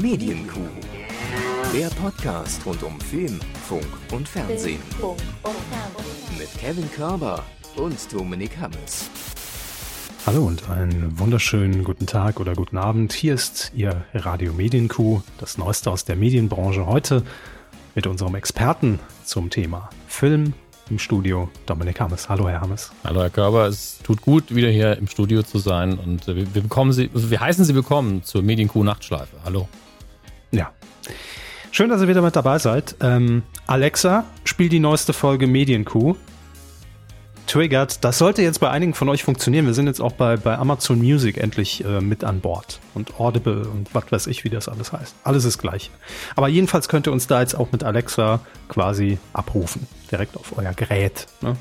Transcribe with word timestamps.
Medienkuh. 0.00 0.60
Der 1.74 1.88
Podcast 1.88 2.64
rund 2.64 2.84
um 2.84 3.00
Film, 3.00 3.40
Funk 3.66 3.84
und 4.12 4.28
Fernsehen. 4.28 4.78
Mit 6.38 6.48
Kevin 6.56 6.88
Körber 6.92 7.42
und 7.74 8.12
Dominik 8.12 8.56
Hammes. 8.60 9.10
Hallo 10.24 10.46
und 10.46 10.70
einen 10.70 11.18
wunderschönen 11.18 11.82
guten 11.82 12.06
Tag 12.06 12.38
oder 12.38 12.54
guten 12.54 12.78
Abend. 12.78 13.12
Hier 13.12 13.34
ist 13.34 13.72
Ihr 13.74 14.04
Radio 14.14 14.52
Medienkuh, 14.52 15.22
das 15.38 15.58
Neueste 15.58 15.90
aus 15.90 16.04
der 16.04 16.14
Medienbranche. 16.14 16.86
Heute 16.86 17.24
mit 17.96 18.06
unserem 18.06 18.36
Experten 18.36 19.00
zum 19.24 19.50
Thema 19.50 19.90
Film, 20.06 20.54
im 20.90 21.00
Studio 21.00 21.50
Dominik 21.66 21.98
Hammes. 21.98 22.28
Hallo, 22.28 22.48
Herr 22.48 22.60
Hammes. 22.60 22.92
Hallo, 23.02 23.22
Herr 23.22 23.30
Körber. 23.30 23.66
Es 23.66 23.98
tut 24.04 24.22
gut, 24.22 24.54
wieder 24.54 24.70
hier 24.70 24.96
im 24.96 25.08
Studio 25.08 25.42
zu 25.42 25.58
sein 25.58 25.98
und 25.98 26.28
wir, 26.28 26.54
wir 26.54 26.62
bekommen 26.62 26.92
Sie, 26.92 27.10
wir 27.12 27.40
heißen 27.40 27.64
Sie 27.64 27.74
willkommen 27.74 28.22
zur 28.22 28.42
Medienkuh 28.42 28.84
Nachtschleife. 28.84 29.36
Hallo. 29.44 29.68
Ja. 30.50 30.72
Schön, 31.70 31.90
dass 31.90 32.00
ihr 32.00 32.08
wieder 32.08 32.22
mit 32.22 32.34
dabei 32.34 32.58
seid. 32.58 32.96
Ähm, 33.00 33.42
Alexa, 33.66 34.24
spiel 34.44 34.68
die 34.68 34.80
neueste 34.80 35.12
Folge 35.12 35.46
Medienkuh 35.46 36.16
triggert. 37.48 38.04
Das 38.04 38.18
sollte 38.18 38.42
jetzt 38.42 38.60
bei 38.60 38.70
einigen 38.70 38.94
von 38.94 39.08
euch 39.08 39.24
funktionieren. 39.24 39.66
Wir 39.66 39.74
sind 39.74 39.86
jetzt 39.86 40.00
auch 40.00 40.12
bei, 40.12 40.36
bei 40.36 40.56
Amazon 40.56 40.98
Music 40.98 41.38
endlich 41.38 41.84
äh, 41.84 42.00
mit 42.00 42.22
an 42.22 42.40
Bord. 42.40 42.80
Und 42.94 43.18
Audible 43.18 43.66
und 43.66 43.94
was 43.94 44.10
weiß 44.12 44.26
ich, 44.28 44.44
wie 44.44 44.50
das 44.50 44.68
alles 44.68 44.92
heißt. 44.92 45.14
Alles 45.24 45.44
ist 45.44 45.58
gleich. 45.58 45.90
Aber 46.36 46.48
jedenfalls 46.48 46.88
könnt 46.88 47.06
ihr 47.06 47.12
uns 47.12 47.26
da 47.26 47.40
jetzt 47.40 47.54
auch 47.54 47.72
mit 47.72 47.84
Alexa 47.84 48.40
quasi 48.68 49.18
abrufen. 49.32 49.86
Direkt 50.10 50.36
auf 50.36 50.56
euer 50.56 50.72
Gerät. 50.74 51.26
Ne? 51.40 51.56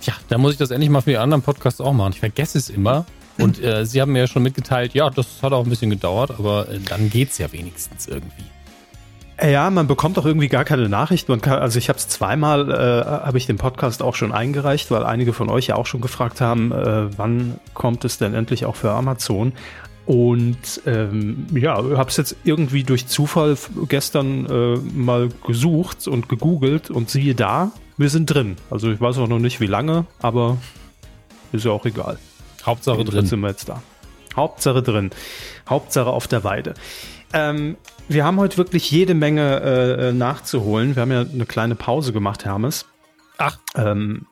Tja, 0.00 0.14
da 0.28 0.38
muss 0.38 0.52
ich 0.52 0.58
das 0.58 0.70
endlich 0.70 0.90
mal 0.90 1.00
für 1.00 1.10
die 1.10 1.18
anderen 1.18 1.42
Podcasts 1.42 1.80
auch 1.80 1.92
machen. 1.92 2.12
Ich 2.12 2.20
vergesse 2.20 2.56
es 2.56 2.70
immer. 2.70 3.04
Und 3.38 3.62
äh, 3.62 3.86
Sie 3.86 4.00
haben 4.00 4.12
mir 4.12 4.20
ja 4.20 4.26
schon 4.26 4.42
mitgeteilt, 4.42 4.94
ja, 4.94 5.10
das 5.10 5.42
hat 5.42 5.52
auch 5.52 5.64
ein 5.64 5.70
bisschen 5.70 5.90
gedauert, 5.90 6.32
aber 6.38 6.68
äh, 6.68 6.78
dann 6.80 7.10
es 7.14 7.38
ja 7.38 7.52
wenigstens 7.52 8.06
irgendwie. 8.06 8.44
Ja, 9.40 9.70
man 9.70 9.86
bekommt 9.86 10.18
auch 10.18 10.26
irgendwie 10.26 10.48
gar 10.48 10.64
keine 10.64 10.88
Nachricht. 10.88 11.28
Man 11.28 11.40
kann, 11.40 11.60
also 11.60 11.78
ich 11.78 11.88
habe 11.88 11.98
es 11.98 12.08
zweimal, 12.08 12.70
äh, 12.70 13.04
habe 13.24 13.38
ich 13.38 13.46
den 13.46 13.56
Podcast 13.56 14.02
auch 14.02 14.16
schon 14.16 14.32
eingereicht, 14.32 14.90
weil 14.90 15.04
einige 15.04 15.32
von 15.32 15.48
euch 15.48 15.68
ja 15.68 15.76
auch 15.76 15.86
schon 15.86 16.00
gefragt 16.00 16.40
haben, 16.40 16.72
äh, 16.72 17.16
wann 17.16 17.60
kommt 17.72 18.04
es 18.04 18.18
denn 18.18 18.34
endlich 18.34 18.64
auch 18.64 18.74
für 18.74 18.90
Amazon? 18.90 19.52
Und 20.06 20.80
ähm, 20.86 21.46
ja, 21.52 21.76
habe 21.76 22.08
es 22.08 22.16
jetzt 22.16 22.34
irgendwie 22.42 22.82
durch 22.82 23.06
Zufall 23.06 23.56
gestern 23.88 24.46
äh, 24.46 24.76
mal 24.92 25.28
gesucht 25.46 26.08
und 26.08 26.28
gegoogelt 26.28 26.90
und 26.90 27.10
siehe 27.10 27.34
da, 27.34 27.70
wir 27.96 28.08
sind 28.08 28.26
drin. 28.26 28.56
Also 28.70 28.90
ich 28.90 29.00
weiß 29.00 29.18
auch 29.18 29.28
noch 29.28 29.38
nicht 29.38 29.60
wie 29.60 29.66
lange, 29.66 30.06
aber 30.20 30.56
ist 31.52 31.64
ja 31.64 31.70
auch 31.70 31.84
egal. 31.84 32.18
Hauptsache 32.68 33.04
drin. 33.04 33.26
sind 33.26 33.40
wir 33.40 33.48
jetzt 33.48 33.68
da. 33.68 33.82
Hauptsache 34.36 34.82
drin. 34.82 35.10
Hauptsache 35.68 36.10
auf 36.10 36.28
der 36.28 36.44
Weide. 36.44 36.74
Ähm, 37.32 37.76
wir 38.08 38.24
haben 38.24 38.38
heute 38.38 38.56
wirklich 38.56 38.90
jede 38.90 39.14
Menge 39.14 39.60
äh, 39.60 40.08
äh, 40.08 40.12
nachzuholen. 40.12 40.96
Wir 40.96 41.02
haben 41.02 41.12
ja 41.12 41.20
eine 41.20 41.46
kleine 41.46 41.74
Pause 41.74 42.12
gemacht, 42.12 42.44
Hermes. 42.44 42.86
Ach. 43.36 43.58
Ähm, 43.74 44.26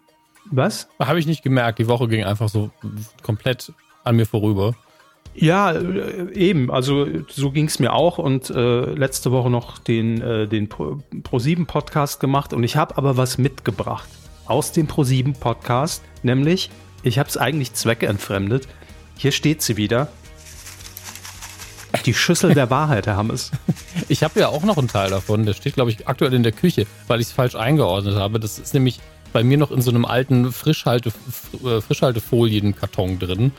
was? 0.51 0.89
Habe 0.98 1.19
ich 1.19 1.27
nicht 1.27 1.43
gemerkt. 1.43 1.78
Die 1.78 1.89
Woche 1.89 2.09
ging 2.09 2.25
einfach 2.25 2.48
so 2.48 2.70
komplett 3.23 3.73
an 4.05 4.17
mir 4.17 4.27
vorüber. 4.27 4.75
Ja, 5.34 5.73
äh, 5.73 6.33
eben. 6.33 6.71
Also 6.71 7.06
so 7.28 7.50
ging 7.50 7.67
es 7.67 7.78
mir 7.78 7.93
auch 7.93 8.19
und 8.19 8.50
äh, 8.50 8.84
letzte 8.84 9.31
Woche 9.33 9.50
noch 9.50 9.78
den, 9.78 10.21
äh, 10.23 10.48
den 10.48 10.69
Pro7 10.69 11.67
Podcast 11.67 12.21
gemacht 12.21 12.53
und 12.53 12.65
ich 12.65 12.77
habe 12.77 12.97
aber 12.97 13.17
was 13.17 13.39
mitgebracht 13.39 14.09
aus 14.47 14.73
dem 14.73 14.87
Pro7 14.87 15.39
Podcast, 15.39 16.03
nämlich 16.23 16.71
ich 17.07 17.19
habe 17.19 17.29
es 17.29 17.37
eigentlich 17.37 17.73
zweckentfremdet. 17.73 18.67
Hier 19.17 19.31
steht 19.31 19.62
sie 19.62 19.77
wieder. 19.77 20.09
Die 22.05 22.15
Schüssel 22.15 22.53
der 22.53 22.69
Wahrheit, 22.71 23.07
Herr 23.07 23.17
Hammes. 23.17 23.53
Ich 24.09 24.23
habe 24.23 24.41
ja 24.41 24.49
auch 24.49 24.65
noch 24.65 24.77
einen 24.77 24.89
Teil 24.89 25.11
davon. 25.11 25.47
Der 25.47 25.55
steht, 25.55 25.75
glaube 25.75 25.91
ich, 25.91 26.09
aktuell 26.09 26.34
in 26.34 26.43
der 26.43 26.53
Küche, 26.53 26.87
weil 27.07 27.21
ich 27.21 27.29
es 27.29 27.33
falsch 27.33 27.55
eingeordnet 27.55 28.16
habe. 28.16 28.41
Das 28.41 28.59
ist 28.59 28.75
nämlich 28.75 29.00
bei 29.33 29.45
mir 29.45 29.56
noch 29.56 29.71
in 29.71 29.83
so 29.83 29.91
einem 29.91 30.05
alten 30.05 30.53
Frischhalte, 30.53 31.12
äh, 31.65 31.81
Frischhaltefolien-Karton 31.81 33.19
drin. 33.21 33.53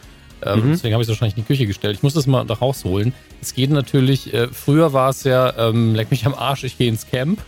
Ähm, 0.43 0.67
mhm. 0.67 0.71
Deswegen 0.71 0.93
habe 0.93 1.03
ich 1.03 1.07
es 1.07 1.09
wahrscheinlich 1.09 1.37
in 1.37 1.43
die 1.43 1.47
Küche 1.47 1.65
gestellt. 1.65 1.95
Ich 1.95 2.03
muss 2.03 2.13
das 2.13 2.27
mal 2.27 2.45
da 2.45 2.55
rausholen. 2.55 3.13
Es 3.41 3.53
geht 3.53 3.69
natürlich, 3.69 4.33
äh, 4.33 4.49
früher 4.49 4.91
war 4.91 5.09
es 5.09 5.23
ja, 5.23 5.69
ähm, 5.69 5.95
leck 5.95 6.11
mich 6.11 6.25
am 6.25 6.33
Arsch, 6.35 6.65
ich 6.65 6.77
gehe 6.77 6.89
ins 6.89 7.07
Camp. 7.07 7.41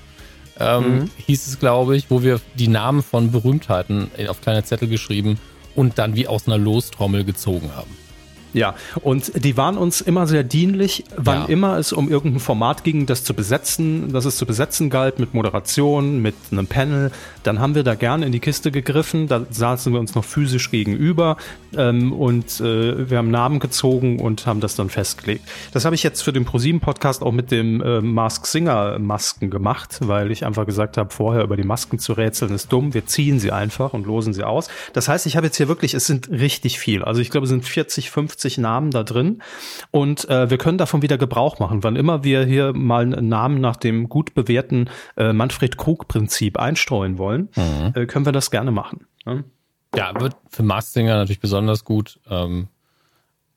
Ähm, 0.58 1.00
mhm. 1.00 1.12
Hieß 1.28 1.48
es, 1.48 1.60
glaube 1.60 1.98
ich, 1.98 2.10
wo 2.10 2.24
wir 2.24 2.40
die 2.56 2.68
Namen 2.70 3.04
von 3.04 3.32
Berühmtheiten 3.32 4.10
auf 4.28 4.42
kleine 4.42 4.64
Zettel 4.64 4.88
geschrieben 4.88 5.40
und 5.80 5.98
dann 5.98 6.18
wie 6.18 6.28
aus 6.28 6.46
einer 6.46 6.58
Lostrommel 6.58 7.24
gezogen 7.24 7.74
haben. 7.74 7.96
Ja, 8.54 8.74
und 9.02 9.44
die 9.44 9.58
waren 9.58 9.78
uns 9.78 10.02
immer 10.02 10.26
sehr 10.26 10.44
dienlich, 10.44 11.04
wann 11.16 11.42
ja. 11.42 11.46
immer 11.46 11.78
es 11.78 11.94
um 11.94 12.10
irgendein 12.10 12.40
Format 12.40 12.84
ging, 12.84 13.06
das 13.06 13.24
zu 13.24 13.36
besetzen, 13.36 14.12
das 14.12 14.26
es 14.26 14.38
zu 14.38 14.46
besetzen 14.48 14.90
galt, 14.90 15.20
mit 15.20 15.36
Moderation, 15.36 16.20
mit 16.20 16.34
einem 16.52 16.66
Panel, 16.66 17.12
dann 17.44 17.60
haben 17.60 17.76
wir 17.76 17.84
da 17.84 17.94
gerne 17.94 18.26
in 18.26 18.32
die 18.32 18.40
Kiste 18.40 18.72
gegriffen, 18.72 19.28
da 19.28 19.46
saßen 19.50 19.94
wir 19.94 20.00
uns 20.00 20.16
noch 20.16 20.26
physisch 20.26 20.72
gegenüber 20.72 21.38
ähm, 21.78 22.12
und 22.12 22.60
äh, 22.60 23.10
wir 23.10 23.20
haben 23.20 23.30
Namen 23.30 23.60
gezogen 23.60 24.20
und 24.20 24.48
haben 24.48 24.62
das 24.62 24.76
dann 24.76 24.90
festgelegt. 24.90 25.48
Das 25.72 25.86
habe 25.86 25.94
ich 25.94 26.02
jetzt 26.02 26.22
für 26.24 26.34
den 26.34 26.46
ProSieben-Podcast 26.46 27.22
auch 27.22 27.32
mit 27.32 27.52
dem 27.52 27.82
äh, 27.82 28.02
Mask 28.02 28.48
Singer-Masken 28.48 29.52
gemacht, 29.52 30.00
weil 30.02 30.32
ich 30.32 30.44
einfach 30.44 30.66
gesagt 30.66 30.98
habe, 30.98 31.12
vorher 31.12 31.44
über 31.44 31.56
die 31.56 31.64
Masken 31.64 32.00
zu 32.00 32.14
rätseln 32.14 32.54
ist 32.54 32.74
dumm, 32.74 32.96
wir 32.96 33.06
ziehen 33.06 33.40
sie 33.40 33.52
einfach 33.52 33.94
und 33.94 34.08
losen 34.08 34.34
sie 34.34 34.44
aus. 34.44 34.70
Das 34.94 35.08
heißt, 35.08 35.28
ich 35.28 35.38
habe 35.38 35.46
jetzt 35.46 35.58
hier 35.58 35.68
wirklich, 35.68 35.94
es 35.94 36.08
sind 36.08 36.32
richtig 36.32 36.80
viel, 36.80 37.04
also 37.04 37.22
ich 37.22 37.30
glaube, 37.30 37.44
es 37.44 37.50
sind 37.50 37.64
40, 37.64 38.10
50 38.10 38.39
50 38.40 38.58
Namen 38.60 38.92
da 38.92 39.04
drin 39.04 39.42
und 39.92 40.30
äh, 40.30 40.50
wir 40.50 40.58
können 40.58 40.78
davon 40.78 41.02
wieder 41.02 41.18
Gebrauch 41.18 41.60
machen. 41.60 41.84
Wann 41.84 41.98
immer 41.98 42.24
wir 42.24 42.46
hier 42.46 42.74
mal 42.74 43.02
einen 43.02 43.28
Namen 43.28 43.60
nach 43.60 43.76
dem 43.76 44.08
gut 44.08 44.34
bewährten 44.34 44.90
äh, 45.18 45.34
Manfred 45.34 45.78
Krug-Prinzip 45.78 46.58
einstreuen 46.58 47.18
wollen, 47.18 47.50
mhm. 47.56 47.92
äh, 47.96 48.06
können 48.06 48.26
wir 48.26 48.32
das 48.32 48.50
gerne 48.50 48.72
machen. 48.72 49.06
Ne? 49.26 49.44
Ja, 49.94 50.18
wird 50.20 50.36
für 50.50 50.64
Mastinger 50.64 51.16
natürlich 51.16 51.42
besonders 51.42 51.84
gut, 51.84 52.20
ähm, 52.30 52.70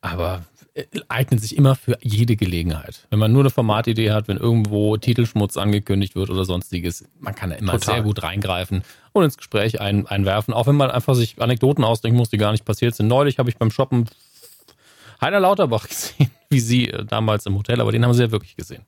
aber 0.01 0.41
äh, 0.73 0.83
eignet 1.07 1.39
sich 1.39 1.55
immer 1.55 1.75
für 1.75 1.97
jede 2.01 2.35
Gelegenheit. 2.35 3.07
Wenn 3.09 3.19
man 3.19 3.31
nur 3.31 3.43
eine 3.43 3.51
Formatidee 3.51 4.11
hat, 4.11 4.27
wenn 4.27 4.37
irgendwo 4.37 4.97
Titelschmutz 4.97 5.55
angekündigt 5.55 6.15
wird 6.15 6.29
oder 6.29 6.43
sonstiges, 6.43 7.05
man 7.21 7.35
kann 7.35 7.51
da 7.51 7.55
immer 7.55 7.73
Total. 7.73 7.95
sehr 7.95 8.03
gut 8.03 8.21
reingreifen 8.23 8.83
und 9.13 9.23
ins 9.23 9.37
Gespräch 9.37 9.79
ein, 9.79 10.07
einwerfen, 10.07 10.53
auch 10.53 10.67
wenn 10.67 10.75
man 10.75 10.91
einfach 10.91 11.15
sich 11.15 11.41
Anekdoten 11.41 11.85
ausdenken 11.85 12.17
muss, 12.17 12.29
die 12.29 12.37
gar 12.37 12.51
nicht 12.51 12.65
passiert 12.65 12.95
sind. 12.95 13.07
Neulich 13.07 13.39
habe 13.39 13.49
ich 13.49 13.57
beim 13.57 13.71
Shoppen 13.71 14.09
Heiner 15.23 15.39
Lauterbach 15.39 15.87
gesehen, 15.89 16.29
wie 16.49 16.59
Sie 16.59 16.89
äh, 16.89 17.05
damals 17.05 17.45
im 17.45 17.55
Hotel, 17.57 17.81
aber 17.81 17.91
den 17.91 18.03
haben 18.03 18.13
Sie 18.13 18.23
ja 18.23 18.31
wirklich 18.31 18.55
gesehen. 18.55 18.85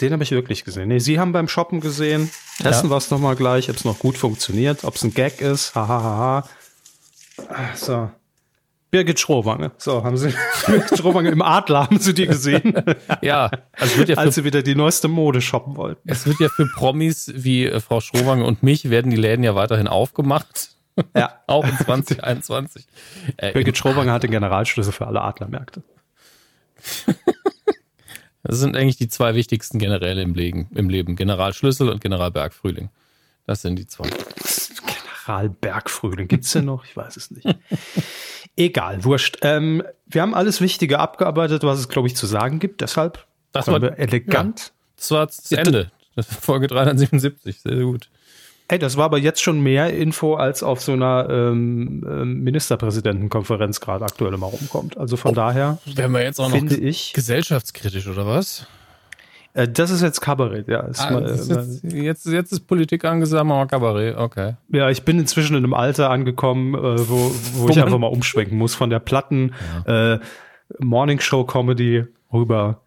Den 0.00 0.12
habe 0.12 0.22
ich 0.24 0.30
wirklich 0.32 0.64
gesehen. 0.64 0.88
Nee, 0.88 0.98
Sie 0.98 1.20
haben 1.20 1.32
beim 1.32 1.48
Shoppen 1.48 1.80
gesehen. 1.80 2.30
Testen 2.58 2.88
ja. 2.88 2.94
wir 2.94 2.96
es 2.96 3.10
nochmal 3.10 3.36
gleich, 3.36 3.70
ob 3.70 3.76
es 3.76 3.84
noch 3.84 3.98
gut 3.98 4.18
funktioniert, 4.18 4.84
ob 4.84 4.96
es 4.96 5.04
ein 5.04 5.14
Gag 5.14 5.40
ist. 5.40 5.74
Hahaha. 5.74 6.48
Ah, 7.48 7.76
so. 7.76 8.10
Birgit 8.90 9.18
Schrowange. 9.18 9.72
So, 9.76 10.04
haben 10.04 10.16
Sie 10.16 10.32
Birgit 10.66 10.98
Schrowange 10.98 11.30
im 11.30 11.42
Adler, 11.42 11.82
haben 11.84 11.98
Sie 11.98 12.14
die 12.14 12.26
gesehen? 12.26 12.74
ja, 13.22 13.50
also 13.72 13.98
wird 13.98 14.08
ja 14.08 14.14
für, 14.14 14.20
als 14.20 14.36
Sie 14.36 14.44
wieder 14.44 14.62
die 14.62 14.76
neueste 14.76 15.08
Mode 15.08 15.40
shoppen 15.40 15.76
wollten. 15.76 16.08
Es 16.08 16.26
wird 16.26 16.38
ja 16.38 16.48
für 16.48 16.66
Promis 16.66 17.32
wie 17.34 17.66
äh, 17.66 17.80
Frau 17.80 18.00
Schrowange 18.00 18.44
und 18.44 18.62
mich 18.62 18.90
werden 18.90 19.10
die 19.10 19.16
Läden 19.16 19.44
ja 19.44 19.54
weiterhin 19.56 19.88
aufgemacht. 19.88 20.73
Ja. 21.16 21.40
Auch 21.46 21.64
in 21.64 21.76
2021. 21.76 22.86
Äh, 23.36 23.52
Birgit 23.52 23.76
Schrobanger 23.76 24.12
hat 24.12 24.22
den 24.22 24.30
Generalschlüssel 24.30 24.92
für 24.92 25.06
alle 25.06 25.22
Adlermärkte. 25.22 25.82
das 28.42 28.58
sind 28.58 28.76
eigentlich 28.76 28.96
die 28.96 29.08
zwei 29.08 29.34
wichtigsten 29.34 29.78
Generäle 29.78 30.22
im 30.22 30.34
Leben, 30.34 30.68
im 30.74 30.88
Leben. 30.88 31.16
Generalschlüssel 31.16 31.88
und 31.88 32.00
General 32.00 32.30
Bergfrühling. 32.30 32.90
Das 33.46 33.62
sind 33.62 33.76
die 33.76 33.86
zwei. 33.86 34.08
General 35.24 35.48
Bergfrühling. 35.48 36.28
Gibt's 36.28 36.52
denn 36.52 36.66
noch? 36.66 36.84
Ich 36.84 36.96
weiß 36.96 37.16
es 37.16 37.30
nicht. 37.30 37.46
Egal, 38.56 39.04
wurscht. 39.04 39.38
Ähm, 39.42 39.82
wir 40.06 40.22
haben 40.22 40.34
alles 40.34 40.60
Wichtige 40.60 41.00
abgearbeitet, 41.00 41.64
was 41.64 41.78
es, 41.78 41.88
glaube 41.88 42.08
ich, 42.08 42.16
zu 42.16 42.26
sagen 42.26 42.60
gibt. 42.60 42.80
Deshalb 42.80 43.26
das 43.52 43.68
war 43.68 43.82
elegant. 43.98 44.60
Ja, 44.60 44.72
das 44.96 45.10
war 45.10 45.26
das 45.26 45.52
Ende. 45.52 45.90
Folge 46.22 46.66
377. 46.66 47.60
Sehr 47.60 47.76
gut. 47.84 48.08
Ey, 48.68 48.78
das 48.78 48.96
war 48.96 49.04
aber 49.04 49.18
jetzt 49.18 49.42
schon 49.42 49.62
mehr 49.62 49.92
Info, 49.92 50.36
als 50.36 50.62
auf 50.62 50.80
so 50.80 50.92
einer 50.92 51.28
ähm, 51.28 52.02
ähm 52.08 52.42
Ministerpräsidentenkonferenz 52.44 53.80
gerade 53.80 54.04
aktuell 54.04 54.32
immer 54.32 54.46
rumkommt. 54.46 54.96
Also 54.96 55.16
von 55.16 55.32
oh, 55.32 55.34
daher 55.34 55.78
werden 55.84 56.12
wir 56.12 56.22
jetzt 56.22 56.40
auch 56.40 56.48
noch 56.48 56.62
ich, 56.62 57.12
gesellschaftskritisch 57.12 58.08
oder 58.08 58.26
was? 58.26 58.66
Äh, 59.52 59.68
das 59.68 59.90
ist 59.90 60.00
jetzt 60.00 60.20
Kabarett, 60.20 60.66
ja. 60.68 60.88
Ah, 60.96 61.10
mal, 61.10 61.24
ist 61.24 61.50
jetzt, 61.50 61.84
jetzt, 61.84 62.26
jetzt, 62.26 62.52
ist 62.52 62.66
Politik 62.66 63.04
angesagt, 63.04 63.44
aber 63.44 63.66
Kabarett, 63.66 64.16
okay. 64.16 64.54
Ja, 64.70 64.88
ich 64.88 65.04
bin 65.04 65.18
inzwischen 65.18 65.56
in 65.56 65.64
einem 65.64 65.74
Alter 65.74 66.08
angekommen, 66.10 66.74
äh, 66.74 67.08
wo, 67.08 67.32
wo 67.54 67.68
ich 67.68 67.80
einfach 67.80 67.98
mal 67.98 68.06
umschwenken 68.06 68.56
muss 68.56 68.74
von 68.74 68.88
der 68.88 68.98
platten 68.98 69.52
ja. 69.86 70.14
äh, 70.14 70.20
Morning 70.78 71.20
Show 71.20 71.44
Comedy 71.44 72.04
rüber 72.32 72.80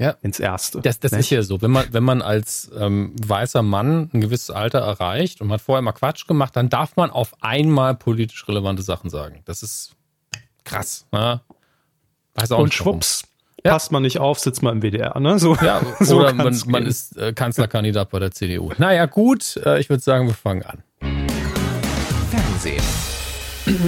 ja. 0.00 0.16
ins 0.22 0.40
Erste. 0.40 0.80
Das, 0.80 0.98
das 0.98 1.12
ist 1.12 1.28
ja 1.30 1.42
so. 1.42 1.60
Wenn 1.60 1.70
man, 1.70 1.86
wenn 1.92 2.02
man 2.02 2.22
als 2.22 2.70
ähm, 2.76 3.14
weißer 3.22 3.62
Mann 3.62 4.10
ein 4.12 4.20
gewisses 4.20 4.50
Alter 4.50 4.78
erreicht 4.78 5.40
und 5.40 5.48
man 5.48 5.56
hat 5.56 5.60
vorher 5.60 5.82
mal 5.82 5.92
Quatsch 5.92 6.26
gemacht, 6.26 6.56
dann 6.56 6.70
darf 6.70 6.96
man 6.96 7.10
auf 7.10 7.34
einmal 7.42 7.94
politisch 7.94 8.48
relevante 8.48 8.82
Sachen 8.82 9.10
sagen. 9.10 9.42
Das 9.44 9.62
ist 9.62 9.94
krass. 10.64 11.06
Ne? 11.12 11.42
Weiß 12.34 12.50
auch 12.52 12.60
und 12.60 12.72
schwupps 12.72 13.24
Ja. 13.62 13.72
Passt 13.72 13.92
man 13.92 14.02
nicht 14.02 14.18
auf, 14.18 14.38
sitzt 14.38 14.62
man 14.62 14.76
im 14.76 14.82
WDR, 14.82 15.20
ne? 15.20 15.38
So, 15.38 15.54
ja, 15.56 15.82
so 16.00 16.20
oder 16.20 16.32
man, 16.32 16.58
man, 16.66 16.86
ist 16.86 17.18
äh, 17.18 17.34
Kanzlerkandidat 17.34 18.08
bei 18.08 18.18
der 18.18 18.30
CDU. 18.30 18.72
Naja, 18.78 19.04
gut, 19.04 19.58
äh, 19.66 19.80
ich 19.80 19.90
würde 19.90 20.02
sagen, 20.02 20.26
wir 20.26 20.34
fangen 20.34 20.62
an. 20.62 20.82
Fernsehen. 22.30 22.82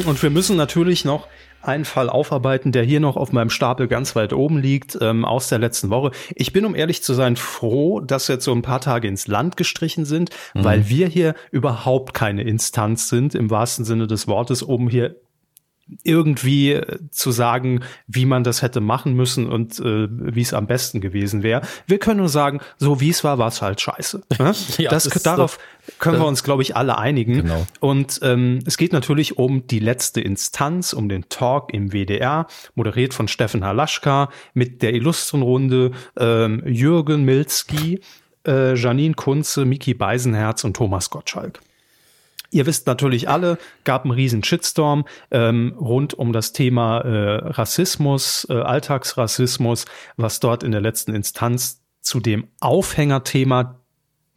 Und 0.05 0.23
wir 0.23 0.31
müssen 0.31 0.57
natürlich 0.57 1.07
noch 1.07 1.27
einen 1.63 1.85
Fall 1.85 2.09
aufarbeiten, 2.09 2.73
der 2.73 2.83
hier 2.83 3.01
noch 3.01 3.17
auf 3.17 3.33
meinem 3.33 3.51
Stapel 3.51 3.89
ganz 3.89 4.15
weit 4.17 4.33
oben 4.33 4.59
liegt, 4.59 4.99
ähm, 5.01 5.25
aus 5.25 5.49
der 5.49 5.59
letzten 5.59 5.91
Woche. 5.91 6.11
Ich 6.35 6.53
bin, 6.53 6.65
um 6.65 6.75
ehrlich 6.75 7.03
zu 7.03 7.15
sein, 7.15 7.37
froh, 7.37 8.01
dass 8.01 8.29
jetzt 8.29 8.45
so 8.45 8.53
ein 8.53 8.63
paar 8.63 8.81
Tage 8.81 9.09
ins 9.09 9.27
Land 9.27 9.57
gestrichen 9.57 10.05
sind, 10.05 10.31
mhm. 10.55 10.65
weil 10.65 10.89
wir 10.89 11.09
hier 11.09 11.35
überhaupt 11.51 12.15
keine 12.15 12.43
Instanz 12.43 13.09
sind, 13.09 13.35
im 13.35 13.51
wahrsten 13.51 13.85
Sinne 13.85 14.07
des 14.07 14.29
Wortes, 14.29 14.63
um 14.63 14.89
hier 14.89 15.17
irgendwie 16.05 16.73
äh, 16.73 16.99
zu 17.11 17.31
sagen, 17.31 17.81
wie 18.07 18.27
man 18.27 18.45
das 18.45 18.63
hätte 18.63 18.81
machen 18.81 19.15
müssen 19.15 19.47
und 19.47 19.79
äh, 19.81 20.09
wie 20.11 20.41
es 20.41 20.55
am 20.55 20.67
besten 20.67 21.01
gewesen 21.01 21.43
wäre. 21.43 21.63
Wir 21.87 21.99
können 21.99 22.19
nur 22.19 22.29
sagen, 22.29 22.61
so 22.79 23.01
wie 23.01 23.11
es 23.11 23.25
war, 23.25 23.39
war 23.39 23.49
es 23.49 23.63
halt 23.63 23.81
scheiße. 23.81 24.23
Ne? 24.43 24.55
ja, 24.79 24.91
das, 24.91 25.05
das 25.05 25.23
darauf 25.23 25.59
das, 25.87 25.99
können 25.99 26.19
wir 26.19 26.27
uns, 26.27 26.43
glaube 26.43 26.63
ich, 26.63 26.75
alle 26.75 26.99
einigen. 26.99 27.43
Genau. 27.43 27.67
Und 27.81 28.19
ähm, 28.23 28.59
es 28.67 28.77
geht 28.77 28.93
natürlich 28.93 29.39
um 29.39 29.67
die 29.69 29.79
letzte 29.79 30.21
Instanz, 30.21 30.93
um 30.93 31.09
den 31.09 31.29
Talk 31.29 31.73
im 31.73 31.93
WDR, 31.93 32.47
moderiert 32.75 33.15
von 33.15 33.29
Steffen 33.29 33.65
Halaschka 33.65 34.31
mit 34.55 34.83
der 34.83 34.95
illustren 34.95 35.43
Runde 35.43 35.93
ähm, 36.19 36.63
Jürgen 36.67 37.25
Milzki, 37.25 38.01
äh, 38.47 38.75
Janine 38.75 39.15
Kunze, 39.15 39.65
Miki 39.65 39.95
Beisenherz 39.95 40.65
und 40.65 40.75
Thomas 40.77 41.11
Gottschalk. 41.11 41.61
Ihr 42.53 42.67
wisst 42.67 42.87
natürlich 42.87 43.29
alle, 43.29 43.59
gab 43.85 44.05
einen 44.05 44.13
riesen 44.13 44.45
Shitstorm 44.45 45.07
ähm, 45.31 45.75
rund 45.81 46.13
um 46.15 46.33
das 46.33 46.53
Thema 46.53 46.99
äh, 47.01 47.49
Rassismus, 47.49 48.47
äh, 48.51 48.53
Alltagsrassismus, 48.53 49.87
was 50.17 50.39
dort 50.39 50.63
in 50.63 50.71
der 50.71 50.83
letzten 50.83 51.15
Instanz 51.15 51.83
zu 52.03 52.21
dem 52.21 52.49
Aufhängerthema 52.61 53.79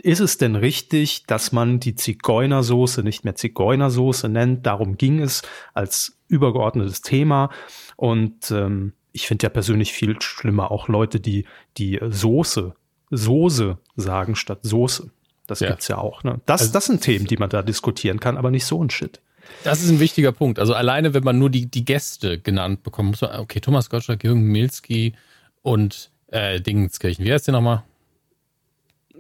ist 0.02 0.20
es 0.20 0.38
denn 0.38 0.56
richtig, 0.56 1.26
dass 1.26 1.52
man 1.52 1.80
die 1.80 1.96
Zigeunersoße 1.96 3.02
nicht 3.02 3.26
mehr 3.26 3.36
Zigeunersoße 3.36 4.30
nennt? 4.30 4.66
Darum 4.66 4.98
ging 4.98 5.20
es 5.20 5.42
als 5.74 6.20
übergeordnetes 6.28 7.02
Thema. 7.02 7.50
Und 7.96 8.52
ähm, 8.52 8.94
ich 9.14 9.28
finde 9.28 9.44
ja 9.44 9.50
persönlich 9.50 9.94
viel 9.94 10.22
schlimmer 10.22 10.70
auch 10.70 10.88
Leute, 10.90 11.20
die 11.20 11.46
die 11.78 12.00
Soße, 12.08 12.76
Soße 13.10 13.78
sagen 13.96 14.36
statt 14.36 14.60
Soße. 14.62 15.10
Das 15.48 15.60
ja. 15.60 15.70
gibt's 15.70 15.88
ja 15.88 15.98
auch. 15.98 16.24
Ne? 16.24 16.42
Das, 16.46 16.62
also, 16.62 16.74
das 16.74 16.86
sind 16.86 17.02
Themen, 17.02 17.26
die 17.26 17.38
man 17.38 17.50
da 17.50 17.62
diskutieren 17.62 18.20
kann, 18.20 18.38
aber 18.38 18.52
nicht 18.52 18.66
so 18.66 18.84
ein 18.84 18.90
Shit. 18.90 19.22
Das 19.64 19.82
ist 19.82 19.90
ein 19.90 20.00
wichtiger 20.00 20.32
Punkt. 20.32 20.60
Also 20.60 20.74
alleine, 20.74 21.14
wenn 21.14 21.24
man 21.24 21.38
nur 21.38 21.50
die, 21.50 21.68
die 21.68 21.86
Gäste 21.86 22.40
genannt 22.40 22.84
bekommt, 22.84 23.10
muss 23.12 23.22
man, 23.22 23.40
okay, 23.40 23.60
Thomas 23.60 23.90
Gottschalk, 23.90 24.24
Jürgen 24.24 24.44
Milski 24.44 25.14
und 25.62 26.12
äh, 26.28 26.60
Dingenskirchen. 26.60 27.26
Wie 27.26 27.32
heißt 27.32 27.48
der 27.48 27.54
nochmal? 27.54 27.84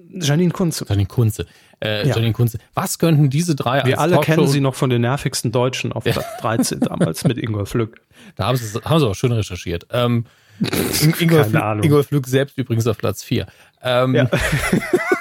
Janine 0.09 0.51
Kunze. 0.51 0.85
Janine 0.87 1.07
Kunze. 1.07 1.45
Äh, 1.79 2.07
ja. 2.07 2.15
Janine 2.15 2.33
Kunze. 2.33 2.59
Was 2.73 2.99
könnten 2.99 3.29
diese 3.29 3.55
drei 3.55 3.85
Wir 3.85 3.99
alle 3.99 4.15
Talkshow 4.15 4.33
kennen 4.33 4.47
sie 4.47 4.61
noch 4.61 4.75
von 4.75 4.89
den 4.89 5.01
nervigsten 5.01 5.51
Deutschen 5.51 5.91
auf 5.91 6.03
Platz 6.03 6.25
13 6.41 6.79
damals 6.81 7.23
mit 7.23 7.37
Ingolf 7.37 7.69
Flück. 7.69 8.01
Da 8.35 8.47
haben 8.47 8.57
sie, 8.57 8.79
haben 8.81 8.99
sie 8.99 9.07
auch 9.07 9.15
schön 9.15 9.31
recherchiert. 9.31 9.87
Ähm, 9.91 10.25
Ingolf, 11.19 11.51
Keine 11.51 11.63
Ahnung. 11.63 11.83
Ingolf 11.83 12.07
Flück 12.07 12.27
selbst 12.27 12.57
übrigens 12.57 12.87
auf 12.87 12.97
Platz 12.97 13.23
4. 13.23 13.47
Ähm, 13.81 14.15
ja. 14.15 14.29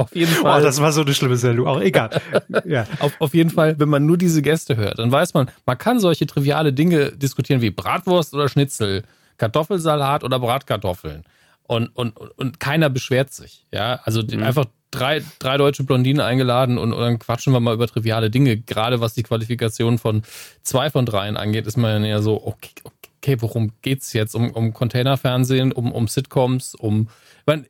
Auf 0.00 0.16
jeden 0.16 0.32
Fall. 0.32 0.60
Oh, 0.60 0.64
das 0.64 0.80
war 0.80 0.92
so 0.92 1.02
eine 1.02 1.12
schlimme 1.12 1.36
Sendung. 1.36 1.66
Auch 1.66 1.78
egal. 1.78 2.08
ja. 2.64 2.86
auf, 3.00 3.12
auf 3.20 3.34
jeden 3.34 3.50
Fall, 3.50 3.78
wenn 3.78 3.90
man 3.90 4.06
nur 4.06 4.16
diese 4.16 4.40
Gäste 4.40 4.76
hört, 4.78 4.98
dann 4.98 5.12
weiß 5.12 5.34
man, 5.34 5.50
man 5.66 5.76
kann 5.76 6.00
solche 6.00 6.26
triviale 6.26 6.72
Dinge 6.72 7.12
diskutieren 7.12 7.60
wie 7.60 7.68
Bratwurst 7.68 8.32
oder 8.32 8.48
Schnitzel, 8.48 9.04
Kartoffelsalat 9.36 10.24
oder 10.24 10.38
Bratkartoffeln. 10.38 11.24
Und, 11.64 11.88
und, 11.88 12.16
und 12.16 12.58
keiner 12.58 12.88
beschwert 12.88 13.34
sich. 13.34 13.66
Ja, 13.72 14.00
also 14.04 14.22
mhm. 14.22 14.42
einfach 14.42 14.64
drei, 14.90 15.22
drei 15.38 15.58
deutsche 15.58 15.84
Blondinen 15.84 16.22
eingeladen 16.22 16.78
und, 16.78 16.94
und 16.94 17.00
dann 17.00 17.18
quatschen 17.18 17.52
wir 17.52 17.60
mal 17.60 17.74
über 17.74 17.86
triviale 17.86 18.30
Dinge. 18.30 18.56
Gerade 18.56 19.02
was 19.02 19.12
die 19.12 19.22
Qualifikation 19.22 19.98
von 19.98 20.22
zwei 20.62 20.88
von 20.88 21.04
dreien 21.04 21.36
angeht, 21.36 21.66
ist 21.66 21.76
man 21.76 22.06
ja 22.06 22.22
so, 22.22 22.42
okay, 22.42 22.70
okay 23.18 23.36
worum 23.40 23.72
geht's 23.82 24.14
jetzt? 24.14 24.34
Um, 24.34 24.50
um 24.52 24.72
Containerfernsehen, 24.72 25.72
um, 25.72 25.92
um 25.92 26.08
Sitcoms, 26.08 26.74
um. 26.74 27.08
Ich 27.40 27.46
meine, 27.46 27.66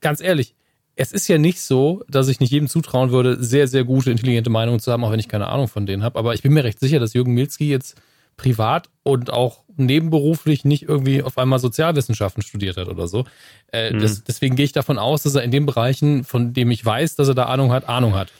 ganz 0.00 0.20
ehrlich, 0.20 0.56
es 1.00 1.12
ist 1.12 1.28
ja 1.28 1.38
nicht 1.38 1.60
so, 1.60 2.02
dass 2.08 2.26
ich 2.26 2.40
nicht 2.40 2.50
jedem 2.50 2.68
zutrauen 2.68 3.12
würde, 3.12 3.42
sehr, 3.42 3.68
sehr 3.68 3.84
gute, 3.84 4.10
intelligente 4.10 4.50
Meinungen 4.50 4.80
zu 4.80 4.90
haben, 4.90 5.04
auch 5.04 5.12
wenn 5.12 5.20
ich 5.20 5.28
keine 5.28 5.46
Ahnung 5.46 5.68
von 5.68 5.86
denen 5.86 6.02
habe. 6.02 6.18
Aber 6.18 6.34
ich 6.34 6.42
bin 6.42 6.52
mir 6.52 6.64
recht 6.64 6.80
sicher, 6.80 6.98
dass 6.98 7.14
Jürgen 7.14 7.34
Milzki 7.34 7.70
jetzt 7.70 7.94
privat 8.36 8.90
und 9.04 9.30
auch 9.30 9.62
nebenberuflich 9.76 10.64
nicht 10.64 10.82
irgendwie 10.88 11.22
auf 11.22 11.38
einmal 11.38 11.60
Sozialwissenschaften 11.60 12.42
studiert 12.42 12.76
hat 12.76 12.88
oder 12.88 13.06
so. 13.06 13.26
Äh, 13.72 13.92
mhm. 13.92 14.00
das, 14.00 14.24
deswegen 14.24 14.56
gehe 14.56 14.64
ich 14.64 14.72
davon 14.72 14.98
aus, 14.98 15.22
dass 15.22 15.36
er 15.36 15.44
in 15.44 15.52
den 15.52 15.66
Bereichen, 15.66 16.24
von 16.24 16.52
dem 16.52 16.72
ich 16.72 16.84
weiß, 16.84 17.14
dass 17.14 17.28
er 17.28 17.34
da 17.34 17.44
Ahnung 17.44 17.70
hat, 17.70 17.88
Ahnung 17.88 18.16
hat. 18.16 18.32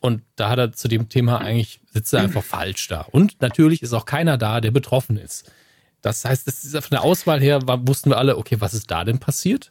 Und 0.00 0.22
da 0.36 0.48
hat 0.48 0.58
er 0.58 0.72
zu 0.72 0.88
dem 0.88 1.10
Thema 1.10 1.42
eigentlich, 1.42 1.80
sitzt 1.92 2.14
er 2.14 2.22
einfach 2.22 2.44
falsch 2.44 2.88
da. 2.88 3.02
Und 3.02 3.42
natürlich 3.42 3.82
ist 3.82 3.92
auch 3.92 4.06
keiner 4.06 4.38
da, 4.38 4.62
der 4.62 4.70
betroffen 4.70 5.18
ist. 5.18 5.52
Das 6.00 6.24
heißt, 6.24 6.46
das 6.46 6.64
ist 6.64 6.72
von 6.72 6.90
der 6.92 7.02
Auswahl 7.02 7.42
her, 7.42 7.60
wussten 7.86 8.08
wir 8.08 8.16
alle, 8.16 8.38
okay, 8.38 8.56
was 8.58 8.72
ist 8.72 8.90
da 8.90 9.04
denn 9.04 9.18
passiert? 9.18 9.70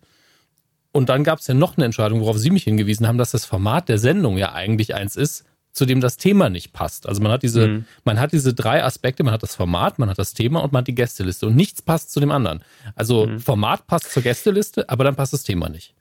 Und 0.95 1.09
dann 1.09 1.25
gab 1.25 1.39
es 1.39 1.47
ja 1.47 1.53
noch 1.53 1.75
eine 1.75 1.83
Entscheidung, 1.83 2.21
worauf 2.21 2.37
Sie 2.37 2.49
mich 2.51 2.63
hingewiesen 2.63 3.05
haben, 3.05 3.17
dass 3.17 3.31
das 3.31 3.43
Format 3.43 3.89
der 3.89 3.97
Sendung 3.97 4.37
ja 4.37 4.53
eigentlich 4.53 4.95
eins 4.95 5.17
ist, 5.17 5.43
zu 5.73 5.85
dem 5.85 5.99
das 5.99 6.15
Thema 6.15 6.49
nicht 6.49 6.71
passt. 6.71 7.05
Also 7.05 7.21
man 7.21 7.33
hat 7.33 7.43
diese, 7.43 7.67
mhm. 7.67 7.85
man 8.05 8.17
hat 8.17 8.31
diese 8.31 8.53
drei 8.53 8.81
Aspekte, 8.81 9.25
man 9.25 9.33
hat 9.33 9.43
das 9.43 9.55
Format, 9.55 9.99
man 9.99 10.09
hat 10.09 10.17
das 10.17 10.33
Thema 10.33 10.63
und 10.63 10.71
man 10.71 10.79
hat 10.79 10.87
die 10.87 10.95
Gästeliste 10.95 11.47
und 11.47 11.57
nichts 11.57 11.81
passt 11.81 12.13
zu 12.13 12.21
dem 12.21 12.31
anderen. 12.31 12.63
Also 12.95 13.27
mhm. 13.27 13.41
Format 13.41 13.87
passt 13.87 14.13
zur 14.13 14.23
Gästeliste, 14.23 14.87
aber 14.87 15.03
dann 15.03 15.17
passt 15.17 15.33
das 15.33 15.43
Thema 15.43 15.67
nicht. 15.67 15.93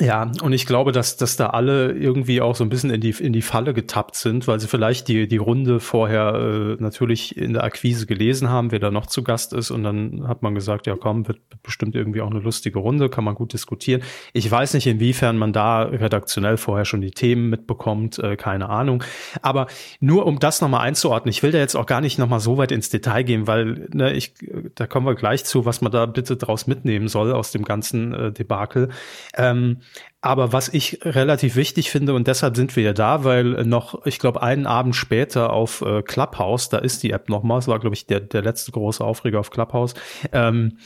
Ja, 0.00 0.32
und 0.40 0.54
ich 0.54 0.64
glaube, 0.64 0.90
dass, 0.90 1.18
dass 1.18 1.36
da 1.36 1.48
alle 1.48 1.92
irgendwie 1.92 2.40
auch 2.40 2.56
so 2.56 2.64
ein 2.64 2.70
bisschen 2.70 2.88
in 2.88 3.02
die, 3.02 3.10
in 3.10 3.34
die 3.34 3.42
Falle 3.42 3.74
getappt 3.74 4.16
sind, 4.16 4.48
weil 4.48 4.58
sie 4.58 4.66
vielleicht 4.66 5.06
die, 5.06 5.28
die 5.28 5.36
Runde 5.36 5.80
vorher 5.80 6.34
äh, 6.34 6.82
natürlich 6.82 7.36
in 7.36 7.52
der 7.52 7.62
Akquise 7.62 8.06
gelesen 8.06 8.48
haben, 8.48 8.72
wer 8.72 8.78
da 8.78 8.90
noch 8.90 9.04
zu 9.04 9.22
Gast 9.22 9.52
ist. 9.52 9.70
Und 9.70 9.84
dann 9.84 10.26
hat 10.26 10.40
man 10.40 10.54
gesagt, 10.54 10.86
ja 10.86 10.96
komm, 10.96 11.28
wird 11.28 11.40
bestimmt 11.62 11.94
irgendwie 11.94 12.22
auch 12.22 12.30
eine 12.30 12.40
lustige 12.40 12.78
Runde, 12.78 13.10
kann 13.10 13.22
man 13.22 13.34
gut 13.34 13.52
diskutieren. 13.52 14.02
Ich 14.32 14.50
weiß 14.50 14.72
nicht, 14.72 14.86
inwiefern 14.86 15.36
man 15.36 15.52
da 15.52 15.82
redaktionell 15.82 16.56
vorher 16.56 16.86
schon 16.86 17.02
die 17.02 17.10
Themen 17.10 17.50
mitbekommt, 17.50 18.18
äh, 18.18 18.36
keine 18.36 18.70
Ahnung. 18.70 19.04
Aber 19.42 19.66
nur 20.00 20.24
um 20.24 20.38
das 20.38 20.62
nochmal 20.62 20.86
einzuordnen, 20.86 21.28
ich 21.28 21.42
will 21.42 21.50
da 21.50 21.58
jetzt 21.58 21.74
auch 21.74 21.86
gar 21.86 22.00
nicht 22.00 22.18
nochmal 22.18 22.40
so 22.40 22.56
weit 22.56 22.72
ins 22.72 22.88
Detail 22.88 23.24
gehen, 23.24 23.46
weil 23.46 23.88
ne, 23.92 24.14
ich, 24.14 24.32
da 24.74 24.86
kommen 24.86 25.04
wir 25.04 25.16
gleich 25.16 25.44
zu, 25.44 25.66
was 25.66 25.82
man 25.82 25.92
da 25.92 26.06
bitte 26.06 26.38
draus 26.38 26.66
mitnehmen 26.66 27.08
soll 27.08 27.30
aus 27.30 27.52
dem 27.52 27.66
ganzen 27.66 28.14
äh, 28.14 28.32
Debakel. 28.32 28.88
Ähm, 29.36 29.81
aber 30.20 30.52
was 30.52 30.68
ich 30.68 31.00
relativ 31.02 31.56
wichtig 31.56 31.90
finde, 31.90 32.14
und 32.14 32.26
deshalb 32.28 32.56
sind 32.56 32.76
wir 32.76 32.82
ja 32.84 32.92
da, 32.92 33.24
weil 33.24 33.64
noch, 33.64 34.06
ich 34.06 34.18
glaube, 34.18 34.42
einen 34.42 34.66
Abend 34.66 34.94
später 34.94 35.52
auf 35.52 35.82
äh, 35.82 36.02
Clubhouse, 36.02 36.68
da 36.68 36.78
ist 36.78 37.02
die 37.02 37.10
App 37.10 37.28
nochmal, 37.28 37.58
es 37.58 37.68
war, 37.68 37.78
glaube 37.80 37.94
ich, 37.94 38.06
der, 38.06 38.20
der 38.20 38.42
letzte 38.42 38.72
große 38.72 39.04
Aufreger 39.04 39.40
auf 39.40 39.50
Clubhouse, 39.50 39.94
ähm, 40.32 40.78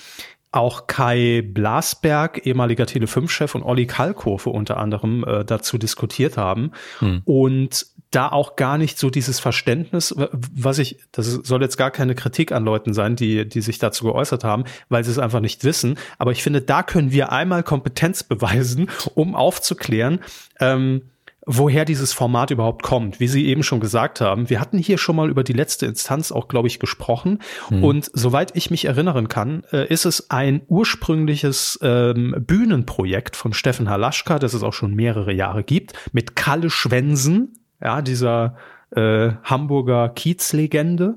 auch 0.53 0.87
Kai 0.87 1.43
Blasberg, 1.43 2.47
ehemaliger 2.47 2.85
Tele5-Chef 2.85 3.55
und 3.55 3.62
Olli 3.62 3.87
Kalkofe 3.87 4.50
unter 4.50 4.79
anderem 4.79 5.23
äh, 5.25 5.45
dazu 5.45 5.76
diskutiert 5.76 6.38
haben. 6.38 6.73
Hm. 7.00 7.21
Und 7.25 7.87
da 8.10 8.28
auch 8.28 8.56
gar 8.56 8.78
nicht 8.78 8.98
so 8.98 9.10
dieses 9.10 9.40
Verständnis, 9.40 10.14
was 10.16 10.78
ich, 10.78 10.98
das 11.12 11.26
soll 11.26 11.62
jetzt 11.62 11.76
gar 11.76 11.90
keine 11.90 12.14
Kritik 12.14 12.52
an 12.52 12.64
Leuten 12.64 12.94
sein, 12.94 13.16
die, 13.16 13.48
die 13.48 13.60
sich 13.60 13.78
dazu 13.78 14.04
geäußert 14.04 14.44
haben, 14.44 14.64
weil 14.88 15.04
sie 15.04 15.10
es 15.10 15.18
einfach 15.18 15.40
nicht 15.40 15.64
wissen. 15.64 15.98
Aber 16.18 16.32
ich 16.32 16.42
finde, 16.42 16.62
da 16.62 16.82
können 16.82 17.12
wir 17.12 17.32
einmal 17.32 17.62
Kompetenz 17.62 18.22
beweisen, 18.22 18.88
um 19.14 19.34
aufzuklären, 19.34 20.20
ähm, 20.60 21.02
woher 21.46 21.84
dieses 21.84 22.12
Format 22.12 22.50
überhaupt 22.50 22.82
kommt. 22.82 23.20
Wie 23.20 23.28
Sie 23.28 23.46
eben 23.46 23.62
schon 23.62 23.78
gesagt 23.78 24.20
haben, 24.20 24.50
wir 24.50 24.60
hatten 24.60 24.78
hier 24.78 24.98
schon 24.98 25.14
mal 25.14 25.30
über 25.30 25.44
die 25.44 25.52
letzte 25.52 25.86
Instanz 25.86 26.32
auch, 26.32 26.48
glaube 26.48 26.66
ich, 26.66 26.80
gesprochen. 26.80 27.38
Mhm. 27.70 27.84
Und 27.84 28.10
soweit 28.12 28.56
ich 28.56 28.70
mich 28.70 28.84
erinnern 28.84 29.28
kann, 29.28 29.62
äh, 29.72 29.86
ist 29.86 30.04
es 30.04 30.28
ein 30.30 30.62
ursprüngliches 30.66 31.78
ähm, 31.82 32.34
Bühnenprojekt 32.38 33.36
von 33.36 33.52
Steffen 33.52 33.88
Halaschka, 33.88 34.40
das 34.40 34.54
es 34.54 34.64
auch 34.64 34.72
schon 34.72 34.94
mehrere 34.94 35.32
Jahre 35.32 35.62
gibt, 35.62 35.92
mit 36.12 36.34
Kalle 36.34 36.68
Schwensen, 36.68 37.54
ja, 37.80 38.02
dieser 38.02 38.56
äh, 38.95 39.33
Hamburger 39.42 40.09
Kiezlegende 40.11 41.16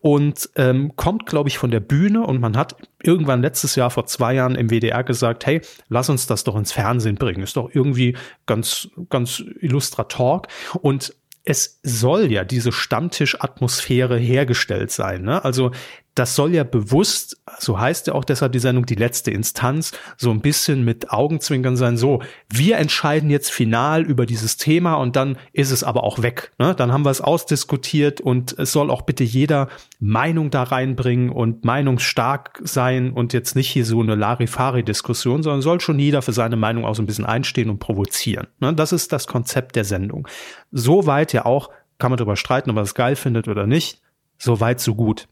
und 0.00 0.50
ähm, 0.56 0.92
kommt, 0.96 1.26
glaube 1.26 1.48
ich, 1.48 1.58
von 1.58 1.70
der 1.70 1.80
Bühne 1.80 2.26
und 2.26 2.40
man 2.40 2.56
hat 2.56 2.76
irgendwann 3.02 3.42
letztes 3.42 3.74
Jahr 3.74 3.90
vor 3.90 4.06
zwei 4.06 4.34
Jahren 4.34 4.54
im 4.54 4.70
WDR 4.70 5.02
gesagt, 5.02 5.46
hey, 5.46 5.62
lass 5.88 6.10
uns 6.10 6.26
das 6.26 6.44
doch 6.44 6.56
ins 6.56 6.72
Fernsehen 6.72 7.16
bringen. 7.16 7.42
Ist 7.42 7.56
doch 7.56 7.70
irgendwie 7.72 8.16
ganz, 8.44 8.88
ganz 9.08 9.42
illustrer 9.60 10.08
Talk 10.08 10.48
und 10.82 11.14
es 11.48 11.78
soll 11.84 12.32
ja 12.32 12.44
diese 12.44 12.72
Stammtischatmosphäre 12.72 14.18
hergestellt 14.18 14.90
sein. 14.90 15.22
Ne? 15.22 15.44
Also 15.44 15.70
das 16.16 16.34
soll 16.34 16.54
ja 16.54 16.64
bewusst, 16.64 17.40
so 17.58 17.78
heißt 17.78 18.06
ja 18.06 18.14
auch 18.14 18.24
deshalb 18.24 18.52
die 18.52 18.58
Sendung, 18.58 18.86
die 18.86 18.94
letzte 18.94 19.30
Instanz, 19.30 19.92
so 20.16 20.30
ein 20.30 20.40
bisschen 20.40 20.82
mit 20.82 21.10
Augenzwinkern 21.10 21.76
sein, 21.76 21.98
so, 21.98 22.22
wir 22.48 22.78
entscheiden 22.78 23.28
jetzt 23.28 23.52
final 23.52 24.02
über 24.02 24.24
dieses 24.24 24.56
Thema 24.56 24.94
und 24.94 25.14
dann 25.14 25.36
ist 25.52 25.70
es 25.70 25.84
aber 25.84 26.04
auch 26.04 26.22
weg. 26.22 26.52
Ne? 26.58 26.74
Dann 26.74 26.90
haben 26.90 27.04
wir 27.04 27.10
es 27.10 27.20
ausdiskutiert 27.20 28.22
und 28.22 28.58
es 28.58 28.72
soll 28.72 28.90
auch 28.90 29.02
bitte 29.02 29.24
jeder 29.24 29.68
Meinung 30.00 30.50
da 30.50 30.62
reinbringen 30.62 31.28
und 31.28 31.66
meinungsstark 31.66 32.62
sein 32.64 33.12
und 33.12 33.34
jetzt 33.34 33.54
nicht 33.54 33.68
hier 33.68 33.84
so 33.84 34.00
eine 34.00 34.14
Larifari-Diskussion, 34.14 35.42
sondern 35.42 35.60
soll 35.60 35.80
schon 35.80 35.98
jeder 35.98 36.22
für 36.22 36.32
seine 36.32 36.56
Meinung 36.56 36.86
auch 36.86 36.94
so 36.94 37.02
ein 37.02 37.06
bisschen 37.06 37.26
einstehen 37.26 37.68
und 37.68 37.78
provozieren. 37.78 38.46
Ne? 38.58 38.72
Das 38.72 38.92
ist 38.92 39.12
das 39.12 39.26
Konzept 39.26 39.76
der 39.76 39.84
Sendung. 39.84 40.26
Soweit 40.72 41.34
ja 41.34 41.44
auch, 41.44 41.68
kann 41.98 42.10
man 42.10 42.16
darüber 42.16 42.36
streiten, 42.36 42.70
ob 42.70 42.76
man 42.76 42.84
es 42.84 42.94
geil 42.94 43.16
findet 43.16 43.48
oder 43.48 43.66
nicht, 43.66 44.00
so 44.38 44.60
weit, 44.60 44.80
so 44.80 44.94
gut. 44.94 45.28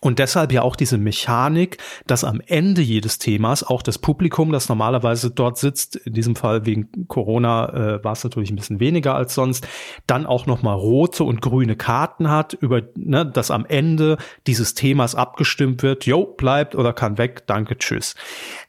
Und 0.00 0.18
deshalb 0.20 0.52
ja 0.52 0.62
auch 0.62 0.76
diese 0.76 0.96
Mechanik, 0.96 1.78
dass 2.06 2.22
am 2.22 2.40
Ende 2.46 2.82
jedes 2.82 3.18
Themas 3.18 3.64
auch 3.64 3.82
das 3.82 3.98
Publikum, 3.98 4.52
das 4.52 4.68
normalerweise 4.68 5.30
dort 5.30 5.58
sitzt, 5.58 5.96
in 5.96 6.12
diesem 6.12 6.36
Fall 6.36 6.66
wegen 6.66 7.08
Corona 7.08 7.96
äh, 7.96 8.04
war 8.04 8.12
es 8.12 8.22
natürlich 8.22 8.50
ein 8.50 8.56
bisschen 8.56 8.78
weniger 8.78 9.16
als 9.16 9.34
sonst, 9.34 9.66
dann 10.06 10.24
auch 10.24 10.46
nochmal 10.46 10.76
rote 10.76 11.24
und 11.24 11.42
grüne 11.42 11.74
Karten 11.74 12.30
hat, 12.30 12.52
über 12.54 12.82
ne, 12.94 13.26
dass 13.26 13.50
am 13.50 13.66
Ende 13.66 14.18
dieses 14.46 14.74
Themas 14.74 15.14
abgestimmt 15.16 15.82
wird, 15.82 16.06
jo, 16.06 16.24
bleibt 16.24 16.76
oder 16.76 16.92
kann 16.92 17.18
weg, 17.18 17.44
danke, 17.46 17.76
tschüss. 17.76 18.14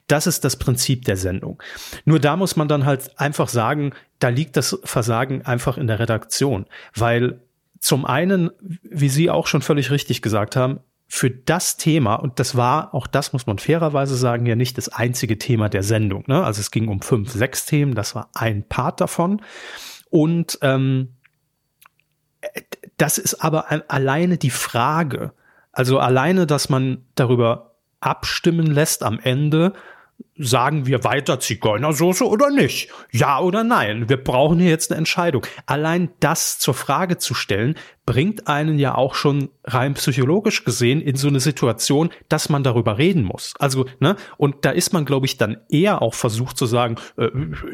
Das 0.07 0.25
ist 0.25 0.43
das 0.43 0.55
Prinzip 0.55 1.05
der 1.05 1.17
Sendung. 1.17 1.61
Nur 2.05 2.19
da 2.19 2.35
muss 2.35 2.55
man 2.55 2.67
dann 2.67 2.85
halt 2.85 3.19
einfach 3.19 3.47
sagen, 3.47 3.93
da 4.17 4.29
liegt 4.29 4.57
das 4.57 4.79
Versagen 4.83 5.43
einfach 5.43 5.77
in 5.77 5.85
der 5.85 5.99
Redaktion, 5.99 6.65
weil 6.95 7.39
zum 7.79 8.05
einen, 8.05 8.49
wie 8.81 9.09
Sie 9.09 9.29
auch 9.29 9.47
schon 9.47 9.61
völlig 9.61 9.91
richtig 9.91 10.21
gesagt 10.21 10.55
haben, 10.55 10.79
für 11.11 11.31
das 11.31 11.75
Thema, 11.75 12.15
und 12.15 12.39
das 12.39 12.55
war, 12.55 12.93
auch 12.93 13.07
das 13.07 13.33
muss 13.33 13.47
man 13.47 13.57
fairerweise 13.57 14.15
sagen, 14.15 14.45
ja 14.45 14.55
nicht 14.55 14.77
das 14.77 14.89
einzige 14.89 15.39
Thema 15.39 15.67
der 15.67 15.81
Sendung. 15.81 16.23
Ne? 16.27 16.43
Also 16.43 16.61
es 16.61 16.69
ging 16.69 16.87
um 16.87 17.01
fünf, 17.01 17.31
sechs 17.31 17.65
Themen, 17.65 17.95
das 17.95 18.13
war 18.13 18.29
ein 18.35 18.63
Part 18.69 19.01
davon. 19.01 19.41
Und 20.11 20.59
ähm, 20.61 21.15
das 22.97 23.17
ist 23.17 23.43
aber 23.43 23.65
alleine 23.91 24.37
die 24.37 24.51
Frage, 24.51 25.33
also 25.71 25.97
alleine, 25.97 26.45
dass 26.45 26.69
man 26.69 27.05
darüber 27.15 27.75
abstimmen 28.01 28.67
lässt 28.67 29.01
am 29.01 29.19
Ende, 29.19 29.73
Sagen 30.41 30.85
wir 30.85 31.03
weiter 31.03 31.39
Zigeunersoße 31.41 32.25
oder 32.25 32.49
nicht? 32.49 32.89
Ja 33.11 33.41
oder 33.41 33.65
nein? 33.65 34.07
Wir 34.07 34.15
brauchen 34.15 34.59
hier 34.59 34.69
jetzt 34.69 34.89
eine 34.89 34.97
Entscheidung. 34.97 35.45
Allein 35.65 36.11
das 36.21 36.59
zur 36.59 36.73
Frage 36.73 37.17
zu 37.17 37.33
stellen, 37.33 37.75
bringt 38.05 38.47
einen 38.47 38.79
ja 38.79 38.95
auch 38.95 39.13
schon 39.15 39.49
rein 39.65 39.93
psychologisch 39.93 40.63
gesehen 40.63 41.01
in 41.01 41.15
so 41.15 41.27
eine 41.27 41.39
Situation, 41.39 42.09
dass 42.27 42.49
man 42.49 42.63
darüber 42.63 42.97
reden 42.97 43.23
muss. 43.23 43.53
Also, 43.59 43.85
ne, 43.99 44.15
und 44.37 44.65
da 44.65 44.71
ist 44.71 44.93
man, 44.93 45.05
glaube 45.05 45.25
ich, 45.25 45.37
dann 45.37 45.57
eher 45.69 46.01
auch 46.01 46.15
versucht 46.15 46.57
zu 46.57 46.65
sagen, 46.65 46.95
äh, 47.17 47.29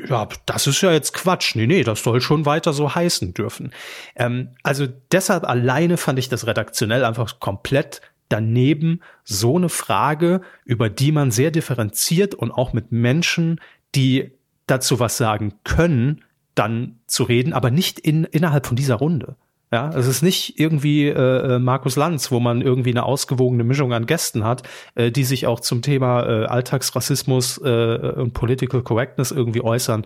ja, 0.09 0.27
das 0.45 0.67
ist 0.67 0.81
ja 0.81 0.91
jetzt 0.91 1.13
Quatsch. 1.13 1.55
Nee, 1.55 1.67
nee, 1.67 1.83
das 1.83 2.03
soll 2.03 2.19
schon 2.19 2.45
weiter 2.45 2.73
so 2.73 2.93
heißen 2.95 3.33
dürfen. 3.33 3.73
Ähm, 4.15 4.49
also 4.63 4.87
deshalb 5.11 5.45
alleine 5.45 5.97
fand 5.97 6.19
ich 6.19 6.29
das 6.29 6.47
redaktionell 6.47 7.05
einfach 7.05 7.39
komplett 7.39 8.01
daneben 8.29 9.01
so 9.23 9.57
eine 9.57 9.69
Frage, 9.69 10.41
über 10.63 10.89
die 10.89 11.11
man 11.11 11.31
sehr 11.31 11.51
differenziert 11.51 12.35
und 12.35 12.51
auch 12.51 12.73
mit 12.73 12.91
Menschen, 12.91 13.59
die 13.93 14.31
dazu 14.67 14.99
was 14.99 15.17
sagen 15.17 15.53
können, 15.63 16.23
dann 16.55 16.99
zu 17.07 17.23
reden, 17.23 17.53
aber 17.53 17.69
nicht 17.69 17.99
in, 17.99 18.23
innerhalb 18.23 18.65
von 18.65 18.75
dieser 18.75 18.95
Runde. 18.95 19.35
Ja, 19.71 19.89
es 19.89 20.07
ist 20.07 20.21
nicht 20.21 20.59
irgendwie 20.59 21.07
äh, 21.07 21.55
äh, 21.55 21.59
Markus 21.59 21.95
Lanz, 21.95 22.31
wo 22.31 22.39
man 22.39 22.61
irgendwie 22.61 22.91
eine 22.91 23.03
ausgewogene 23.03 23.63
Mischung 23.63 23.93
an 23.93 24.05
Gästen 24.05 24.43
hat, 24.43 24.63
äh, 24.93 25.11
die 25.11 25.23
sich 25.23 25.47
auch 25.47 25.59
zum 25.59 25.81
Thema 25.81 26.23
äh, 26.23 26.45
Alltagsrassismus 26.45 27.59
äh, 27.63 28.13
und 28.15 28.33
Political 28.33 28.83
Correctness 28.83 29.31
irgendwie 29.31 29.61
äußern 29.61 30.05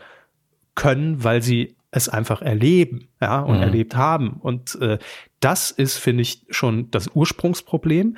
können, 0.75 1.23
weil 1.23 1.43
sie 1.43 1.75
es 1.91 2.07
einfach 2.07 2.41
erleben, 2.41 3.09
ja, 3.21 3.41
und 3.41 3.57
mhm. 3.57 3.63
erlebt 3.63 3.95
haben. 3.95 4.39
Und 4.39 4.79
äh, 4.81 4.97
das 5.39 5.71
ist, 5.71 5.97
finde 5.97 6.21
ich, 6.21 6.45
schon 6.49 6.91
das 6.91 7.07
Ursprungsproblem. 7.13 8.17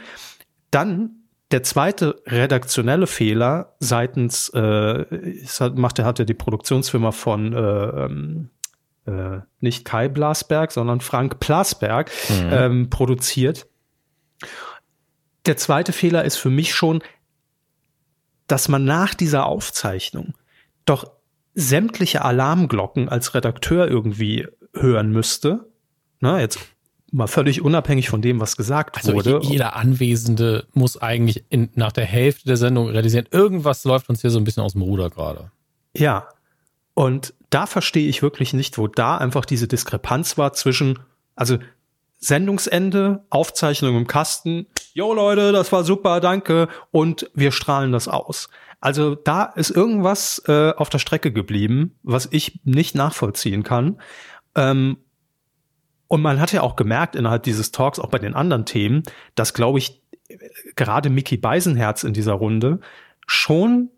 Dann 0.71 1.21
der 1.51 1.63
zweite 1.63 2.21
redaktionelle 2.25 3.07
Fehler 3.07 3.75
seitens, 3.79 4.49
äh, 4.49 5.05
macht 5.75 5.99
er, 5.99 6.05
hat 6.05 6.19
ja 6.19 6.25
die 6.25 6.33
Produktionsfirma 6.33 7.11
von 7.11 7.53
äh, 7.53 7.57
ähm, 7.59 8.49
äh, 9.05 9.39
nicht 9.59 9.85
Kai 9.85 10.07
Blasberg, 10.07 10.71
sondern 10.71 11.01
Frank 11.01 11.39
Plasberg 11.39 12.11
mhm. 12.29 12.49
ähm, 12.51 12.89
produziert. 12.89 13.67
Der 15.45 15.57
zweite 15.57 15.91
Fehler 15.91 16.23
ist 16.23 16.37
für 16.37 16.49
mich 16.49 16.73
schon, 16.73 17.03
dass 18.47 18.69
man 18.69 18.85
nach 18.85 19.13
dieser 19.13 19.45
Aufzeichnung 19.45 20.33
doch 20.85 21.11
sämtliche 21.53 22.23
Alarmglocken 22.23 23.09
als 23.09 23.33
Redakteur 23.33 23.87
irgendwie 23.87 24.47
hören 24.73 25.11
müsste. 25.11 25.69
Na, 26.19 26.39
jetzt 26.39 26.59
mal 27.11 27.27
völlig 27.27 27.61
unabhängig 27.61 28.09
von 28.09 28.21
dem, 28.21 28.39
was 28.39 28.57
gesagt 28.57 28.97
also 28.97 29.13
wurde. 29.13 29.39
Jeder 29.43 29.75
Anwesende 29.75 30.65
muss 30.73 30.97
eigentlich 31.01 31.43
in, 31.49 31.69
nach 31.75 31.91
der 31.91 32.05
Hälfte 32.05 32.45
der 32.45 32.57
Sendung 32.57 32.87
realisieren, 32.87 33.27
irgendwas 33.31 33.83
läuft 33.83 34.09
uns 34.09 34.21
hier 34.21 34.29
so 34.29 34.39
ein 34.39 34.43
bisschen 34.43 34.63
aus 34.63 34.73
dem 34.73 34.81
Ruder 34.81 35.09
gerade. 35.09 35.51
Ja. 35.95 36.29
Und 36.93 37.33
da 37.49 37.65
verstehe 37.65 38.07
ich 38.07 38.21
wirklich 38.21 38.53
nicht, 38.53 38.77
wo 38.77 38.87
da 38.87 39.17
einfach 39.17 39.45
diese 39.45 39.67
Diskrepanz 39.67 40.37
war 40.37 40.53
zwischen, 40.53 40.99
also 41.35 41.57
Sendungsende, 42.17 43.23
Aufzeichnung 43.29 43.97
im 43.97 44.07
Kasten, 44.07 44.67
jo 44.93 45.13
Leute, 45.13 45.51
das 45.51 45.71
war 45.71 45.83
super, 45.83 46.19
danke, 46.19 46.67
und 46.91 47.29
wir 47.33 47.51
strahlen 47.51 47.91
das 47.91 48.07
aus. 48.07 48.49
Also 48.79 49.15
da 49.15 49.43
ist 49.43 49.71
irgendwas 49.71 50.41
äh, 50.47 50.71
auf 50.71 50.89
der 50.89 50.99
Strecke 50.99 51.31
geblieben, 51.31 51.95
was 52.03 52.27
ich 52.31 52.59
nicht 52.63 52.95
nachvollziehen 52.95 53.63
kann. 53.63 53.99
Ähm, 54.55 54.97
und 56.11 56.21
man 56.21 56.41
hat 56.41 56.51
ja 56.51 56.61
auch 56.61 56.75
gemerkt 56.75 57.15
innerhalb 57.15 57.43
dieses 57.43 57.71
Talks, 57.71 57.97
auch 57.97 58.09
bei 58.09 58.19
den 58.19 58.33
anderen 58.33 58.65
Themen, 58.65 59.03
dass, 59.35 59.53
glaube 59.53 59.79
ich, 59.79 60.01
gerade 60.75 61.09
Mickey 61.09 61.37
Beisenherz 61.37 62.03
in 62.03 62.11
dieser 62.11 62.33
Runde 62.33 62.81
schon 63.25 63.91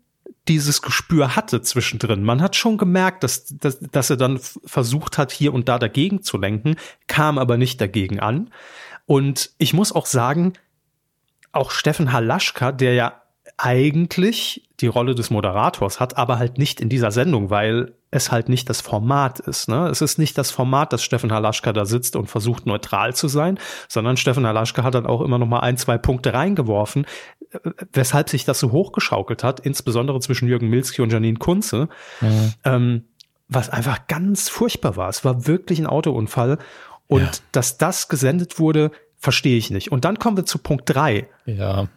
dieses 0.46 0.80
Gespür 0.80 1.34
hatte 1.34 1.60
zwischendrin. 1.60 2.22
Man 2.22 2.40
hat 2.40 2.54
schon 2.54 2.78
gemerkt, 2.78 3.24
dass, 3.24 3.46
dass, 3.46 3.80
dass 3.80 4.10
er 4.10 4.16
dann 4.16 4.38
versucht 4.64 5.18
hat, 5.18 5.32
hier 5.32 5.52
und 5.52 5.68
da 5.68 5.80
dagegen 5.80 6.22
zu 6.22 6.38
lenken, 6.38 6.76
kam 7.08 7.36
aber 7.36 7.56
nicht 7.56 7.80
dagegen 7.80 8.20
an. 8.20 8.52
Und 9.06 9.50
ich 9.58 9.74
muss 9.74 9.90
auch 9.90 10.06
sagen, 10.06 10.52
auch 11.50 11.72
Steffen 11.72 12.12
Halaschka, 12.12 12.70
der 12.70 12.94
ja 12.94 13.22
eigentlich 13.56 14.68
die 14.80 14.86
Rolle 14.86 15.14
des 15.14 15.30
Moderators 15.30 16.00
hat, 16.00 16.16
aber 16.16 16.38
halt 16.38 16.58
nicht 16.58 16.80
in 16.80 16.88
dieser 16.88 17.10
Sendung, 17.10 17.50
weil 17.50 17.94
es 18.10 18.30
halt 18.30 18.48
nicht 18.48 18.68
das 18.68 18.80
Format 18.80 19.40
ist. 19.40 19.68
Ne? 19.68 19.88
Es 19.88 20.00
ist 20.00 20.18
nicht 20.18 20.36
das 20.36 20.50
Format, 20.50 20.92
dass 20.92 21.02
Steffen 21.02 21.32
Halaschka 21.32 21.72
da 21.72 21.84
sitzt 21.84 22.16
und 22.16 22.26
versucht 22.26 22.66
neutral 22.66 23.14
zu 23.14 23.28
sein, 23.28 23.58
sondern 23.88 24.16
Steffen 24.16 24.46
Halaschka 24.46 24.82
hat 24.82 24.94
dann 24.94 25.06
auch 25.06 25.20
immer 25.20 25.38
noch 25.38 25.46
mal 25.46 25.60
ein, 25.60 25.76
zwei 25.76 25.98
Punkte 25.98 26.34
reingeworfen, 26.34 27.06
weshalb 27.92 28.28
sich 28.28 28.44
das 28.44 28.58
so 28.58 28.72
hochgeschaukelt 28.72 29.44
hat, 29.44 29.60
insbesondere 29.60 30.18
zwischen 30.20 30.48
Jürgen 30.48 30.68
Milski 30.68 31.02
und 31.02 31.12
Janine 31.12 31.38
Kunze, 31.38 31.88
mhm. 32.20 32.52
ähm, 32.64 33.04
was 33.48 33.70
einfach 33.70 34.06
ganz 34.08 34.48
furchtbar 34.48 34.96
war. 34.96 35.08
Es 35.08 35.24
war 35.24 35.46
wirklich 35.46 35.78
ein 35.78 35.86
Autounfall 35.86 36.58
und 37.06 37.20
ja. 37.20 37.30
dass 37.52 37.78
das 37.78 38.08
gesendet 38.08 38.58
wurde, 38.58 38.90
verstehe 39.18 39.56
ich 39.56 39.70
nicht. 39.70 39.92
Und 39.92 40.04
dann 40.04 40.18
kommen 40.18 40.36
wir 40.36 40.46
zu 40.46 40.58
Punkt 40.58 40.84
drei. 40.86 41.28
Ja 41.46 41.88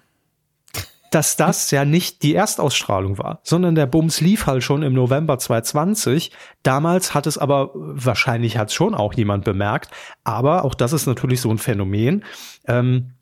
dass 1.11 1.37
das 1.37 1.71
ja 1.71 1.85
nicht 1.85 2.23
die 2.23 2.35
Erstausstrahlung 2.35 3.17
war, 3.17 3.39
sondern 3.43 3.75
der 3.75 3.85
Bums 3.85 4.21
lief 4.21 4.45
halt 4.45 4.63
schon 4.63 4.83
im 4.83 4.93
November 4.93 5.39
2020. 5.39 6.31
Damals 6.63 7.13
hat 7.13 7.27
es 7.27 7.37
aber, 7.37 7.71
wahrscheinlich 7.73 8.57
hat 8.57 8.69
es 8.69 8.73
schon 8.73 8.93
auch 8.93 9.13
jemand 9.13 9.45
bemerkt, 9.45 9.91
aber 10.23 10.65
auch 10.65 10.75
das 10.75 10.93
ist 10.93 11.05
natürlich 11.05 11.41
so 11.41 11.49
ein 11.49 11.57
Phänomen. 11.57 12.23
Ähm, 12.67 13.13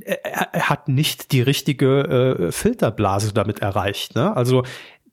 er, 0.00 0.68
hat 0.68 0.88
nicht 0.88 1.32
die 1.32 1.42
richtige 1.42 2.00
äh, 2.48 2.52
Filterblase 2.52 3.32
damit 3.32 3.60
erreicht. 3.60 4.14
Ne? 4.14 4.36
Also 4.36 4.64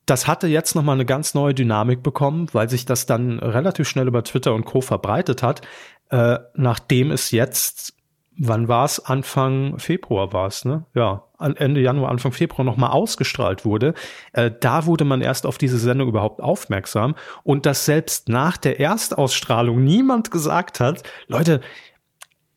das 0.06 0.28
hatte 0.28 0.48
jetzt 0.48 0.76
nochmal 0.76 0.96
eine 0.96 1.06
ganz 1.06 1.34
neue 1.34 1.54
Dynamik 1.54 2.04
bekommen, 2.04 2.48
weil 2.52 2.70
sich 2.70 2.86
das 2.86 3.06
dann 3.06 3.40
relativ 3.40 3.88
schnell 3.88 4.08
über 4.08 4.24
Twitter 4.24 4.54
und 4.54 4.66
Co. 4.66 4.82
verbreitet 4.82 5.44
hat, 5.44 5.62
äh, 6.10 6.40
nachdem 6.56 7.12
es 7.12 7.32
jetzt 7.32 7.94
wann 8.38 8.68
war 8.68 8.86
es? 8.86 9.00
Anfang 9.00 9.78
Februar 9.80 10.34
war 10.34 10.48
es, 10.48 10.66
ne? 10.66 10.86
Ja, 10.94 11.24
Ende 11.40 11.82
Januar, 11.82 12.12
Anfang 12.12 12.32
Februar 12.32 12.64
nochmal 12.64 12.92
ausgestrahlt 12.92 13.66
wurde. 13.66 13.94
Äh, 14.34 14.52
da 14.60 14.86
wurde 14.86 15.06
man 15.06 15.22
erst 15.22 15.46
auf 15.46 15.58
diese 15.58 15.78
Sendung 15.78 16.08
überhaupt 16.08 16.42
aufmerksam 16.42 17.16
und 17.44 17.66
dass 17.66 17.86
selbst 17.86 18.30
nach 18.30 18.58
der 18.58 18.80
Erstausstrahlung 18.80 19.84
niemand 19.84 20.32
gesagt 20.32 20.80
hat, 20.80 21.04
Leute, 21.28 21.62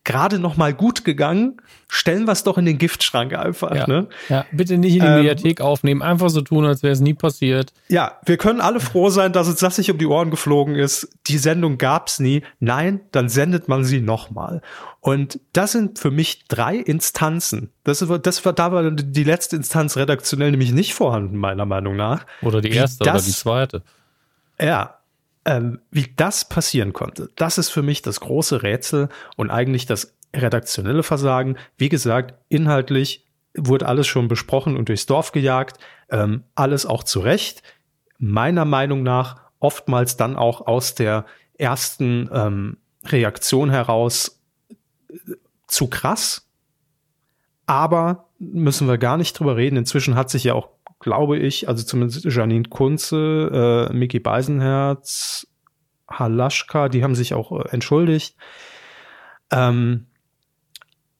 gerade 0.05 0.39
noch 0.39 0.55
mal 0.55 0.73
gut 0.73 1.03
gegangen. 1.03 1.57
Stellen 1.87 2.25
wir 2.25 2.31
es 2.31 2.43
doch 2.43 2.57
in 2.57 2.65
den 2.65 2.77
Giftschrank 2.77 3.33
einfach. 3.33 3.75
Ja, 3.75 3.87
ne? 3.87 4.07
ja 4.29 4.45
bitte 4.51 4.77
nicht 4.77 4.95
in 4.95 5.01
die 5.01 5.07
ähm, 5.07 5.15
Mediathek 5.15 5.59
aufnehmen, 5.59 6.01
einfach 6.01 6.29
so 6.29 6.41
tun, 6.41 6.65
als 6.65 6.83
wäre 6.83 6.93
es 6.93 7.01
nie 7.01 7.13
passiert. 7.13 7.73
Ja, 7.89 8.19
wir 8.25 8.37
können 8.37 8.61
alle 8.61 8.79
froh 8.79 9.09
sein, 9.09 9.33
dass 9.33 9.47
uns 9.47 9.59
das 9.59 9.77
nicht 9.77 9.91
um 9.91 9.97
die 9.97 10.05
Ohren 10.05 10.31
geflogen 10.31 10.75
ist. 10.75 11.09
Die 11.27 11.37
Sendung 11.37 11.77
gab's 11.77 12.19
nie. 12.19 12.43
Nein, 12.59 13.01
dann 13.11 13.27
sendet 13.27 13.67
man 13.67 13.83
sie 13.83 13.99
noch 13.99 14.31
mal. 14.31 14.61
Und 15.01 15.39
das 15.53 15.73
sind 15.73 15.99
für 15.99 16.11
mich 16.11 16.47
drei 16.47 16.77
Instanzen. 16.77 17.71
Das, 17.83 18.07
war, 18.07 18.17
das 18.17 18.45
war, 18.45 18.53
da 18.53 18.71
war 18.71 18.89
die 18.89 19.23
letzte 19.23 19.55
Instanz 19.55 19.97
redaktionell 19.97 20.51
nämlich 20.51 20.71
nicht 20.71 20.93
vorhanden, 20.93 21.37
meiner 21.37 21.65
Meinung 21.65 21.95
nach. 21.95 22.25
Oder 22.41 22.61
die 22.61 22.71
erste 22.71 23.03
das, 23.03 23.13
oder 23.13 23.23
die 23.25 23.37
zweite. 23.37 23.81
Ja, 24.59 24.95
ähm, 25.45 25.79
wie 25.91 26.13
das 26.15 26.49
passieren 26.49 26.93
konnte, 26.93 27.29
das 27.35 27.57
ist 27.57 27.69
für 27.69 27.83
mich 27.83 28.01
das 28.01 28.19
große 28.19 28.63
Rätsel 28.63 29.09
und 29.37 29.51
eigentlich 29.51 29.85
das 29.85 30.15
redaktionelle 30.35 31.03
Versagen. 31.03 31.57
Wie 31.77 31.89
gesagt, 31.89 32.35
inhaltlich 32.49 33.25
wurde 33.57 33.87
alles 33.87 34.07
schon 34.07 34.27
besprochen 34.27 34.75
und 34.75 34.89
durchs 34.89 35.05
Dorf 35.05 35.31
gejagt, 35.31 35.79
ähm, 36.09 36.43
alles 36.55 36.85
auch 36.85 37.03
zu 37.03 37.19
Recht. 37.19 37.63
Meiner 38.17 38.65
Meinung 38.65 39.03
nach 39.03 39.41
oftmals 39.59 40.17
dann 40.17 40.35
auch 40.35 40.67
aus 40.67 40.95
der 40.95 41.25
ersten 41.57 42.29
ähm, 42.33 42.77
Reaktion 43.05 43.69
heraus 43.69 44.41
äh, 45.09 45.15
zu 45.67 45.87
krass. 45.87 46.49
Aber 47.65 48.29
müssen 48.37 48.87
wir 48.87 48.97
gar 48.97 49.17
nicht 49.17 49.39
drüber 49.39 49.55
reden. 49.55 49.77
Inzwischen 49.77 50.15
hat 50.15 50.29
sich 50.29 50.43
ja 50.43 50.53
auch 50.53 50.69
glaube 51.05 51.37
ich, 51.37 51.69
also 51.69 51.83
zumindest 51.83 52.25
Janine 52.25 52.63
Kunze, 52.63 53.89
äh, 53.91 53.93
Mickey 53.93 54.19
Beisenherz, 54.19 55.45
Halaschka, 56.09 56.89
die 56.89 57.03
haben 57.03 57.13
sich 57.13 57.35
auch 57.35 57.51
äh, 57.51 57.69
entschuldigt. 57.69 58.35
Ähm, 59.51 60.07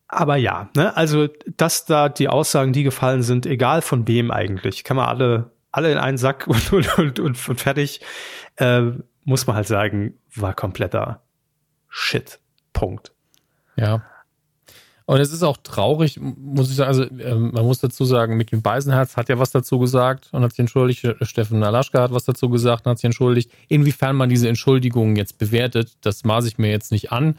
aber 0.08 0.38
ja, 0.38 0.72
ne, 0.76 0.98
also 0.98 1.28
dass 1.56 1.86
da 1.86 2.10
die 2.10 2.30
Aussagen, 2.30 2.74
die 2.74 2.82
gefallen 2.82 3.22
sind, 3.22 3.46
egal 3.46 3.84
von 3.84 4.08
wem 4.08 4.32
eigentlich, 4.32 4.84
kann 4.84 4.98
man 4.98 5.08
alle, 5.08 5.52
alle 5.72 5.92
in 5.92 6.00
einen 6.00 6.18
Sack 6.18 6.48
und, 6.72 6.74
und, 6.74 7.20
und, 7.20 7.20
und, 7.20 7.38
fertig, 7.38 8.02
äh, 8.56 8.82
muss 9.24 9.46
man 9.46 9.56
halt 9.56 9.68
sagen, 9.68 10.18
war 10.34 10.56
kompletter 10.56 11.22
Shit. 11.90 12.40
Punkt. 12.74 13.14
Ja. 13.76 14.02
Und 15.08 15.20
es 15.20 15.32
ist 15.32 15.44
auch 15.44 15.58
traurig, 15.58 16.20
muss 16.20 16.70
ich 16.70 16.76
sagen, 16.76 16.88
also 16.88 17.04
ähm, 17.04 17.52
man 17.54 17.64
muss 17.64 17.80
dazu 17.80 18.06
sagen, 18.06 18.38
Mickey 18.38 18.56
Beisenherz 18.56 19.16
hat 19.16 19.30
ja 19.30 19.38
was 19.38 19.52
dazu 19.52 19.78
gesagt 19.78 20.30
und 20.32 20.42
hat 20.42 20.52
sich 20.52 20.60
entschuldigt. 20.60 21.08
Steffen 21.22 21.64
Alaschka 21.64 22.02
hat 22.02 22.12
was 22.12 22.26
dazu 22.26 22.50
gesagt 22.50 22.86
und 22.86 22.92
hat 22.92 22.98
sich 22.98 23.06
entschuldigt. 23.06 23.52
Inwiefern 23.68 24.16
man 24.16 24.30
diese 24.30 24.50
Entschuldigungen 24.50 25.16
jetzt 25.16 25.38
bewertet, 25.38 25.94
das 26.02 26.24
maße 26.24 26.48
ich 26.48 26.58
mir 26.58 26.72
jetzt 26.72 26.92
nicht 26.92 27.12
an. 27.12 27.38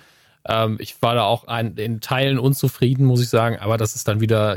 Ähm, 0.49 0.76
ich 0.80 1.02
war 1.02 1.16
da 1.16 1.25
auch 1.25 1.49
ein, 1.49 1.75
in 1.76 2.00
Teilen 2.00 2.38
unzufrieden, 2.38 3.04
muss 3.04 3.20
ich 3.20 3.28
sagen, 3.28 3.58
aber 3.58 3.78
das 3.78 3.96
ist 3.96 4.06
dann 4.06 4.20
wieder 4.20 4.56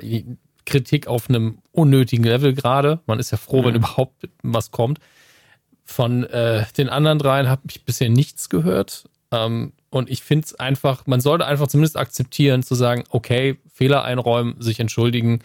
Kritik 0.66 1.08
auf 1.08 1.30
einem 1.30 1.60
unnötigen 1.72 2.24
Level 2.24 2.54
gerade. 2.54 3.00
Man 3.08 3.18
ist 3.18 3.32
ja 3.32 3.38
froh, 3.38 3.62
mhm. 3.62 3.66
wenn 3.66 3.76
überhaupt 3.76 4.30
was 4.44 4.70
kommt. 4.70 5.00
Von 5.84 6.26
äh, 6.26 6.66
den 6.78 6.90
anderen 6.90 7.18
dreien 7.18 7.50
habe 7.50 7.64
ich 7.68 7.84
bisher 7.84 8.10
nichts 8.10 8.50
gehört. 8.50 9.10
Ähm, 9.32 9.74
und 9.90 10.10
ich 10.10 10.22
finde 10.22 10.46
es 10.46 10.56
einfach, 10.56 11.08
man 11.08 11.20
sollte 11.20 11.46
einfach 11.46 11.68
zumindest 11.68 11.98
akzeptieren, 11.98 12.64
zu 12.64 12.76
sagen, 12.76 13.04
okay, 13.10 13.58
Fehler 13.74 14.04
einräumen, 14.04 14.62
sich 14.62 14.80
entschuldigen. 14.80 15.40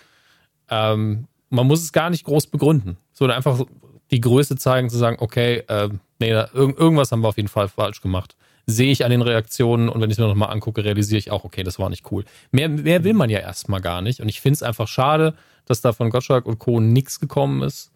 Ähm, 0.69 1.27
man 1.51 1.67
muss 1.67 1.83
es 1.83 1.93
gar 1.93 2.11
nicht 2.11 2.25
groß 2.25 2.49
begründen. 2.49 2.99
So 3.13 3.27
einfach 3.27 3.65
die 4.11 4.21
Größe 4.21 4.57
zeigen, 4.57 4.91
zu 4.91 4.99
sagen, 4.99 5.17
okay, 5.21 5.65
äh, 5.69 5.89
nee, 6.19 6.31
da, 6.31 6.49
irg 6.53 6.79
irgendwas 6.79 7.11
haben 7.11 7.23
wir 7.23 7.29
auf 7.29 7.37
jeden 7.37 7.49
Fall 7.49 7.69
falsch 7.69 8.03
gemacht. 8.03 8.37
Sehe 8.67 8.91
ich 8.91 9.05
an 9.05 9.11
den 9.11 9.23
Reaktionen 9.23 9.89
und 9.89 10.01
wenn 10.01 10.11
ich 10.11 10.15
es 10.15 10.21
mir 10.21 10.27
nochmal 10.27 10.51
angucke, 10.51 10.85
realisiere 10.85 11.19
ich 11.19 11.31
auch, 11.31 11.45
okay, 11.45 11.63
das 11.63 11.79
war 11.79 11.91
nicht 11.91 12.11
cool. 12.11 12.25
Mehr, 12.51 12.69
mehr 12.69 13.05
will 13.05 13.15
man 13.15 13.31
ja 13.31 13.39
erstmal 13.39 13.81
gar 13.81 14.03
nicht. 14.03 14.21
Und 14.21 14.29
ich 14.29 14.41
finde 14.41 14.55
es 14.55 14.63
einfach 14.63 14.89
schade, 14.89 15.35
dass 15.67 15.81
da 15.81 15.93
von 15.93 16.11
Gottschalk 16.11 16.47
und 16.47 16.59
Co. 16.59 16.81
nichts 16.81 17.21
gekommen 17.21 17.63
ist. 17.63 17.93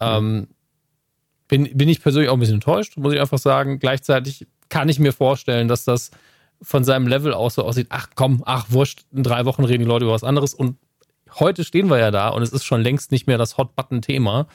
Ähm, 0.00 0.48
bin, 1.48 1.76
bin 1.76 1.88
ich 1.88 2.02
persönlich 2.02 2.28
auch 2.28 2.34
ein 2.34 2.40
bisschen 2.40 2.56
enttäuscht, 2.56 2.96
muss 2.96 3.14
ich 3.14 3.20
einfach 3.20 3.38
sagen. 3.38 3.78
Gleichzeitig 3.78 4.46
kann 4.68 4.88
ich 4.88 4.98
mir 4.98 5.12
vorstellen, 5.12 5.68
dass 5.68 5.84
das 5.84 6.10
von 6.62 6.84
seinem 6.84 7.06
Level 7.06 7.34
aus 7.34 7.54
so 7.54 7.64
aussieht, 7.64 7.88
ach 7.90 8.08
komm, 8.14 8.42
ach 8.46 8.66
wurscht, 8.70 9.04
in 9.12 9.22
drei 9.22 9.44
Wochen 9.44 9.64
reden 9.64 9.82
die 9.82 9.88
Leute 9.88 10.04
über 10.04 10.14
was 10.14 10.24
anderes 10.24 10.54
und 10.54 10.76
heute 11.38 11.64
stehen 11.64 11.88
wir 11.88 11.98
ja 11.98 12.10
da 12.10 12.28
und 12.28 12.42
es 12.42 12.52
ist 12.52 12.64
schon 12.64 12.80
längst 12.80 13.12
nicht 13.12 13.26
mehr 13.26 13.38
das 13.38 13.58
Hot-Button-Thema. 13.58 14.46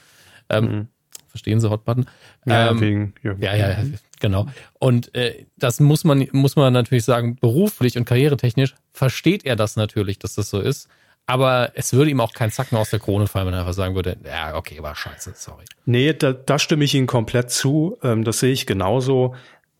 Ähm, 0.48 0.64
mhm. 0.64 0.88
Verstehen 1.28 1.60
Sie 1.60 1.70
Hot-Button? 1.70 2.06
Ja, 2.44 2.70
ähm, 2.70 2.80
wegen, 2.80 3.14
ja. 3.22 3.34
ja, 3.38 3.56
ja, 3.56 3.76
genau. 4.20 4.46
Und 4.78 5.14
äh, 5.14 5.46
das 5.56 5.80
muss 5.80 6.04
man, 6.04 6.28
muss 6.32 6.56
man 6.56 6.72
natürlich 6.72 7.04
sagen, 7.04 7.36
beruflich 7.36 7.96
und 7.96 8.04
karrieretechnisch 8.04 8.74
versteht 8.92 9.46
er 9.46 9.56
das 9.56 9.76
natürlich, 9.76 10.18
dass 10.18 10.34
das 10.34 10.50
so 10.50 10.60
ist. 10.60 10.88
Aber 11.26 11.70
es 11.74 11.92
würde 11.92 12.10
ihm 12.10 12.20
auch 12.20 12.32
kein 12.32 12.50
Zacken 12.50 12.76
aus 12.76 12.90
der 12.90 12.98
Krone 12.98 13.28
fallen, 13.28 13.46
wenn 13.46 13.54
er 13.54 13.60
einfach 13.60 13.72
sagen 13.72 13.94
würde, 13.94 14.18
ja, 14.26 14.56
okay, 14.56 14.82
war 14.82 14.94
scheiße, 14.94 15.32
sorry. 15.36 15.64
Nee, 15.86 16.12
da, 16.12 16.32
da 16.32 16.58
stimme 16.58 16.84
ich 16.84 16.94
Ihnen 16.94 17.06
komplett 17.06 17.50
zu. 17.50 17.96
Ähm, 18.02 18.24
das 18.24 18.40
sehe 18.40 18.52
ich 18.52 18.66
genauso. 18.66 19.34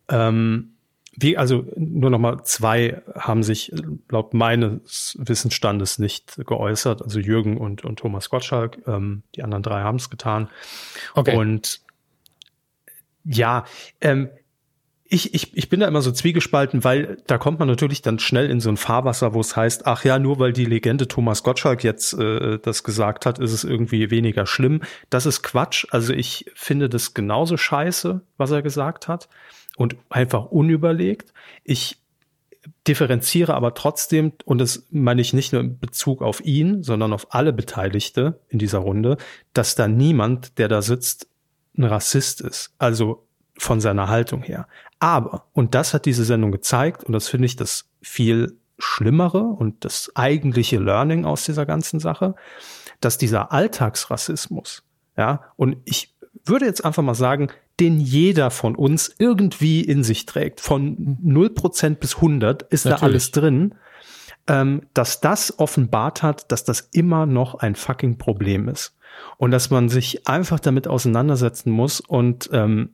Ähm, 0.08 0.72
wie, 1.14 1.36
also 1.36 1.66
nur 1.76 2.10
noch 2.10 2.18
mal 2.18 2.42
zwei 2.44 3.02
haben 3.14 3.42
sich 3.42 3.72
laut 4.08 4.32
meines 4.32 5.16
Wissensstandes 5.20 5.98
nicht 5.98 6.40
geäußert, 6.46 7.02
also 7.02 7.20
Jürgen 7.20 7.58
und, 7.58 7.84
und 7.84 7.98
Thomas 7.98 8.30
Gottschalk. 8.30 8.78
Ähm, 8.86 9.22
die 9.34 9.42
anderen 9.42 9.62
drei 9.62 9.82
haben 9.82 9.96
es 9.96 10.08
getan. 10.08 10.48
Okay. 11.14 11.36
Und 11.36 11.82
ja, 13.24 13.64
ähm, 14.00 14.30
ich, 15.04 15.34
ich, 15.34 15.54
ich 15.54 15.68
bin 15.68 15.80
da 15.80 15.86
immer 15.86 16.00
so 16.00 16.10
zwiegespalten, 16.10 16.82
weil 16.82 17.18
da 17.26 17.36
kommt 17.36 17.58
man 17.58 17.68
natürlich 17.68 18.00
dann 18.00 18.18
schnell 18.18 18.50
in 18.50 18.60
so 18.60 18.70
ein 18.70 18.78
Fahrwasser, 18.78 19.34
wo 19.34 19.40
es 19.40 19.54
heißt, 19.54 19.86
ach 19.86 20.04
ja, 20.04 20.18
nur 20.18 20.38
weil 20.38 20.54
die 20.54 20.64
Legende 20.64 21.06
Thomas 21.06 21.42
Gottschalk 21.42 21.84
jetzt 21.84 22.14
äh, 22.14 22.58
das 22.58 22.84
gesagt 22.84 23.26
hat, 23.26 23.38
ist 23.38 23.52
es 23.52 23.64
irgendwie 23.64 24.10
weniger 24.10 24.46
schlimm. 24.46 24.80
Das 25.10 25.26
ist 25.26 25.42
Quatsch. 25.42 25.84
Also 25.90 26.14
ich 26.14 26.50
finde 26.54 26.88
das 26.88 27.12
genauso 27.12 27.58
scheiße, 27.58 28.22
was 28.38 28.50
er 28.50 28.62
gesagt 28.62 29.08
hat 29.08 29.28
und 29.76 29.96
einfach 30.10 30.46
unüberlegt. 30.46 31.32
Ich 31.64 31.98
differenziere 32.86 33.54
aber 33.54 33.74
trotzdem, 33.74 34.32
und 34.44 34.58
das 34.58 34.86
meine 34.90 35.20
ich 35.20 35.32
nicht 35.32 35.52
nur 35.52 35.62
in 35.62 35.78
Bezug 35.78 36.22
auf 36.22 36.44
ihn, 36.44 36.82
sondern 36.82 37.12
auf 37.12 37.34
alle 37.34 37.52
Beteiligte 37.52 38.40
in 38.48 38.58
dieser 38.58 38.78
Runde, 38.78 39.16
dass 39.52 39.74
da 39.74 39.88
niemand, 39.88 40.58
der 40.58 40.68
da 40.68 40.82
sitzt, 40.82 41.28
ein 41.76 41.84
Rassist 41.84 42.40
ist. 42.40 42.74
Also 42.78 43.26
von 43.58 43.80
seiner 43.80 44.08
Haltung 44.08 44.42
her. 44.42 44.66
Aber, 44.98 45.46
und 45.52 45.74
das 45.74 45.94
hat 45.94 46.06
diese 46.06 46.24
Sendung 46.24 46.52
gezeigt, 46.52 47.04
und 47.04 47.12
das 47.12 47.28
finde 47.28 47.46
ich 47.46 47.56
das 47.56 47.90
viel 48.00 48.56
Schlimmere 48.78 49.42
und 49.42 49.84
das 49.84 50.10
eigentliche 50.14 50.78
Learning 50.78 51.24
aus 51.24 51.44
dieser 51.44 51.66
ganzen 51.66 52.00
Sache, 52.00 52.34
dass 53.00 53.18
dieser 53.18 53.52
Alltagsrassismus, 53.52 54.84
ja, 55.16 55.42
und 55.56 55.76
ich 55.84 56.14
würde 56.44 56.66
jetzt 56.66 56.84
einfach 56.84 57.02
mal 57.02 57.14
sagen, 57.14 57.48
den 57.80 58.00
jeder 58.00 58.50
von 58.50 58.76
uns 58.76 59.14
irgendwie 59.18 59.80
in 59.80 60.04
sich 60.04 60.26
trägt. 60.26 60.60
Von 60.60 61.18
0% 61.24 61.96
bis 61.96 62.16
100 62.16 62.62
ist 62.62 62.84
Natürlich. 62.84 63.00
da 63.00 63.06
alles 63.06 63.30
drin. 63.30 63.74
Ähm, 64.48 64.82
dass 64.92 65.20
das 65.20 65.58
offenbart 65.60 66.24
hat, 66.24 66.50
dass 66.50 66.64
das 66.64 66.88
immer 66.92 67.26
noch 67.26 67.54
ein 67.54 67.76
fucking 67.76 68.18
Problem 68.18 68.68
ist. 68.68 68.96
Und 69.36 69.52
dass 69.52 69.70
man 69.70 69.88
sich 69.88 70.26
einfach 70.26 70.58
damit 70.58 70.88
auseinandersetzen 70.88 71.70
muss 71.70 72.00
und 72.00 72.50
ähm, 72.52 72.90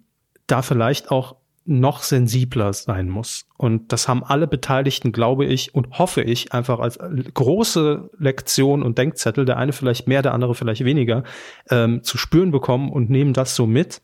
da 0.47 0.63
vielleicht 0.63 1.11
auch 1.11 1.37
noch 1.69 2.03
sensibler 2.03 2.73
sein 2.73 3.11
muss. 3.11 3.47
Und 3.59 3.93
das 3.93 4.09
haben 4.09 4.25
alle 4.25 4.47
Beteiligten, 4.47 5.13
glaube 5.13 5.45
ich 5.45 5.75
und 5.75 5.99
hoffe 5.99 6.23
ich, 6.23 6.53
einfach 6.55 6.81
als 6.81 6.99
große 6.99 8.09
Lektion 8.19 8.83
und 8.83 8.97
Denkzettel, 8.97 9.45
der 9.45 9.59
eine 9.59 9.73
vielleicht 9.73 10.09
mehr, 10.09 10.23
der 10.23 10.33
andere 10.33 10.55
vielleicht 10.55 10.85
weniger, 10.85 11.25
ähm, 11.71 12.03
zu 12.03 12.17
spüren 12.17 12.51
bekommen 12.51 12.91
und 12.91 13.11
nehmen 13.11 13.35
das 13.35 13.55
so 13.55 13.67
mit 13.67 14.01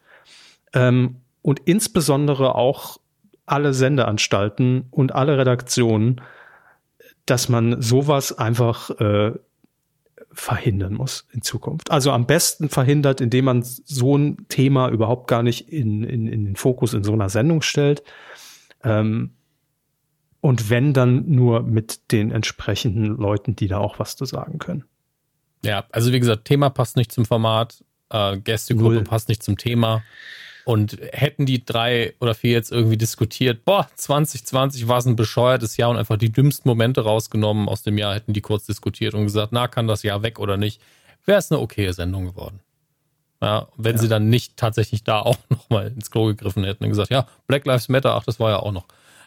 ähm, 0.75 1.17
und 1.43 1.61
insbesondere 1.65 2.55
auch 2.55 2.99
alle 3.47 3.75
Sendeanstalten 3.75 4.87
und 4.91 5.15
alle 5.15 5.39
Redaktionen, 5.39 6.21
dass 7.27 7.49
man 7.49 7.81
sowas 7.81 8.37
einfach 8.37 8.91
äh, 9.01 9.33
verhindern 10.33 10.95
muss 10.95 11.27
in 11.33 11.43
Zukunft. 11.43 11.91
Also 11.91 12.11
am 12.11 12.27
besten 12.27 12.69
verhindert, 12.69 13.21
indem 13.21 13.47
man 13.47 13.63
so 13.63 14.17
ein 14.17 14.47
Thema 14.49 14.89
überhaupt 14.89 15.29
gar 15.29 15.43
nicht 15.43 15.73
in, 15.73 16.03
in, 16.03 16.27
in 16.27 16.45
den 16.45 16.57
Fokus 16.57 16.93
in 16.93 17.05
so 17.05 17.13
einer 17.13 17.29
Sendung 17.29 17.63
stellt. 17.63 18.03
Ähm, 18.83 19.35
und 20.41 20.69
wenn 20.69 20.93
dann 20.93 21.31
nur 21.31 21.63
mit 21.63 22.13
den 22.13 22.31
entsprechenden 22.31 23.17
Leuten, 23.17 23.57
die 23.57 23.69
da 23.69 23.79
auch 23.79 23.99
was 23.99 24.17
zu 24.17 24.27
sagen 24.27 24.59
können. 24.59 24.85
Ja, 25.65 25.85
also 25.91 26.13
wie 26.13 26.21
gesagt, 26.21 26.45
Thema 26.45 26.69
passt 26.69 26.97
nicht 26.97 27.13
zum 27.13 27.25
Format, 27.25 27.83
äh, 28.11 28.37
Gästegruppe 28.39 28.97
Null. 28.97 29.05
passt 29.05 29.31
nicht 29.31 29.43
zum 29.43 29.57
Thema. 29.57 30.03
Und 30.65 30.99
hätten 31.13 31.45
die 31.45 31.65
drei 31.65 32.15
oder 32.21 32.35
vier 32.35 32.53
jetzt 32.53 32.73
irgendwie 32.73 32.97
diskutiert, 32.97 33.67
boah, 33.67 33.87
2020 33.97 34.89
war 34.89 34.99
es 34.99 35.05
ein 35.05 35.17
bescheuertes 35.17 35.77
Jahr 35.77 35.91
und 35.91 35.99
einfach 35.99 36.17
die 36.17 36.33
dümmsten 36.33 36.69
Momente 36.69 37.03
rausgenommen 37.03 37.69
aus 37.69 37.83
dem 37.83 37.99
Jahr, 37.99 38.15
hätten 38.15 38.33
die 38.33 38.41
kurz 38.41 38.65
diskutiert 38.65 39.13
und 39.13 39.25
gesagt, 39.25 39.53
na, 39.53 39.69
kann 39.69 39.87
das 39.87 40.03
Jahr 40.03 40.23
weg 40.23 40.39
oder 40.39 40.57
nicht, 40.57 40.81
wäre 41.27 41.39
es 41.39 41.53
eine 41.53 41.61
okaye 41.61 41.93
Sendung 41.93 42.25
geworden. 42.25 42.61
Ja, 43.43 43.69
wenn 43.77 43.97
ja. 43.97 44.03
sie 44.03 44.09
dann 44.09 44.31
nicht 44.31 44.57
tatsächlich 44.57 45.05
da 45.05 45.21
auch 45.21 45.37
nochmal 45.51 45.89
ins 45.89 46.11
Klo 46.11 46.27
gegriffen 46.27 46.65
hätten 46.65 46.85
und 46.85 46.91
gesagt, 46.91 47.11
ja, 47.11 47.27
Black 47.47 47.67
Lives 47.67 47.91
Matter, 47.91 48.15
ach, 48.15 48.25
das 48.25 48.41
war 48.41 48.51
ja 48.51 48.59
auch 48.59 48.73
noch. 48.73 48.87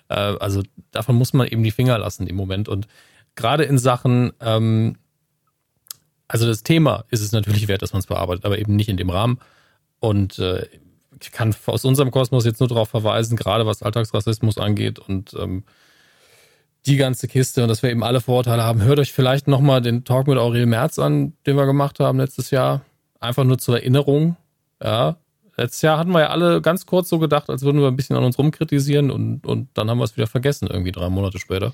Äh, 0.09 0.15
also 0.15 0.63
davon 0.89 1.15
muss 1.15 1.33
man 1.33 1.47
eben 1.47 1.61
die 1.61 1.71
Finger 1.71 1.99
lassen 1.99 2.25
im 2.25 2.35
Moment. 2.35 2.67
Und 2.67 2.87
gerade 3.35 3.63
in 3.63 3.77
Sachen, 3.77 4.33
ähm, 4.41 4.97
also 6.27 6.47
das 6.47 6.63
Thema 6.63 7.05
ist 7.09 7.21
es 7.21 7.31
natürlich 7.31 7.67
wert, 7.67 7.83
dass 7.83 7.93
man 7.93 7.99
es 7.99 8.07
bearbeitet, 8.07 8.45
aber 8.45 8.57
eben 8.57 8.75
nicht 8.75 8.89
in 8.89 8.97
dem 8.97 9.11
Rahmen. 9.11 9.39
Und 9.99 10.39
äh, 10.39 10.67
ich 11.21 11.31
kann 11.31 11.55
aus 11.65 11.85
unserem 11.85 12.11
Kosmos 12.11 12.45
jetzt 12.45 12.59
nur 12.59 12.69
darauf 12.69 12.89
verweisen, 12.89 13.37
gerade 13.37 13.65
was 13.65 13.83
Alltagsrassismus 13.83 14.57
angeht 14.57 14.99
und 14.99 15.33
ähm, 15.33 15.63
die 16.85 16.97
ganze 16.97 17.27
Kiste 17.27 17.63
und 17.63 17.69
dass 17.69 17.83
wir 17.83 17.89
eben 17.89 18.03
alle 18.03 18.21
Vorurteile 18.21 18.63
haben. 18.63 18.81
Hört 18.81 18.99
euch 18.99 19.11
vielleicht 19.11 19.47
nochmal 19.47 19.81
den 19.81 20.05
Talk 20.05 20.27
mit 20.27 20.37
Aurel 20.37 20.65
Merz 20.65 20.99
an, 20.99 21.33
den 21.45 21.57
wir 21.57 21.65
gemacht 21.65 21.99
haben 21.99 22.17
letztes 22.17 22.51
Jahr. 22.51 22.81
Einfach 23.19 23.43
nur 23.43 23.57
zur 23.57 23.77
Erinnerung. 23.77 24.37
Ja, 24.81 25.17
letztes 25.57 25.81
Jahr 25.81 25.97
hatten 25.97 26.11
wir 26.11 26.21
ja 26.21 26.29
alle 26.29 26.61
ganz 26.61 26.85
kurz 26.85 27.09
so 27.09 27.19
gedacht, 27.19 27.49
als 27.49 27.63
würden 27.63 27.81
wir 27.81 27.87
ein 27.87 27.95
bisschen 27.95 28.15
an 28.15 28.23
uns 28.23 28.37
rumkritisieren 28.37 29.11
und, 29.11 29.45
und 29.45 29.69
dann 29.73 29.89
haben 29.89 29.97
wir 29.97 30.05
es 30.05 30.15
wieder 30.15 30.27
vergessen, 30.27 30.67
irgendwie 30.67 30.91
drei 30.91 31.09
Monate 31.09 31.39
später. 31.39 31.73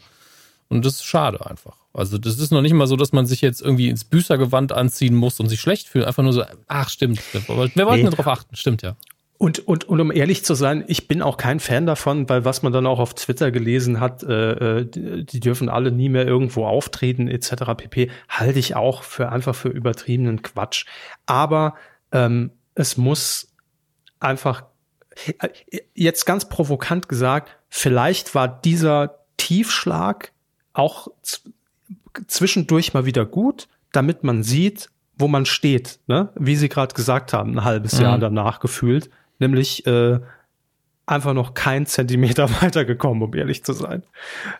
Und 0.69 0.85
das 0.85 0.95
ist 0.95 1.05
schade 1.05 1.45
einfach. 1.45 1.75
Also 1.93 2.17
das 2.17 2.39
ist 2.39 2.51
noch 2.51 2.61
nicht 2.61 2.73
mal 2.73 2.87
so, 2.87 2.95
dass 2.95 3.11
man 3.11 3.27
sich 3.27 3.41
jetzt 3.41 3.61
irgendwie 3.61 3.89
ins 3.89 4.05
Büßergewand 4.05 4.71
anziehen 4.71 5.13
muss 5.13 5.39
und 5.39 5.47
sich 5.49 5.59
schlecht 5.59 5.87
fühlt. 5.87 6.05
Einfach 6.05 6.23
nur 6.23 6.33
so, 6.33 6.43
ach 6.67 6.89
stimmt, 6.89 7.21
wir, 7.33 7.47
wollten 7.47 8.03
nee. 8.03 8.09
darauf 8.09 8.27
achten, 8.27 8.55
stimmt 8.55 8.81
ja. 8.81 8.95
Und, 9.43 9.59
und, 9.67 9.83
und 9.89 9.99
um 9.99 10.09
ehrlich 10.09 10.45
zu 10.45 10.55
sein, 10.55 10.85
ich 10.87 11.09
bin 11.09 11.21
auch 11.21 11.35
kein 11.35 11.59
Fan 11.59 11.85
davon, 11.85 12.29
weil 12.29 12.45
was 12.45 12.63
man 12.63 12.71
dann 12.71 12.85
auch 12.85 12.99
auf 12.99 13.13
Twitter 13.13 13.51
gelesen 13.51 13.99
hat, 13.99 14.23
äh, 14.23 14.51
äh 14.79 14.85
die, 14.85 15.25
die 15.25 15.41
dürfen 15.41 15.67
alle 15.67 15.91
nie 15.91 16.07
mehr 16.07 16.25
irgendwo 16.25 16.65
auftreten 16.65 17.27
etc. 17.27 17.75
pp, 17.75 18.09
halte 18.29 18.57
ich 18.57 18.77
auch 18.77 19.03
für 19.03 19.27
einfach 19.27 19.53
für 19.53 19.67
übertriebenen 19.67 20.43
Quatsch. 20.43 20.85
Aber 21.25 21.75
ähm, 22.13 22.51
es 22.73 22.95
muss 22.95 23.53
einfach 24.21 24.63
äh, 25.25 25.49
jetzt 25.93 26.23
ganz 26.23 26.47
provokant 26.47 27.09
gesagt, 27.09 27.51
vielleicht 27.67 28.35
war 28.35 28.47
dieser 28.47 29.25
Tiefschlag 29.35 30.31
auch 30.71 31.09
zwischendurch 32.27 32.93
mal 32.93 33.05
wieder 33.05 33.25
gut, 33.25 33.67
damit 33.91 34.23
man 34.23 34.41
sieht, 34.41 34.89
wo 35.17 35.27
man 35.27 35.45
steht, 35.45 35.99
ne? 36.07 36.29
wie 36.35 36.55
Sie 36.55 36.69
gerade 36.69 36.95
gesagt 36.95 37.33
haben, 37.33 37.57
ein 37.57 37.63
halbes 37.65 37.97
mhm. 37.97 38.03
Jahr 38.03 38.19
danach 38.19 38.61
gefühlt, 38.61 39.09
nämlich 39.39 39.85
äh, 39.85 40.19
einfach 41.05 41.33
noch 41.33 41.53
kein 41.53 41.85
Zentimeter 41.85 42.49
weitergekommen, 42.61 43.23
um 43.23 43.33
ehrlich 43.35 43.63
zu 43.63 43.73
sein. 43.73 44.03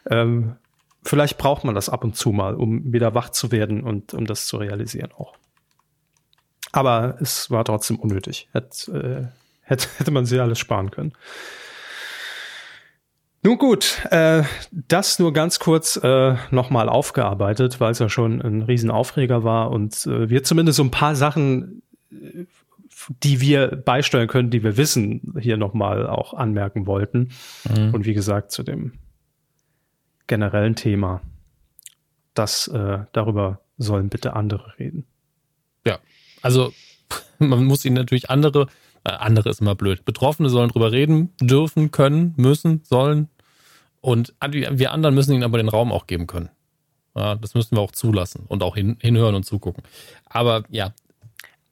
Ähm, 0.09 0.55
vielleicht 1.03 1.38
braucht 1.38 1.63
man 1.63 1.75
das 1.75 1.89
ab 1.89 2.03
und 2.03 2.15
zu 2.15 2.31
mal, 2.31 2.55
um 2.55 2.91
wieder 2.93 3.15
wach 3.15 3.29
zu 3.29 3.51
werden 3.51 3.83
und 3.83 4.13
um 4.13 4.25
das 4.25 4.47
zu 4.47 4.57
realisieren 4.57 5.12
auch. 5.12 5.36
Aber 6.71 7.17
es 7.21 7.51
war 7.51 7.63
trotzdem 7.63 7.99
unnötig. 7.99 8.49
Hätt, 8.51 8.89
äh, 8.89 9.27
hätte, 9.62 9.88
hätte 9.97 10.12
man 10.12 10.25
sich 10.25 10.41
alles 10.41 10.59
sparen 10.59 10.91
können. 10.91 11.13
Nun 13.45 13.57
gut, 13.57 13.99
äh, 14.09 14.43
das 14.71 15.19
nur 15.19 15.33
ganz 15.33 15.59
kurz 15.59 15.97
äh, 15.97 16.36
nochmal 16.51 16.88
aufgearbeitet, 16.88 17.81
weil 17.81 17.91
es 17.91 17.99
ja 17.99 18.07
schon 18.07 18.41
ein 18.41 18.62
Riesenaufreger 18.62 19.43
war 19.43 19.69
und 19.71 20.07
äh, 20.07 20.29
wir 20.29 20.43
zumindest 20.43 20.77
so 20.77 20.83
ein 20.83 20.91
paar 20.91 21.17
Sachen, 21.17 21.81
äh, 22.09 22.45
die 23.10 23.42
wir 23.42 23.68
beisteuern 23.68 24.28
können, 24.28 24.50
die 24.50 24.63
wir 24.63 24.78
wissen, 24.78 25.36
hier 25.39 25.58
nochmal 25.58 26.08
auch 26.08 26.34
anmerken 26.34 26.86
wollten. 26.86 27.30
Mhm. 27.70 27.94
Und 27.94 28.06
wie 28.06 28.13
gesagt, 28.13 28.52
zu 28.52 28.63
dem 28.63 28.94
generellen 30.28 30.76
Thema, 30.76 31.22
das 32.34 32.68
äh, 32.68 33.00
darüber 33.12 33.62
sollen 33.78 34.10
bitte 34.10 34.36
andere 34.36 34.78
reden. 34.80 35.06
Ja, 35.86 36.00
also 36.42 36.72
man 37.39 37.66
muss 37.66 37.86
ihnen 37.86 37.96
natürlich 37.96 38.30
andere, 38.30 38.68
äh, 39.04 39.12
andere 39.12 39.50
ist 39.50 39.62
immer 39.62 39.76
blöd. 39.76 40.06
Betroffene 40.06 40.50
sollen 40.50 40.70
drüber 40.70 40.92
reden, 40.92 41.34
dürfen, 41.42 41.92
können, 41.92 42.34
müssen, 42.38 42.82
sollen, 42.84 43.30
und 44.04 44.34
wir 44.42 44.92
anderen 44.92 45.16
müssen 45.16 45.34
ihnen 45.34 45.44
aber 45.44 45.58
den 45.58 45.70
Raum 45.70 45.94
auch 45.94 46.08
geben 46.08 46.28
können. 46.28 46.50
Ja, 47.16 47.36
das 47.36 47.54
müssen 47.54 47.78
wir 47.78 47.82
auch 47.82 47.94
zulassen 47.94 48.44
und 48.50 48.62
auch 48.62 48.76
hin, 48.76 48.98
hinhören 49.00 49.34
und 49.34 49.46
zugucken. 49.46 49.82
Aber 50.26 50.66
ja. 50.70 50.94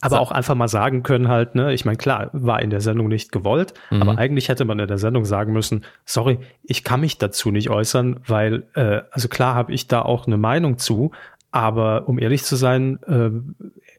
Aber 0.02 0.20
auch 0.20 0.32
einfach 0.32 0.56
mal 0.56 0.68
sagen 0.68 1.04
können 1.04 1.28
halt, 1.28 1.56
ne, 1.56 1.74
ich 1.74 1.86
meine, 1.86 1.98
klar, 1.98 2.30
war 2.34 2.62
in 2.62 2.72
der 2.72 2.82
Sendung 2.82 3.08
nicht 3.08 3.32
gewollt, 3.32 3.74
mhm. 3.92 4.02
aber 4.02 4.18
eigentlich 4.18 4.50
hätte 4.50 4.66
man 4.66 4.80
in 4.80 4.88
der 4.88 4.98
Sendung 4.98 5.26
sagen 5.26 5.54
müssen, 5.54 5.86
sorry, 6.06 6.40
ich 6.64 6.84
kann 6.84 7.02
mich 7.02 7.20
dazu 7.20 7.52
nicht 7.52 7.70
äußern, 7.70 8.20
weil, 8.26 8.64
äh, 8.74 9.02
also 9.12 9.28
klar 9.28 9.54
habe 9.54 9.74
ich 9.74 9.88
da 9.88 10.02
auch 10.02 10.26
eine 10.26 10.38
Meinung 10.38 10.80
zu, 10.80 11.12
aber 11.52 12.08
um 12.08 12.18
ehrlich 12.18 12.44
zu 12.44 12.56
sein, 12.56 13.00
äh, 13.04 13.30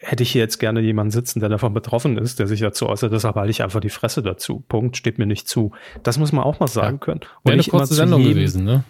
hätte 0.00 0.22
ich 0.22 0.32
hier 0.32 0.40
jetzt 0.40 0.58
gerne 0.58 0.80
jemanden 0.80 1.10
sitzen, 1.10 1.40
der 1.40 1.50
davon 1.50 1.74
betroffen 1.74 2.16
ist, 2.18 2.38
der 2.38 2.46
sich 2.46 2.60
dazu 2.60 2.88
äußert, 2.88 3.12
deshalb 3.12 3.36
halte 3.36 3.50
ich 3.50 3.62
einfach 3.62 3.80
die 3.80 3.90
Fresse 3.90 4.22
dazu. 4.22 4.64
Punkt, 4.68 4.96
steht 4.96 5.18
mir 5.18 5.26
nicht 5.26 5.48
zu. 5.48 5.72
Das 6.02 6.18
muss 6.18 6.32
man 6.32 6.44
auch 6.44 6.60
mal 6.60 6.66
sagen 6.66 6.96
ja. 6.96 7.04
können. 7.04 7.20
Und 7.20 7.52
Wäre 7.52 7.54
eine 7.54 7.64
kurze 7.64 7.94
Sendung 7.94 8.22
gewesen, 8.24 8.64
ne? 8.64 8.84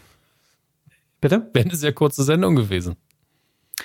Bitte? 1.20 1.48
Wäre 1.53 1.66
eine 1.66 1.77
sehr 1.77 1.92
kurze 1.92 2.22
Sendung 2.22 2.57
gewesen. 2.57 2.96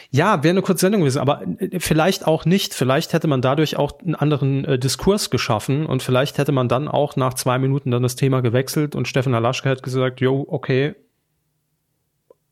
Ja, 0.10 0.44
wäre 0.44 0.52
eine 0.52 0.62
kurze 0.62 0.82
Sendung 0.82 1.02
gewesen, 1.02 1.20
aber 1.20 1.42
äh, 1.60 1.80
vielleicht 1.80 2.26
auch 2.28 2.46
nicht. 2.46 2.74
Vielleicht 2.74 3.14
hätte 3.14 3.28
man 3.28 3.42
dadurch 3.42 3.78
auch 3.78 4.00
einen 4.00 4.16
anderen 4.16 4.66
äh, 4.66 4.80
Diskurs 4.80 5.30
geschaffen 5.30 5.86
und 5.86 6.02
vielleicht 6.02 6.38
hätte 6.38 6.52
man 6.52 6.70
dann 6.70 6.88
auch 6.88 7.16
nach 7.16 7.34
zwei 7.34 7.60
Minuten 7.60 7.92
dann 7.92 8.04
das 8.04 8.16
Thema 8.16 8.42
gewechselt 8.42 8.96
und 8.96 9.08
Stefan 9.08 9.34
Alaschke 9.34 9.70
hat 9.70 9.84
gesagt, 9.84 10.22
jo, 10.22 10.46
okay, 10.48 10.96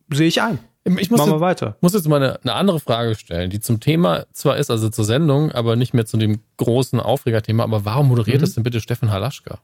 sehe 0.10 0.28
ich 0.28 0.42
ein. 0.42 0.60
Ich 0.84 1.10
muss 1.10 1.20
Machen 1.20 1.32
wir 1.32 1.40
weiter. 1.40 1.78
muss 1.82 1.94
jetzt 1.94 2.08
mal 2.08 2.18
eine, 2.18 2.40
eine, 2.44 2.54
andere 2.54 2.80
Frage 2.80 3.16
stellen, 3.16 3.50
die 3.50 3.60
zum 3.60 3.80
Thema 3.80 4.26
zwar 4.34 4.58
ist, 4.58 4.70
also 4.70 4.88
zur 4.90 5.04
Sendung, 5.04 5.52
aber 5.52 5.76
nicht 5.76 5.96
mehr 5.96 6.06
zu 6.06 6.18
dem 6.18 6.42
großen 6.58 7.00
Aufregerthema. 7.00 7.64
Aber 7.64 7.86
warum 7.86 8.10
moderiert 8.10 8.38
mhm. 8.38 8.42
das 8.42 8.54
denn 8.54 8.64
bitte 8.64 8.80
Steffen 8.80 9.10
Halaschka? 9.12 9.60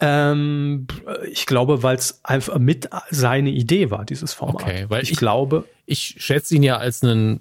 Ähm, 0.00 0.86
ich 1.30 1.46
glaube, 1.46 1.82
weil 1.82 1.96
es 1.96 2.20
einfach 2.24 2.58
mit 2.58 2.88
seine 3.10 3.50
Idee 3.50 3.90
war, 3.90 4.04
dieses 4.04 4.32
Format. 4.32 4.62
Okay, 4.62 4.86
weil 4.88 5.02
ich, 5.02 5.12
ich 5.12 5.18
glaube. 5.18 5.64
Ich 5.86 6.16
schätze 6.18 6.56
ihn 6.56 6.62
ja 6.62 6.78
als 6.78 7.02
einen 7.02 7.40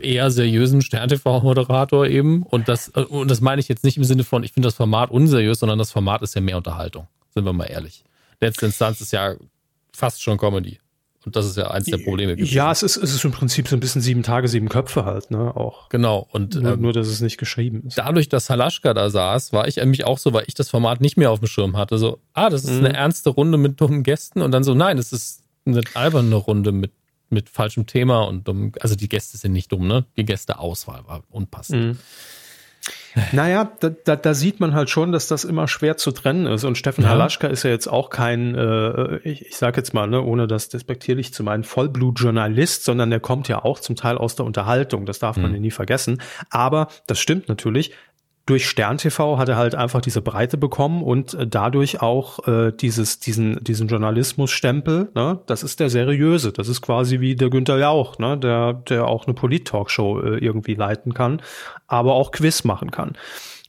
eher 0.00 0.30
seriösen 0.30 0.82
Stern-TV-Moderator 0.82 2.06
eben. 2.06 2.44
Und 2.44 2.68
das, 2.68 2.88
und 2.88 3.30
das 3.30 3.40
meine 3.40 3.60
ich 3.60 3.68
jetzt 3.68 3.84
nicht 3.84 3.96
im 3.96 4.04
Sinne 4.04 4.24
von, 4.24 4.42
ich 4.42 4.52
finde 4.52 4.68
das 4.68 4.74
Format 4.74 5.10
unseriös, 5.10 5.58
sondern 5.58 5.78
das 5.78 5.92
Format 5.92 6.22
ist 6.22 6.34
ja 6.34 6.40
mehr 6.40 6.56
Unterhaltung. 6.56 7.08
Sind 7.34 7.44
wir 7.44 7.52
mal 7.52 7.66
ehrlich. 7.66 8.04
Letzte 8.40 8.66
Instanz 8.66 9.00
ist 9.00 9.12
ja 9.12 9.34
fast 9.92 10.22
schon 10.22 10.38
Comedy. 10.38 10.78
Und 11.24 11.36
das 11.36 11.46
ist 11.46 11.56
ja 11.56 11.70
eins 11.70 11.86
der 11.86 11.98
Probleme 11.98 12.34
gewesen. 12.34 12.52
Ja, 12.52 12.72
es 12.72 12.82
ist, 12.82 12.96
es 12.96 13.14
ist 13.14 13.24
im 13.24 13.30
Prinzip 13.30 13.68
so 13.68 13.76
ein 13.76 13.80
bisschen 13.80 14.02
sieben 14.02 14.22
Tage, 14.22 14.48
sieben 14.48 14.68
Köpfe 14.68 15.04
halt, 15.04 15.30
ne, 15.30 15.54
auch. 15.56 15.88
Genau. 15.88 16.26
Und, 16.32 16.56
nur, 16.56 16.72
ähm, 16.72 16.80
nur 16.80 16.92
dass 16.92 17.06
es 17.06 17.20
nicht 17.20 17.38
geschrieben 17.38 17.84
ist. 17.86 17.98
Dadurch, 17.98 18.28
dass 18.28 18.50
Halaschka 18.50 18.92
da 18.92 19.08
saß, 19.08 19.52
war 19.52 19.68
ich 19.68 19.76
nämlich 19.76 20.04
auch 20.04 20.18
so, 20.18 20.32
weil 20.32 20.44
ich 20.46 20.54
das 20.54 20.68
Format 20.68 21.00
nicht 21.00 21.16
mehr 21.16 21.30
auf 21.30 21.38
dem 21.38 21.48
Schirm 21.48 21.76
hatte. 21.76 21.98
So, 21.98 22.18
ah, 22.32 22.50
das 22.50 22.64
ist 22.64 22.72
mhm. 22.72 22.86
eine 22.86 22.94
ernste 22.94 23.30
Runde 23.30 23.58
mit 23.58 23.80
dummen 23.80 24.02
Gästen. 24.02 24.42
Und 24.42 24.50
dann 24.50 24.64
so, 24.64 24.74
nein, 24.74 24.96
das 24.96 25.12
ist 25.12 25.42
eine 25.64 25.82
alberne 25.94 26.34
Runde 26.34 26.72
mit, 26.72 26.92
mit 27.30 27.48
falschem 27.48 27.86
Thema 27.86 28.22
und 28.22 28.48
dumm. 28.48 28.72
Also 28.80 28.96
die 28.96 29.08
Gäste 29.08 29.36
sind 29.38 29.52
nicht 29.52 29.70
dumm, 29.70 29.86
ne? 29.86 30.04
Die 30.16 30.24
Gästeauswahl 30.24 31.02
war 31.06 31.22
unpassend. 31.30 31.82
Mhm. 31.82 31.98
Naja, 33.32 33.70
da, 33.80 33.90
da, 33.90 34.16
da 34.16 34.34
sieht 34.34 34.60
man 34.60 34.74
halt 34.74 34.90
schon, 34.90 35.12
dass 35.12 35.28
das 35.28 35.44
immer 35.44 35.68
schwer 35.68 35.96
zu 35.96 36.12
trennen 36.12 36.46
ist. 36.46 36.64
Und 36.64 36.78
Steffen 36.78 37.04
ja. 37.04 37.10
Halaschka 37.10 37.46
ist 37.46 37.62
ja 37.62 37.70
jetzt 37.70 37.86
auch 37.86 38.10
kein, 38.10 38.54
äh, 38.54 39.16
ich, 39.18 39.46
ich 39.46 39.56
sage 39.56 39.78
jetzt 39.78 39.92
mal, 39.94 40.06
ne, 40.06 40.22
ohne 40.22 40.46
das 40.46 40.68
despektierlich 40.68 41.32
zu 41.34 41.42
meinen, 41.42 41.64
Vollblutjournalist, 41.64 42.84
sondern 42.84 43.10
der 43.10 43.20
kommt 43.20 43.48
ja 43.48 43.64
auch 43.64 43.80
zum 43.80 43.96
Teil 43.96 44.18
aus 44.18 44.36
der 44.36 44.46
Unterhaltung. 44.46 45.06
Das 45.06 45.18
darf 45.18 45.36
man 45.36 45.50
mhm. 45.50 45.56
ja 45.56 45.60
nie 45.60 45.70
vergessen. 45.70 46.22
Aber 46.50 46.88
das 47.06 47.18
stimmt 47.18 47.48
natürlich 47.48 47.92
durch 48.46 48.68
Stern 48.68 48.98
TV 48.98 49.38
hat 49.38 49.48
er 49.48 49.56
halt 49.56 49.74
einfach 49.74 50.00
diese 50.00 50.20
Breite 50.20 50.56
bekommen 50.56 51.02
und 51.02 51.34
äh, 51.34 51.46
dadurch 51.46 52.02
auch 52.02 52.46
äh, 52.48 52.72
dieses, 52.72 53.20
diesen, 53.20 53.62
diesen 53.62 53.88
Journalismusstempel, 53.88 55.10
ne, 55.14 55.40
das 55.46 55.62
ist 55.62 55.78
der 55.78 55.90
seriöse. 55.90 56.52
Das 56.52 56.68
ist 56.68 56.80
quasi 56.80 57.20
wie 57.20 57.36
der 57.36 57.50
Günther 57.50 57.78
Jauch, 57.78 58.18
ne, 58.18 58.36
der, 58.36 58.72
der 58.74 59.06
auch 59.06 59.26
eine 59.26 59.34
Polit-Talkshow 59.34 60.20
äh, 60.20 60.38
irgendwie 60.38 60.74
leiten 60.74 61.14
kann, 61.14 61.40
aber 61.86 62.14
auch 62.14 62.32
Quiz 62.32 62.64
machen 62.64 62.90
kann. 62.90 63.16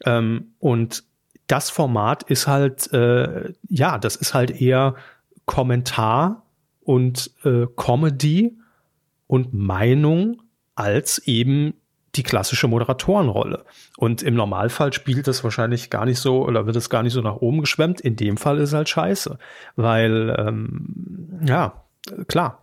Ähm, 0.06 0.54
und 0.60 1.04
das 1.48 1.70
Format 1.70 2.24
ist 2.24 2.48
halt, 2.48 2.92
äh, 2.94 3.54
ja, 3.70 4.00
das 4.00 4.16
ist 4.16 4.34
halt 4.34 4.60
eher 4.60 4.96
Kommentar 5.46 6.44
und 6.82 7.32
äh, 7.44 7.68
Comedy 7.76 8.58
und 9.28 9.54
Meinung 9.54 10.42
als 10.76 11.20
eben 11.20 11.76
die 12.16 12.24
klassische 12.24 12.68
Moderatorenrolle. 12.68 13.66
Und 13.98 14.22
im 14.22 14.36
Normalfall 14.36 14.94
spielt 14.94 15.28
das 15.28 15.44
wahrscheinlich 15.44 15.90
gar 15.90 16.06
nicht 16.06 16.20
so 16.20 16.46
oder 16.46 16.66
wird 16.66 16.76
es 16.76 16.90
gar 16.90 17.04
nicht 17.04 17.14
so 17.14 17.22
nach 17.22 17.38
oben 17.38 17.62
geschwemmt. 17.62 18.02
In 18.02 18.16
dem 18.16 18.38
Fall 18.38 18.60
ist 18.60 18.74
halt 18.74 18.90
scheiße. 18.90 19.38
Weil, 19.76 20.36
ähm, 20.38 21.42
ja, 21.46 21.84
klar, 22.28 22.63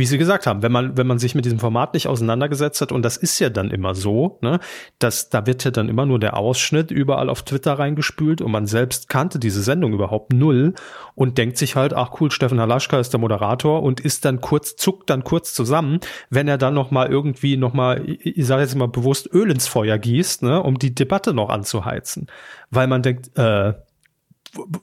wie 0.00 0.06
Sie 0.06 0.18
gesagt 0.18 0.48
haben, 0.48 0.62
wenn 0.62 0.72
man, 0.72 0.96
wenn 0.96 1.06
man 1.06 1.20
sich 1.20 1.36
mit 1.36 1.44
diesem 1.44 1.60
Format 1.60 1.94
nicht 1.94 2.08
auseinandergesetzt 2.08 2.80
hat, 2.80 2.90
und 2.90 3.02
das 3.02 3.16
ist 3.16 3.38
ja 3.38 3.50
dann 3.50 3.70
immer 3.70 3.94
so, 3.94 4.38
ne, 4.40 4.58
dass 4.98 5.30
da 5.30 5.46
wird 5.46 5.62
ja 5.62 5.70
dann 5.70 5.88
immer 5.88 6.06
nur 6.06 6.18
der 6.18 6.36
Ausschnitt 6.36 6.90
überall 6.90 7.28
auf 7.28 7.42
Twitter 7.42 7.78
reingespült 7.78 8.40
und 8.40 8.50
man 8.50 8.66
selbst 8.66 9.08
kannte 9.08 9.38
diese 9.38 9.62
Sendung 9.62 9.92
überhaupt 9.92 10.32
null 10.32 10.74
und 11.14 11.38
denkt 11.38 11.58
sich 11.58 11.76
halt, 11.76 11.94
ach 11.94 12.20
cool, 12.20 12.32
Steffen 12.32 12.58
Halaschka 12.58 12.98
ist 12.98 13.12
der 13.12 13.20
Moderator 13.20 13.82
und 13.82 14.00
ist 14.00 14.24
dann 14.24 14.40
kurz, 14.40 14.74
zuckt 14.74 15.10
dann 15.10 15.22
kurz 15.22 15.54
zusammen, 15.54 16.00
wenn 16.30 16.48
er 16.48 16.58
dann 16.58 16.74
noch 16.74 16.90
mal 16.90 17.08
irgendwie 17.08 17.56
noch 17.56 17.74
mal, 17.74 18.02
ich 18.04 18.46
sage 18.46 18.62
jetzt 18.62 18.74
mal 18.74 18.88
bewusst 18.88 19.28
Öl 19.32 19.50
ins 19.50 19.68
Feuer 19.68 19.98
gießt, 19.98 20.42
ne, 20.42 20.62
um 20.62 20.78
die 20.78 20.94
Debatte 20.94 21.34
noch 21.34 21.50
anzuheizen. 21.50 22.26
Weil 22.70 22.86
man 22.86 23.02
denkt, 23.02 23.36
äh, 23.36 23.74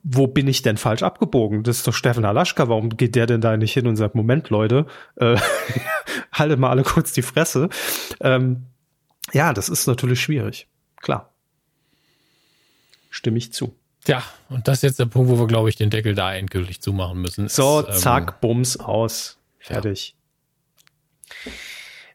wo 0.04 0.28
bin 0.28 0.48
ich 0.48 0.62
denn 0.62 0.78
falsch 0.78 1.04
abgebogen? 1.04 1.64
Das 1.64 1.78
ist 1.78 1.88
doch 1.88 1.94
Steffen 1.94 2.26
Alaschka. 2.26 2.70
Warum 2.70 2.96
geht 2.96 3.16
der 3.16 3.26
denn 3.26 3.42
da 3.42 3.58
nicht 3.58 3.74
hin 3.74 3.88
und 3.88 3.96
sagt, 3.96 4.16
Moment, 4.16 4.50
Leute, 4.50 4.86
äh, 5.16 5.38
haltet 6.32 6.60
mal 6.60 6.70
alle 6.70 6.84
kurz 6.84 7.12
die 7.14 7.22
Fresse. 7.22 7.70
Ähm, 8.22 8.68
ja, 9.34 9.54
das 9.54 9.70
ist 9.70 9.88
natürlich 9.88 10.22
schwierig. 10.22 10.68
Klar. 11.02 11.34
Stimme 13.10 13.38
ich 13.38 13.52
zu. 13.52 13.76
Ja, 14.06 14.24
und 14.50 14.68
das 14.68 14.78
ist 14.78 14.84
jetzt 14.84 15.00
der 15.00 15.06
Punkt, 15.06 15.30
wo 15.30 15.38
wir, 15.38 15.48
glaube 15.48 15.70
ich, 15.70 15.76
den 15.76 15.90
Deckel 15.90 16.16
da 16.16 16.34
endgültig 16.34 16.82
zumachen 16.82 17.20
müssen. 17.20 17.50
So, 17.50 17.82
ist, 17.82 18.00
zack, 18.00 18.30
ähm, 18.30 18.36
Bums 18.42 18.78
aus. 18.78 19.38
Fertig. 19.60 20.16
Ja. 21.46 21.52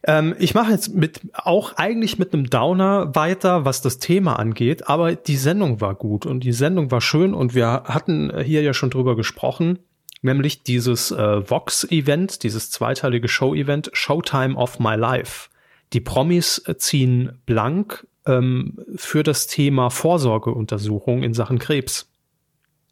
Ähm, 0.05 0.35
ich 0.37 0.53
mache 0.53 0.71
jetzt 0.71 0.93
mit 0.93 1.21
auch 1.33 1.73
eigentlich 1.77 2.19
mit 2.19 2.33
einem 2.33 2.49
Downer 2.49 3.15
weiter, 3.15 3.65
was 3.65 3.81
das 3.81 3.99
Thema 3.99 4.37
angeht, 4.37 4.89
aber 4.89 5.15
die 5.15 5.37
Sendung 5.37 5.81
war 5.81 5.95
gut 5.95 6.25
und 6.25 6.41
die 6.41 6.51
Sendung 6.51 6.91
war 6.91 7.01
schön 7.01 7.33
und 7.33 7.55
wir 7.55 7.83
hatten 7.85 8.31
hier 8.43 8.61
ja 8.61 8.73
schon 8.73 8.89
drüber 8.89 9.15
gesprochen, 9.15 9.79
nämlich 10.21 10.63
dieses 10.63 11.11
äh, 11.11 11.49
Vox-Event, 11.49 12.43
dieses 12.43 12.69
zweiteilige 12.69 13.27
Show-Event, 13.27 13.91
Showtime 13.93 14.55
of 14.55 14.79
My 14.79 14.95
Life. 14.95 15.49
Die 15.93 16.01
Promis 16.01 16.63
ziehen 16.77 17.39
blank 17.45 18.05
ähm, 18.25 18.79
für 18.95 19.23
das 19.23 19.47
Thema 19.47 19.89
Vorsorgeuntersuchung 19.89 21.23
in 21.23 21.33
Sachen 21.33 21.59
Krebs. 21.59 22.09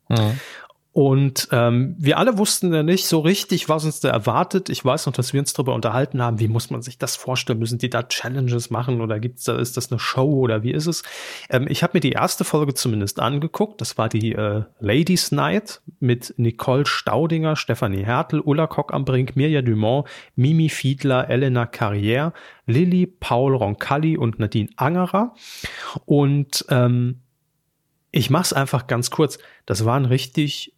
Mhm. 0.09 0.39
Und 0.93 1.47
ähm, 1.53 1.95
wir 1.97 2.17
alle 2.17 2.37
wussten 2.37 2.73
ja 2.73 2.83
nicht 2.83 3.05
so 3.05 3.19
richtig, 3.19 3.69
was 3.69 3.85
uns 3.85 4.01
da 4.01 4.09
erwartet. 4.09 4.69
Ich 4.69 4.83
weiß 4.83 5.05
noch, 5.05 5.13
dass 5.13 5.31
wir 5.31 5.39
uns 5.39 5.53
darüber 5.53 5.73
unterhalten 5.73 6.21
haben, 6.21 6.41
wie 6.41 6.49
muss 6.49 6.69
man 6.69 6.81
sich 6.81 6.97
das 6.97 7.15
vorstellen? 7.15 7.59
Müssen 7.59 7.77
die 7.77 7.89
da 7.89 8.03
Challenges 8.03 8.69
machen 8.69 8.99
oder 8.99 9.21
gibt's 9.21 9.45
da, 9.45 9.57
ist 9.57 9.77
das 9.77 9.89
eine 9.89 9.99
Show 9.99 10.29
oder 10.29 10.63
wie 10.63 10.71
ist 10.71 10.87
es? 10.87 11.03
Ähm, 11.49 11.67
ich 11.69 11.81
habe 11.81 11.91
mir 11.93 12.01
die 12.01 12.11
erste 12.11 12.43
Folge 12.43 12.73
zumindest 12.73 13.21
angeguckt. 13.21 13.79
Das 13.79 13.97
war 13.97 14.09
die 14.09 14.33
äh, 14.33 14.63
Ladies 14.81 15.31
Night 15.31 15.81
mit 16.01 16.33
Nicole 16.35 16.85
Staudinger, 16.85 17.55
Stefanie 17.55 18.03
Hertel, 18.03 18.41
Ulla 18.41 18.67
Kock 18.67 18.93
am 18.93 19.05
Brink, 19.05 19.37
Mirja 19.37 19.61
Dumont, 19.61 20.09
Mimi 20.35 20.67
Fiedler, 20.67 21.29
Elena 21.29 21.63
Carrière, 21.63 22.33
Lilly, 22.65 23.07
Paul 23.07 23.55
Roncalli 23.55 24.17
und 24.17 24.39
Nadine 24.39 24.69
Angerer. 24.75 25.35
Und 26.03 26.65
ähm, 26.67 27.21
ich 28.11 28.29
mach's 28.29 28.51
einfach 28.51 28.87
ganz 28.87 29.09
kurz. 29.09 29.39
Das 29.65 29.85
war 29.85 29.95
ein 29.95 30.03
richtig 30.03 30.73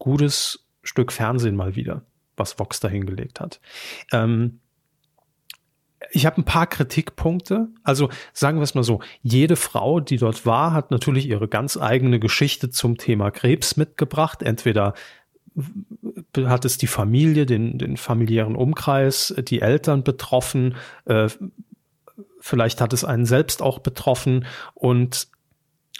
gutes 0.00 0.66
Stück 0.82 1.12
Fernsehen 1.12 1.54
mal 1.54 1.76
wieder, 1.76 2.02
was 2.36 2.58
Vox 2.58 2.80
da 2.80 2.88
hingelegt 2.88 3.38
hat. 3.38 3.60
Ähm, 4.10 4.58
ich 6.10 6.26
habe 6.26 6.38
ein 6.38 6.44
paar 6.44 6.66
Kritikpunkte. 6.66 7.68
Also 7.84 8.08
sagen 8.32 8.58
wir 8.58 8.64
es 8.64 8.74
mal 8.74 8.82
so, 8.82 9.00
jede 9.22 9.54
Frau, 9.54 10.00
die 10.00 10.16
dort 10.16 10.44
war, 10.46 10.72
hat 10.72 10.90
natürlich 10.90 11.28
ihre 11.28 11.46
ganz 11.46 11.76
eigene 11.76 12.18
Geschichte 12.18 12.70
zum 12.70 12.96
Thema 12.96 13.30
Krebs 13.30 13.76
mitgebracht. 13.76 14.42
Entweder 14.42 14.94
hat 16.36 16.64
es 16.64 16.78
die 16.78 16.86
Familie, 16.86 17.46
den, 17.46 17.78
den 17.78 17.96
familiären 17.96 18.56
Umkreis, 18.56 19.34
die 19.48 19.60
Eltern 19.60 20.02
betroffen, 20.02 20.76
äh, 21.04 21.28
vielleicht 22.40 22.80
hat 22.80 22.92
es 22.92 23.04
einen 23.04 23.26
selbst 23.26 23.62
auch 23.62 23.78
betroffen 23.78 24.46
und 24.74 25.28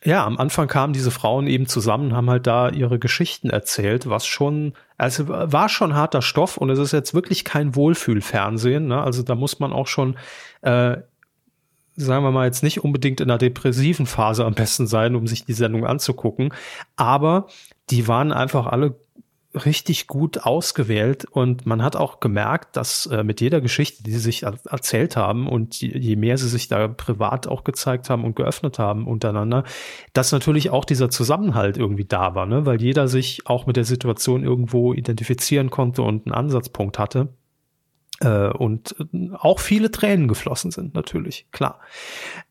ja, 0.02 0.24
am 0.24 0.38
Anfang 0.38 0.66
kamen 0.66 0.92
diese 0.94 1.10
Frauen 1.10 1.46
eben 1.46 1.66
zusammen, 1.66 2.14
haben 2.14 2.30
halt 2.30 2.46
da 2.46 2.70
ihre 2.70 2.98
Geschichten 2.98 3.50
erzählt, 3.50 4.08
was 4.08 4.26
schon, 4.26 4.72
also 4.96 5.28
war 5.28 5.68
schon 5.68 5.94
harter 5.94 6.22
Stoff 6.22 6.56
und 6.56 6.70
es 6.70 6.78
ist 6.78 6.92
jetzt 6.92 7.12
wirklich 7.12 7.44
kein 7.44 7.74
Wohlfühlfernsehen. 7.76 8.86
Ne? 8.86 9.02
Also 9.02 9.22
da 9.22 9.34
muss 9.34 9.58
man 9.58 9.72
auch 9.74 9.86
schon, 9.86 10.16
äh, 10.62 10.96
sagen 11.96 12.24
wir 12.24 12.30
mal, 12.30 12.46
jetzt 12.46 12.62
nicht 12.62 12.82
unbedingt 12.82 13.20
in 13.20 13.30
einer 13.30 13.36
depressiven 13.36 14.06
Phase 14.06 14.46
am 14.46 14.54
besten 14.54 14.86
sein, 14.86 15.14
um 15.16 15.26
sich 15.26 15.44
die 15.44 15.52
Sendung 15.52 15.84
anzugucken. 15.84 16.54
Aber 16.96 17.48
die 17.90 18.08
waren 18.08 18.32
einfach 18.32 18.66
alle 18.66 18.96
richtig 19.54 20.06
gut 20.06 20.38
ausgewählt 20.44 21.24
und 21.24 21.66
man 21.66 21.82
hat 21.82 21.96
auch 21.96 22.20
gemerkt, 22.20 22.76
dass 22.76 23.06
äh, 23.06 23.24
mit 23.24 23.40
jeder 23.40 23.60
Geschichte, 23.60 24.02
die 24.04 24.12
sie 24.12 24.20
sich 24.20 24.44
er 24.44 24.54
erzählt 24.68 25.16
haben 25.16 25.48
und 25.48 25.80
je, 25.80 25.96
je, 25.98 26.16
mehr 26.16 26.38
sie 26.38 26.48
sich 26.48 26.68
da 26.68 26.86
privat 26.86 27.48
auch 27.48 27.64
gezeigt 27.64 28.10
haben 28.10 28.24
und 28.24 28.36
geöffnet 28.36 28.78
haben 28.78 29.08
untereinander, 29.08 29.64
dass 30.12 30.30
natürlich 30.30 30.70
auch 30.70 30.84
dieser 30.84 31.10
Zusammenhalt 31.10 31.78
irgendwie 31.78 32.04
da 32.04 32.36
war, 32.36 32.46
ne? 32.46 32.64
weil 32.64 32.80
jeder 32.80 33.08
sich 33.08 33.46
auch 33.46 33.66
mit 33.66 33.76
der 33.76 33.84
Situation 33.84 34.44
irgendwo 34.44 34.94
identifizieren 34.94 35.70
konnte 35.70 36.02
und 36.02 36.26
einen 36.26 36.34
Ansatzpunkt 36.34 36.98
hatte. 36.98 37.34
Äh, 38.20 38.50
und 38.50 38.94
äh, 39.12 39.30
auch 39.32 39.58
viele 39.58 39.90
Tränen 39.90 40.28
geflossen 40.28 40.70
sind, 40.70 40.94
natürlich, 40.94 41.46
klar. 41.50 41.80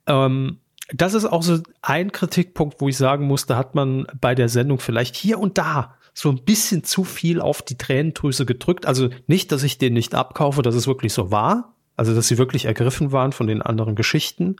Ähm, 0.05 0.59
das 0.91 1.13
ist 1.13 1.25
auch 1.25 1.43
so 1.43 1.59
ein 1.81 2.11
Kritikpunkt, 2.11 2.81
wo 2.81 2.89
ich 2.89 2.97
sagen 2.97 3.25
muss, 3.25 3.45
da 3.45 3.55
hat 3.55 3.75
man 3.75 4.07
bei 4.19 4.35
der 4.35 4.49
Sendung 4.49 4.79
vielleicht 4.79 5.15
hier 5.15 5.39
und 5.39 5.57
da 5.57 5.95
so 6.19 6.29
ein 6.29 6.43
bisschen 6.43 6.83
zu 6.83 7.05
viel 7.05 7.39
auf 7.39 7.61
die 7.61 7.77
Tränendrüse 7.77 8.45
gedrückt. 8.45 8.85
Also 8.85 9.07
nicht, 9.27 9.53
dass 9.53 9.63
ich 9.63 9.77
den 9.77 9.93
nicht 9.93 10.13
abkaufe, 10.13 10.61
dass 10.61 10.75
es 10.75 10.85
wirklich 10.85 11.13
so 11.13 11.31
war. 11.31 11.75
Also, 11.95 12.13
dass 12.13 12.27
sie 12.27 12.37
wirklich 12.37 12.65
ergriffen 12.65 13.13
waren 13.13 13.31
von 13.31 13.47
den 13.47 13.61
anderen 13.61 13.95
Geschichten 13.95 14.57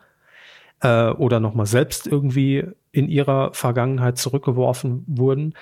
äh, 0.80 1.10
oder 1.10 1.41
nochmal 1.41 1.65
selbst 1.65 2.08
irgendwie 2.08 2.65
in 2.93 3.10
ihrer 3.10 3.54
Vergangenheit 3.54 4.17
zurückgeworfen 4.17 5.04
wurden. 5.06 5.54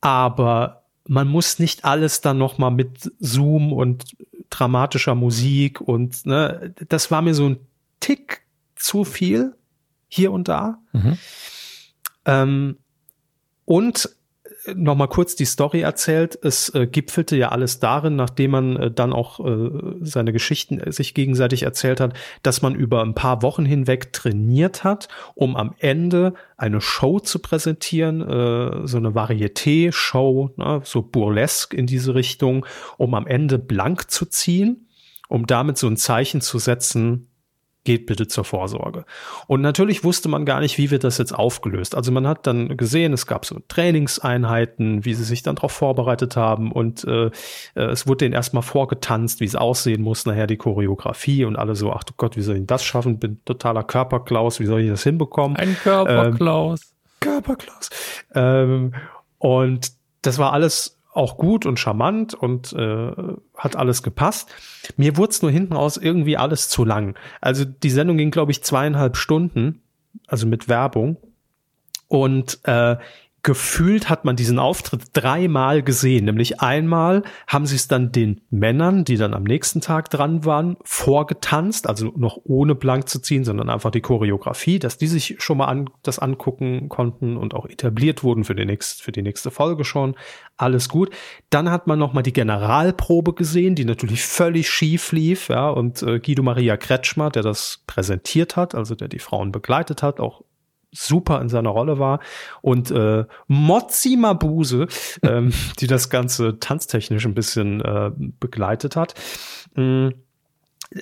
Aber 0.00 0.84
man 1.06 1.28
muss 1.28 1.58
nicht 1.58 1.84
alles 1.84 2.22
dann 2.22 2.38
nochmal 2.38 2.70
mit 2.70 3.12
Zoom 3.18 3.74
und 3.74 4.16
dramatischer 4.48 5.14
Musik 5.14 5.82
und 5.82 6.24
ne, 6.24 6.74
das 6.88 7.10
war 7.10 7.20
mir 7.20 7.34
so 7.34 7.50
ein 7.50 7.58
Tick 8.00 8.46
zu 8.74 9.04
viel 9.04 9.54
hier 10.08 10.32
und 10.32 10.48
da. 10.48 10.78
Mhm. 10.92 11.18
Ähm, 12.24 12.78
und 13.66 14.16
nochmal 14.74 15.08
kurz 15.08 15.36
die 15.36 15.44
Story 15.44 15.80
erzählt. 15.80 16.38
Es 16.42 16.68
äh, 16.74 16.86
gipfelte 16.86 17.36
ja 17.36 17.50
alles 17.50 17.78
darin, 17.80 18.16
nachdem 18.16 18.50
man 18.50 18.76
äh, 18.76 18.90
dann 18.90 19.12
auch 19.12 19.40
äh, 19.40 19.70
seine 20.00 20.32
Geschichten 20.32 20.80
äh, 20.80 20.92
sich 20.92 21.14
gegenseitig 21.14 21.62
erzählt 21.62 22.00
hat, 22.00 22.14
dass 22.42 22.62
man 22.62 22.74
über 22.74 23.02
ein 23.02 23.14
paar 23.14 23.42
Wochen 23.42 23.64
hinweg 23.64 24.12
trainiert 24.12 24.84
hat, 24.84 25.08
um 25.34 25.56
am 25.56 25.74
Ende 25.78 26.34
eine 26.56 26.80
Show 26.80 27.20
zu 27.20 27.38
präsentieren, 27.38 28.22
äh, 28.22 28.86
so 28.86 28.96
eine 28.96 29.14
Varieté-Show, 29.14 30.50
ne, 30.56 30.80
so 30.84 31.02
burlesque 31.02 31.76
in 31.76 31.86
diese 31.86 32.14
Richtung, 32.14 32.66
um 32.96 33.14
am 33.14 33.26
Ende 33.26 33.58
blank 33.58 34.10
zu 34.10 34.26
ziehen, 34.26 34.88
um 35.28 35.46
damit 35.46 35.78
so 35.78 35.86
ein 35.86 35.96
Zeichen 35.96 36.40
zu 36.40 36.58
setzen, 36.58 37.28
geht 37.86 38.04
bitte 38.04 38.26
zur 38.26 38.44
Vorsorge. 38.44 39.06
Und 39.46 39.62
natürlich 39.62 40.04
wusste 40.04 40.28
man 40.28 40.44
gar 40.44 40.60
nicht, 40.60 40.76
wie 40.76 40.90
wird 40.90 41.04
das 41.04 41.16
jetzt 41.16 41.32
aufgelöst. 41.32 41.94
Also 41.94 42.12
man 42.12 42.26
hat 42.26 42.46
dann 42.46 42.76
gesehen, 42.76 43.14
es 43.14 43.26
gab 43.26 43.46
so 43.46 43.60
Trainingseinheiten, 43.68 45.06
wie 45.06 45.14
sie 45.14 45.24
sich 45.24 45.42
dann 45.42 45.56
darauf 45.56 45.72
vorbereitet 45.72 46.36
haben 46.36 46.70
und 46.70 47.04
äh, 47.04 47.26
äh, 47.26 47.30
es 47.74 48.06
wurde 48.06 48.18
denen 48.18 48.34
erstmal 48.34 48.62
vorgetanzt, 48.62 49.40
wie 49.40 49.46
es 49.46 49.56
aussehen 49.56 50.02
muss, 50.02 50.26
nachher 50.26 50.46
die 50.46 50.58
Choreografie 50.58 51.46
und 51.46 51.56
alle 51.56 51.76
so, 51.76 51.92
ach 51.92 52.04
du 52.04 52.12
Gott, 52.16 52.36
wie 52.36 52.42
soll 52.42 52.56
ich 52.56 52.66
das 52.66 52.84
schaffen? 52.84 53.18
Bin 53.18 53.42
totaler 53.46 53.84
Körperklaus, 53.84 54.60
wie 54.60 54.66
soll 54.66 54.80
ich 54.80 54.90
das 54.90 55.04
hinbekommen? 55.04 55.56
Ein 55.56 55.76
Körperklaus. 55.82 56.80
Ähm, 56.82 56.88
Körperklaus. 57.20 57.90
Ähm, 58.34 58.92
und 59.38 59.92
das 60.22 60.38
war 60.38 60.52
alles 60.52 60.95
auch 61.16 61.38
gut 61.38 61.66
und 61.66 61.78
charmant 61.78 62.34
und 62.34 62.72
äh, 62.72 63.12
hat 63.56 63.76
alles 63.76 64.02
gepasst. 64.02 64.50
Mir 64.96 65.16
wurde 65.16 65.30
es 65.30 65.42
nur 65.42 65.50
hinten 65.50 65.74
aus 65.74 65.96
irgendwie 65.96 66.36
alles 66.36 66.68
zu 66.68 66.84
lang. 66.84 67.16
Also 67.40 67.64
die 67.64 67.90
Sendung 67.90 68.16
ging, 68.16 68.30
glaube 68.30 68.52
ich, 68.52 68.62
zweieinhalb 68.62 69.16
Stunden, 69.16 69.82
also 70.26 70.46
mit 70.46 70.68
Werbung. 70.68 71.16
Und 72.08 72.60
äh, 72.64 72.96
gefühlt 73.46 74.08
hat 74.08 74.24
man 74.24 74.34
diesen 74.34 74.58
Auftritt 74.58 75.04
dreimal 75.12 75.84
gesehen. 75.84 76.24
Nämlich 76.24 76.60
einmal 76.60 77.22
haben 77.46 77.64
sie 77.64 77.76
es 77.76 77.86
dann 77.86 78.10
den 78.10 78.40
Männern, 78.50 79.04
die 79.04 79.16
dann 79.16 79.34
am 79.34 79.44
nächsten 79.44 79.80
Tag 79.80 80.10
dran 80.10 80.44
waren, 80.44 80.76
vorgetanzt, 80.82 81.88
also 81.88 82.12
noch 82.16 82.40
ohne 82.42 82.74
blank 82.74 83.08
zu 83.08 83.20
ziehen, 83.20 83.44
sondern 83.44 83.70
einfach 83.70 83.92
die 83.92 84.00
Choreografie, 84.00 84.80
dass 84.80 84.98
die 84.98 85.06
sich 85.06 85.36
schon 85.38 85.58
mal 85.58 85.66
an, 85.66 85.88
das 86.02 86.18
angucken 86.18 86.88
konnten 86.88 87.36
und 87.36 87.54
auch 87.54 87.66
etabliert 87.66 88.24
wurden 88.24 88.42
für 88.42 88.56
die, 88.56 88.66
nächste, 88.66 89.04
für 89.04 89.12
die 89.12 89.22
nächste 89.22 89.52
Folge 89.52 89.84
schon. 89.84 90.16
Alles 90.56 90.88
gut. 90.88 91.14
Dann 91.48 91.70
hat 91.70 91.86
man 91.86 92.00
noch 92.00 92.12
mal 92.12 92.22
die 92.22 92.32
Generalprobe 92.32 93.32
gesehen, 93.32 93.76
die 93.76 93.84
natürlich 93.84 94.24
völlig 94.24 94.68
schief 94.68 95.12
lief, 95.12 95.50
ja, 95.50 95.68
und 95.68 96.02
äh, 96.02 96.18
Guido 96.18 96.42
Maria 96.42 96.76
Kretschmer, 96.76 97.30
der 97.30 97.44
das 97.44 97.84
präsentiert 97.86 98.56
hat, 98.56 98.74
also 98.74 98.96
der 98.96 99.06
die 99.06 99.20
Frauen 99.20 99.52
begleitet 99.52 100.02
hat, 100.02 100.18
auch 100.18 100.42
super 100.96 101.40
in 101.40 101.48
seiner 101.48 101.70
Rolle 101.70 101.98
war 101.98 102.20
und 102.62 102.90
äh, 102.90 103.24
Mozzi 103.46 104.16
Mabuse, 104.16 104.86
ähm, 105.22 105.52
die 105.80 105.86
das 105.86 106.10
Ganze 106.10 106.58
tanztechnisch 106.58 107.26
ein 107.26 107.34
bisschen 107.34 107.80
äh, 107.80 108.10
begleitet 108.40 108.96
hat. 108.96 109.14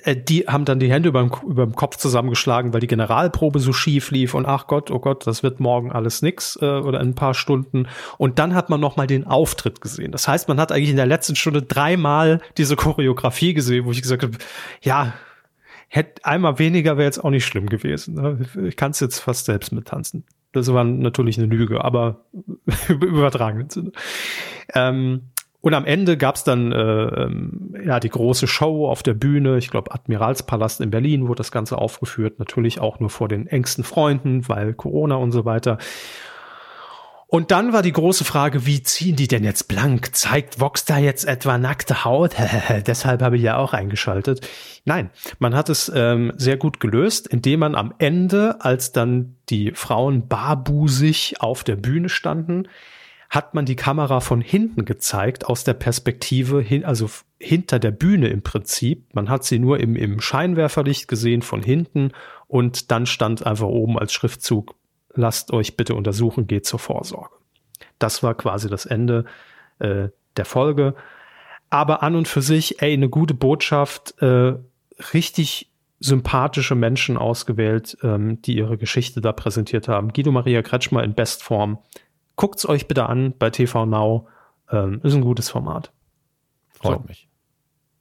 Äh, 0.03 0.15
die 0.15 0.47
haben 0.47 0.65
dann 0.65 0.79
die 0.79 0.91
Hände 0.91 1.09
über 1.09 1.21
dem 1.21 1.75
Kopf 1.75 1.97
zusammengeschlagen, 1.97 2.73
weil 2.73 2.81
die 2.81 2.87
Generalprobe 2.87 3.59
so 3.59 3.71
schief 3.71 4.11
lief 4.11 4.33
und 4.33 4.45
ach 4.45 4.67
Gott, 4.67 4.89
oh 4.89 4.99
Gott, 4.99 5.27
das 5.27 5.43
wird 5.43 5.59
morgen 5.59 5.91
alles 5.91 6.21
nix 6.21 6.57
äh, 6.61 6.65
oder 6.65 6.99
in 6.99 7.09
ein 7.09 7.15
paar 7.15 7.33
Stunden. 7.33 7.87
Und 8.17 8.39
dann 8.39 8.55
hat 8.55 8.69
man 8.69 8.79
noch 8.79 8.97
mal 8.97 9.07
den 9.07 9.27
Auftritt 9.27 9.81
gesehen. 9.81 10.11
Das 10.11 10.27
heißt, 10.27 10.47
man 10.47 10.59
hat 10.59 10.71
eigentlich 10.71 10.89
in 10.89 10.95
der 10.95 11.05
letzten 11.05 11.35
Stunde 11.35 11.61
dreimal 11.61 12.41
diese 12.57 12.75
Choreografie 12.75 13.53
gesehen, 13.53 13.85
wo 13.85 13.91
ich 13.91 14.01
gesagt 14.01 14.23
habe, 14.23 14.37
ja, 14.81 15.13
hätte 15.95 16.25
einmal 16.25 16.59
weniger 16.59 16.97
wäre 16.97 17.05
jetzt 17.05 17.23
auch 17.23 17.29
nicht 17.29 17.45
schlimm 17.45 17.67
gewesen. 17.67 18.15
Ne? 18.15 18.39
Ich 18.67 18.75
kann 18.75 18.91
es 18.91 18.99
jetzt 18.99 19.19
fast 19.19 19.45
selbst 19.45 19.71
mit 19.71 19.87
tanzen. 19.87 20.25
Das 20.51 20.71
war 20.71 20.83
natürlich 20.83 21.37
eine 21.37 21.47
Lüge, 21.47 21.83
aber 21.83 22.25
übertragen. 22.89 23.67
Ähm, 24.73 25.21
und 25.61 25.73
am 25.73 25.85
Ende 25.85 26.17
gab's 26.17 26.43
dann 26.43 26.71
äh, 26.71 27.23
ähm, 27.23 27.75
ja 27.83 27.99
die 27.99 28.09
große 28.09 28.45
Show 28.45 28.87
auf 28.87 29.03
der 29.03 29.15
Bühne. 29.15 29.57
Ich 29.57 29.71
glaube, 29.71 29.91
Admiralspalast 29.91 30.81
in 30.81 30.91
Berlin 30.91 31.27
wurde 31.27 31.37
das 31.37 31.51
Ganze 31.51 31.77
aufgeführt. 31.77 32.39
Natürlich 32.39 32.79
auch 32.79 32.99
nur 32.99 33.09
vor 33.09 33.27
den 33.27 33.47
engsten 33.47 33.83
Freunden, 33.83 34.47
weil 34.47 34.73
Corona 34.73 35.15
und 35.15 35.31
so 35.31 35.43
weiter. 35.43 35.77
Und 37.35 37.51
dann 37.51 37.73
war 37.73 37.81
die 37.81 37.91
große 37.91 38.23
Frage, 38.23 38.65
wie 38.65 38.81
ziehen 38.81 39.17
die 39.17 39.27
denn 39.27 39.43
jetzt 39.43 39.67
blank? 39.67 40.15
Zeigt 40.15 40.61
Vox 40.61 40.85
da 40.85 40.97
jetzt 40.97 41.25
etwa 41.25 41.57
nackte 41.57 42.05
Haut? 42.05 42.33
Deshalb 42.87 43.21
habe 43.21 43.35
ich 43.35 43.43
ja 43.43 43.57
auch 43.57 43.73
eingeschaltet. 43.73 44.47
Nein, 44.85 45.09
man 45.37 45.53
hat 45.53 45.67
es 45.67 45.91
ähm, 45.93 46.31
sehr 46.37 46.55
gut 46.55 46.79
gelöst, 46.79 47.27
indem 47.27 47.59
man 47.59 47.75
am 47.75 47.93
Ende, 47.97 48.61
als 48.61 48.93
dann 48.93 49.35
die 49.49 49.73
Frauen 49.73 50.29
barbusig 50.29 51.41
auf 51.41 51.65
der 51.65 51.75
Bühne 51.75 52.07
standen, 52.07 52.69
hat 53.29 53.53
man 53.53 53.65
die 53.65 53.75
Kamera 53.75 54.21
von 54.21 54.39
hinten 54.39 54.85
gezeigt, 54.85 55.45
aus 55.45 55.65
der 55.65 55.73
Perspektive 55.73 56.61
hin, 56.61 56.85
also 56.85 57.09
hinter 57.37 57.79
der 57.79 57.91
Bühne 57.91 58.29
im 58.29 58.43
Prinzip. 58.43 59.13
Man 59.13 59.27
hat 59.27 59.43
sie 59.43 59.59
nur 59.59 59.81
im, 59.81 59.97
im 59.97 60.21
Scheinwerferlicht 60.21 61.09
gesehen 61.09 61.41
von 61.41 61.61
hinten 61.61 62.13
und 62.47 62.91
dann 62.91 63.05
stand 63.05 63.45
einfach 63.45 63.67
oben 63.67 63.99
als 63.99 64.13
Schriftzug 64.13 64.73
lasst 65.15 65.51
euch 65.51 65.77
bitte 65.77 65.95
untersuchen, 65.95 66.47
geht 66.47 66.65
zur 66.65 66.79
Vorsorge. 66.79 67.35
Das 67.99 68.23
war 68.23 68.35
quasi 68.35 68.69
das 68.69 68.85
Ende 68.85 69.25
äh, 69.79 70.09
der 70.37 70.45
Folge. 70.45 70.95
Aber 71.69 72.03
an 72.03 72.15
und 72.15 72.27
für 72.27 72.41
sich, 72.41 72.81
ey, 72.81 72.93
eine 72.93 73.09
gute 73.09 73.33
Botschaft, 73.33 74.21
äh, 74.21 74.55
richtig 75.13 75.71
sympathische 75.99 76.75
Menschen 76.75 77.17
ausgewählt, 77.17 77.97
ähm, 78.03 78.41
die 78.41 78.57
ihre 78.57 78.77
Geschichte 78.77 79.21
da 79.21 79.31
präsentiert 79.31 79.87
haben. 79.87 80.13
Guido 80.13 80.31
Maria 80.31 80.61
Kretschmer 80.61 81.03
in 81.03 81.15
Bestform. 81.15 81.79
Guckt's 82.35 82.67
euch 82.67 82.87
bitte 82.87 83.07
an 83.07 83.33
bei 83.37 83.49
TV 83.49 83.85
Now. 83.85 84.27
Ähm, 84.69 84.99
ist 85.03 85.15
ein 85.15 85.21
gutes 85.21 85.49
Format. 85.49 85.91
Freut 86.69 87.01
so. 87.01 87.07
mich. 87.07 87.29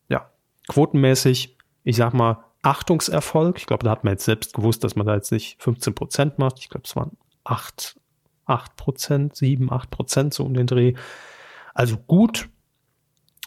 Ja, 0.09 0.31
quotenmäßig, 0.69 1.57
ich 1.85 1.97
sag 1.97 2.15
mal, 2.15 2.44
Achtungserfolg. 2.65 3.59
Ich 3.59 3.67
glaube, 3.67 3.85
da 3.85 3.91
hat 3.91 4.05
man 4.05 4.15
jetzt 4.15 4.25
selbst 4.25 4.55
gewusst, 4.55 4.85
dass 4.85 4.97
man 4.97 5.07
da 5.07 5.15
jetzt 5.15 5.33
nicht 5.33 5.63
15 5.63 5.95
Prozent 5.95 6.39
macht. 6.39 6.59
Ich 6.59 6.69
glaube, 6.69 6.85
es 6.87 6.97
waren 6.97 7.17
8, 7.45 7.97
8 8.47 8.77
Prozent, 8.77 9.37
7, 9.37 9.71
8 9.71 9.91
Prozent 9.91 10.35
so 10.35 10.45
um 10.45 10.55
den 10.55 10.67
Dreh. 10.67 10.95
Also 11.75 11.97
gut, 11.97 12.49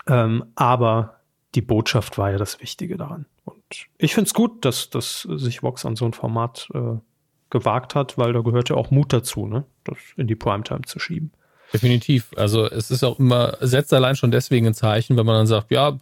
ähm, 0.08 0.46
aber 0.56 1.22
die 1.56 1.62
Botschaft 1.62 2.18
war 2.18 2.32
ja 2.32 2.38
das 2.38 2.62
Wichtige 2.62 2.98
daran. 2.98 3.26
Und 3.46 3.88
ich 3.98 4.14
finde 4.14 4.28
es 4.28 4.34
gut, 4.34 4.66
dass, 4.66 4.90
dass 4.90 5.22
sich 5.22 5.64
Vox 5.64 5.86
an 5.86 5.96
so 5.96 6.06
ein 6.06 6.14
Format 6.14 6.70
äh, 6.74 6.98
gewagt 7.50 7.96
hat, 7.96 8.18
weil 8.18 8.34
da 8.34 8.42
gehört 8.42 8.70
ja 8.70 8.76
auch 8.76 8.92
Mut 8.92 9.14
dazu, 9.14 9.48
ne? 9.48 9.66
das 9.84 9.98
in 10.18 10.28
die 10.28 10.36
Primetime 10.36 10.82
zu 10.82 11.00
schieben. 11.00 11.32
Definitiv. 11.74 12.32
Also 12.38 12.66
es 12.66 12.92
ist 12.92 13.04
auch 13.04 13.20
immer, 13.20 13.58
setzt 13.62 13.94
allein 13.94 14.16
schon 14.16 14.32
deswegen 14.32 14.68
ein 14.68 14.74
Zeichen, 14.74 15.18
wenn 15.18 15.26
man 15.26 15.36
dann 15.36 15.48
sagt, 15.48 15.72
ja, 15.72 15.98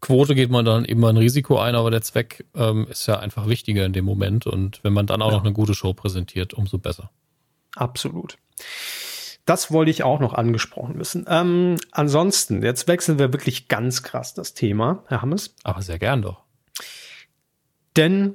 Quote 0.00 0.34
geht 0.34 0.50
man 0.50 0.64
dann 0.64 0.84
immer 0.84 1.08
ein 1.08 1.16
Risiko 1.16 1.58
ein, 1.58 1.74
aber 1.74 1.90
der 1.90 2.02
Zweck 2.02 2.44
ähm, 2.54 2.86
ist 2.88 3.06
ja 3.06 3.18
einfach 3.18 3.48
wichtiger 3.48 3.84
in 3.84 3.92
dem 3.92 4.04
Moment. 4.04 4.46
Und 4.46 4.82
wenn 4.84 4.92
man 4.92 5.06
dann 5.06 5.22
auch 5.22 5.30
ja. 5.30 5.36
noch 5.38 5.44
eine 5.44 5.52
gute 5.52 5.74
Show 5.74 5.94
präsentiert, 5.94 6.54
umso 6.54 6.78
besser. 6.78 7.10
Absolut. 7.74 8.36
Das 9.46 9.70
wollte 9.70 9.90
ich 9.90 10.02
auch 10.02 10.20
noch 10.20 10.34
angesprochen 10.34 10.98
wissen. 10.98 11.24
Ähm, 11.28 11.76
ansonsten, 11.92 12.62
jetzt 12.62 12.88
wechseln 12.88 13.18
wir 13.18 13.32
wirklich 13.32 13.68
ganz 13.68 14.02
krass 14.02 14.34
das 14.34 14.54
Thema, 14.54 15.04
Herr 15.06 15.22
Hammes. 15.22 15.54
Aber 15.62 15.82
sehr 15.82 15.98
gern 15.98 16.22
doch. 16.22 16.42
Denn 17.96 18.34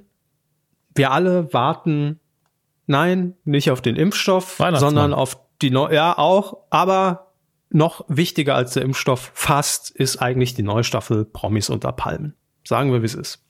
wir 0.96 1.12
alle 1.12 1.54
warten, 1.54 2.20
nein, 2.88 3.36
nicht 3.44 3.72
auf 3.72 3.82
den 3.82 3.96
Impfstoff, 3.96 4.58
sondern 4.74 5.14
auf 5.14 5.38
die 5.62 5.70
neue, 5.70 5.96
ja 5.96 6.18
auch, 6.18 6.58
aber 6.70 7.31
noch 7.74 8.06
wichtiger 8.08 8.56
als 8.56 8.74
der 8.74 8.84
Impfstoff 8.84 9.32
fast 9.34 9.90
ist 9.92 10.18
eigentlich 10.18 10.54
die 10.54 10.64
neue 10.64 10.84
Staffel 10.84 11.26
Promis 11.26 11.70
unter 11.70 11.92
Palmen. 11.92 12.36
Sagen 12.64 12.92
wir, 12.92 13.02
wie 13.02 13.06
es 13.06 13.16
ist. 13.16 13.44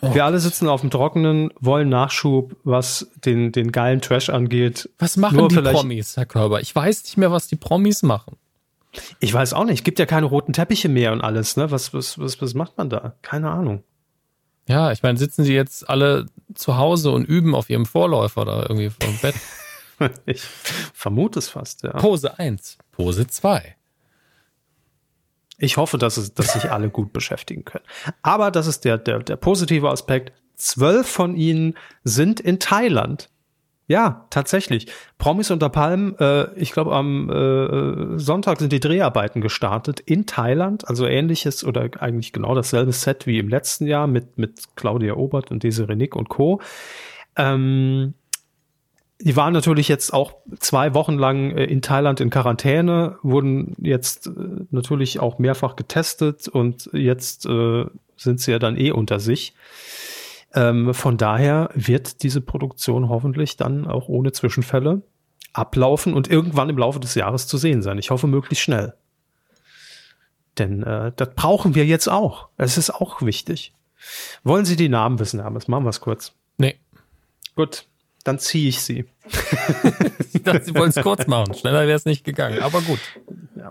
Oh. 0.00 0.14
Wir 0.14 0.24
alle 0.24 0.38
sitzen 0.38 0.68
auf 0.68 0.82
dem 0.82 0.90
Trockenen, 0.90 1.50
wollen 1.60 1.88
Nachschub, 1.88 2.56
was 2.64 3.10
den, 3.24 3.52
den 3.52 3.72
geilen 3.72 4.00
Trash 4.00 4.28
angeht. 4.28 4.90
Was 4.98 5.16
machen 5.16 5.36
Nur 5.36 5.48
die 5.48 5.60
Promis, 5.60 6.16
Herr 6.16 6.26
Körber? 6.26 6.60
Ich 6.60 6.74
weiß 6.74 7.04
nicht 7.04 7.16
mehr, 7.16 7.30
was 7.30 7.48
die 7.48 7.56
Promis 7.56 8.02
machen. 8.02 8.36
Ich 9.18 9.32
weiß 9.32 9.54
auch 9.54 9.64
nicht. 9.64 9.84
Gibt 9.84 9.98
ja 9.98 10.06
keine 10.06 10.26
roten 10.26 10.52
Teppiche 10.52 10.88
mehr 10.88 11.12
und 11.12 11.20
alles, 11.20 11.56
ne? 11.56 11.70
Was, 11.70 11.94
was, 11.94 12.18
was, 12.18 12.40
was 12.40 12.54
macht 12.54 12.76
man 12.76 12.90
da? 12.90 13.14
Keine 13.22 13.50
Ahnung. 13.50 13.82
Ja, 14.66 14.92
ich 14.92 15.02
meine, 15.02 15.18
sitzen 15.18 15.44
sie 15.44 15.54
jetzt 15.54 15.88
alle 15.88 16.26
zu 16.54 16.76
Hause 16.76 17.10
und 17.10 17.24
üben 17.24 17.54
auf 17.54 17.70
ihrem 17.70 17.86
Vorläufer 17.86 18.44
da 18.44 18.62
irgendwie 18.62 18.90
vom 18.90 19.16
Bett? 19.20 19.34
ich 20.26 20.42
vermute 20.42 21.38
es 21.38 21.48
fast, 21.48 21.82
ja. 21.82 21.92
Pose 21.92 22.38
1. 22.38 22.78
Pose 22.96 23.26
2. 23.26 23.76
Ich 25.58 25.76
hoffe, 25.76 25.98
dass, 25.98 26.16
es, 26.16 26.34
dass 26.34 26.52
sich 26.52 26.70
alle 26.70 26.90
gut 26.90 27.12
beschäftigen 27.12 27.64
können. 27.64 27.84
Aber 28.22 28.50
das 28.50 28.66
ist 28.66 28.84
der, 28.84 28.98
der, 28.98 29.20
der 29.20 29.36
positive 29.36 29.88
Aspekt. 29.88 30.32
Zwölf 30.56 31.08
von 31.08 31.36
ihnen 31.36 31.74
sind 32.04 32.40
in 32.40 32.58
Thailand. 32.58 33.28
Ja, 33.86 34.26
tatsächlich. 34.30 34.86
Promis 35.18 35.50
unter 35.50 35.68
Palmen, 35.68 36.18
äh, 36.18 36.52
ich 36.54 36.72
glaube, 36.72 36.94
am 36.94 37.28
äh, 37.28 38.18
Sonntag 38.18 38.58
sind 38.58 38.72
die 38.72 38.80
Dreharbeiten 38.80 39.42
gestartet 39.42 40.00
in 40.00 40.26
Thailand. 40.26 40.88
Also 40.88 41.06
ähnliches 41.06 41.64
oder 41.64 41.90
eigentlich 42.00 42.32
genau 42.32 42.54
dasselbe 42.54 42.92
Set 42.92 43.26
wie 43.26 43.38
im 43.38 43.48
letzten 43.48 43.86
Jahr 43.86 44.06
mit, 44.06 44.38
mit 44.38 44.76
Claudia 44.76 45.14
Obert 45.14 45.50
und 45.50 45.62
Desiree 45.62 45.96
Nick 45.96 46.16
und 46.16 46.30
Co. 46.30 46.62
Ähm, 47.36 48.14
die 49.20 49.36
waren 49.36 49.52
natürlich 49.52 49.88
jetzt 49.88 50.12
auch 50.12 50.34
zwei 50.58 50.94
Wochen 50.94 51.14
lang 51.14 51.52
äh, 51.52 51.64
in 51.64 51.82
Thailand 51.82 52.20
in 52.20 52.30
Quarantäne, 52.30 53.18
wurden 53.22 53.74
jetzt 53.78 54.26
äh, 54.26 54.30
natürlich 54.70 55.20
auch 55.20 55.38
mehrfach 55.38 55.76
getestet 55.76 56.48
und 56.48 56.90
jetzt 56.92 57.46
äh, 57.46 57.84
sind 58.16 58.40
sie 58.40 58.52
ja 58.52 58.58
dann 58.58 58.76
eh 58.76 58.90
unter 58.90 59.20
sich. 59.20 59.54
Ähm, 60.52 60.94
von 60.94 61.16
daher 61.16 61.70
wird 61.74 62.22
diese 62.22 62.40
Produktion 62.40 63.08
hoffentlich 63.08 63.56
dann 63.56 63.86
auch 63.86 64.08
ohne 64.08 64.32
Zwischenfälle 64.32 65.02
ablaufen 65.52 66.14
und 66.14 66.28
irgendwann 66.28 66.68
im 66.68 66.78
Laufe 66.78 67.00
des 67.00 67.14
Jahres 67.14 67.46
zu 67.46 67.56
sehen 67.56 67.82
sein. 67.82 67.98
Ich 67.98 68.10
hoffe 68.10 68.26
möglichst 68.26 68.64
schnell. 68.64 68.94
Denn 70.58 70.82
äh, 70.82 71.12
das 71.14 71.34
brauchen 71.34 71.74
wir 71.74 71.86
jetzt 71.86 72.08
auch. 72.08 72.48
Es 72.56 72.78
ist 72.78 72.90
auch 72.90 73.22
wichtig. 73.22 73.72
Wollen 74.42 74.64
Sie 74.64 74.76
die 74.76 74.88
Namen 74.88 75.18
wissen, 75.18 75.40
Hermes? 75.40 75.68
Machen 75.68 75.84
wir 75.84 75.90
es 75.90 76.00
kurz. 76.00 76.32
Nee. 76.58 76.76
Gut, 77.56 77.86
dann 78.24 78.38
ziehe 78.38 78.68
ich 78.68 78.80
sie. 78.80 79.04
ich 80.32 80.42
dachte, 80.42 80.64
sie 80.64 80.74
wollen 80.74 80.90
es 80.90 81.00
kurz 81.02 81.26
machen. 81.26 81.54
Schneller 81.54 81.86
wäre 81.86 81.96
es 81.96 82.04
nicht 82.04 82.24
gegangen, 82.24 82.60
aber 82.60 82.80
gut. 82.80 82.98
Ja. 83.56 83.70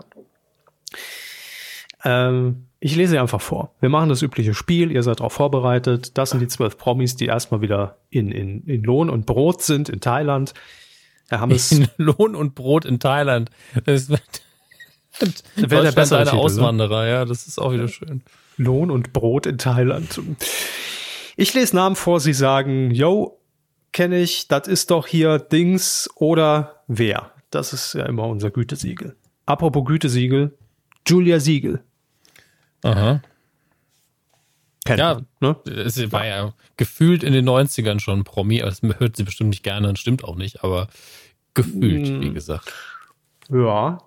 Ähm, 2.04 2.66
ich 2.80 2.96
lese 2.96 3.20
einfach 3.20 3.40
vor. 3.40 3.74
Wir 3.80 3.88
machen 3.88 4.08
das 4.08 4.22
übliche 4.22 4.54
Spiel, 4.54 4.92
ihr 4.92 5.02
seid 5.02 5.20
darauf 5.20 5.32
vorbereitet. 5.32 6.16
Das 6.18 6.30
sind 6.30 6.40
die 6.40 6.48
zwölf 6.48 6.76
Promis, 6.76 7.16
die 7.16 7.26
erstmal 7.26 7.60
wieder 7.60 7.98
in, 8.10 8.30
in, 8.30 8.62
in 8.66 8.82
Lohn 8.82 9.10
und 9.10 9.26
Brot 9.26 9.62
sind 9.62 9.88
in 9.88 10.00
Thailand. 10.00 10.54
Herr 11.28 11.40
Hammes. 11.40 11.72
In 11.72 11.88
Lohn 11.96 12.34
und 12.34 12.54
Brot 12.54 12.84
in 12.84 13.00
Thailand. 13.00 13.50
Das 13.86 14.10
wird, 14.10 14.22
wäre 15.56 15.82
der 15.82 15.92
bessere 15.92 16.24
Titel, 16.24 16.36
ne? 16.36 16.42
Auswanderer, 16.42 17.04
ne? 17.04 17.10
ja, 17.10 17.24
das 17.24 17.46
ist 17.46 17.58
auch 17.58 17.72
wieder 17.72 17.88
schön. 17.88 18.22
Lohn 18.56 18.90
und 18.90 19.12
Brot 19.12 19.46
in 19.46 19.58
Thailand. 19.58 20.20
Ich 21.36 21.54
lese 21.54 21.74
Namen 21.74 21.96
vor, 21.96 22.20
Sie 22.20 22.32
sagen, 22.32 22.90
yo, 22.90 23.40
kenne 23.94 24.20
ich, 24.20 24.48
das 24.48 24.68
ist 24.68 24.90
doch 24.90 25.06
hier 25.06 25.38
Dings 25.38 26.10
oder 26.16 26.82
wer. 26.86 27.32
Das 27.48 27.72
ist 27.72 27.94
ja 27.94 28.04
immer 28.04 28.26
unser 28.26 28.50
Gütesiegel. 28.50 29.16
Apropos 29.46 29.84
Gütesiegel, 29.86 30.58
Julia 31.06 31.40
Siegel. 31.40 31.82
Aha. 32.82 33.22
Kennt 34.84 34.98
ja, 34.98 35.22
ne? 35.40 35.56
es 35.64 36.12
war 36.12 36.26
ja 36.26 36.52
gefühlt 36.76 37.22
in 37.22 37.32
den 37.32 37.48
90ern 37.48 38.00
schon 38.00 38.24
Promi, 38.24 38.58
das 38.58 38.82
hört 38.82 39.16
sie 39.16 39.22
bestimmt 39.22 39.50
nicht 39.50 39.62
gerne 39.62 39.88
und 39.88 39.98
stimmt 39.98 40.24
auch 40.24 40.36
nicht, 40.36 40.62
aber 40.62 40.88
gefühlt, 41.54 42.06
hm. 42.06 42.20
wie 42.20 42.34
gesagt. 42.34 42.70
Ja, 43.48 43.98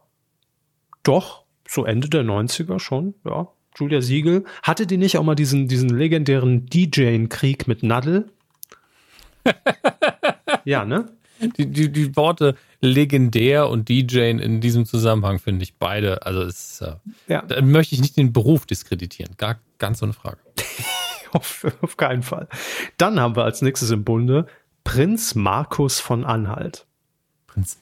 doch, 1.02 1.46
so 1.68 1.86
Ende 1.86 2.10
der 2.10 2.24
90er 2.24 2.80
schon, 2.80 3.16
ja. 3.26 3.48
Julia 3.80 4.02
Siegel. 4.02 4.44
Hatte 4.64 4.88
die 4.88 4.98
nicht 4.98 5.18
auch 5.18 5.24
mal 5.24 5.36
diesen, 5.36 5.68
diesen 5.68 5.90
legendären 5.90 6.66
DJ-Krieg 6.66 7.68
mit 7.68 7.84
Nadel? 7.84 8.32
ja, 10.66 10.86
ne? 10.86 11.10
Die, 11.58 11.68
die, 11.68 11.92
die 11.92 12.16
Worte 12.16 12.56
legendär 12.82 13.70
und 13.70 13.90
DJ 13.90 14.32
in 14.32 14.60
diesem 14.60 14.86
Zusammenhang 14.86 15.38
finde 15.38 15.64
ich 15.64 15.76
beide, 15.76 16.26
also 16.26 16.42
ist, 16.42 16.82
äh, 16.82 16.96
ja. 17.28 17.44
da 17.44 17.62
möchte 17.62 17.94
ich 17.94 18.02
nicht 18.02 18.18
den 18.18 18.34
Beruf 18.34 18.66
diskreditieren. 18.66 19.36
Gar, 19.38 19.60
ganz 19.78 20.00
so 20.00 20.06
eine 20.06 20.14
Frage. 20.14 20.40
auf, 21.32 21.66
auf 21.82 21.98
keinen 21.98 22.24
Fall. 22.24 22.48
Dann 22.98 23.20
haben 23.20 23.36
wir 23.36 23.44
als 23.44 23.62
nächstes 23.62 23.92
im 23.92 24.04
Bunde 24.04 24.48
Prinz 24.84 25.36
Markus 25.36 26.00
von 26.00 26.26
Anhalt. 26.26 26.88
Prinz. 27.46 27.80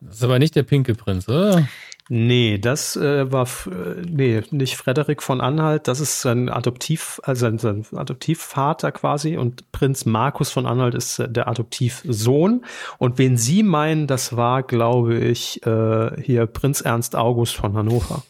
Das 0.00 0.16
ist 0.16 0.22
aber 0.22 0.38
nicht 0.38 0.54
der 0.56 0.62
pinke 0.62 0.94
Prinz, 0.94 1.28
oder? 1.28 1.68
Nee, 2.10 2.56
das 2.56 2.96
äh, 2.96 3.30
war 3.30 3.46
äh, 3.66 4.00
nee, 4.08 4.42
nicht 4.50 4.76
Frederik 4.76 5.22
von 5.22 5.42
Anhalt, 5.42 5.88
das 5.88 6.00
ist 6.00 6.22
sein 6.22 6.48
Adoptiv, 6.48 7.20
also 7.22 7.40
sein, 7.40 7.58
sein 7.58 7.86
Adoptivvater 7.94 8.92
quasi 8.92 9.36
und 9.36 9.70
Prinz 9.72 10.06
Markus 10.06 10.50
von 10.50 10.64
Anhalt 10.64 10.94
ist 10.94 11.18
äh, 11.18 11.28
der 11.28 11.48
Adoptivsohn. 11.48 12.64
Und 12.96 13.18
wen 13.18 13.36
Sie 13.36 13.62
meinen, 13.62 14.06
das 14.06 14.36
war, 14.36 14.62
glaube 14.62 15.18
ich, 15.18 15.64
äh, 15.66 16.22
hier 16.22 16.46
Prinz 16.46 16.80
Ernst 16.80 17.14
August 17.14 17.56
von 17.56 17.74
Hannover. 17.74 18.22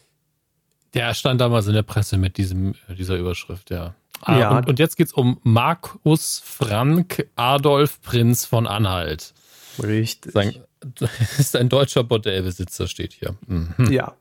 Der 0.94 1.14
stand 1.14 1.40
damals 1.40 1.68
in 1.68 1.74
der 1.74 1.82
Presse 1.82 2.18
mit 2.18 2.36
diesem, 2.36 2.74
dieser 2.88 3.16
Überschrift, 3.16 3.70
ja. 3.70 3.94
Ah, 4.22 4.38
ja. 4.38 4.58
Und, 4.58 4.68
und 4.68 4.78
jetzt 4.80 4.96
geht's 4.96 5.12
um 5.12 5.38
Markus 5.44 6.42
Frank 6.44 7.28
Adolf 7.36 8.02
Prinz 8.02 8.44
von 8.44 8.66
Anhalt. 8.66 9.34
Richtig. 9.80 10.32
Sein, 10.32 10.54
ist 11.38 11.56
ein 11.56 11.68
deutscher 11.68 12.04
Bordellbesitzer, 12.04 12.86
steht 12.86 13.12
hier. 13.12 13.36
Mhm. 13.46 13.90
Ja. 13.90 14.14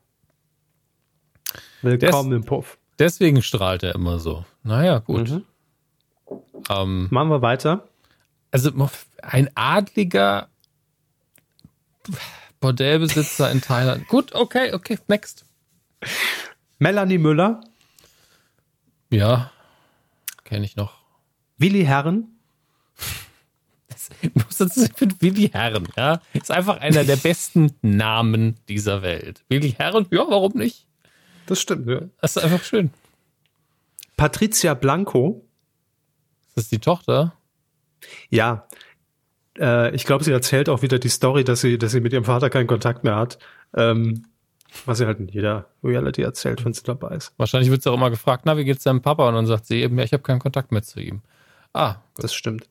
Willkommen 1.82 2.30
Des, 2.30 2.36
im 2.36 2.44
Puff. 2.44 2.78
Deswegen 2.98 3.42
strahlt 3.42 3.82
er 3.82 3.94
immer 3.94 4.18
so. 4.18 4.44
Naja, 4.62 4.98
gut. 4.98 5.30
Mhm. 5.30 5.44
Ähm, 6.68 7.08
Machen 7.10 7.30
wir 7.30 7.42
weiter. 7.42 7.88
Also 8.50 8.70
ein 9.22 9.50
adliger 9.54 10.48
Bordellbesitzer 12.60 13.50
in 13.50 13.60
Thailand. 13.60 14.08
Gut, 14.08 14.34
okay, 14.34 14.72
okay, 14.72 14.98
next. 15.06 15.44
Melanie 16.78 17.18
Müller. 17.18 17.60
Ja, 19.10 19.50
kenne 20.44 20.64
ich 20.64 20.76
noch. 20.76 20.98
Willi 21.56 21.84
Herren. 21.84 22.37
Das 24.58 24.76
ist 24.76 25.22
Willi 25.22 25.50
Herren, 25.50 25.88
ja. 25.96 26.20
Ist 26.32 26.50
einfach 26.50 26.78
einer 26.80 27.04
der 27.04 27.16
besten 27.16 27.72
Namen 27.82 28.56
dieser 28.68 29.02
Welt. 29.02 29.44
Willi 29.48 29.72
Herren, 29.72 30.06
ja, 30.10 30.24
warum 30.28 30.52
nicht? 30.54 30.86
Das 31.46 31.60
stimmt, 31.60 31.88
ja. 31.88 32.02
Das 32.20 32.36
ist 32.36 32.42
einfach 32.42 32.62
schön. 32.62 32.90
Patricia 34.16 34.74
Blanco. 34.74 35.46
Ist 36.48 36.56
das 36.56 36.68
die 36.68 36.78
Tochter? 36.78 37.34
Ja. 38.30 38.66
Äh, 39.58 39.94
ich 39.94 40.04
glaube, 40.04 40.24
sie 40.24 40.32
erzählt 40.32 40.68
auch 40.68 40.82
wieder 40.82 40.98
die 40.98 41.08
Story, 41.08 41.44
dass 41.44 41.60
sie, 41.60 41.78
dass 41.78 41.92
sie 41.92 42.00
mit 42.00 42.12
ihrem 42.12 42.24
Vater 42.24 42.50
keinen 42.50 42.66
Kontakt 42.66 43.04
mehr 43.04 43.16
hat. 43.16 43.38
Ähm, 43.74 44.24
was 44.84 44.98
sie 44.98 45.06
halt 45.06 45.18
in 45.18 45.28
jeder 45.28 45.66
Reality 45.82 46.22
erzählt, 46.22 46.64
wenn 46.64 46.72
sie 46.72 46.82
dabei 46.82 47.16
ist. 47.16 47.32
Wahrscheinlich 47.38 47.70
wird 47.70 47.82
sie 47.82 47.90
auch 47.90 47.94
immer 47.94 48.10
gefragt, 48.10 48.42
na, 48.44 48.56
wie 48.56 48.64
geht's 48.64 48.84
deinem 48.84 49.00
Papa? 49.00 49.28
Und 49.28 49.34
dann 49.34 49.46
sagt 49.46 49.66
sie 49.66 49.82
eben, 49.82 49.96
ja, 49.98 50.04
ich 50.04 50.12
habe 50.12 50.22
keinen 50.22 50.40
Kontakt 50.40 50.72
mehr 50.72 50.82
zu 50.82 51.00
ihm. 51.00 51.22
Ah, 51.72 51.96
gut. 52.14 52.24
das 52.24 52.34
stimmt. 52.34 52.68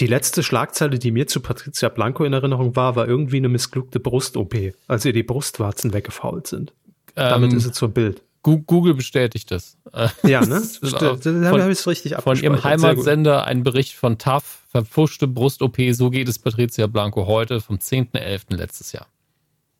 Die 0.00 0.06
letzte 0.06 0.42
Schlagzeile, 0.42 0.98
die 0.98 1.10
mir 1.10 1.26
zu 1.26 1.40
Patricia 1.40 1.88
Blanco 1.88 2.24
in 2.24 2.32
Erinnerung 2.32 2.76
war, 2.76 2.96
war 2.96 3.08
irgendwie 3.08 3.38
eine 3.38 3.48
missglückte 3.48 4.00
Brust-OP, 4.00 4.54
als 4.86 5.04
ihr 5.04 5.12
die 5.12 5.22
Brustwarzen 5.22 5.92
weggefault 5.92 6.46
sind. 6.46 6.72
Ähm, 7.16 7.30
Damit 7.30 7.52
ist 7.52 7.64
sie 7.64 7.72
zur 7.72 7.88
Bild. 7.88 8.22
Google 8.42 8.94
bestätigt 8.94 9.50
das. 9.50 9.76
Ja, 10.22 10.40
ne? 10.44 10.62
da 10.82 11.00
habe 11.00 11.72
ich 11.72 11.78
es 11.78 11.86
richtig 11.86 12.14
Von 12.16 12.38
ihrem 12.38 12.62
Heimatsender 12.62 13.44
ein 13.44 13.64
Bericht 13.64 13.94
von 13.94 14.18
TAF, 14.18 14.64
verpfuschte 14.68 15.26
Brust-OP, 15.26 15.76
so 15.92 16.10
geht 16.10 16.28
es 16.28 16.38
Patricia 16.38 16.86
Blanco 16.86 17.26
heute 17.26 17.60
vom 17.60 17.76
10.11. 17.76 18.54
letztes 18.54 18.92
Jahr. 18.92 19.08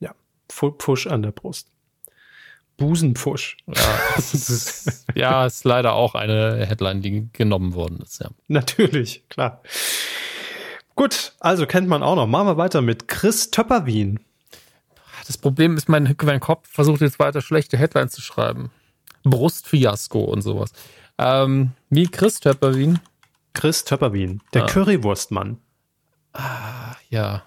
Ja, 0.01 0.14
Pfusch 0.49 1.07
an 1.07 1.22
der 1.22 1.30
Brust. 1.30 1.68
Busenpfusch. 2.77 3.57
Ja, 3.66 4.18
ist, 4.18 5.05
ja, 5.14 5.47
ist 5.47 5.64
leider 5.64 5.95
auch 5.95 6.14
eine 6.14 6.66
Headline, 6.66 7.01
die 7.01 7.29
genommen 7.33 7.74
worden 7.74 8.01
ist, 8.03 8.20
ja. 8.20 8.31
Natürlich, 8.49 9.29
klar. 9.29 9.62
Gut, 10.95 11.35
also 11.41 11.66
kennt 11.66 11.89
man 11.89 12.03
auch 12.03 12.16
noch. 12.16 12.27
Machen 12.27 12.49
wir 12.49 12.57
weiter 12.57 12.81
mit 12.83 13.09
Chris 13.09 13.51
Töpperwien. 13.51 14.20
Das 15.27 15.37
Problem 15.37 15.77
ist, 15.77 15.89
mein, 15.89 16.14
mein 16.22 16.41
Kopf 16.41 16.68
versucht 16.68 17.01
jetzt 17.01 17.18
weiter 17.18 17.43
schlechte 17.43 17.77
Headlines 17.77 18.12
zu 18.12 18.22
schreiben. 18.22 18.70
Brustfiasko 19.24 20.20
und 20.20 20.43
sowas. 20.43 20.72
Ähm, 21.18 21.72
wie 21.91 22.07
Chris 22.07 22.41
Töpperwien? 22.41 23.01
Chris 23.53 23.85
Töpperwien, 23.85 24.43
der 24.55 24.64
ah. 24.64 24.66
Currywurstmann. 24.66 25.59
Ah, 26.33 26.95
ja. 27.09 27.43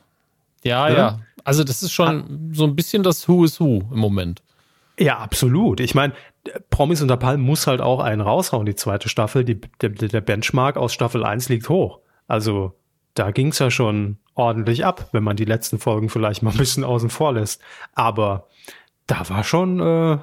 ja. 0.64 0.90
Ja, 0.90 0.98
ja. 0.98 1.20
Also 1.44 1.64
das 1.64 1.84
ist 1.84 1.92
schon 1.92 2.08
ah. 2.08 2.56
so 2.56 2.66
ein 2.66 2.76
bisschen 2.76 3.04
das 3.04 3.28
Who 3.28 3.46
is 3.46 3.60
Who 3.60 3.84
im 3.92 4.00
Moment. 4.00 4.42
Ja, 5.00 5.18
absolut. 5.20 5.80
Ich 5.80 5.96
meine, 5.96 6.14
Promis 6.70 7.02
unter 7.02 7.18
Palm 7.18 7.42
muss 7.42 7.68
halt 7.68 7.82
auch 7.82 8.02
einen 8.02 8.22
raushauen, 8.22 8.66
die 8.66 8.76
zweite 8.76 9.10
Staffel. 9.10 9.46
Die, 9.46 9.60
der, 9.82 9.90
der 9.90 10.22
Benchmark 10.22 10.78
aus 10.78 10.94
Staffel 10.94 11.24
1 11.24 11.50
liegt 11.50 11.70
hoch. 11.70 12.00
Also 12.28 12.76
da 13.14 13.32
ging's 13.32 13.60
ja 13.60 13.72
schon 13.72 14.18
ordentlich 14.36 14.86
ab, 14.86 15.10
wenn 15.12 15.24
man 15.24 15.36
die 15.36 15.46
letzten 15.46 15.80
Folgen 15.80 16.10
vielleicht 16.10 16.44
mal 16.44 16.52
ein 16.52 16.58
bisschen 16.58 16.84
außen 16.84 17.10
vor 17.10 17.34
lässt. 17.34 17.62
Aber 17.94 18.48
da 19.08 19.28
war 19.30 19.44
schon, 19.44 19.80
äh, 19.80 20.18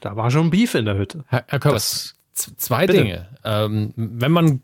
da 0.00 0.16
war 0.16 0.30
schon 0.30 0.50
Beef 0.50 0.74
in 0.74 0.84
der 0.84 0.96
Hütte. 0.96 1.24
Herr, 1.28 1.44
Herr 1.48 1.58
Körbers, 1.58 2.16
zwei 2.34 2.86
bitte. 2.86 3.02
Dinge. 3.02 3.28
Ähm, 3.44 3.92
wenn 3.96 4.32
man 4.32 4.62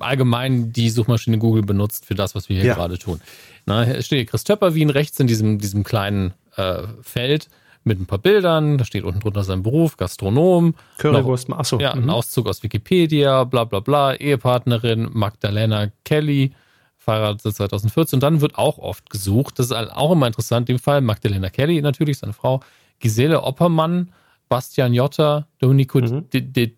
allgemein 0.00 0.72
die 0.72 0.90
Suchmaschine 0.90 1.38
Google 1.38 1.62
benutzt 1.62 2.06
für 2.06 2.14
das, 2.14 2.34
was 2.34 2.48
wir 2.48 2.56
hier 2.56 2.66
ja. 2.66 2.74
gerade 2.74 2.98
tun. 2.98 3.20
Na, 3.66 3.84
hier 3.84 4.02
steht 4.02 4.30
Chris 4.30 4.44
Töpperwien 4.44 4.90
rechts 4.90 5.18
in 5.18 5.26
diesem, 5.26 5.58
diesem 5.58 5.82
kleinen 5.82 6.34
äh, 6.56 6.82
Feld 7.02 7.48
mit 7.88 7.98
ein 7.98 8.06
paar 8.06 8.18
Bildern. 8.18 8.78
Da 8.78 8.84
steht 8.84 9.02
unten 9.02 9.20
drunter 9.20 9.42
sein 9.42 9.62
Beruf, 9.62 9.96
Gastronom. 9.96 10.74
Currywurst, 10.98 11.50
achso. 11.52 11.80
Ja, 11.80 11.92
ein 11.92 12.04
mhm. 12.04 12.10
Auszug 12.10 12.46
aus 12.46 12.62
Wikipedia, 12.62 13.44
bla 13.44 13.64
bla 13.64 13.80
bla, 13.80 14.14
Ehepartnerin 14.14 15.08
Magdalena 15.12 15.90
Kelly, 16.04 16.52
verheiratet 16.96 17.54
2014. 17.56 18.18
Und 18.18 18.22
dann 18.22 18.40
wird 18.40 18.56
auch 18.56 18.78
oft 18.78 19.10
gesucht, 19.10 19.58
das 19.58 19.66
ist 19.66 19.72
auch 19.72 20.12
immer 20.12 20.28
interessant, 20.28 20.68
in 20.68 20.76
dem 20.76 20.80
Fall 20.80 21.00
Magdalena 21.00 21.50
Kelly 21.50 21.82
natürlich, 21.82 22.18
seine 22.18 22.32
Frau, 22.32 22.60
Gisele 23.00 23.42
Oppermann, 23.42 24.12
Bastian 24.48 24.94
Jotta, 24.94 25.48
Domenico 25.58 25.98
mhm. 26.00 26.30
de, 26.30 26.40
de, 26.40 26.74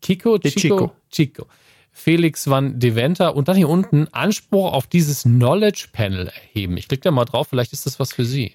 Kiko, 0.00 0.38
de 0.38 0.50
Chico, 0.50 0.92
Chico. 1.10 1.46
Felix 1.92 2.48
van 2.48 2.78
Deventer 2.78 3.34
und 3.34 3.48
dann 3.48 3.56
hier 3.56 3.68
unten 3.68 4.08
Anspruch 4.12 4.72
auf 4.72 4.86
dieses 4.86 5.24
Knowledge 5.24 5.88
Panel 5.92 6.28
erheben. 6.28 6.76
Ich 6.76 6.88
klicke 6.88 7.02
da 7.02 7.10
mal 7.10 7.24
drauf, 7.24 7.48
vielleicht 7.48 7.72
ist 7.72 7.84
das 7.84 7.98
was 7.98 8.12
für 8.12 8.24
Sie. 8.24 8.54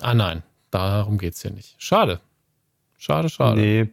Ah 0.00 0.14
nein, 0.14 0.42
darum 0.70 1.18
geht 1.18 1.34
es 1.34 1.42
hier 1.42 1.52
nicht. 1.52 1.74
Schade. 1.78 2.20
Schade, 2.98 3.28
schade. 3.28 3.60
Nee. 3.60 3.88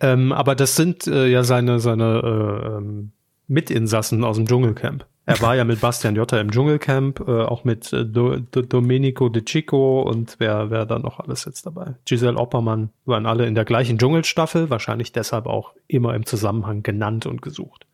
Ähm, 0.00 0.32
aber 0.32 0.54
das 0.54 0.76
sind 0.76 1.06
äh, 1.06 1.26
ja 1.26 1.42
seine, 1.42 1.80
seine 1.80 2.20
äh, 2.22 2.66
ähm, 2.76 3.12
Mitinsassen 3.48 4.24
aus 4.24 4.36
dem 4.36 4.46
Dschungelcamp. 4.46 5.06
Er 5.28 5.40
war 5.40 5.56
ja 5.56 5.64
mit 5.64 5.80
Bastian 5.80 6.14
Jotta 6.14 6.38
im 6.38 6.52
Dschungelcamp, 6.52 7.20
äh, 7.26 7.42
auch 7.42 7.64
mit 7.64 7.92
äh, 7.92 8.04
Do, 8.04 8.36
Do, 8.36 8.62
Domenico 8.62 9.28
De 9.28 9.44
Chico 9.44 10.02
und 10.02 10.36
wer, 10.38 10.70
wer 10.70 10.86
da 10.86 11.00
noch 11.00 11.18
alles 11.18 11.44
jetzt 11.46 11.66
dabei? 11.66 11.96
Giselle 12.04 12.36
Oppermann 12.36 12.90
waren 13.06 13.26
alle 13.26 13.46
in 13.46 13.56
der 13.56 13.64
gleichen 13.64 13.98
Dschungelstaffel, 13.98 14.70
wahrscheinlich 14.70 15.10
deshalb 15.10 15.46
auch 15.46 15.72
immer 15.88 16.14
im 16.14 16.24
Zusammenhang 16.26 16.84
genannt 16.84 17.26
und 17.26 17.42
gesucht. 17.42 17.86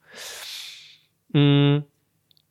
Mhm. 1.33 1.85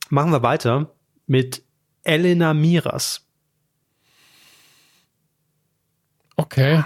Machen 0.08 0.32
wir 0.32 0.42
weiter 0.42 0.90
mit 1.28 1.62
Elena 2.02 2.52
Miras. 2.52 3.21
Okay. 6.42 6.82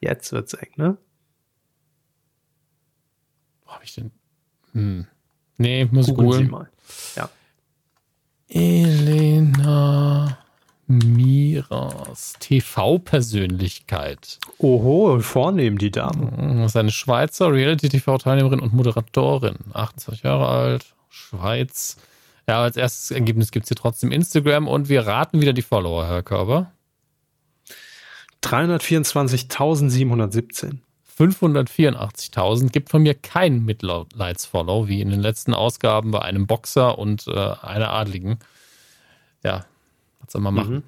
Jetzt 0.00 0.32
wird's 0.32 0.54
eng, 0.54 0.70
ne? 0.76 0.96
Wo 3.64 3.72
hab 3.72 3.82
ich 3.82 3.94
denn? 3.94 4.12
Hm. 4.72 5.06
Nee, 5.56 5.88
muss 5.90 6.08
ich 6.08 6.14
googeln. 6.14 6.46
Sie 6.46 6.50
mal. 6.50 6.68
Ja. 7.16 7.28
Elena 8.48 10.38
Miras, 10.86 12.34
TV-Persönlichkeit. 12.40 14.38
Oho, 14.58 15.18
vornehm 15.20 15.78
die 15.78 15.90
Dame. 15.90 16.30
Hm, 16.36 16.58
das 16.58 16.72
ist 16.72 16.76
eine 16.76 16.90
Schweizer 16.90 17.50
Reality-TV-Teilnehmerin 17.50 18.60
und 18.60 18.74
Moderatorin. 18.74 19.56
28 19.72 20.22
Jahre 20.24 20.48
alt, 20.48 20.94
Schweiz. 21.08 21.96
Ja, 22.46 22.62
als 22.62 22.76
erstes 22.76 23.10
Ergebnis 23.10 23.50
gibt 23.50 23.64
es 23.64 23.68
hier 23.68 23.76
trotzdem 23.76 24.12
Instagram 24.12 24.68
und 24.68 24.90
wir 24.90 25.06
raten 25.06 25.40
wieder 25.40 25.54
die 25.54 25.62
Follower, 25.62 26.06
Herr 26.06 26.22
Körber. 26.22 26.70
324.717. 28.44 30.78
584.000 31.18 32.70
gibt 32.70 32.90
von 32.90 33.02
mir 33.02 33.14
kein 33.14 33.64
Mitleidsfollow, 33.64 34.88
wie 34.88 35.00
in 35.00 35.10
den 35.10 35.20
letzten 35.20 35.54
Ausgaben 35.54 36.10
bei 36.10 36.20
einem 36.20 36.46
Boxer 36.46 36.98
und 36.98 37.26
äh, 37.28 37.52
einer 37.62 37.90
Adligen. 37.90 38.38
Ja, 39.44 39.64
was 40.20 40.32
soll 40.32 40.42
man 40.42 40.54
machen? 40.54 40.74
Mhm. 40.74 40.82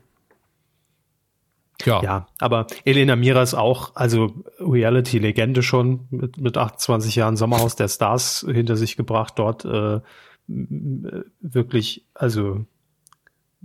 Ja. 1.85 2.03
ja, 2.03 2.27
aber 2.39 2.67
Elena 2.85 3.17
Mira 3.17 3.43
ist 3.43 3.53
auch, 3.53 3.95
also 3.95 4.33
Reality-Legende 4.59 5.63
schon, 5.63 6.07
mit, 6.11 6.39
mit 6.39 6.57
28 6.57 7.15
Jahren 7.15 7.37
Sommerhaus 7.37 7.77
der 7.77 7.89
Stars 7.89 8.47
hinter 8.51 8.77
sich 8.77 8.97
gebracht, 8.97 9.35
dort 9.37 9.67
äh, 9.67 10.01
wirklich, 10.49 12.07
also, 12.15 12.65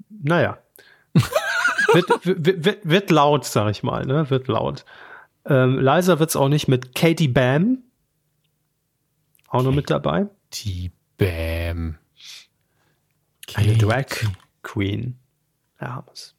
naja. 0.09 0.57
wird, 1.93 2.65
wird, 2.65 2.89
wird 2.89 3.11
laut, 3.11 3.45
sag 3.45 3.69
ich 3.71 3.83
mal, 3.83 4.05
ne? 4.05 4.29
Wird 4.29 4.47
laut. 4.47 4.85
Ähm, 5.45 5.79
leiser 5.79 6.19
wird's 6.19 6.35
auch 6.35 6.49
nicht 6.49 6.67
mit 6.67 6.95
Katie 6.95 7.27
Bam. 7.27 7.79
Auch 9.47 9.63
noch 9.63 9.73
mit 9.73 9.89
dabei. 9.89 10.27
Katie 10.51 10.91
Bam. 11.17 11.97
Eine 13.55 13.77
Drag 13.77 14.05
Queen. 14.63 15.17
Ja, 15.79 15.95
haben 15.95 16.07
wir's. 16.07 16.35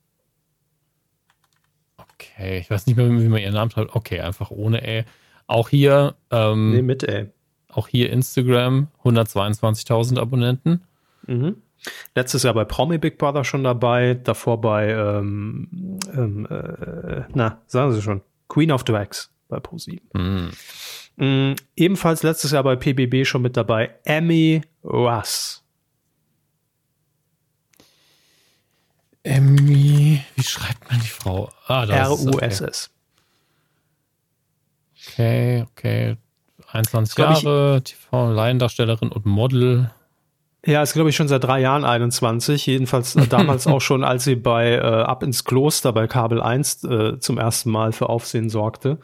Okay, 1.96 2.58
ich 2.58 2.70
weiß 2.70 2.86
nicht 2.86 2.96
mehr, 2.96 3.08
wie 3.08 3.28
man 3.28 3.40
ihren 3.40 3.54
Namen 3.54 3.70
schreibt. 3.70 3.94
Okay, 3.94 4.20
einfach 4.20 4.50
ohne 4.50 4.86
Ä. 4.86 5.04
Auch 5.46 5.68
hier. 5.68 6.14
Ähm, 6.30 6.72
nee, 6.72 6.82
mit 6.82 7.02
Ä. 7.02 7.30
Auch 7.68 7.88
hier 7.88 8.10
Instagram, 8.10 8.88
122.000 9.02 10.18
Abonnenten. 10.18 10.82
Mhm. 11.26 11.56
Letztes 12.14 12.42
Jahr 12.42 12.54
bei 12.54 12.64
Promi 12.64 12.98
Big 12.98 13.18
Brother 13.18 13.44
schon 13.44 13.64
dabei, 13.64 14.14
davor 14.14 14.60
bei, 14.60 14.90
ähm, 14.90 15.98
ähm, 16.14 16.46
äh, 16.46 17.22
na, 17.34 17.60
sagen 17.66 17.92
Sie 17.92 18.02
schon, 18.02 18.22
Queen 18.48 18.70
of 18.70 18.84
Drags 18.84 19.30
bei 19.48 19.58
ProSieben. 19.60 20.08
Mhm. 20.14 20.50
Mhm, 21.16 21.56
ebenfalls 21.76 22.22
letztes 22.22 22.52
Jahr 22.52 22.62
bei 22.62 22.76
PBB 22.76 23.26
schon 23.26 23.42
mit 23.42 23.56
dabei, 23.56 23.94
Emmy 24.04 24.62
Russ. 24.82 25.62
Emmy, 29.24 30.24
wie 30.34 30.42
schreibt 30.42 30.90
man 30.90 31.00
die 31.00 31.06
Frau? 31.06 31.50
Ah, 31.66 31.84
R-U-S-S. 31.84 32.90
Okay, 35.08 35.64
okay. 35.70 36.16
21 36.72 37.18
Jahre, 37.18 37.82
TV-Laiendarstellerin 37.84 39.10
und 39.10 39.26
Model. 39.26 39.92
Ja, 40.64 40.82
ist 40.82 40.92
glaube 40.92 41.10
ich 41.10 41.16
schon 41.16 41.28
seit 41.28 41.42
drei 41.42 41.60
Jahren 41.60 41.84
21. 41.84 42.66
Jedenfalls 42.66 43.16
äh, 43.16 43.26
damals 43.26 43.66
auch 43.68 43.80
schon, 43.80 44.04
als 44.04 44.24
sie 44.24 44.36
bei 44.36 44.74
äh, 44.74 44.80
Ab 44.80 45.22
ins 45.22 45.44
Kloster 45.44 45.92
bei 45.92 46.06
Kabel 46.06 46.40
1 46.40 46.84
äh, 46.84 47.18
zum 47.18 47.38
ersten 47.38 47.70
Mal 47.70 47.92
für 47.92 48.08
Aufsehen 48.08 48.48
sorgte. 48.48 48.98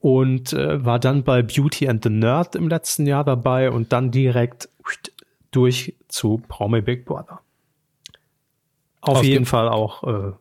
Und 0.00 0.52
äh, 0.52 0.84
war 0.84 0.98
dann 0.98 1.22
bei 1.22 1.42
Beauty 1.42 1.88
and 1.88 2.02
the 2.02 2.10
Nerd 2.10 2.56
im 2.56 2.68
letzten 2.68 3.06
Jahr 3.06 3.24
dabei 3.24 3.70
und 3.70 3.92
dann 3.92 4.10
direkt 4.10 4.68
durch 5.52 5.94
zu 6.08 6.42
Promi 6.48 6.80
Big 6.80 7.04
Brother. 7.04 7.40
Auf 9.00 9.18
Aus 9.18 9.24
jeden 9.24 9.46
Fall 9.46 9.68
auch 9.68 10.02
äh, 10.02 10.32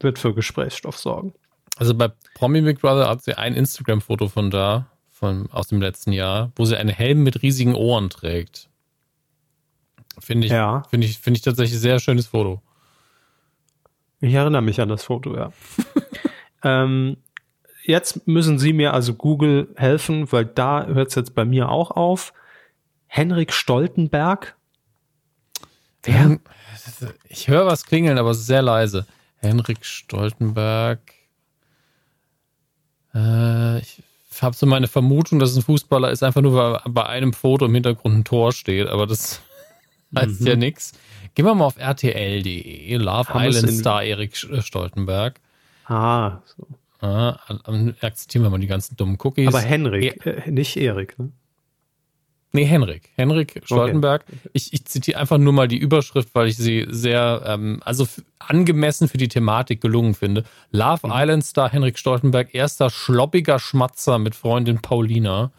wird 0.00 0.18
für 0.18 0.34
Gesprächsstoff 0.34 0.98
sorgen. 0.98 1.34
Also 1.76 1.94
bei 1.94 2.10
Promi 2.34 2.60
Big 2.60 2.80
Brother 2.80 3.08
hat 3.08 3.22
sie 3.22 3.36
ein 3.36 3.54
Instagram-Foto 3.54 4.28
von 4.28 4.50
da, 4.50 4.86
von, 5.10 5.50
aus 5.50 5.68
dem 5.68 5.80
letzten 5.80 6.12
Jahr, 6.12 6.52
wo 6.56 6.64
sie 6.64 6.76
einen 6.76 6.90
Helm 6.90 7.22
mit 7.22 7.42
riesigen 7.42 7.74
Ohren 7.74 8.08
trägt. 8.08 8.68
Finde 10.22 10.46
ich, 10.46 10.52
ja. 10.52 10.82
finde 10.90 11.06
ich, 11.06 11.18
finde 11.18 11.38
ich 11.38 11.42
tatsächlich 11.42 11.78
ein 11.78 11.82
sehr 11.82 11.98
schönes 11.98 12.28
Foto. 12.28 12.62
Ich 14.20 14.32
erinnere 14.34 14.62
mich 14.62 14.80
an 14.80 14.88
das 14.88 15.04
Foto, 15.04 15.36
ja. 15.36 15.52
ähm, 16.62 17.16
jetzt 17.84 18.26
müssen 18.28 18.58
Sie 18.58 18.72
mir 18.72 18.94
also 18.94 19.14
Google 19.14 19.68
helfen, 19.76 20.30
weil 20.30 20.44
da 20.44 20.86
hört 20.86 21.08
es 21.08 21.16
jetzt 21.16 21.34
bei 21.34 21.44
mir 21.44 21.68
auch 21.68 21.90
auf. 21.90 22.32
Henrik 23.08 23.52
Stoltenberg. 23.52 24.56
Wer? 26.04 26.38
Ich 27.28 27.48
höre 27.48 27.66
was 27.66 27.84
klingeln, 27.84 28.18
aber 28.18 28.34
sehr 28.34 28.62
leise. 28.62 29.06
Henrik 29.38 29.84
Stoltenberg. 29.84 31.00
Äh, 33.14 33.80
ich 33.80 34.02
habe 34.40 34.56
so 34.56 34.66
meine 34.66 34.88
Vermutung, 34.88 35.38
dass 35.38 35.50
es 35.50 35.56
ein 35.56 35.62
Fußballer 35.62 36.10
ist, 36.10 36.22
einfach 36.22 36.40
nur 36.40 36.54
weil 36.54 36.80
bei 36.88 37.04
einem 37.06 37.32
Foto 37.32 37.66
im 37.66 37.74
Hintergrund 37.74 38.18
ein 38.18 38.24
Tor 38.24 38.52
steht, 38.52 38.88
aber 38.88 39.06
das 39.06 39.42
heißt 40.16 40.40
mhm. 40.40 40.46
ja 40.46 40.56
nichts. 40.56 40.92
Gehen 41.34 41.46
wir 41.46 41.54
mal 41.54 41.64
auf 41.64 41.78
rtl.de. 41.78 42.96
Love 42.96 43.28
Haben 43.28 43.44
Island 43.44 43.72
Star 43.72 44.02
Erik 44.02 44.36
Stoltenberg. 44.36 45.40
Ah, 45.86 46.38
so. 46.44 46.66
Ah, 47.00 47.36
akzeptieren 48.00 48.44
wir 48.44 48.50
mal 48.50 48.60
die 48.60 48.68
ganzen 48.68 48.96
dummen 48.96 49.18
Cookies. 49.20 49.48
Aber 49.48 49.60
Henrik, 49.60 50.24
e 50.24 50.30
äh, 50.30 50.50
nicht 50.50 50.76
Erik, 50.76 51.18
ne? 51.18 51.32
Nee, 52.52 52.64
Henrik. 52.64 53.10
Henrik 53.16 53.62
Stoltenberg. 53.64 54.24
Okay. 54.28 54.50
Ich, 54.52 54.72
ich 54.74 54.84
zitiere 54.84 55.18
einfach 55.18 55.38
nur 55.38 55.54
mal 55.54 55.68
die 55.68 55.78
Überschrift, 55.78 56.34
weil 56.34 56.48
ich 56.48 56.56
sie 56.58 56.86
sehr, 56.88 57.42
ähm, 57.46 57.80
also 57.84 58.06
angemessen 58.38 59.08
für 59.08 59.16
die 59.16 59.28
Thematik 59.28 59.80
gelungen 59.80 60.14
finde. 60.14 60.44
Love 60.70 61.06
mhm. 61.06 61.12
Island 61.14 61.44
Star 61.44 61.72
Henrik 61.72 61.98
Stoltenberg, 61.98 62.54
erster 62.54 62.90
schloppiger 62.90 63.58
Schmatzer 63.58 64.18
mit 64.18 64.34
Freundin 64.34 64.82
Paulina. 64.82 65.50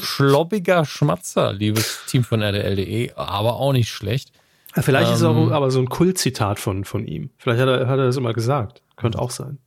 Schloppiger 0.00 0.84
Schmatzer, 0.84 1.52
liebes 1.52 2.00
Team 2.06 2.24
von 2.24 2.42
RDL.de, 2.42 3.12
aber 3.14 3.54
auch 3.56 3.72
nicht 3.72 3.88
schlecht. 3.88 4.32
Vielleicht 4.74 5.08
ähm, 5.08 5.14
ist 5.14 5.20
es 5.20 5.26
auch 5.26 5.36
ähm, 5.36 5.52
aber 5.52 5.70
so 5.70 5.80
ein 5.80 5.88
Kultzitat 5.88 6.58
von, 6.58 6.84
von 6.84 7.06
ihm. 7.06 7.30
Vielleicht 7.38 7.60
hat 7.60 7.68
er, 7.68 7.86
hat 7.86 7.98
er 7.98 8.06
das 8.06 8.16
immer 8.16 8.32
gesagt. 8.32 8.82
Könnte 8.96 9.18
auch 9.18 9.30
sein. 9.30 9.58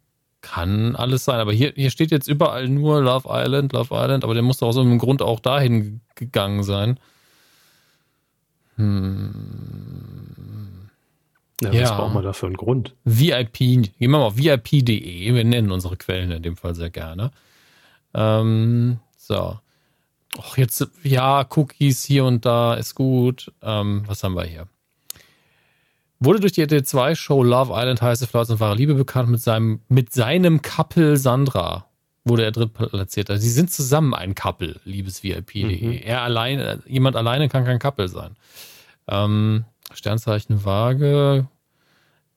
Kann 0.42 0.96
alles 0.96 1.26
sein, 1.26 1.40
aber 1.40 1.52
hier, 1.52 1.74
hier 1.76 1.90
steht 1.90 2.12
jetzt 2.12 2.28
überall 2.28 2.70
nur 2.70 3.02
Love 3.02 3.28
Island, 3.30 3.74
Love 3.74 3.94
Island, 3.94 4.24
aber 4.24 4.34
der 4.34 4.44
muss 4.44 4.58
doch 4.58 4.68
aus 4.68 4.76
irgendeinem 4.78 5.00
Grund 5.00 5.22
auch 5.22 5.40
dahin 5.40 6.02
gegangen 6.16 6.64
sein. 6.64 7.00
Hm. 8.76 10.18
Ja, 11.62 11.72
ja. 11.72 11.82
was 11.84 11.92
brauchen 11.92 12.14
wir 12.14 12.22
da 12.22 12.34
für 12.34 12.46
einen 12.46 12.58
Grund? 12.58 12.94
VIP, 13.04 13.58
gehen 13.58 13.92
wir 13.98 14.10
mal 14.10 14.24
auf 14.24 14.38
VIP.de, 14.38 15.34
wir 15.34 15.44
nennen 15.44 15.72
unsere 15.72 15.98
Quellen 15.98 16.32
in 16.32 16.44
dem 16.44 16.56
Fall 16.56 16.76
sehr 16.76 16.92
gerne. 16.92 17.32
Ähm, 18.14 19.00
so. 19.28 19.60
Och, 20.38 20.58
jetzt, 20.58 20.88
ja, 21.04 21.46
Cookies 21.56 22.04
hier 22.04 22.26
und 22.26 22.46
da 22.46 22.76
ist 22.76 22.96
gut. 22.96 23.52
Ähm, 23.62 24.04
was 24.08 24.24
haben 24.24 24.36
wir 24.36 24.44
hier? 24.44 24.68
Wurde 26.20 26.40
durch 26.40 26.54
die 26.54 26.66
RTL2-Show 26.66 27.44
Love 27.44 27.74
Island 27.76 28.02
heiße 28.02 28.28
Flauts 28.28 28.50
und 28.50 28.60
wahre 28.60 28.76
Liebe 28.76 28.96
bekannt 28.96 29.30
mit 29.30 29.42
seinem, 29.42 29.82
mit 29.88 30.14
seinem 30.14 30.62
Couple 30.62 31.18
Sandra. 31.18 31.86
Wurde 32.26 32.44
er 32.44 32.52
drittplatziert. 32.52 33.30
Also 33.30 33.42
sie 33.42 33.52
sind 33.52 33.72
zusammen 33.72 34.14
ein 34.14 34.36
Couple, 34.36 34.80
liebes 34.84 35.24
VIP.de. 35.24 35.88
Mhm. 35.88 36.02
Er 36.04 36.24
alleine, 36.24 36.82
jemand 36.86 37.16
alleine 37.16 37.50
kann 37.50 37.66
kein 37.66 37.80
Couple 37.80 38.10
sein. 38.10 38.36
Ähm, 39.08 39.66
Sternzeichen 39.94 40.66
Waage. 40.66 41.48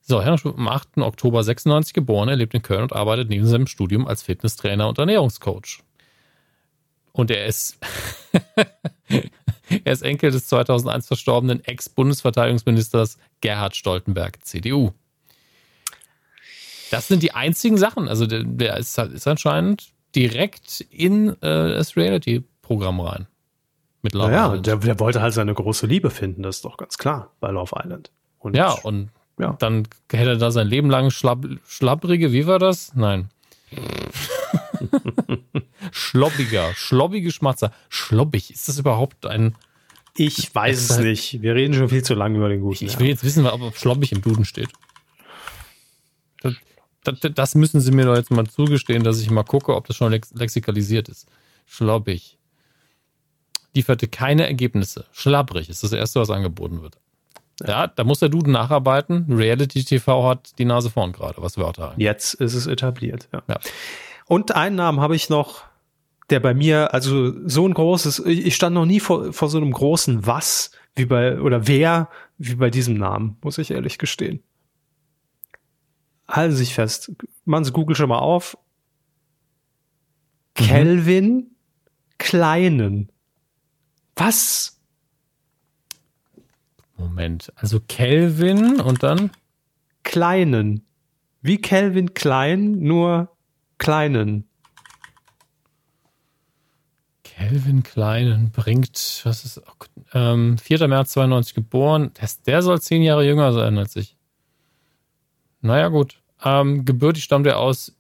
So, 0.01 0.23
Herr 0.23 0.39
am 0.45 0.69
8. 0.69 0.99
Oktober 0.99 1.43
96 1.43 1.95
geboren. 1.95 2.29
Er 2.29 2.37
lebt 2.37 2.55
in 2.55 2.63
Köln 2.63 2.83
und 2.83 2.93
arbeitet 2.95 3.29
neben 3.29 3.47
seinem 3.47 3.67
Studium 3.67 4.07
als 4.07 4.23
Fitnesstrainer 4.23 4.89
und 4.89 4.99
Ernährungscoach. 4.99 5.83
Und 7.13 7.31
er 7.31 7.47
ist 7.47 7.79
Er 9.85 9.93
ist 9.93 10.03
Enkel 10.03 10.31
des 10.31 10.47
2001 10.49 11.07
verstorbenen 11.07 11.65
Ex-Bundesverteidigungsministers 11.65 13.19
Gerhard 13.41 13.77
Stoltenberg, 13.77 14.45
CDU. 14.45 14.91
Das 16.91 17.07
sind 17.07 17.23
die 17.23 17.33
einzigen 17.33 17.77
Sachen. 17.77 18.09
Also 18.09 18.27
der, 18.27 18.43
der 18.43 18.77
ist, 18.79 18.99
ist, 18.99 19.29
anscheinend 19.29 19.91
direkt 20.17 20.81
in 20.91 21.29
äh, 21.29 21.35
das 21.41 21.97
Reality-Programm 21.97 23.01
rein. 23.01 23.27
Mit 24.03 24.15
Love 24.15 24.29
naja, 24.29 24.47
Island. 24.47 24.67
Der, 24.67 24.77
der, 24.77 24.99
wollte 24.99 25.23
halt 25.23 25.35
seine 25.35 25.55
große 25.55 25.87
Liebe 25.87 26.11
finden, 26.11 26.43
das 26.43 26.57
ist 26.57 26.65
doch 26.65 26.77
ganz 26.77 26.99
klar 26.99 27.31
bei 27.39 27.51
Love 27.51 27.77
Island. 27.79 28.11
Und 28.39 28.57
ja, 28.57 28.73
und 28.73 29.11
ja. 29.39 29.55
dann 29.59 29.87
hätte 30.11 30.31
er 30.31 30.37
da 30.37 30.51
sein 30.51 30.67
Leben 30.67 30.91
lang 30.91 31.11
schlapp, 31.11 31.45
schlapprige, 31.67 32.33
wie 32.33 32.47
war 32.47 32.59
das? 32.59 32.93
Nein. 32.95 33.29
Schlobbiger, 35.93 36.73
schlobbige 36.75 37.31
Schmatzer. 37.31 37.73
Schlobbig, 37.89 38.51
ist 38.51 38.69
das 38.69 38.79
überhaupt 38.79 39.27
ein. 39.27 39.55
Ich 40.17 40.55
weiß 40.55 40.79
es 40.79 40.91
halt, 40.91 41.07
nicht. 41.07 41.43
Wir 41.43 41.55
reden 41.55 41.75
schon 41.75 41.89
viel 41.89 42.03
zu 42.03 42.15
lange 42.15 42.39
über 42.39 42.49
den 42.49 42.61
guten. 42.61 42.85
Ich 42.85 42.99
will 42.99 43.09
jetzt 43.09 43.25
wissen, 43.25 43.47
ob 43.47 43.77
schlobbig 43.77 44.13
im 44.13 44.23
Duden 44.23 44.45
steht. 44.45 44.69
Das, 46.43 47.19
das, 47.21 47.33
das, 47.35 47.55
müssen 47.55 47.81
Sie 47.81 47.93
mir 47.93 48.05
doch 48.05 48.17
jetzt 48.17 48.31
mal 48.31 48.47
zugestehen, 48.47 49.03
dass 49.03 49.21
ich 49.21 49.31
mal 49.31 49.45
gucke, 49.45 49.75
ob 49.75 49.87
das 49.87 49.97
schon 49.97 50.11
lex 50.11 50.33
lexikalisiert 50.35 51.09
ist. 51.09 51.27
Schlobbig. 51.65 52.37
Lieferte 53.73 54.09
keine 54.09 54.47
Ergebnisse. 54.47 55.07
Schlabbrig 55.13 55.71
ist 55.71 55.83
das 55.83 55.93
erste, 55.93 56.21
was 56.21 56.29
angeboten 56.29 56.83
wird. 56.83 56.99
Ja, 57.67 57.87
da 57.87 58.05
muss 58.05 58.21
der 58.21 58.29
Duden 58.29 58.53
nacharbeiten. 58.53 59.27
Reality 59.29 59.85
TV 59.85 60.29
hat 60.29 60.59
die 60.59 60.65
Nase 60.65 60.91
vorn 60.91 61.13
gerade, 61.13 61.41
was 61.43 61.57
Wörter 61.57 61.91
angeht. 61.91 62.05
Jetzt 62.05 62.35
ist 62.35 62.55
es 62.55 62.67
etabliert, 62.67 63.29
ja. 63.33 63.43
ja. 63.49 63.61
Und 64.31 64.55
einen 64.55 64.77
Namen 64.77 65.01
habe 65.01 65.17
ich 65.17 65.29
noch, 65.29 65.65
der 66.31 66.39
bei 66.39 66.55
mir, 66.55 66.95
also 66.95 67.49
so 67.49 67.67
ein 67.67 67.75
großes, 67.75 68.21
ich 68.27 68.55
stand 68.55 68.75
noch 68.75 68.87
nie 68.87 69.01
vor, 69.01 69.33
vor 69.33 69.49
so 69.49 69.59
einem 69.59 69.73
großen 69.73 70.25
Was 70.25 70.71
wie 70.95 71.05
bei, 71.05 71.41
oder 71.41 71.67
wer 71.67 72.09
wie 72.39 72.55
bei 72.55 72.71
diesem 72.71 72.95
Namen, 72.95 73.39
muss 73.43 73.59
ich 73.59 73.73
ehrlich 73.73 73.99
gestehen. 73.99 74.41
Halten 76.29 76.53
Sie 76.53 76.59
sich 76.59 76.75
fest. 76.75 77.11
Machen 77.45 77.65
Sie 77.65 77.73
Google 77.73 77.97
schon 77.97 78.09
mal 78.09 78.21
auf. 78.21 78.57
Mhm. 80.57 80.65
Kelvin 80.65 81.51
Kleinen. 82.19 83.11
Was? 84.15 84.81
Moment, 86.97 87.53
also 87.57 87.81
Kelvin 87.81 88.81
und 88.81 89.03
dann? 89.03 89.33
Kleinen. 90.05 90.87
Wie 91.43 91.61
Kelvin 91.61 92.15
Klein, 92.15 92.79
nur 92.79 93.37
Kleinen. 93.81 94.47
Kelvin 97.25 97.83
Kleinen 97.83 98.51
bringt, 98.51 99.23
was 99.25 99.47
ist, 99.47 99.63
ähm, 100.13 100.59
4. 100.59 100.87
März 100.87 101.13
92 101.13 101.55
geboren. 101.55 102.13
Der, 102.21 102.29
der 102.47 102.63
soll 102.63 102.83
zehn 102.83 103.03
Jahre 103.03 103.25
jünger 103.25 103.55
sein 103.55 103.79
als 103.79 103.97
ich. 103.97 104.19
Naja, 105.63 105.89
gut. 105.89 106.21
Ähm, 106.45 106.85
gebürtig 106.85 107.25
stammt 107.25 107.47
er 107.47 107.59
aus 107.59 107.97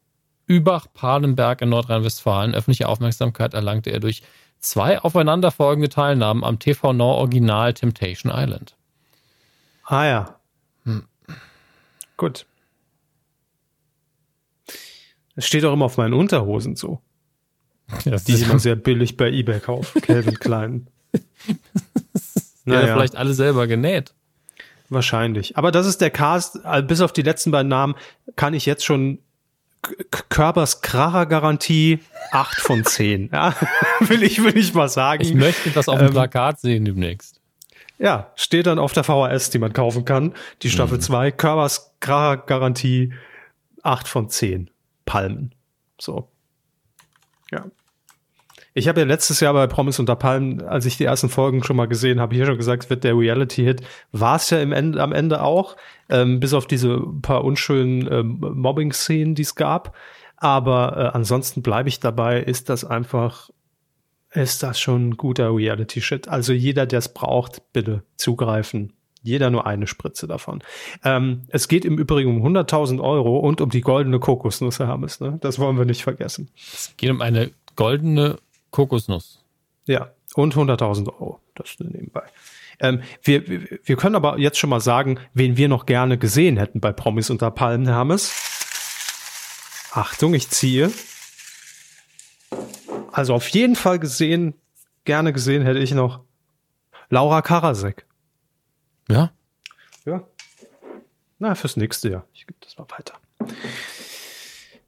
Übach-Palenberg 0.46 1.62
in 1.62 1.70
Nordrhein-Westfalen. 1.70 2.54
Öffentliche 2.54 2.86
Aufmerksamkeit 2.86 3.54
erlangte 3.54 3.88
er 3.90 4.00
durch 4.00 4.22
zwei 4.58 5.00
aufeinanderfolgende 5.00 5.88
Teilnahmen 5.88 6.44
am 6.44 6.58
TV 6.58 6.92
Nord 6.92 7.20
Original 7.20 7.72
Temptation 7.72 8.30
Island. 8.34 8.76
Ah 9.84 10.04
ja. 10.04 10.40
Hm. 10.84 11.08
Gut. 12.18 12.44
Es 15.36 15.46
steht 15.46 15.64
auch 15.64 15.72
immer 15.72 15.86
auf 15.86 15.96
meinen 15.96 16.14
Unterhosen 16.14 16.76
so. 16.76 17.00
Ja, 18.04 18.16
die 18.16 18.34
immer 18.34 18.58
sehr 18.58 18.76
billig 18.76 19.16
bei 19.16 19.30
eBay 19.30 19.60
kaufe. 19.60 20.00
Calvin 20.00 20.34
Klein. 20.40 20.86
naja. 22.64 22.86
Ja, 22.86 22.94
vielleicht 22.94 23.16
alle 23.16 23.34
selber 23.34 23.66
genäht. 23.66 24.14
Wahrscheinlich. 24.88 25.56
Aber 25.56 25.70
das 25.70 25.86
ist 25.86 26.00
der 26.00 26.10
Cast. 26.10 26.58
Bis 26.86 27.00
auf 27.00 27.12
die 27.12 27.22
letzten 27.22 27.50
beiden 27.50 27.68
Namen 27.68 27.94
kann 28.36 28.54
ich 28.54 28.66
jetzt 28.66 28.84
schon 28.84 29.18
Körpers 30.28 30.82
Kracher 30.82 31.26
Garantie 31.26 32.00
8 32.32 32.60
von 32.60 32.84
10. 32.84 33.30
Ja, 33.32 33.54
will 34.00 34.22
ich, 34.22 34.42
will 34.42 34.56
ich 34.56 34.74
mal 34.74 34.88
sagen. 34.88 35.22
Ich 35.22 35.34
möchte 35.34 35.70
das 35.70 35.88
auf 35.88 35.98
dem 35.98 36.08
ähm, 36.08 36.12
Plakat 36.12 36.60
sehen 36.60 36.84
demnächst. 36.84 37.40
Ja, 37.98 38.32
steht 38.34 38.66
dann 38.66 38.78
auf 38.78 38.92
der 38.92 39.04
VHS, 39.04 39.50
die 39.50 39.58
man 39.58 39.72
kaufen 39.72 40.04
kann. 40.04 40.34
Die 40.62 40.70
Staffel 40.70 40.98
mhm. 40.98 41.02
2. 41.02 41.30
Körpers 41.32 41.92
Kracher 42.00 42.38
Garantie 42.38 43.12
8 43.82 44.08
von 44.08 44.28
10. 44.28 44.70
Palmen. 45.05 45.55
So. 46.01 46.30
Ja. 47.51 47.66
Ich 48.72 48.86
habe 48.86 49.01
ja 49.01 49.07
letztes 49.07 49.40
Jahr 49.40 49.53
bei 49.53 49.66
Promis 49.66 49.98
unter 49.98 50.14
Palmen, 50.14 50.62
als 50.62 50.86
ich 50.86 50.96
die 50.96 51.05
ersten 51.05 51.28
Folgen 51.28 51.64
schon 51.64 51.76
mal 51.76 51.88
gesehen 51.88 52.20
habe, 52.20 52.36
hier 52.36 52.46
schon 52.46 52.57
gesagt, 52.57 52.88
wird 52.88 53.03
der 53.03 53.16
Reality-Hit. 53.18 53.82
War 54.12 54.36
es 54.36 54.51
ja 54.51 54.61
im 54.61 54.72
Ende, 54.72 55.03
am 55.03 55.12
Ende 55.12 55.42
auch, 55.42 55.76
ähm, 56.09 56.38
bis 56.38 56.55
auf 56.55 56.66
diese 56.66 57.01
paar 57.20 57.44
unschönen 57.44 58.09
ähm, 58.11 58.38
Mobbing-Szenen, 58.40 59.34
die 59.34 59.42
es 59.42 59.57
gab. 59.57 59.96
Aber 60.36 60.96
äh, 60.96 61.16
ansonsten 61.16 61.62
bleibe 61.62 61.88
ich 61.88 61.98
dabei, 61.98 62.40
ist 62.40 62.68
das 62.68 62.84
einfach, 62.84 63.51
ist 64.30 64.62
das 64.62 64.78
schon 64.78 65.11
ein 65.11 65.16
guter 65.16 65.55
Reality-Shit. 65.55 66.28
Also 66.28 66.53
jeder, 66.53 66.86
der 66.86 67.01
es 67.01 67.12
braucht, 67.12 67.72
bitte 67.72 68.05
zugreifen. 68.16 68.92
Jeder 69.22 69.50
nur 69.50 69.66
eine 69.66 69.86
Spritze 69.86 70.26
davon. 70.26 70.62
Ähm, 71.04 71.42
es 71.48 71.68
geht 71.68 71.84
im 71.84 71.98
Übrigen 71.98 72.40
um 72.40 72.56
100.000 72.56 73.00
Euro 73.02 73.38
und 73.38 73.60
um 73.60 73.70
die 73.70 73.82
goldene 73.82 74.18
Kokosnuss, 74.18 74.78
Herr 74.78 74.88
Hammes. 74.88 75.20
Ne? 75.20 75.38
Das 75.40 75.58
wollen 75.58 75.76
wir 75.76 75.84
nicht 75.84 76.02
vergessen. 76.02 76.48
Es 76.56 76.94
geht 76.96 77.10
um 77.10 77.20
eine 77.20 77.50
goldene 77.76 78.38
Kokosnuss. 78.70 79.44
Ja, 79.86 80.10
und 80.34 80.54
100.000 80.54 81.08
Euro. 81.08 81.40
Das 81.54 81.76
nebenbei. 81.78 82.22
Ähm, 82.80 83.02
wir, 83.22 83.46
wir 83.46 83.96
können 83.96 84.14
aber 84.14 84.38
jetzt 84.38 84.58
schon 84.58 84.70
mal 84.70 84.80
sagen, 84.80 85.20
wen 85.34 85.56
wir 85.56 85.68
noch 85.68 85.84
gerne 85.84 86.16
gesehen 86.16 86.56
hätten 86.56 86.80
bei 86.80 86.92
Promis 86.92 87.28
unter 87.28 87.50
Palmen, 87.50 87.86
Herr 87.86 87.96
Hammes. 87.96 88.32
Achtung, 89.92 90.34
ich 90.34 90.48
ziehe. 90.48 90.90
Also 93.12 93.34
auf 93.34 93.48
jeden 93.48 93.76
Fall 93.76 93.98
gesehen, 93.98 94.54
gerne 95.04 95.32
gesehen 95.32 95.62
hätte 95.62 95.80
ich 95.80 95.92
noch 95.92 96.20
Laura 97.10 97.42
Karasek. 97.42 98.06
Ja? 99.11 99.32
Ja. 100.04 100.22
Na, 101.38 101.54
fürs 101.54 101.76
nächste 101.76 102.11
Jahr. 102.11 102.24
Ich 102.32 102.46
gebe 102.46 102.58
das 102.61 102.78
mal 102.78 102.86
weiter. 102.90 103.14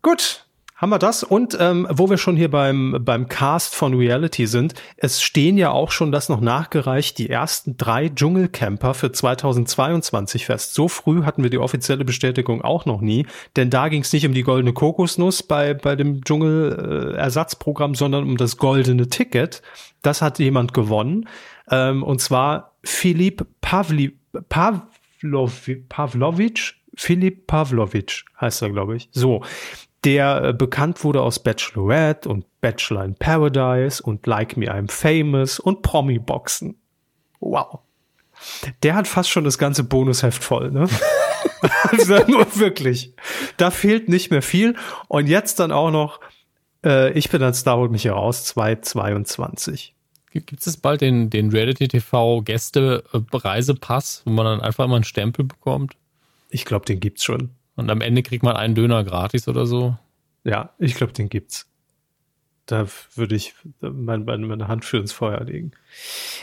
Gut, 0.02 0.46
haben 0.82 0.90
wir 0.90 0.98
das? 0.98 1.22
Und 1.22 1.56
ähm, 1.60 1.86
wo 1.90 2.10
wir 2.10 2.18
schon 2.18 2.36
hier 2.36 2.50
beim, 2.50 2.98
beim 3.04 3.28
Cast 3.28 3.74
von 3.74 3.94
Reality 3.94 4.46
sind, 4.46 4.74
es 4.96 5.22
stehen 5.22 5.56
ja 5.56 5.70
auch 5.70 5.92
schon 5.92 6.10
das 6.10 6.28
noch 6.28 6.40
nachgereicht, 6.40 7.18
die 7.18 7.30
ersten 7.30 7.76
drei 7.76 8.08
Dschungelcamper 8.08 8.92
für 8.94 9.12
2022 9.12 10.44
fest. 10.44 10.74
So 10.74 10.88
früh 10.88 11.22
hatten 11.22 11.44
wir 11.44 11.50
die 11.50 11.58
offizielle 11.58 12.04
Bestätigung 12.04 12.62
auch 12.62 12.84
noch 12.84 13.00
nie, 13.00 13.26
denn 13.54 13.70
da 13.70 13.88
ging 13.88 14.02
es 14.02 14.12
nicht 14.12 14.26
um 14.26 14.34
die 14.34 14.42
goldene 14.42 14.72
Kokosnuss 14.72 15.44
bei, 15.44 15.72
bei 15.72 15.94
dem 15.94 16.24
Dschungel-Ersatzprogramm, 16.24 17.94
sondern 17.94 18.24
um 18.24 18.36
das 18.36 18.56
goldene 18.56 19.08
Ticket. 19.08 19.62
Das 20.02 20.20
hat 20.20 20.40
jemand 20.40 20.74
gewonnen. 20.74 21.28
Ähm, 21.70 22.02
und 22.02 22.20
zwar 22.20 22.76
Philipp 22.84 23.46
Pavli, 23.60 24.18
Pavlov, 24.48 25.70
Pavlovic, 25.88 26.74
Philipp 26.94 27.46
Pavlovic 27.46 28.24
heißt 28.40 28.62
er, 28.62 28.70
glaube 28.70 28.96
ich. 28.96 29.08
So, 29.12 29.42
der 30.04 30.44
äh, 30.44 30.52
bekannt 30.52 31.04
wurde 31.04 31.22
aus 31.22 31.38
Bachelorette 31.38 32.28
und 32.28 32.44
Bachelor 32.60 33.04
in 33.04 33.14
Paradise 33.14 34.02
und 34.02 34.26
Like 34.26 34.56
Me 34.56 34.66
I'm 34.66 34.90
Famous 34.90 35.60
und 35.60 35.82
Promi-Boxen. 35.82 36.76
Wow. 37.40 37.80
Der 38.82 38.94
hat 38.94 39.06
fast 39.06 39.30
schon 39.30 39.44
das 39.44 39.58
ganze 39.58 39.84
Bonusheft 39.84 40.42
voll, 40.42 40.70
ne? 40.70 40.88
also 41.90 42.18
nur 42.26 42.46
wirklich. 42.56 43.14
Da 43.56 43.70
fehlt 43.70 44.08
nicht 44.08 44.30
mehr 44.30 44.42
viel. 44.42 44.74
Und 45.08 45.28
jetzt 45.28 45.60
dann 45.60 45.70
auch 45.70 45.90
noch, 45.90 46.20
äh, 46.84 47.12
ich 47.12 47.30
bin 47.30 47.42
ein 47.42 47.54
Star, 47.54 47.76
holt 47.76 47.92
mich 47.92 48.02
hier 48.02 48.12
raus, 48.12 48.44
222. 48.44 49.94
Gibt 50.32 50.66
es 50.66 50.76
bald 50.76 51.00
den, 51.02 51.28
den 51.30 51.50
Reality 51.50 51.88
TV 51.88 52.40
Gäste 52.42 53.04
Reisepass, 53.12 54.22
wo 54.24 54.30
man 54.30 54.46
dann 54.46 54.60
einfach 54.60 54.86
mal 54.86 54.96
einen 54.96 55.04
Stempel 55.04 55.44
bekommt? 55.44 55.94
Ich 56.50 56.64
glaube, 56.64 56.86
den 56.86 57.00
gibt's 57.00 57.24
schon. 57.24 57.50
Und 57.76 57.90
am 57.90 58.00
Ende 58.00 58.22
kriegt 58.22 58.42
man 58.42 58.56
einen 58.56 58.74
Döner 58.74 59.04
gratis 59.04 59.48
oder 59.48 59.66
so. 59.66 59.96
Ja, 60.44 60.70
ich 60.78 60.94
glaube, 60.94 61.12
den 61.12 61.28
gibt's. 61.28 61.66
Da 62.66 62.86
würde 63.14 63.34
ich 63.34 63.54
meine, 63.80 64.24
meine 64.24 64.68
Hand 64.68 64.84
für 64.84 64.98
ins 64.98 65.12
Feuer 65.12 65.42
legen. 65.44 65.72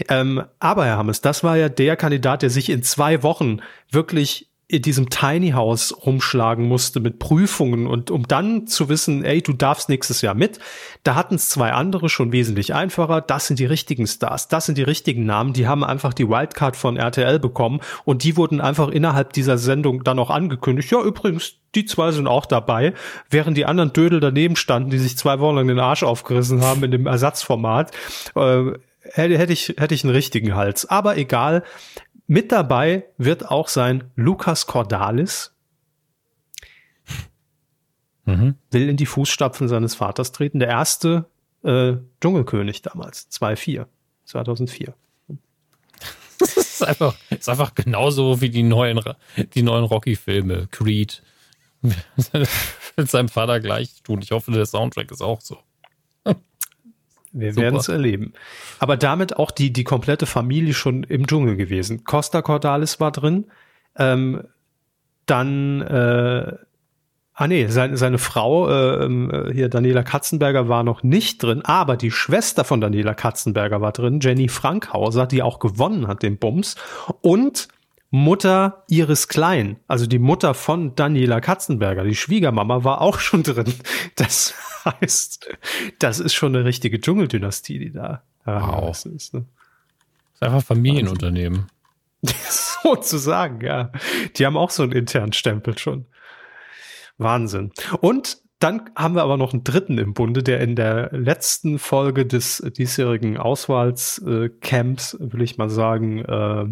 Ähm, 0.10 0.44
aber 0.60 0.86
Herr 0.86 0.98
Hammes, 0.98 1.22
das 1.22 1.44
war 1.44 1.58
ja 1.58 1.70
der 1.70 1.96
Kandidat, 1.96 2.42
der 2.42 2.50
sich 2.50 2.70
in 2.70 2.84
zwei 2.84 3.24
Wochen 3.24 3.62
wirklich 3.90 4.49
in 4.72 4.84
diesem 4.84 5.10
Tiny 5.10 5.50
House 5.50 5.96
rumschlagen 6.06 6.68
musste 6.68 7.00
mit 7.00 7.18
Prüfungen 7.18 7.88
und 7.88 8.12
um 8.12 8.28
dann 8.28 8.68
zu 8.68 8.88
wissen, 8.88 9.26
ey, 9.26 9.42
du 9.42 9.52
darfst 9.54 9.90
nächstes 9.90 10.22
Jahr 10.22 10.36
mit. 10.36 10.60
Da 11.02 11.16
hatten 11.16 11.36
es 11.36 11.50
zwei 11.50 11.72
andere 11.72 12.08
schon 12.08 12.32
wesentlich 12.32 12.76
einfacher. 12.76 13.20
Das 13.20 13.48
sind 13.48 13.58
die 13.58 13.66
richtigen 13.66 14.06
Stars, 14.06 14.48
das 14.48 14.68
sind 14.68 14.78
die 14.78 14.84
richtigen 14.84 15.26
Namen. 15.26 15.54
Die 15.54 15.68
haben 15.68 15.84
einfach 15.84 16.14
die 16.14 16.30
Wildcard 16.30 16.76
von 16.76 16.98
RTL 16.98 17.40
bekommen 17.40 17.80
und 18.06 18.24
die 18.24 18.38
wurden 18.38 18.62
einfach 18.62 18.90
innerhalb 18.90 19.34
dieser 19.34 19.58
Sendung 19.58 20.04
dann 20.04 20.20
auch 20.20 20.30
angekündigt. 20.30 20.92
Ja, 20.92 21.02
übrigens, 21.02 21.56
die 21.74 21.86
zwei 21.86 22.12
sind 22.12 22.28
auch 22.28 22.46
dabei, 22.46 22.94
während 23.32 23.58
die 23.58 23.66
anderen 23.66 23.92
Dödel 23.92 24.20
daneben 24.20 24.56
standen, 24.56 24.92
die 24.92 25.00
sich 25.00 25.18
zwei 25.18 25.40
Wochen 25.40 25.56
lang 25.56 25.68
den 25.68 25.80
Arsch 25.80 26.04
aufgerissen 26.04 26.62
haben 26.62 26.84
in 26.84 26.92
dem 26.92 27.08
Ersatzformat. 27.08 27.92
Äh, 28.36 28.74
hätte, 29.02 29.38
hätte 29.38 29.54
ich, 29.54 29.76
hätte 29.78 29.96
ich 29.96 30.04
einen 30.04 30.14
richtigen 30.14 30.56
Hals. 30.56 30.86
Aber 30.86 31.18
egal, 31.18 31.64
mit 32.30 32.52
dabei 32.52 33.06
wird 33.18 33.50
auch 33.50 33.68
sein 33.68 34.12
Lukas 34.16 34.68
Cordalis. 34.68 35.56
Mhm. 38.26 38.54
Will 38.70 38.88
in 38.88 38.98
die 38.98 39.08
Fußstapfen 39.08 39.68
seines 39.68 39.96
Vaters 39.96 40.32
treten. 40.32 40.60
Der 40.60 40.68
erste 40.68 41.26
äh, 41.64 41.94
Dschungelkönig 42.22 42.84
damals, 42.84 43.30
2004, 43.30 43.88
2004. 44.26 44.94
Das 46.38 46.56
ist 46.56 46.84
einfach, 46.84 47.16
ist 47.32 47.50
einfach 47.50 47.76
genauso 47.76 48.40
wie 48.40 48.50
die 48.50 48.64
neuen, 48.64 49.02
die 49.56 49.62
neuen 49.62 49.84
Rocky-Filme, 49.84 50.68
Creed. 50.72 51.22
Mit 51.82 53.10
seinem 53.10 53.28
Vater 53.28 53.60
gleich 53.60 54.02
tun. 54.04 54.22
Ich 54.22 54.32
hoffe, 54.32 54.52
der 54.52 54.66
Soundtrack 54.66 55.12
ist 55.12 55.22
auch 55.22 55.42
so. 55.42 55.58
Wir 57.32 57.56
werden 57.56 57.80
es 57.80 57.88
erleben. 57.88 58.34
Aber 58.80 58.98
damit 58.98 59.38
auch 59.38 59.52
die, 59.52 59.72
die 59.72 59.84
komplette 59.84 60.26
Familie 60.26 60.74
schon 60.74 61.04
im 61.04 61.28
Dschungel 61.28 61.56
gewesen. 61.56 62.04
Costa 62.04 62.42
Cordalis 62.42 63.00
war 63.00 63.12
drin. 63.12 63.46
Ähm, 63.98 64.44
dann, 65.26 65.82
äh, 65.82 66.54
ah 67.34 67.48
nee, 67.48 67.68
seine, 67.68 67.98
seine 67.98 68.18
Frau, 68.18 68.70
äh, 68.70 69.06
ähm, 69.06 69.50
hier 69.54 69.70
Daniela 69.70 70.04
Katzenberger 70.04 70.68
war 70.68 70.84
noch 70.84 71.04
nicht 71.04 71.44
drin, 71.44 71.62
aber 71.64 71.98
die 71.98 72.12
Schwester 72.12 72.64
von 72.64 72.82
Daniela 72.82 73.14
Katzenberger 73.14 73.82
war 73.82 73.92
drin, 73.92 74.20
Jenny 74.22 74.48
Frankhauser, 74.48 75.28
die 75.28 75.44
auch 75.44 75.60
gewonnen 75.60 76.08
hat 76.08 76.24
den 76.24 76.38
Bums. 76.38 76.76
Und 77.22 77.68
Mutter 78.12 78.84
Iris 78.88 79.28
Klein, 79.28 79.78
also 79.88 80.08
die 80.08 80.20
Mutter 80.20 80.54
von 80.54 80.96
Daniela 80.96 81.42
Katzenberger, 81.42 82.04
die 82.04 82.16
Schwiegermama, 82.16 82.84
war 82.84 83.02
auch 83.02 83.20
schon 83.20 83.44
drin. 83.44 83.74
Das 84.16 84.56
heißt, 84.86 85.50
das 86.00 86.20
ist 86.20 86.34
schon 86.34 86.56
eine 86.56 86.66
richtige 86.66 87.00
Dschungeldynastie, 87.00 87.80
die 87.80 87.92
da 87.92 88.24
wow. 88.46 88.90
ist. 88.90 89.34
Ne? 89.34 89.46
Das 90.32 90.36
ist 90.36 90.44
einfach 90.44 90.64
Familienunternehmen. 90.64 91.68
Sozusagen, 92.84 93.62
ja. 93.62 93.92
Die 94.36 94.46
haben 94.46 94.58
auch 94.58 94.72
so 94.72 94.84
einen 94.84 94.92
internen 94.92 95.34
Stempel 95.34 95.78
schon. 95.78 96.06
Wahnsinn. 97.18 97.72
Und 98.02 98.38
dann 98.60 98.90
haben 98.96 99.16
wir 99.16 99.24
aber 99.24 99.38
noch 99.38 99.54
einen 99.54 99.64
dritten 99.64 99.98
im 99.98 100.14
Bunde, 100.14 100.44
der 100.44 100.60
in 100.60 100.76
der 100.76 101.12
letzten 101.12 101.80
Folge 101.80 102.26
des 102.26 102.58
diesjährigen 102.78 103.38
Auswahlscamps, 103.38 105.18
will 105.20 105.42
ich 105.42 105.58
mal 105.58 105.70
sagen, 105.70 106.20
äh, 106.20 106.66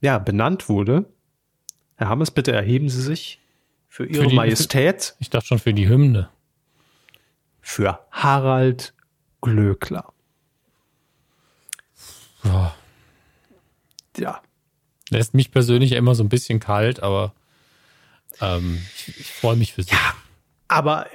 ja, 0.00 0.18
benannt 0.18 0.68
wurde. 0.68 1.06
Herr 1.96 2.08
Hammes, 2.08 2.30
bitte 2.30 2.52
erheben 2.52 2.88
Sie 2.88 3.02
sich 3.02 3.40
für 3.88 4.04
Ihre 4.06 4.24
für 4.24 4.28
die, 4.28 4.36
Majestät. 4.36 5.14
Ich 5.18 5.30
dachte 5.30 5.46
schon 5.46 5.58
für 5.58 5.72
die 5.72 5.88
Hymne. 5.88 6.28
Für 7.60 8.00
Harald 8.10 8.94
Glöckler. 9.40 10.12
Oh. 12.44 12.70
Ja. 14.18 14.42
Lässt 15.10 15.34
mich 15.34 15.50
persönlich 15.50 15.92
immer 15.92 16.14
so 16.14 16.22
ein 16.22 16.28
bisschen 16.28 16.60
kalt, 16.60 17.02
aber 17.02 17.32
ähm, 18.40 18.82
ich, 18.96 19.20
ich 19.20 19.32
freue 19.32 19.56
mich 19.56 19.72
für 19.72 19.82
Sie. 19.82 19.92
Ja, 19.92 20.14
aber 20.68 21.06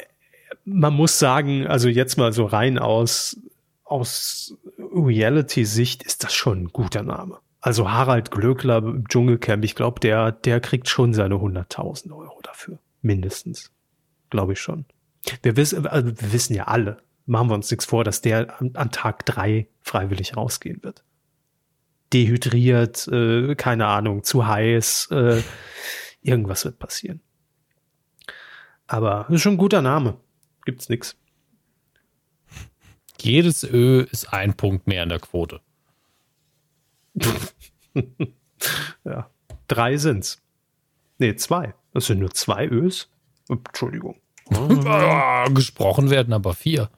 man 0.65 0.93
muss 0.93 1.19
sagen, 1.19 1.67
also 1.67 1.89
jetzt 1.89 2.17
mal 2.17 2.33
so 2.33 2.45
rein 2.45 2.79
aus, 2.79 3.37
aus 3.83 4.55
Reality-Sicht 4.77 6.03
ist 6.03 6.23
das 6.23 6.33
schon 6.33 6.63
ein 6.63 6.67
guter 6.67 7.03
Name. 7.03 7.39
Also 7.61 7.91
Harald 7.91 8.31
Glöckler 8.31 8.79
im 8.79 9.07
Dschungelcamp, 9.07 9.63
ich 9.63 9.75
glaube, 9.75 9.99
der, 9.99 10.31
der 10.31 10.59
kriegt 10.59 10.89
schon 10.89 11.13
seine 11.13 11.35
100.000 11.35 12.11
Euro 12.11 12.39
dafür. 12.41 12.79
Mindestens. 13.01 13.71
glaube 14.31 14.53
ich 14.53 14.59
schon. 14.59 14.85
Wir 15.43 15.55
wissen, 15.55 15.85
also 15.85 16.07
wir 16.19 16.33
wissen 16.33 16.55
ja 16.55 16.63
alle, 16.65 16.97
machen 17.27 17.49
wir 17.49 17.53
uns 17.53 17.69
nichts 17.69 17.85
vor, 17.85 18.03
dass 18.03 18.21
der 18.21 18.59
an, 18.59 18.71
an 18.73 18.89
Tag 18.89 19.25
drei 19.27 19.67
freiwillig 19.81 20.35
rausgehen 20.35 20.81
wird. 20.81 21.03
Dehydriert, 22.13 23.07
äh, 23.07 23.55
keine 23.55 23.85
Ahnung, 23.85 24.23
zu 24.23 24.47
heiß, 24.47 25.09
äh, 25.11 25.43
irgendwas 26.21 26.65
wird 26.65 26.79
passieren. 26.79 27.21
Aber 28.87 29.27
ist 29.29 29.41
schon 29.41 29.53
ein 29.53 29.57
guter 29.57 29.81
Name. 29.81 30.17
Gibt's 30.65 30.89
nix. 30.89 31.15
Jedes 33.21 33.63
Ö 33.63 34.01
ist 34.11 34.33
ein 34.33 34.55
Punkt 34.55 34.87
mehr 34.87 35.03
in 35.03 35.09
der 35.09 35.19
Quote. 35.19 35.61
ja. 39.03 39.29
Drei 39.67 39.97
sind's. 39.97 40.41
Nee, 41.17 41.35
zwei. 41.35 41.73
Das 41.93 42.07
sind 42.07 42.19
nur 42.19 42.31
zwei 42.31 42.67
Ös. 42.67 43.09
Entschuldigung. 43.49 44.19
Ah, 44.85 45.47
gesprochen 45.49 46.09
werden 46.09 46.33
aber 46.33 46.53
vier. 46.53 46.89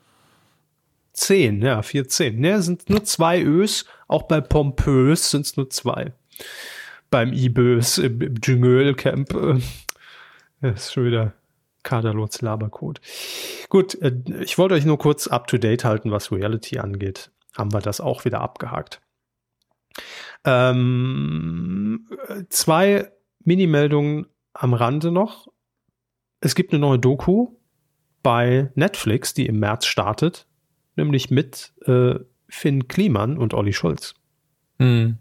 Zehn, 1.14 1.62
ja, 1.62 1.84
vier, 1.84 2.08
zehn. 2.08 2.40
Ne, 2.40 2.62
sind 2.62 2.90
nur 2.90 3.04
zwei 3.04 3.42
Ös. 3.42 3.86
Auch 4.08 4.24
bei 4.24 4.42
Pompös 4.42 5.30
sind 5.30 5.46
es 5.46 5.58
nur 5.58 5.70
zwei. 5.70 6.14
Beim 7.12 7.32
Ibös 7.34 8.00
im, 8.00 8.22
im 8.22 8.42
Dschungelcamp. 8.42 9.34
Äh, 10.62 10.72
ist 10.72 10.94
schon 10.94 11.06
wieder 11.06 11.34
Kaderlots 11.84 12.42
Labercode. 12.42 13.02
Gut, 13.70 14.02
äh, 14.02 14.14
ich 14.42 14.58
wollte 14.58 14.74
euch 14.74 14.86
nur 14.86 14.98
kurz 14.98 15.28
up 15.28 15.48
to 15.48 15.58
date 15.58 15.86
halten, 15.86 16.10
was 16.10 16.32
Reality 16.32 16.80
angeht. 16.80 17.30
Haben 17.56 17.72
wir 17.72 17.82
das 17.82 18.02
auch 18.02 18.26
wieder 18.26 18.42
abgehakt. 18.42 19.00
Ähm, 20.46 22.08
zwei 22.50 23.12
Mini-Meldungen 23.44 24.28
am 24.54 24.74
Rande 24.74 25.12
noch. 25.12 25.48
Es 26.42 26.56
gibt 26.56 26.74
eine 26.74 26.80
neue 26.80 27.00
Doku 27.00 27.56
bei 28.22 28.72
Netflix, 28.76 29.34
die 29.34 29.46
im 29.46 29.60
März 29.60 29.86
startet, 29.86 30.48
nämlich 30.96 31.30
mit 31.30 31.74
äh, 31.86 32.16
Finn 32.50 32.88
Kliman 32.88 33.38
und 33.38 33.54
Olli 33.54 33.74
Schulz. 33.74 34.14
Hm. 34.80 35.18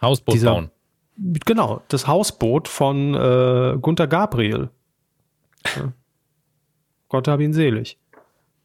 Hausboot 0.00 0.34
Dieser, 0.34 0.50
bauen. 0.52 0.70
Genau, 1.16 1.82
das 1.88 2.06
Hausboot 2.06 2.68
von 2.68 3.14
äh, 3.14 3.78
Gunther 3.80 4.06
Gabriel. 4.06 4.70
Ja. 5.76 5.92
Gott 7.08 7.28
hab 7.28 7.38
ihn 7.38 7.52
selig 7.52 7.98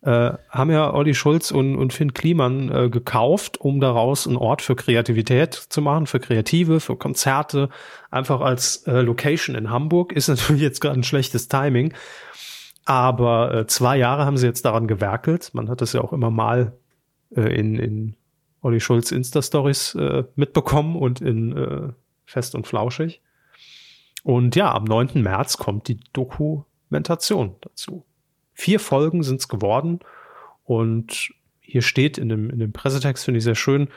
äh, 0.07 0.37
haben 0.49 0.71
ja 0.71 0.93
Olli 0.93 1.13
Schulz 1.13 1.51
und, 1.51 1.75
und 1.75 1.91
Finn 1.91 2.13
Kliman 2.13 2.71
äh, 2.71 2.89
gekauft, 2.89 3.59
um 3.59 3.81
daraus 3.81 4.25
einen 4.25 4.37
Ort 4.37 4.61
für 4.61 4.73
Kreativität 4.73 5.53
zu 5.53 5.81
machen, 5.81 6.07
für 6.07 6.21
Kreative, 6.21 6.79
für 6.79 6.95
Konzerte, 6.95 7.67
einfach 8.09 8.39
als 8.39 8.87
äh, 8.87 9.01
Location 9.01 9.53
in 9.57 9.69
Hamburg. 9.69 10.13
Ist 10.13 10.29
natürlich 10.29 10.61
jetzt 10.61 10.79
gerade 10.79 10.97
ein 10.97 11.03
schlechtes 11.03 11.49
Timing, 11.49 11.93
aber 12.85 13.53
äh, 13.53 13.67
zwei 13.67 13.97
Jahre 13.97 14.25
haben 14.25 14.37
sie 14.37 14.47
jetzt 14.47 14.63
daran 14.63 14.87
gewerkelt. 14.87 15.49
Man 15.53 15.67
hat 15.69 15.81
das 15.81 15.91
ja 15.91 15.99
auch 15.99 16.13
immer 16.13 16.31
mal 16.31 16.77
äh, 17.35 17.41
in, 17.41 17.75
in 17.77 18.15
Olli 18.61 18.79
Schulz 18.79 19.11
Insta-Stories 19.11 19.95
äh, 19.95 20.23
mitbekommen 20.35 20.95
und 20.95 21.19
in 21.19 21.57
äh, 21.57 21.89
Fest 22.25 22.55
und 22.55 22.65
Flauschig. 22.65 23.21
Und 24.23 24.55
ja, 24.55 24.73
am 24.73 24.85
9. 24.85 25.21
März 25.21 25.57
kommt 25.57 25.89
die 25.89 25.99
Dokumentation 26.13 27.55
dazu. 27.59 28.05
Vier 28.59 28.79
Folgen 28.79 29.21
sind 29.21 29.39
es 29.39 29.47
geworden 29.47 29.99
und 30.65 31.29
hier 31.61 31.83
steht 31.83 32.17
in 32.17 32.27
dem, 32.27 32.49
in 32.49 32.57
dem 32.57 32.73
Pressetext, 32.73 33.23
finde 33.23 33.37
ich 33.37 33.43
sehr 33.43 33.53
schön, 33.53 33.87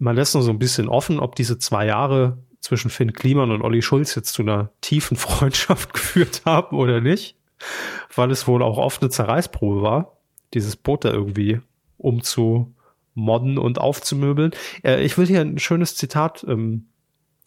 man 0.00 0.16
lässt 0.16 0.34
noch 0.34 0.40
so 0.42 0.50
ein 0.50 0.58
bisschen 0.58 0.88
offen, 0.88 1.20
ob 1.20 1.36
diese 1.36 1.58
zwei 1.58 1.86
Jahre 1.86 2.38
zwischen 2.58 2.90
Finn 2.90 3.12
Kliman 3.12 3.52
und 3.52 3.62
Olli 3.62 3.82
Schulz 3.82 4.16
jetzt 4.16 4.32
zu 4.32 4.42
einer 4.42 4.72
tiefen 4.80 5.16
Freundschaft 5.16 5.94
geführt 5.94 6.42
haben 6.44 6.76
oder 6.76 7.00
nicht, 7.00 7.36
weil 8.12 8.32
es 8.32 8.48
wohl 8.48 8.64
auch 8.64 8.78
oft 8.78 9.00
eine 9.00 9.10
Zerreißprobe 9.10 9.80
war, 9.80 10.16
dieses 10.54 10.74
Boot 10.74 11.04
da 11.04 11.12
irgendwie 11.12 11.60
umzumodden 11.96 13.58
und 13.58 13.78
aufzumöbeln. 13.78 14.50
Äh, 14.82 15.04
ich 15.04 15.16
will 15.16 15.26
hier 15.28 15.40
ein 15.40 15.58
schönes 15.58 15.94
Zitat 15.94 16.44
ähm, 16.48 16.88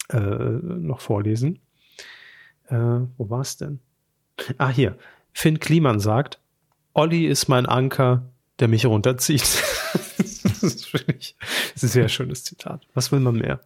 äh, 0.08 0.18
noch 0.18 1.00
vorlesen. 1.00 1.58
Äh, 2.68 3.00
wo 3.18 3.28
war 3.28 3.42
es 3.42 3.58
denn? 3.58 3.80
Ah, 4.56 4.70
hier. 4.70 4.96
Finn 5.38 5.60
Kliman 5.60 6.00
sagt, 6.00 6.40
Olli 6.94 7.26
ist 7.26 7.46
mein 7.46 7.66
Anker, 7.66 8.24
der 8.58 8.66
mich 8.66 8.86
runterzieht. 8.86 9.42
das 10.18 10.72
ist 10.72 10.92
ein 10.92 11.88
sehr 11.88 12.08
schönes 12.08 12.42
Zitat. 12.42 12.84
Was 12.94 13.12
will 13.12 13.20
man 13.20 13.36
mehr? 13.36 13.60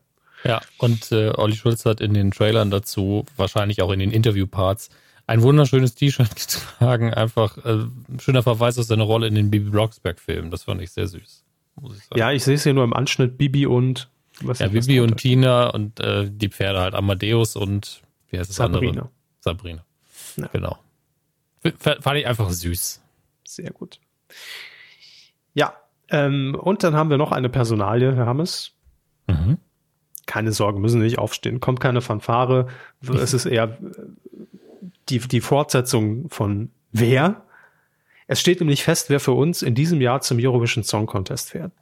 Ja, 0.44 0.60
und 0.76 1.10
äh, 1.12 1.30
Olli 1.30 1.56
Schulz 1.56 1.86
hat 1.86 2.02
in 2.02 2.12
den 2.12 2.30
Trailern 2.30 2.70
dazu, 2.70 3.24
wahrscheinlich 3.38 3.80
auch 3.80 3.90
in 3.90 4.00
den 4.00 4.10
Interviewparts, 4.10 4.90
ein 5.26 5.40
wunderschönes 5.40 5.94
T-Shirt 5.94 6.36
getragen. 6.36 7.14
Einfach 7.14 7.56
äh, 7.64 7.86
schöner 8.20 8.42
Verweis 8.42 8.78
auf 8.78 8.84
seine 8.84 9.04
Rolle 9.04 9.28
in 9.28 9.34
den 9.34 9.50
Bibi 9.50 9.70
Blocksberg-Filmen. 9.70 10.50
Das 10.50 10.64
fand 10.64 10.82
ich 10.82 10.90
sehr 10.90 11.06
süß. 11.06 11.42
Ich 11.84 12.18
ja, 12.18 12.32
ich 12.32 12.44
sehe 12.44 12.56
es 12.56 12.64
hier 12.64 12.74
nur 12.74 12.84
im 12.84 12.92
Anschnitt 12.92 13.38
Bibi 13.38 13.64
und 13.64 14.10
was 14.42 14.58
Ja, 14.58 14.68
Bibi 14.68 15.00
und 15.00 15.16
Tina 15.16 15.70
und 15.70 16.00
äh, 16.00 16.28
die 16.30 16.50
Pferde 16.50 16.80
halt 16.80 16.94
Amadeus 16.94 17.56
und 17.56 18.02
wie 18.28 18.38
heißt 18.38 18.50
das 18.50 18.56
Sabrina. 18.56 18.88
andere? 18.90 19.08
Sabrina. 19.40 19.84
Ja. 20.36 20.48
Genau. 20.48 20.78
Fand 21.78 22.16
ich 22.18 22.26
einfach 22.26 22.50
süß. 22.50 23.02
Sehr 23.44 23.70
gut. 23.70 24.00
Ja, 25.54 25.74
ähm, 26.08 26.56
und 26.58 26.82
dann 26.82 26.94
haben 26.94 27.10
wir 27.10 27.18
noch 27.18 27.32
eine 27.32 27.48
Personalie, 27.48 28.14
Herr 28.14 28.26
Hammes. 28.26 28.72
Mhm. 29.28 29.58
Keine 30.26 30.52
Sorge, 30.52 30.80
müssen 30.80 31.00
nicht 31.00 31.18
aufstehen. 31.18 31.60
Kommt 31.60 31.80
keine 31.80 32.00
Fanfare. 32.00 32.68
Es 33.02 33.34
ist 33.34 33.46
eher 33.46 33.78
die, 35.08 35.18
die 35.18 35.40
Fortsetzung 35.40 36.28
von 36.30 36.70
wer. 36.92 37.42
Es 38.26 38.40
steht 38.40 38.60
nämlich 38.60 38.84
fest, 38.84 39.10
wer 39.10 39.20
für 39.20 39.32
uns 39.32 39.62
in 39.62 39.74
diesem 39.74 40.00
Jahr 40.00 40.20
zum 40.20 40.38
Eurovision 40.38 40.84
Song 40.84 41.06
Contest 41.06 41.50
fährt. 41.50 41.72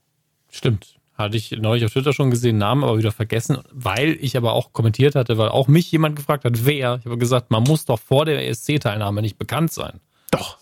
Stimmt. 0.51 1.00
Hatte 1.21 1.37
ich 1.37 1.53
neulich 1.53 1.85
auf 1.85 1.93
Twitter 1.93 2.13
schon 2.13 2.31
gesehen, 2.31 2.59
Namen 2.59 2.83
aber 2.83 2.99
wieder 2.99 3.13
vergessen, 3.13 3.59
weil 3.71 4.17
ich 4.21 4.37
aber 4.37 4.55
auch 4.55 4.73
kommentiert 4.73 5.15
hatte, 5.15 5.39
weil 5.39 5.51
auch 5.51 5.69
mich 5.69 5.93
jemand 5.93 6.17
gefragt 6.17 6.45
hat, 6.45 6.65
wer. 6.65 6.99
Ich 7.01 7.07
habe 7.07 7.19
gesagt, 7.19 7.51
man 7.51 7.63
muss 7.63 7.85
doch 7.85 8.01
vor 8.01 8.25
der 8.25 8.49
ESC-Teilnahme 8.49 9.23
nicht 9.23 9.39
bekannt 9.39 9.73
sein. 9.73 10.01
Doch. 10.31 10.59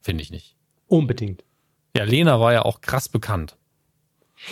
Finde 0.00 0.22
ich 0.22 0.30
nicht. 0.30 0.56
Unbedingt. 0.86 1.44
Ja, 1.96 2.04
Lena 2.04 2.40
war 2.40 2.52
ja 2.52 2.62
auch 2.62 2.80
krass 2.80 3.08
bekannt. 3.08 3.56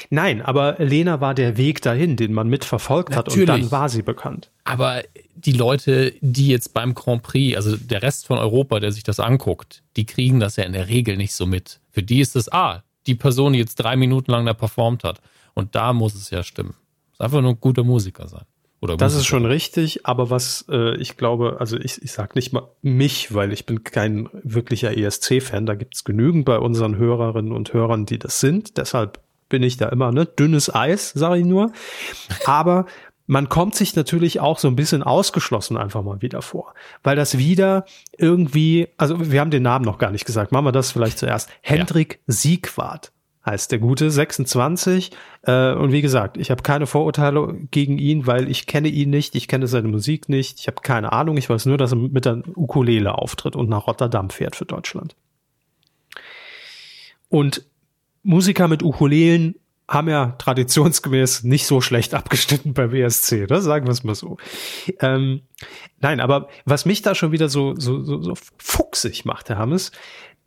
Nein, 0.09 0.41
aber 0.41 0.77
Lena 0.79 1.21
war 1.21 1.35
der 1.35 1.57
Weg 1.57 1.83
dahin, 1.83 2.17
den 2.17 2.33
man 2.33 2.49
mitverfolgt 2.49 3.17
hat 3.17 3.27
Natürlich. 3.27 3.51
und 3.51 3.63
dann 3.63 3.71
war 3.71 3.89
sie 3.89 4.03
bekannt. 4.03 4.51
Aber 4.65 5.03
die 5.35 5.53
Leute, 5.53 6.15
die 6.21 6.49
jetzt 6.49 6.75
beim 6.75 6.95
Grand 6.95 7.23
Prix, 7.23 7.57
also 7.57 7.77
der 7.77 8.03
Rest 8.03 8.27
von 8.27 8.39
Europa, 8.39 8.79
der 8.79 8.93
sich 8.93 9.03
das 9.03 9.21
anguckt, 9.21 9.83
die 9.97 10.07
kriegen 10.07 10.39
das 10.39 10.57
ja 10.57 10.65
in 10.65 10.73
der 10.73 10.89
Regel 10.89 11.17
nicht 11.17 11.35
so 11.35 11.47
mit. 11.47 11.81
Für 11.91 12.03
die 12.03 12.21
ist 12.21 12.37
es, 12.37 12.51
ah, 12.53 12.85
die 13.07 13.15
Person, 13.15 13.53
die 13.53 13.59
jetzt 13.59 13.77
drei 13.77 13.97
Minuten 13.97 14.31
lang 14.31 14.47
da 14.47 14.55
performt 14.55 15.05
hat. 15.05 15.21
Und 15.61 15.75
da 15.75 15.93
muss 15.93 16.15
es 16.15 16.31
ja 16.31 16.43
stimmen. 16.43 16.75
Muss 17.11 17.21
einfach 17.21 17.43
nur 17.43 17.51
ein 17.51 17.61
guter 17.61 17.85
Musiker 17.85 18.27
sein. 18.29 18.45
Oder 18.81 18.97
das 18.97 19.13
Musiker. 19.13 19.21
ist 19.21 19.27
schon 19.27 19.45
richtig, 19.45 20.07
aber 20.07 20.31
was 20.31 20.65
äh, 20.71 20.97
ich 20.97 21.19
glaube, 21.19 21.59
also 21.61 21.77
ich, 21.77 22.01
ich 22.03 22.13
sag 22.13 22.35
nicht 22.35 22.55
mal 22.55 22.67
mich, 22.81 23.35
weil 23.35 23.53
ich 23.53 23.67
bin 23.67 23.85
kein 23.85 24.31
wirklicher 24.33 24.97
ESC-Fan. 24.97 25.67
Da 25.67 25.75
gibt's 25.75 26.05
genügend 26.05 26.47
bei 26.47 26.59
unseren 26.59 26.97
Hörerinnen 26.97 27.53
und 27.53 27.75
Hörern, 27.75 28.07
die 28.07 28.19
das 28.19 28.41
sind. 28.41 28.79
Deshalb 28.79 29.21
bin 29.51 29.63
ich 29.63 29.77
da 29.77 29.91
immer, 29.91 30.13
ne? 30.13 30.25
Dünnes 30.25 30.75
Eis, 30.75 31.11
sage 31.11 31.41
ich 31.41 31.45
nur. 31.45 31.73
Aber 32.47 32.87
man 33.27 33.51
kommt 33.51 33.75
sich 33.75 33.95
natürlich 33.95 34.41
auch 34.41 34.59
so 34.59 34.67
ein 34.67 34.77
bisschen 34.77 35.03
ausgeschlossen 35.03 35.77
einfach 35.77 36.03
mal 36.03 36.23
wieder 36.23 36.41
vor, 36.41 36.75
weil 37.03 37.17
das 37.17 37.37
wieder 37.37 37.85
irgendwie, 38.17 38.89
also 38.97 39.31
wir 39.31 39.41
haben 39.41 39.51
den 39.51 39.63
Namen 39.63 39.85
noch 39.85 39.99
gar 39.99 40.11
nicht 40.11 40.25
gesagt, 40.25 40.53
machen 40.53 40.65
wir 40.65 40.73
das 40.73 40.91
vielleicht 40.91 41.19
zuerst. 41.19 41.51
Hendrik 41.61 42.15
ja. 42.15 42.35
Siegwart 42.35 43.13
heißt 43.51 43.73
der 43.73 43.79
Gute, 43.79 44.11
26. 44.11 45.11
Äh, 45.43 45.73
und 45.75 45.93
wie 45.93 46.03
gesagt, 46.03 46.37
ich 46.37 46.51
habe 46.51 46.63
keine 46.63 46.87
Vorurteile 46.87 47.55
gegen 47.71 47.99
ihn, 47.99 48.27
weil 48.27 48.49
ich 48.49 48.67
kenne 48.67 48.89
ihn 48.89 49.11
nicht, 49.11 49.35
ich 49.35 49.49
kenne 49.49 49.67
seine 49.67 49.89
Musik 49.89 50.29
nicht, 50.29 50.61
ich 50.61 50.67
habe 50.67 50.81
keine 50.83 51.13
Ahnung, 51.13 51.37
ich 51.37 51.51
weiß 51.51 51.67
nur, 51.67 51.77
dass 51.79 51.93
er 51.93 51.99
mit 51.99 52.25
der 52.25 52.43
Ukulele 52.57 53.17
auftritt 53.17 53.57
und 53.57 53.69
nach 53.69 53.87
Rotterdam 53.87 54.31
fährt 54.31 54.57
für 54.57 54.65
Deutschland. 54.65 55.17
Und 57.29 57.65
Musiker 58.23 58.69
mit 58.69 58.83
Ukulelen 58.83 59.55
haben 59.91 60.09
ja 60.09 60.37
traditionsgemäß 60.39 61.43
nicht 61.43 61.67
so 61.67 61.81
schlecht 61.81 62.15
abgeschnitten 62.15 62.75
beim 62.75 62.95
ESC, 62.95 63.51
ne? 63.51 63.61
sagen 63.61 63.87
wir 63.87 63.93
es 63.93 64.05
mal 64.05 64.15
so. 64.15 64.37
Ähm, 65.01 65.43
nein, 65.99 66.21
aber 66.21 66.49
was 66.65 66.87
mich 66.87 67.03
da 67.03 67.15
schon 67.17 67.33
wieder 67.33 67.49
so, 67.49 67.75
so, 67.77 68.01
so, 68.03 68.23
so 68.23 68.35
fuchsig 68.59 69.25
macht, 69.25 69.49
Herr 69.49 69.59
Hammes, 69.59 69.91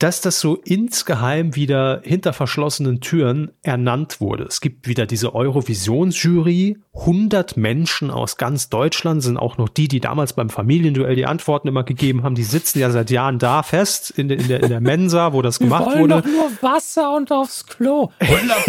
dass 0.03 0.19
das 0.19 0.41
so 0.41 0.55
insgeheim 0.65 1.55
wieder 1.55 2.01
hinter 2.03 2.33
verschlossenen 2.33 2.99
Türen 2.99 3.51
ernannt 3.61 4.19
wurde. 4.19 4.43
Es 4.43 4.59
gibt 4.59 4.85
wieder 4.85 5.05
diese 5.05 5.33
Eurovisionsjury. 5.33 6.77
100 6.93 7.55
Menschen 7.55 8.11
aus 8.11 8.35
ganz 8.35 8.67
Deutschland 8.67 9.23
sind 9.23 9.37
auch 9.37 9.57
noch 9.57 9.69
die, 9.69 9.87
die 9.87 10.01
damals 10.01 10.33
beim 10.33 10.49
Familienduell 10.49 11.15
die 11.15 11.25
Antworten 11.25 11.69
immer 11.69 11.85
gegeben 11.85 12.23
haben. 12.23 12.35
Die 12.35 12.43
sitzen 12.43 12.79
ja 12.79 12.89
seit 12.89 13.11
Jahren 13.11 13.39
da 13.39 13.63
fest 13.63 14.11
in 14.11 14.27
der, 14.27 14.39
in 14.39 14.47
der, 14.49 14.63
in 14.63 14.69
der 14.71 14.81
Mensa, 14.81 15.31
wo 15.31 15.41
das 15.41 15.57
gemacht 15.57 15.85
Wir 15.85 15.91
wollen 15.93 16.11
wurde. 16.11 16.21
Doch 16.21 16.25
nur 16.25 16.51
Wasser 16.61 17.15
und 17.15 17.31
aufs 17.31 17.65
Klo. 17.65 18.11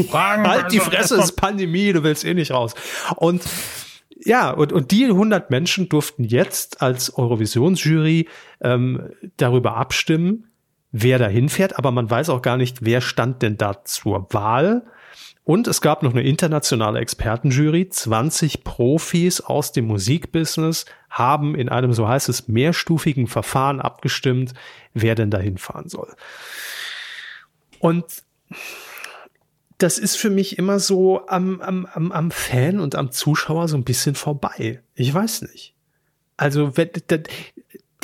Fragen, 0.09 0.47
halt 0.47 0.70
die 0.70 0.78
Fresse, 0.78 1.16
es 1.16 1.24
ist 1.24 1.32
Pandemie, 1.32 1.93
du 1.93 2.05
willst 2.05 2.24
eh 2.24 2.35
nicht 2.35 2.53
raus. 2.53 2.74
Und 3.16 3.43
Ja, 4.24 4.53
und, 4.53 4.72
und 4.72 4.93
die 4.93 5.07
100 5.07 5.51
Menschen 5.51 5.89
durften 5.89 6.22
jetzt 6.22 6.80
als 6.80 7.18
Eurovisionsjury 7.18 8.28
ähm, 8.61 9.11
darüber 9.37 9.76
abstimmen, 9.76 10.47
wer 10.97 11.18
da 11.18 11.26
hinfährt, 11.26 11.76
aber 11.76 11.90
man 11.90 12.09
weiß 12.09 12.28
auch 12.28 12.40
gar 12.40 12.57
nicht, 12.57 12.84
wer 12.84 13.01
stand 13.01 13.42
denn 13.42 13.59
da 13.59 13.84
zur 13.84 14.32
Wahl. 14.32 14.86
Und 15.42 15.66
es 15.66 15.80
gab 15.80 16.05
noch 16.05 16.12
eine 16.12 16.22
internationale 16.22 17.01
Expertenjury. 17.01 17.88
20 17.88 18.62
Profis 18.62 19.40
aus 19.40 19.72
dem 19.72 19.86
Musikbusiness 19.86 20.86
haben 21.11 21.57
in 21.57 21.68
einem, 21.68 21.92
so 21.92 22.09
heißt 22.09 22.28
es, 22.28 22.47
mehrstufigen 22.47 23.26
Verfahren 23.26 23.80
abgestimmt, 23.80 24.55
wer 24.95 25.16
denn 25.16 25.32
da 25.32 25.38
hinfahren 25.38 25.88
soll. 25.88 26.14
Und 27.80 28.05
das 29.78 29.99
ist 29.99 30.16
für 30.16 30.30
mich 30.30 30.59
immer 30.59 30.78
so 30.78 31.26
am, 31.26 31.61
am, 31.61 31.86
am, 31.86 32.12
am 32.12 32.30
Fan 32.30 32.78
und 32.78 32.95
am 32.95 33.11
Zuschauer 33.11 33.66
so 33.66 33.76
ein 33.76 33.84
bisschen 33.84 34.14
vorbei. 34.14 34.80
Ich 34.95 35.12
weiß 35.12 35.42
nicht. 35.42 35.74
Also, 36.36 36.76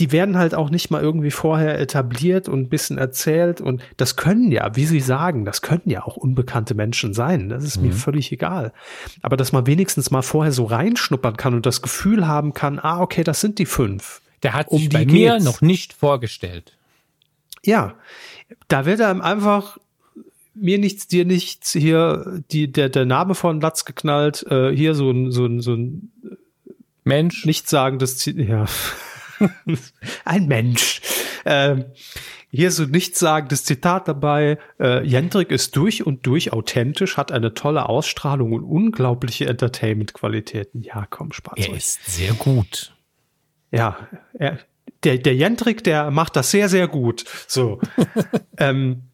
die 0.01 0.13
werden 0.13 0.39
halt 0.39 0.55
auch 0.55 0.71
nicht 0.71 0.91
mal 0.91 1.03
irgendwie 1.03 1.31
vorher 1.31 1.79
etabliert 1.79 2.49
und 2.49 2.61
ein 2.61 2.69
bisschen 2.71 2.97
erzählt 2.97 3.61
und 3.61 3.83
das 3.99 4.17
können 4.17 4.51
ja, 4.51 4.75
wie 4.75 4.87
Sie 4.87 5.01
sagen, 5.01 5.45
das 5.45 5.61
können 5.61 5.83
ja 5.85 6.03
auch 6.03 6.17
unbekannte 6.17 6.75
Menschen 6.75 7.13
sein. 7.13 7.51
Das 7.51 7.63
ist 7.63 7.77
mhm. 7.77 7.89
mir 7.89 7.93
völlig 7.93 8.33
egal. 8.33 8.73
Aber 9.21 9.37
dass 9.37 9.53
man 9.53 9.67
wenigstens 9.67 10.11
mal 10.11 10.23
vorher 10.23 10.53
so 10.53 10.65
reinschnuppern 10.65 11.37
kann 11.37 11.55
und 11.55 11.67
das 11.67 11.83
Gefühl 11.83 12.27
haben 12.27 12.55
kann, 12.55 12.79
ah, 12.79 13.01
okay, 13.01 13.23
das 13.23 13.43
sind 13.43 13.59
die 13.59 13.67
fünf. 13.67 14.23
Der 14.43 14.55
hat 14.55 14.69
um 14.69 14.79
sich 14.79 14.89
bei 14.89 15.05
mir 15.05 15.35
geht's. 15.35 15.45
noch 15.45 15.61
nicht 15.61 15.93
vorgestellt. 15.93 16.73
Ja, 17.63 17.95
da 18.69 18.87
wird 18.87 19.01
er 19.01 19.23
einfach 19.23 19.77
mir 20.55 20.79
nichts, 20.79 21.09
dir 21.09 21.27
nichts, 21.27 21.73
hier 21.73 22.43
die, 22.51 22.73
der, 22.73 22.89
der 22.89 23.05
Name 23.05 23.35
von 23.35 23.61
Latz 23.61 23.85
geknallt, 23.85 24.47
äh, 24.49 24.75
hier 24.75 24.95
so 24.95 25.11
ein, 25.11 25.31
so 25.31 25.45
ein, 25.45 25.61
so 25.61 25.75
ein 25.75 26.11
Mensch. 27.05 27.45
Nichtssagendes 27.45 28.25
ja. 28.25 28.65
ein 30.25 30.47
Mensch. 30.47 31.01
Ähm, 31.45 31.87
hier 32.51 32.71
so 32.73 32.85
nichtssagendes 32.85 33.65
Zitat 33.65 34.09
dabei. 34.09 34.59
Äh, 34.81 35.07
Jendrik 35.07 35.51
ist 35.51 35.77
durch 35.77 36.05
und 36.05 36.27
durch 36.27 36.53
authentisch, 36.53 37.17
hat 37.17 37.31
eine 37.31 37.55
tolle 37.55 37.89
Ausstrahlung 37.89 38.53
und 38.53 38.65
unglaubliche 38.65 39.47
Entertainment-Qualitäten. 39.47 40.83
Ja, 40.83 41.07
komm, 41.09 41.33
Spaß. 41.33 41.55
Er 41.57 41.75
ist 41.75 42.05
sehr 42.11 42.33
gut. 42.33 42.93
Ja, 43.71 44.09
er, 44.33 44.59
der, 45.05 45.19
der 45.19 45.35
Jendrik, 45.35 45.85
der 45.85 46.11
macht 46.11 46.35
das 46.35 46.51
sehr, 46.51 46.69
sehr 46.69 46.89
gut. 46.89 47.25
So. 47.47 47.81
ähm, 48.59 49.05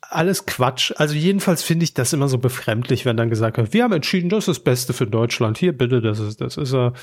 alles 0.00 0.46
Quatsch. 0.46 0.92
Also 0.96 1.14
jedenfalls 1.14 1.62
finde 1.62 1.84
ich 1.84 1.92
das 1.92 2.12
immer 2.12 2.28
so 2.28 2.38
befremdlich, 2.38 3.04
wenn 3.04 3.16
dann 3.16 3.28
gesagt 3.28 3.58
wird, 3.58 3.74
wir 3.74 3.84
haben 3.84 3.92
entschieden, 3.92 4.28
das 4.30 4.48
ist 4.48 4.48
das 4.48 4.64
Beste 4.64 4.92
für 4.92 5.06
Deutschland. 5.06 5.58
Hier 5.58 5.76
bitte, 5.76 6.00
das 6.00 6.20
ist, 6.20 6.40
das 6.40 6.56
ist 6.56 6.72
er. 6.72 6.94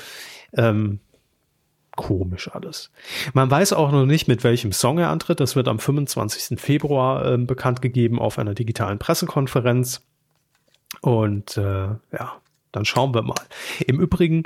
Ähm, 0.56 1.00
komisch 1.96 2.50
alles. 2.52 2.90
Man 3.32 3.50
weiß 3.50 3.72
auch 3.72 3.92
noch 3.92 4.06
nicht, 4.06 4.28
mit 4.28 4.44
welchem 4.44 4.72
Song 4.72 4.98
er 4.98 5.10
antritt. 5.10 5.40
Das 5.40 5.56
wird 5.56 5.68
am 5.68 5.78
25. 5.78 6.60
Februar 6.60 7.32
äh, 7.32 7.38
bekannt 7.38 7.82
gegeben 7.82 8.18
auf 8.18 8.38
einer 8.38 8.54
digitalen 8.54 8.98
Pressekonferenz. 8.98 10.02
Und 11.00 11.56
äh, 11.56 11.88
ja, 12.12 12.40
dann 12.72 12.84
schauen 12.84 13.14
wir 13.14 13.22
mal. 13.22 13.34
Im 13.86 14.00
Übrigen 14.00 14.44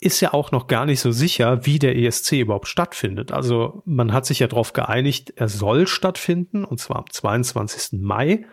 ist 0.00 0.20
ja 0.20 0.32
auch 0.32 0.52
noch 0.52 0.68
gar 0.68 0.86
nicht 0.86 1.00
so 1.00 1.10
sicher, 1.10 1.66
wie 1.66 1.78
der 1.78 1.96
ESC 1.96 2.32
überhaupt 2.32 2.68
stattfindet. 2.68 3.32
Also 3.32 3.82
man 3.84 4.12
hat 4.12 4.26
sich 4.26 4.38
ja 4.38 4.46
darauf 4.46 4.72
geeinigt, 4.72 5.32
er 5.36 5.48
soll 5.48 5.86
stattfinden, 5.86 6.64
und 6.64 6.78
zwar 6.78 6.98
am 6.98 7.10
22. 7.10 8.00
Mai. 8.00 8.46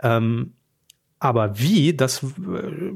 Ähm, 0.00 0.54
aber 1.18 1.58
wie, 1.58 1.94
das 1.94 2.22
äh, 2.22 2.92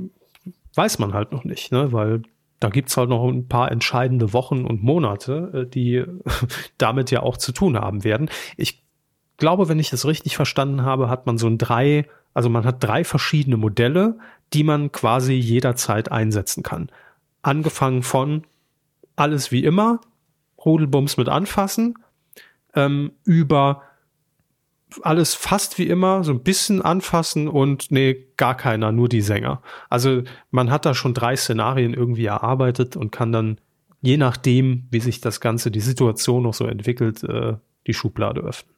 weiß 0.74 1.00
man 1.00 1.12
halt 1.12 1.32
noch 1.32 1.44
nicht, 1.44 1.72
ne? 1.72 1.92
weil 1.92 2.22
da 2.60 2.68
gibt's 2.70 2.96
halt 2.96 3.08
noch 3.08 3.26
ein 3.28 3.48
paar 3.48 3.70
entscheidende 3.70 4.32
Wochen 4.32 4.64
und 4.64 4.82
Monate, 4.82 5.66
äh, 5.66 5.70
die 5.70 6.04
damit 6.78 7.10
ja 7.10 7.22
auch 7.22 7.36
zu 7.36 7.52
tun 7.52 7.76
haben 7.76 8.04
werden. 8.04 8.30
Ich 8.56 8.82
glaube, 9.36 9.68
wenn 9.68 9.78
ich 9.78 9.90
das 9.90 10.04
richtig 10.04 10.36
verstanden 10.36 10.82
habe, 10.82 11.08
hat 11.08 11.26
man 11.26 11.38
so 11.38 11.46
ein 11.46 11.58
drei, 11.58 12.06
also 12.34 12.48
man 12.48 12.64
hat 12.64 12.82
drei 12.82 13.04
verschiedene 13.04 13.56
Modelle, 13.56 14.18
die 14.52 14.64
man 14.64 14.92
quasi 14.92 15.34
jederzeit 15.34 16.10
einsetzen 16.10 16.62
kann. 16.62 16.90
Angefangen 17.42 18.02
von 18.02 18.44
alles 19.16 19.52
wie 19.52 19.64
immer, 19.64 20.00
Rudelbums 20.64 21.16
mit 21.16 21.28
anfassen, 21.28 21.94
ähm, 22.74 23.12
über 23.24 23.82
alles 25.02 25.34
fast 25.34 25.78
wie 25.78 25.86
immer, 25.86 26.24
so 26.24 26.32
ein 26.32 26.42
bisschen 26.42 26.82
anfassen 26.82 27.48
und 27.48 27.90
nee, 27.90 28.26
gar 28.36 28.56
keiner, 28.56 28.92
nur 28.92 29.08
die 29.08 29.20
Sänger. 29.20 29.62
Also 29.88 30.22
man 30.50 30.70
hat 30.70 30.86
da 30.86 30.94
schon 30.94 31.14
drei 31.14 31.36
Szenarien 31.36 31.94
irgendwie 31.94 32.26
erarbeitet 32.26 32.96
und 32.96 33.10
kann 33.10 33.32
dann, 33.32 33.58
je 34.00 34.16
nachdem, 34.16 34.86
wie 34.90 35.00
sich 35.00 35.20
das 35.20 35.40
Ganze, 35.40 35.70
die 35.70 35.80
Situation 35.80 36.44
noch 36.44 36.54
so 36.54 36.66
entwickelt, 36.66 37.22
äh, 37.24 37.56
die 37.86 37.94
Schublade 37.94 38.40
öffnen. 38.40 38.74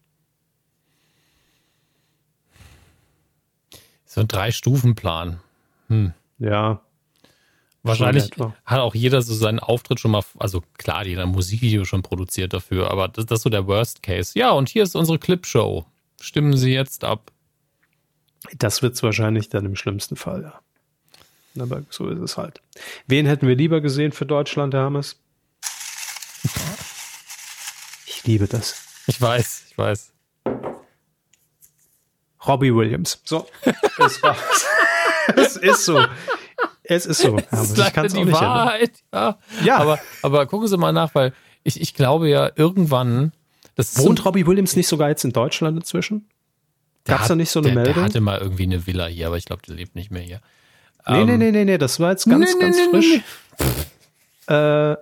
So 4.06 4.20
ein 4.20 4.28
Drei-Stufen-Plan. 4.28 5.38
Hm. 5.88 6.12
Ja. 6.38 6.80
Wahrscheinlich 7.82 8.30
hat 8.66 8.80
auch 8.80 8.94
jeder 8.94 9.22
so 9.22 9.32
seinen 9.34 9.58
Auftritt 9.58 10.00
schon 10.00 10.10
mal, 10.10 10.22
also 10.38 10.62
klar, 10.76 11.06
jeder 11.06 11.22
ein 11.22 11.30
Musikvideo 11.30 11.84
schon 11.84 12.02
produziert 12.02 12.52
dafür, 12.52 12.90
aber 12.90 13.08
das, 13.08 13.26
das 13.26 13.38
ist 13.38 13.42
so 13.44 13.50
der 13.50 13.66
Worst 13.66 14.02
Case. 14.02 14.38
Ja, 14.38 14.50
und 14.50 14.68
hier 14.68 14.82
ist 14.82 14.94
unsere 14.94 15.18
Clipshow. 15.18 15.86
Stimmen 16.20 16.56
Sie 16.56 16.72
jetzt 16.72 17.04
ab. 17.04 17.32
Das 18.56 18.82
wird 18.82 18.94
es 18.94 19.02
wahrscheinlich 19.02 19.48
dann 19.48 19.64
im 19.64 19.76
schlimmsten 19.76 20.16
Fall, 20.16 20.42
ja. 20.42 20.60
Aber 21.60 21.82
so 21.90 22.08
ist 22.08 22.20
es 22.20 22.36
halt. 22.36 22.60
Wen 23.06 23.26
hätten 23.26 23.48
wir 23.48 23.56
lieber 23.56 23.80
gesehen 23.80 24.12
für 24.12 24.26
Deutschland, 24.26 24.72
Herr 24.74 24.84
Hammes? 24.84 25.20
Ich 28.06 28.24
liebe 28.24 28.46
das. 28.46 28.84
Ich 29.06 29.20
weiß, 29.20 29.64
ich 29.70 29.78
weiß. 29.78 30.12
Robbie 32.46 32.74
Williams. 32.74 33.20
So. 33.24 33.46
es, 33.98 34.20
es 35.36 35.56
ist 35.56 35.84
so. 35.84 36.04
Es 36.82 37.06
ist 37.06 37.20
so. 37.20 37.38
Es 37.50 37.70
ist 37.70 37.78
ich 37.78 37.92
kann 37.92 38.06
es 38.06 38.14
auch 38.14 38.24
nicht 38.24 38.32
Wahrheit, 38.32 39.02
ja. 39.12 39.38
ja. 39.64 39.76
Aber, 39.78 39.98
aber 40.22 40.46
gucken 40.46 40.68
Sie 40.68 40.76
mal 40.76 40.92
nach, 40.92 41.14
weil 41.14 41.32
ich, 41.62 41.80
ich 41.80 41.94
glaube 41.94 42.28
ja, 42.28 42.50
irgendwann 42.54 43.32
das 43.80 43.98
Wohnt 43.98 44.18
so, 44.18 44.24
Robbie 44.24 44.46
Williams 44.46 44.76
nicht 44.76 44.88
sogar 44.88 45.08
jetzt 45.08 45.24
in 45.24 45.32
Deutschland 45.32 45.76
inzwischen? 45.76 46.28
Gab 47.04 47.22
es 47.22 47.28
da 47.28 47.34
nicht 47.34 47.50
so 47.50 47.60
eine 47.60 47.68
der, 47.68 47.74
Meldung? 47.76 47.94
Der 47.94 48.02
hatte 48.04 48.20
mal 48.20 48.38
irgendwie 48.38 48.64
eine 48.64 48.86
Villa 48.86 49.06
hier, 49.06 49.26
aber 49.26 49.36
ich 49.36 49.46
glaube, 49.46 49.62
der 49.66 49.74
lebt 49.74 49.94
nicht 49.94 50.10
mehr 50.10 50.22
hier. 50.22 50.40
Nee, 51.08 51.20
ähm, 51.20 51.26
nee, 51.26 51.36
nee, 51.36 51.50
nee, 51.50 51.64
nee, 51.64 51.78
das 51.78 51.98
war 51.98 52.10
jetzt 52.10 52.28
ganz, 52.28 52.54
nee, 52.54 52.60
ganz 52.60 52.76
nee, 52.76 52.90
frisch. 52.90 53.22
Nee, 54.48 54.54
äh, 54.54 54.96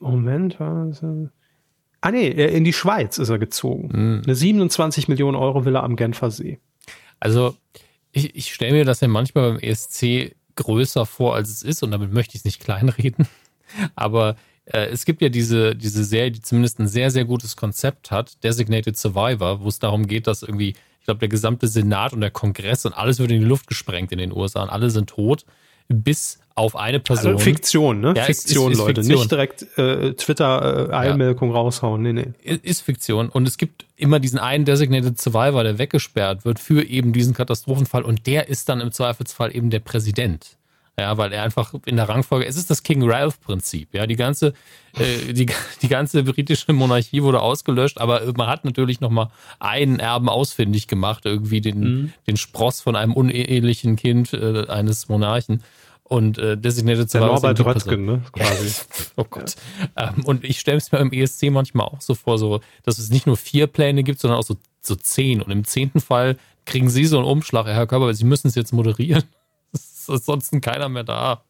Moment, 0.00 0.58
was? 0.58 1.02
Ah 2.00 2.10
nee, 2.10 2.28
in 2.28 2.64
die 2.64 2.72
Schweiz 2.72 3.18
ist 3.18 3.28
er 3.28 3.38
gezogen. 3.38 3.90
Mhm. 3.92 4.22
Eine 4.24 4.34
27 4.34 5.08
Millionen 5.08 5.36
Euro 5.36 5.64
Villa 5.64 5.82
am 5.82 5.96
Genfer 5.96 6.30
See. 6.30 6.58
Also 7.20 7.54
ich, 8.12 8.34
ich 8.34 8.54
stelle 8.54 8.72
mir 8.72 8.84
das 8.84 9.00
ja 9.00 9.08
manchmal 9.08 9.52
beim 9.52 9.60
ESC 9.60 10.34
größer 10.56 11.06
vor, 11.06 11.34
als 11.34 11.50
es 11.50 11.62
ist 11.62 11.82
und 11.82 11.90
damit 11.90 12.12
möchte 12.12 12.34
ich 12.34 12.40
es 12.40 12.44
nicht 12.44 12.60
kleinreden. 12.64 13.28
Aber 13.94 14.36
äh, 14.72 14.86
es 14.86 15.04
gibt 15.04 15.22
ja 15.22 15.28
diese, 15.28 15.74
diese 15.74 16.04
Serie, 16.04 16.30
die 16.30 16.42
zumindest 16.42 16.78
ein 16.78 16.88
sehr, 16.88 17.10
sehr 17.10 17.24
gutes 17.24 17.56
Konzept 17.56 18.10
hat, 18.10 18.42
Designated 18.44 18.96
Survivor, 18.96 19.60
wo 19.60 19.68
es 19.68 19.78
darum 19.78 20.06
geht, 20.06 20.26
dass 20.26 20.42
irgendwie, 20.42 20.70
ich 20.70 21.04
glaube, 21.04 21.20
der 21.20 21.28
gesamte 21.28 21.66
Senat 21.66 22.12
und 22.12 22.20
der 22.20 22.30
Kongress 22.30 22.86
und 22.86 22.92
alles 22.92 23.18
wird 23.18 23.30
in 23.30 23.40
die 23.40 23.46
Luft 23.46 23.66
gesprengt 23.66 24.12
in 24.12 24.18
den 24.18 24.32
USA 24.32 24.62
und 24.62 24.70
alle 24.70 24.90
sind 24.90 25.10
tot, 25.10 25.44
bis 25.88 26.38
auf 26.54 26.76
eine 26.76 27.00
Person. 27.00 27.32
Also 27.32 27.44
Fiktion, 27.44 28.00
ne? 28.00 28.14
Ja, 28.16 28.24
Fiktion, 28.24 28.70
ist, 28.70 28.78
ist, 28.78 28.84
Leute. 28.84 29.02
Fiktion. 29.02 29.18
Nicht 29.18 29.30
direkt 29.30 29.78
äh, 29.78 30.12
Twitter-Eilmeldung 30.12 31.48
äh, 31.48 31.52
ja. 31.52 31.58
raushauen. 31.58 32.02
Nee, 32.02 32.12
nee. 32.12 32.32
Ist 32.62 32.82
Fiktion. 32.82 33.28
Und 33.28 33.48
es 33.48 33.56
gibt 33.56 33.86
immer 33.96 34.20
diesen 34.20 34.38
einen 34.38 34.64
Designated 34.64 35.18
Survivor, 35.20 35.64
der 35.64 35.78
weggesperrt 35.78 36.44
wird 36.44 36.58
für 36.58 36.84
eben 36.84 37.12
diesen 37.12 37.34
Katastrophenfall. 37.34 38.02
Und 38.02 38.26
der 38.26 38.48
ist 38.48 38.68
dann 38.68 38.80
im 38.80 38.92
Zweifelsfall 38.92 39.54
eben 39.56 39.70
der 39.70 39.80
Präsident. 39.80 40.58
Ja, 41.00 41.16
weil 41.16 41.32
er 41.32 41.42
einfach 41.42 41.72
in 41.86 41.96
der 41.96 42.08
Rangfolge, 42.08 42.46
es 42.46 42.56
ist 42.56 42.70
das 42.70 42.82
King 42.82 43.02
Ralph 43.08 43.40
Prinzip. 43.40 43.94
Ja, 43.94 44.06
die 44.06 44.16
ganze, 44.16 44.52
äh, 44.98 45.32
die, 45.32 45.46
die 45.82 45.88
ganze 45.88 46.22
britische 46.22 46.72
Monarchie 46.72 47.22
wurde 47.22 47.40
ausgelöscht, 47.40 47.98
aber 47.98 48.32
man 48.36 48.48
hat 48.48 48.64
natürlich 48.64 49.00
nochmal 49.00 49.30
einen 49.58 49.98
Erben 49.98 50.28
ausfindig 50.28 50.88
gemacht, 50.88 51.24
irgendwie 51.24 51.60
den, 51.60 51.80
mhm. 51.80 52.12
den 52.26 52.36
Spross 52.36 52.80
von 52.80 52.96
einem 52.96 53.14
unehelichen 53.14 53.96
Kind 53.96 54.32
äh, 54.34 54.66
eines 54.66 55.08
Monarchen. 55.08 55.62
Und 56.02 56.38
äh, 56.38 56.58
designierte 56.58 57.06
zu 57.06 57.18
Norbert 57.20 57.64
Röttgen, 57.64 58.04
ne? 58.04 58.22
Quasi. 58.32 58.82
oh 59.14 59.24
Gott. 59.30 59.54
Ja. 59.96 60.08
Ähm, 60.08 60.24
und 60.24 60.42
ich 60.42 60.58
stelle 60.58 60.78
es 60.78 60.90
mir 60.90 60.98
im 60.98 61.12
ESC 61.12 61.50
manchmal 61.50 61.86
auch 61.86 62.00
so 62.00 62.16
vor, 62.16 62.36
so, 62.36 62.60
dass 62.82 62.98
es 62.98 63.10
nicht 63.10 63.28
nur 63.28 63.36
vier 63.36 63.68
Pläne 63.68 64.02
gibt, 64.02 64.18
sondern 64.18 64.40
auch 64.40 64.44
so, 64.44 64.56
so 64.82 64.96
zehn. 64.96 65.40
Und 65.40 65.52
im 65.52 65.62
zehnten 65.64 66.00
Fall 66.00 66.36
kriegen 66.66 66.90
Sie 66.90 67.04
so 67.04 67.16
einen 67.16 67.28
Umschlag, 67.28 67.66
Herr 67.66 67.86
Körper, 67.86 68.06
weil 68.06 68.14
Sie 68.14 68.24
müssen 68.24 68.48
es 68.48 68.56
jetzt 68.56 68.72
moderieren 68.72 69.22
ist 70.10 70.28
ansonsten 70.28 70.60
keiner 70.60 70.88
mehr 70.88 71.04
da. 71.04 71.44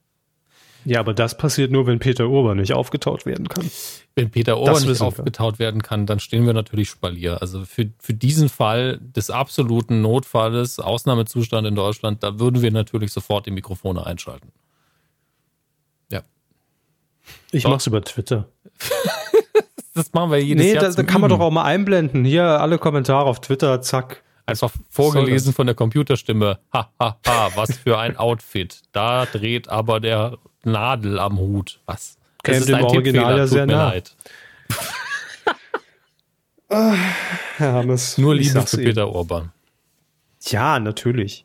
Ja, 0.87 1.01
aber 1.01 1.13
das 1.13 1.37
passiert 1.37 1.71
nur, 1.71 1.87
wenn 1.87 1.99
Peter 1.99 2.29
Urban 2.29 2.57
nicht 2.57 2.73
aufgetaut 2.73 3.27
werden 3.27 3.49
kann. 3.49 3.71
Wenn 4.15 4.31
Peter 4.31 4.59
Urban 4.59 4.87
nicht 4.87 5.03
aufgetaut 5.03 5.59
werden 5.59 5.83
kann, 5.83 6.07
dann 6.07 6.21
stehen 6.21 6.47
wir 6.47 6.55
natürlich 6.55 6.89
Spalier. 6.89 7.43
Also 7.43 7.67
für, 7.67 7.91
für 7.99 8.15
diesen 8.15 8.49
Fall 8.49 8.99
des 8.99 9.29
absoluten 9.29 10.01
Notfalles, 10.01 10.81
Ausnahmezustand 10.81 11.67
in 11.67 11.75
Deutschland, 11.75 12.23
da 12.23 12.39
würden 12.39 12.63
wir 12.63 12.71
natürlich 12.71 13.13
sofort 13.13 13.45
die 13.45 13.51
Mikrofone 13.51 14.07
einschalten. 14.07 14.53
Ich 17.53 17.65
Doch. 17.65 17.71
mach's 17.71 17.87
über 17.87 18.03
Twitter. 18.03 18.49
das 19.95 20.13
machen 20.13 20.31
wir 20.31 20.43
jedes 20.43 20.65
nee, 20.65 20.73
Jahr. 20.73 20.83
Nee, 20.83 20.89
da, 20.89 20.95
da 20.95 21.03
kann 21.03 21.21
man 21.21 21.31
doch 21.31 21.41
auch 21.41 21.51
mal 21.51 21.65
einblenden. 21.65 22.25
Hier 22.25 22.45
alle 22.45 22.79
Kommentare 22.79 23.27
auf 23.27 23.41
Twitter, 23.41 23.81
zack. 23.83 24.23
Einfach 24.47 24.73
vorgelesen 24.89 25.53
von 25.53 25.67
der 25.67 25.75
Computerstimme. 25.75 26.59
Ha, 26.73 26.91
ha, 26.99 27.19
ha, 27.27 27.51
was 27.55 27.77
für 27.79 27.99
ein 27.99 28.17
Outfit. 28.17 28.83
Da 28.93 29.27
dreht 29.27 29.69
aber 29.69 30.01
der 30.01 30.39
Nadel 30.65 31.19
am 31.19 31.39
Hut. 31.39 31.81
Was? 31.87 32.19
Das 32.43 32.55
Käme 32.55 32.65
ist 32.65 32.73
ein 32.75 32.85
Original 32.85 33.39
ja 33.39 33.47
sehr 33.47 33.67
nah. 33.67 33.89
leid. 33.89 34.17
Herr 37.57 37.73
Hammes, 37.73 38.17
Nur 38.17 38.35
Liebe 38.35 38.63
für 38.63 38.77
Peter 38.79 39.09
Orban. 39.09 39.53
Ja, 40.43 40.79
natürlich. 40.79 41.45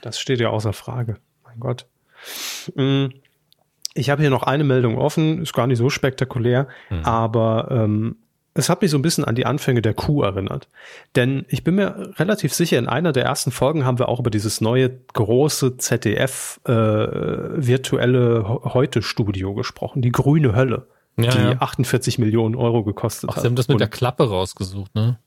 Das 0.00 0.18
steht 0.18 0.40
ja 0.40 0.48
außer 0.50 0.72
Frage. 0.72 1.18
Mein 1.44 1.58
Gott. 1.58 1.86
Mm, 2.74 3.06
ich 3.94 4.10
habe 4.10 4.22
hier 4.22 4.30
noch 4.30 4.44
eine 4.44 4.64
Meldung 4.64 4.96
offen, 4.96 5.42
ist 5.42 5.52
gar 5.52 5.66
nicht 5.66 5.78
so 5.78 5.90
spektakulär, 5.90 6.68
mhm. 6.88 7.04
aber 7.04 7.68
ähm, 7.70 8.16
es 8.54 8.68
hat 8.68 8.82
mich 8.82 8.90
so 8.90 8.98
ein 8.98 9.02
bisschen 9.02 9.24
an 9.24 9.34
die 9.34 9.46
Anfänge 9.46 9.80
der 9.80 9.94
Kuh 9.94 10.22
erinnert. 10.22 10.68
Denn 11.16 11.46
ich 11.48 11.64
bin 11.64 11.74
mir 11.76 12.12
relativ 12.18 12.52
sicher, 12.52 12.78
in 12.78 12.86
einer 12.86 13.12
der 13.12 13.24
ersten 13.24 13.50
Folgen 13.50 13.84
haben 13.84 13.98
wir 13.98 14.08
auch 14.08 14.20
über 14.20 14.30
dieses 14.30 14.60
neue 14.60 14.90
große 15.14 15.78
ZDF 15.78 16.60
äh, 16.64 16.72
virtuelle 16.72 18.44
Heute-Studio 18.46 19.54
gesprochen, 19.54 20.02
die 20.02 20.12
grüne 20.12 20.54
Hölle, 20.54 20.86
ja, 21.16 21.30
die 21.30 21.38
ja. 21.38 21.60
48 21.60 22.18
Millionen 22.18 22.54
Euro 22.54 22.84
gekostet 22.84 23.30
Ach, 23.30 23.36
hat. 23.36 23.42
Sie 23.42 23.48
haben 23.48 23.56
das 23.56 23.68
mit 23.68 23.76
Und 23.76 23.80
der 23.80 23.88
Klappe 23.88 24.28
rausgesucht, 24.28 24.94
ne? 24.94 25.18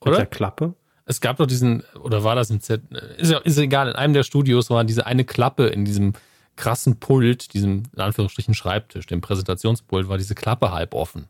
Oder? 0.00 0.10
Mit 0.10 0.18
der 0.20 0.26
Klappe? 0.26 0.74
Es 1.06 1.20
gab 1.20 1.36
doch 1.38 1.46
diesen, 1.46 1.82
oder 2.00 2.24
war 2.24 2.34
das 2.34 2.50
im 2.50 2.60
Z, 2.60 2.82
ist, 3.16 3.32
ist 3.32 3.58
egal, 3.58 3.88
in 3.88 3.94
einem 3.94 4.12
der 4.12 4.22
Studios 4.22 4.70
war 4.70 4.84
diese 4.84 5.06
eine 5.06 5.24
Klappe 5.24 5.66
in 5.68 5.84
diesem 5.84 6.14
krassen 6.56 6.98
Pult, 6.98 7.52
diesem 7.54 7.84
in 7.94 8.00
Anführungsstrichen 8.00 8.54
Schreibtisch, 8.54 9.06
dem 9.06 9.20
Präsentationspult, 9.20 10.08
war 10.08 10.18
diese 10.18 10.34
Klappe 10.34 10.72
halb 10.72 10.94
offen. 10.94 11.28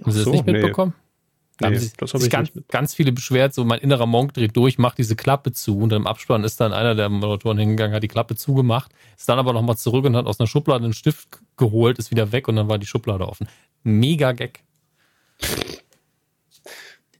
Haben 0.00 0.12
Sie 0.12 0.22
so, 0.22 0.32
das 0.32 0.32
nicht 0.32 0.46
mitbekommen? 0.46 0.94
Nee. 0.96 1.04
Da 1.58 1.70
nee, 1.70 1.74
haben 1.74 1.82
sich, 1.82 1.92
das 1.94 2.14
hab 2.14 2.20
sich 2.20 2.30
ganz, 2.30 2.52
ganz 2.68 2.94
viele 2.94 3.10
beschwert, 3.10 3.52
so 3.52 3.64
mein 3.64 3.80
innerer 3.80 4.06
Monk 4.06 4.32
dreht 4.32 4.56
durch, 4.56 4.78
macht 4.78 4.96
diese 4.98 5.16
Klappe 5.16 5.50
zu 5.50 5.78
und 5.78 5.92
im 5.92 6.06
Abspann 6.06 6.44
ist 6.44 6.60
dann 6.60 6.72
einer 6.72 6.94
der 6.94 7.08
Moderatoren 7.08 7.58
hingegangen, 7.58 7.96
hat 7.96 8.04
die 8.04 8.08
Klappe 8.08 8.36
zugemacht, 8.36 8.92
ist 9.16 9.28
dann 9.28 9.40
aber 9.40 9.52
nochmal 9.52 9.76
zurück 9.76 10.04
und 10.04 10.14
hat 10.14 10.26
aus 10.26 10.38
einer 10.38 10.46
Schublade 10.46 10.84
einen 10.84 10.92
Stift 10.92 11.40
geholt, 11.56 11.98
ist 11.98 12.12
wieder 12.12 12.30
weg 12.30 12.46
und 12.46 12.54
dann 12.54 12.68
war 12.68 12.78
die 12.78 12.86
Schublade 12.86 13.26
offen. 13.26 13.48
Mega 13.82 14.30
Gag. 14.32 14.60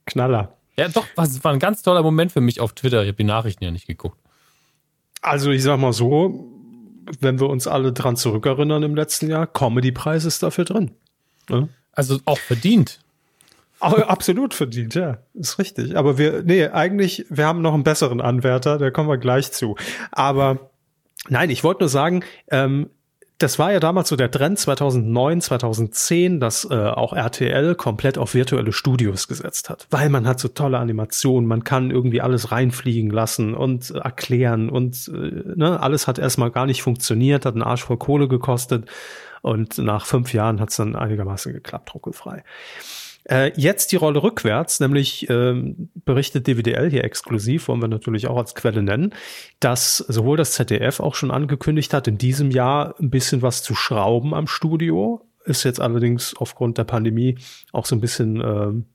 Knaller. 0.06 0.56
Ja, 0.76 0.88
doch, 0.88 1.04
das 1.16 1.42
war 1.42 1.52
ein 1.52 1.58
ganz 1.58 1.82
toller 1.82 2.04
Moment 2.04 2.30
für 2.30 2.40
mich 2.40 2.60
auf 2.60 2.72
Twitter. 2.74 3.02
Ich 3.02 3.08
habe 3.08 3.16
die 3.16 3.24
Nachrichten 3.24 3.64
ja 3.64 3.72
nicht 3.72 3.88
geguckt. 3.88 4.20
Also 5.22 5.50
ich 5.50 5.62
sag 5.62 5.78
mal 5.78 5.92
so, 5.92 6.48
wenn 7.20 7.40
wir 7.40 7.48
uns 7.48 7.66
alle 7.66 7.92
dran 7.92 8.16
zurückerinnern 8.16 8.82
im 8.82 8.94
letzten 8.94 9.28
Jahr, 9.28 9.46
Comedy-Preis 9.46 10.24
ist 10.24 10.42
dafür 10.42 10.64
drin. 10.64 10.90
Ne? 11.48 11.68
Also 11.92 12.18
auch 12.24 12.38
verdient. 12.38 13.00
Absolut 13.80 14.54
verdient, 14.54 14.94
ja, 14.94 15.18
ist 15.34 15.58
richtig. 15.60 15.96
Aber 15.96 16.18
wir, 16.18 16.42
nee, 16.42 16.66
eigentlich, 16.66 17.26
wir 17.30 17.46
haben 17.46 17.62
noch 17.62 17.74
einen 17.74 17.84
besseren 17.84 18.20
Anwärter, 18.20 18.76
da 18.76 18.90
kommen 18.90 19.08
wir 19.08 19.18
gleich 19.18 19.52
zu. 19.52 19.76
Aber 20.10 20.70
nein, 21.28 21.48
ich 21.50 21.62
wollte 21.62 21.82
nur 21.82 21.88
sagen, 21.88 22.24
ähm, 22.50 22.90
das 23.38 23.60
war 23.60 23.72
ja 23.72 23.78
damals 23.78 24.08
so 24.08 24.16
der 24.16 24.32
Trend 24.32 24.58
2009, 24.58 25.40
2010, 25.40 26.40
dass 26.40 26.68
äh, 26.68 26.74
auch 26.74 27.12
RTL 27.12 27.76
komplett 27.76 28.18
auf 28.18 28.34
virtuelle 28.34 28.72
Studios 28.72 29.28
gesetzt 29.28 29.70
hat, 29.70 29.86
weil 29.90 30.08
man 30.08 30.26
hat 30.26 30.40
so 30.40 30.48
tolle 30.48 30.78
Animationen, 30.78 31.48
man 31.48 31.62
kann 31.62 31.92
irgendwie 31.92 32.20
alles 32.20 32.50
reinfliegen 32.50 33.10
lassen 33.10 33.54
und 33.54 33.90
äh, 33.90 33.98
erklären 33.98 34.68
und 34.68 35.08
äh, 35.08 35.54
ne, 35.54 35.80
alles 35.80 36.08
hat 36.08 36.18
erstmal 36.18 36.50
gar 36.50 36.66
nicht 36.66 36.82
funktioniert, 36.82 37.46
hat 37.46 37.54
einen 37.54 37.62
Arsch 37.62 37.84
voll 37.84 37.96
Kohle 37.96 38.26
gekostet 38.26 38.86
und 39.40 39.78
nach 39.78 40.04
fünf 40.04 40.32
Jahren 40.32 40.58
hat 40.60 40.70
es 40.70 40.76
dann 40.76 40.96
einigermaßen 40.96 41.52
geklappt, 41.52 41.94
ruckelfrei. 41.94 42.42
Äh, 43.24 43.52
jetzt 43.56 43.92
die 43.92 43.96
Rolle 43.96 44.22
rückwärts, 44.22 44.80
nämlich 44.80 45.28
ähm, 45.28 45.90
berichtet 45.94 46.46
DWDL 46.46 46.90
hier 46.90 47.04
exklusiv, 47.04 47.68
wollen 47.68 47.82
wir 47.82 47.88
natürlich 47.88 48.26
auch 48.26 48.38
als 48.38 48.54
Quelle 48.54 48.82
nennen, 48.82 49.14
dass 49.60 49.98
sowohl 49.98 50.36
das 50.36 50.52
ZDF 50.52 51.00
auch 51.00 51.14
schon 51.14 51.30
angekündigt 51.30 51.92
hat, 51.92 52.08
in 52.08 52.16
diesem 52.16 52.50
Jahr 52.50 52.94
ein 52.98 53.10
bisschen 53.10 53.42
was 53.42 53.62
zu 53.62 53.74
schrauben 53.74 54.34
am 54.34 54.46
Studio. 54.46 55.26
Ist 55.44 55.64
jetzt 55.64 55.80
allerdings 55.80 56.34
aufgrund 56.36 56.78
der 56.78 56.84
Pandemie 56.84 57.38
auch 57.72 57.86
so 57.86 57.94
ein 57.94 58.00
bisschen 58.00 58.40
ähm, 58.40 58.86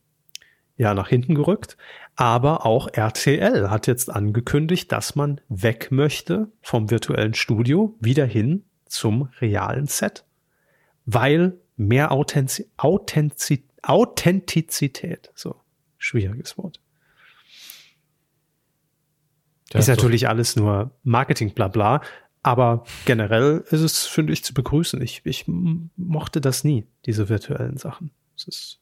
ja 0.78 0.94
nach 0.94 1.10
hinten 1.10 1.36
gerückt. 1.36 1.78
Aber 2.16 2.66
auch 2.66 2.88
RTL 2.92 3.70
hat 3.70 3.88
jetzt 3.88 4.12
angekündigt, 4.12 4.92
dass 4.92 5.16
man 5.16 5.42
weg 5.50 5.92
möchte 5.92 6.52
vom 6.62 6.90
virtuellen 6.90 7.34
Studio 7.34 7.96
wieder 8.00 8.26
hin 8.26 8.66
zum 8.86 9.30
realen 9.42 9.88
Set, 9.88 10.26
weil 11.06 11.58
mehr 11.76 12.12
Authentiz 12.12 12.70
Authentizität 12.78 13.73
Authentizität. 13.84 15.32
So, 15.36 15.56
schwieriges 15.98 16.58
Wort. 16.58 16.80
Ja, 19.72 19.80
ist 19.80 19.88
natürlich 19.88 20.28
alles 20.28 20.56
nur 20.56 20.92
Marketing, 21.04 21.54
bla 21.54 21.68
bla. 21.68 22.02
Aber 22.42 22.84
generell 23.06 23.64
ist 23.70 23.82
es, 23.82 24.06
finde 24.06 24.34
ich, 24.34 24.44
zu 24.44 24.54
begrüßen. 24.54 25.02
Ich, 25.02 25.22
ich 25.24 25.46
mochte 25.48 26.42
das 26.42 26.64
nie, 26.64 26.86
diese 27.06 27.30
virtuellen 27.30 27.78
Sachen. 27.78 28.12
Es 28.36 28.48
ist 28.48 28.80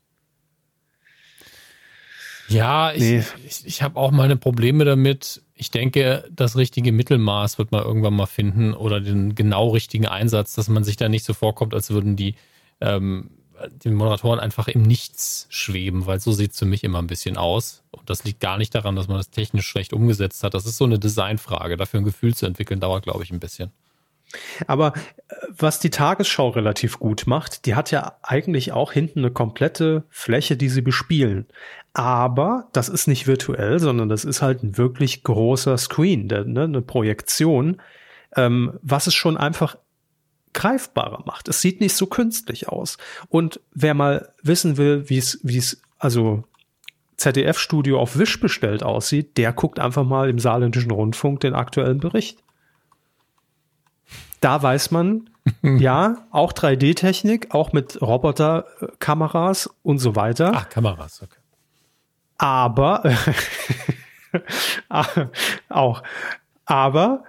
ja, 2.51 2.91
ich, 2.91 3.01
nee. 3.01 3.23
ich, 3.47 3.65
ich 3.65 3.81
habe 3.81 3.97
auch 3.97 4.11
meine 4.11 4.35
Probleme 4.35 4.83
damit. 4.83 5.41
Ich 5.53 5.71
denke, 5.71 6.29
das 6.31 6.57
richtige 6.57 6.91
Mittelmaß 6.91 7.57
wird 7.57 7.71
man 7.71 7.83
irgendwann 7.83 8.15
mal 8.15 8.25
finden 8.25 8.73
oder 8.73 8.99
den 8.99 9.35
genau 9.35 9.69
richtigen 9.69 10.07
Einsatz, 10.07 10.53
dass 10.53 10.67
man 10.67 10.83
sich 10.83 10.97
da 10.97 11.07
nicht 11.07 11.23
so 11.23 11.33
vorkommt, 11.33 11.73
als 11.73 11.91
würden 11.91 12.15
die 12.15 12.35
ähm, 12.81 13.29
die 13.69 13.89
Moderatoren 13.89 14.39
einfach 14.39 14.67
im 14.67 14.81
Nichts 14.81 15.47
schweben, 15.49 16.05
weil 16.05 16.19
so 16.19 16.31
sieht 16.31 16.51
es 16.51 16.59
für 16.59 16.65
mich 16.65 16.83
immer 16.83 16.99
ein 16.99 17.07
bisschen 17.07 17.37
aus. 17.37 17.83
Und 17.91 18.09
das 18.09 18.23
liegt 18.23 18.39
gar 18.39 18.57
nicht 18.57 18.73
daran, 18.73 18.95
dass 18.95 19.07
man 19.07 19.17
das 19.17 19.29
technisch 19.29 19.67
schlecht 19.67 19.93
umgesetzt 19.93 20.43
hat. 20.43 20.53
Das 20.53 20.65
ist 20.65 20.77
so 20.77 20.85
eine 20.85 20.99
Designfrage. 20.99 21.77
Dafür 21.77 21.99
ein 21.99 22.05
Gefühl 22.05 22.35
zu 22.35 22.45
entwickeln, 22.45 22.79
dauert, 22.79 23.03
glaube 23.03 23.23
ich, 23.23 23.31
ein 23.31 23.39
bisschen. 23.39 23.71
Aber 24.67 24.93
äh, 24.95 25.35
was 25.49 25.79
die 25.79 25.89
Tagesschau 25.89 26.49
relativ 26.49 26.99
gut 26.99 27.27
macht, 27.27 27.65
die 27.65 27.75
hat 27.75 27.91
ja 27.91 28.13
eigentlich 28.23 28.71
auch 28.71 28.91
hinten 28.91 29.19
eine 29.19 29.31
komplette 29.31 30.03
Fläche, 30.09 30.57
die 30.57 30.69
sie 30.69 30.81
bespielen. 30.81 31.47
Aber 31.93 32.67
das 32.71 32.87
ist 32.87 33.07
nicht 33.07 33.27
virtuell, 33.27 33.79
sondern 33.79 34.07
das 34.07 34.23
ist 34.23 34.41
halt 34.41 34.63
ein 34.63 34.77
wirklich 34.77 35.23
großer 35.23 35.77
Screen, 35.77 36.27
ne, 36.27 36.63
eine 36.63 36.81
Projektion, 36.81 37.81
ähm, 38.35 38.79
was 38.81 39.07
es 39.07 39.13
schon 39.13 39.35
einfach 39.35 39.75
greifbarer 40.53 41.23
macht. 41.25 41.47
Es 41.47 41.61
sieht 41.61 41.81
nicht 41.81 41.95
so 41.95 42.07
künstlich 42.07 42.69
aus. 42.69 42.97
Und 43.29 43.59
wer 43.73 43.93
mal 43.93 44.33
wissen 44.41 44.77
will, 44.77 45.09
wie 45.09 45.17
es, 45.17 45.39
wie 45.43 45.57
es, 45.57 45.81
also 45.97 46.43
ZDF-Studio 47.17 47.99
auf 47.99 48.17
Wisch 48.17 48.39
bestellt 48.39 48.83
aussieht, 48.83 49.37
der 49.37 49.53
guckt 49.53 49.79
einfach 49.79 50.03
mal 50.03 50.29
im 50.29 50.39
saarländischen 50.39 50.91
Rundfunk 50.91 51.39
den 51.41 51.53
aktuellen 51.53 51.99
Bericht. 51.99 52.39
Da 54.39 54.61
weiß 54.61 54.91
man, 54.91 55.29
ja, 55.61 56.25
auch 56.31 56.53
3D-Technik, 56.53 57.53
auch 57.53 57.73
mit 57.73 58.01
Roboterkameras 58.01 59.69
und 59.83 59.99
so 59.99 60.15
weiter. 60.15 60.51
Ach, 60.53 60.69
Kameras, 60.69 61.21
okay. 61.21 61.37
Aber 62.37 63.03
auch, 65.69 66.01
aber 66.65 67.23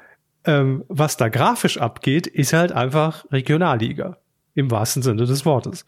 ähm, 0.45 0.85
was 0.89 1.17
da 1.17 1.29
grafisch 1.29 1.79
abgeht, 1.79 2.27
ist 2.27 2.53
halt 2.53 2.73
einfach 2.73 3.25
Regionalliga. 3.31 4.19
Im 4.55 4.71
wahrsten 4.71 5.03
Sinne 5.03 5.25
des 5.25 5.47
Wortes. 5.47 5.87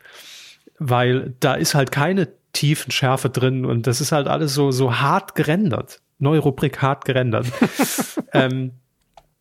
Weil 0.79 1.35
da 1.41 1.55
ist 1.55 1.75
halt 1.75 1.93
keine 1.93 2.29
tiefen 2.53 2.91
Schärfe 2.91 3.29
drin 3.29 3.67
und 3.67 3.87
das 3.87 4.01
ist 4.01 4.13
halt 4.13 4.27
alles 4.27 4.55
so, 4.55 4.71
so 4.71 5.01
hart 5.01 5.35
gerendert. 5.35 6.01
Neue 6.19 6.39
Rubrik 6.39 6.81
hart 6.81 7.05
gerendert. 7.05 7.47
ähm, 8.33 8.73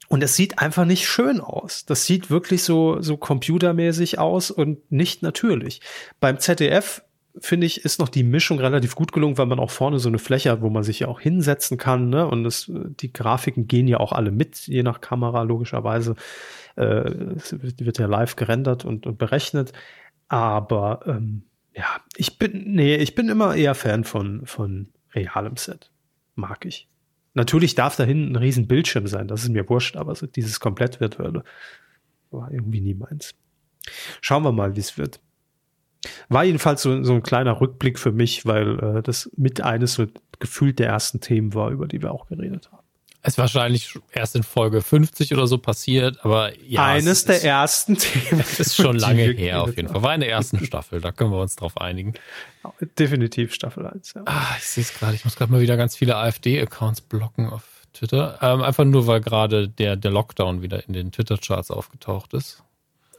und 0.09 0.23
es 0.23 0.35
sieht 0.35 0.59
einfach 0.59 0.85
nicht 0.85 1.07
schön 1.07 1.39
aus. 1.39 1.85
Das 1.85 2.05
sieht 2.05 2.29
wirklich 2.29 2.63
so, 2.63 3.01
so 3.01 3.17
computermäßig 3.17 4.19
aus 4.19 4.51
und 4.51 4.91
nicht 4.91 5.23
natürlich. 5.23 5.81
Beim 6.19 6.39
ZDF 6.39 7.01
finde 7.39 7.65
ich, 7.65 7.83
ist 7.83 7.99
noch 7.99 8.09
die 8.09 8.23
Mischung 8.23 8.59
relativ 8.59 8.95
gut 8.95 9.11
gelungen, 9.11 9.37
weil 9.37 9.45
man 9.45 9.59
auch 9.59 9.71
vorne 9.71 9.99
so 9.99 10.09
eine 10.09 10.19
Fläche 10.19 10.51
hat, 10.51 10.61
wo 10.61 10.69
man 10.69 10.83
sich 10.83 10.99
ja 10.99 11.07
auch 11.07 11.19
hinsetzen 11.19 11.77
kann. 11.77 12.09
Ne? 12.09 12.27
Und 12.27 12.43
das, 12.43 12.71
die 12.71 13.11
Grafiken 13.11 13.67
gehen 13.67 13.87
ja 13.87 13.99
auch 13.99 14.11
alle 14.11 14.31
mit, 14.31 14.67
je 14.67 14.83
nach 14.83 15.01
Kamera 15.01 15.41
logischerweise. 15.43 16.15
Äh, 16.75 17.09
es 17.35 17.55
wird 17.59 17.97
ja 17.97 18.05
live 18.05 18.35
gerendert 18.35 18.85
und, 18.85 19.07
und 19.07 19.17
berechnet. 19.17 19.73
Aber 20.27 21.01
ähm, 21.07 21.43
ja, 21.75 22.01
ich 22.15 22.37
bin, 22.37 22.73
nee, 22.73 22.95
ich 22.95 23.15
bin 23.15 23.29
immer 23.29 23.55
eher 23.55 23.75
Fan 23.75 24.03
von, 24.03 24.45
von 24.45 24.89
realem 25.13 25.57
Set. 25.57 25.91
Mag 26.35 26.65
ich. 26.65 26.87
Natürlich 27.33 27.73
darf 27.73 27.95
da 27.95 28.03
hinten 28.03 28.33
ein 28.33 28.35
riesen 28.35 28.67
Bildschirm 28.67 29.07
sein, 29.07 29.27
das 29.27 29.43
ist 29.43 29.49
mir 29.49 29.67
wurscht, 29.67 29.95
aber 29.95 30.13
so 30.13 30.27
dieses 30.27 30.59
komplett 30.59 30.99
virtuelle 30.99 31.43
war 32.29 32.51
irgendwie 32.51 32.81
nie 32.81 32.93
meins. 32.93 33.33
Schauen 34.21 34.43
wir 34.43 34.51
mal, 34.51 34.75
wie 34.75 34.79
es 34.79 34.97
wird. 34.97 35.19
War 36.29 36.43
jedenfalls 36.43 36.81
so, 36.81 37.03
so 37.03 37.13
ein 37.13 37.23
kleiner 37.23 37.59
Rückblick 37.59 37.99
für 37.99 38.11
mich, 38.11 38.45
weil 38.45 38.97
äh, 38.97 39.01
das 39.01 39.29
mit 39.35 39.61
eines 39.61 39.93
so 39.93 40.05
gefühlt 40.39 40.79
der 40.79 40.87
ersten 40.87 41.21
Themen 41.21 41.53
war, 41.53 41.69
über 41.71 41.87
die 41.87 42.01
wir 42.01 42.11
auch 42.11 42.27
geredet 42.27 42.69
haben. 42.71 42.83
ist 43.23 43.37
wahrscheinlich 43.37 43.97
erst 44.11 44.35
in 44.35 44.43
Folge 44.43 44.81
50 44.81 45.33
oder 45.33 45.47
so 45.47 45.57
passiert, 45.57 46.23
aber 46.23 46.51
ja. 46.61 46.85
Eines 46.85 47.25
der 47.25 47.43
ersten 47.43 47.97
Themen. 47.97 48.43
Das 48.47 48.59
ist 48.59 48.75
schon 48.75 48.97
lange 48.97 49.23
her 49.23 49.61
auf 49.61 49.75
jeden 49.75 49.89
Fall. 49.89 50.01
War 50.01 50.13
in 50.13 50.21
der 50.21 50.29
ersten 50.29 50.63
Staffel, 50.65 50.99
da 50.99 51.11
können 51.11 51.31
wir 51.31 51.39
uns 51.39 51.55
drauf 51.55 51.79
einigen. 51.79 52.13
Definitiv 52.99 53.53
Staffel 53.53 53.85
1, 53.85 54.13
ja. 54.15 54.23
Ah, 54.25 54.55
ich 54.57 54.65
sehe 54.65 54.83
es 54.83 54.93
gerade, 54.93 55.15
ich 55.15 55.23
muss 55.23 55.35
gerade 55.35 55.51
mal 55.51 55.61
wieder 55.61 55.77
ganz 55.77 55.95
viele 55.95 56.17
AfD-Accounts 56.17 57.01
blocken 57.01 57.49
auf 57.49 57.63
Twitter. 57.93 58.39
Ähm, 58.41 58.61
einfach 58.61 58.85
nur, 58.85 59.07
weil 59.07 59.21
gerade 59.21 59.69
der, 59.69 59.95
der 59.95 60.11
Lockdown 60.11 60.61
wieder 60.61 60.87
in 60.87 60.93
den 60.93 61.11
Twitter-Charts 61.11 61.71
aufgetaucht 61.71 62.33
ist. 62.33 62.63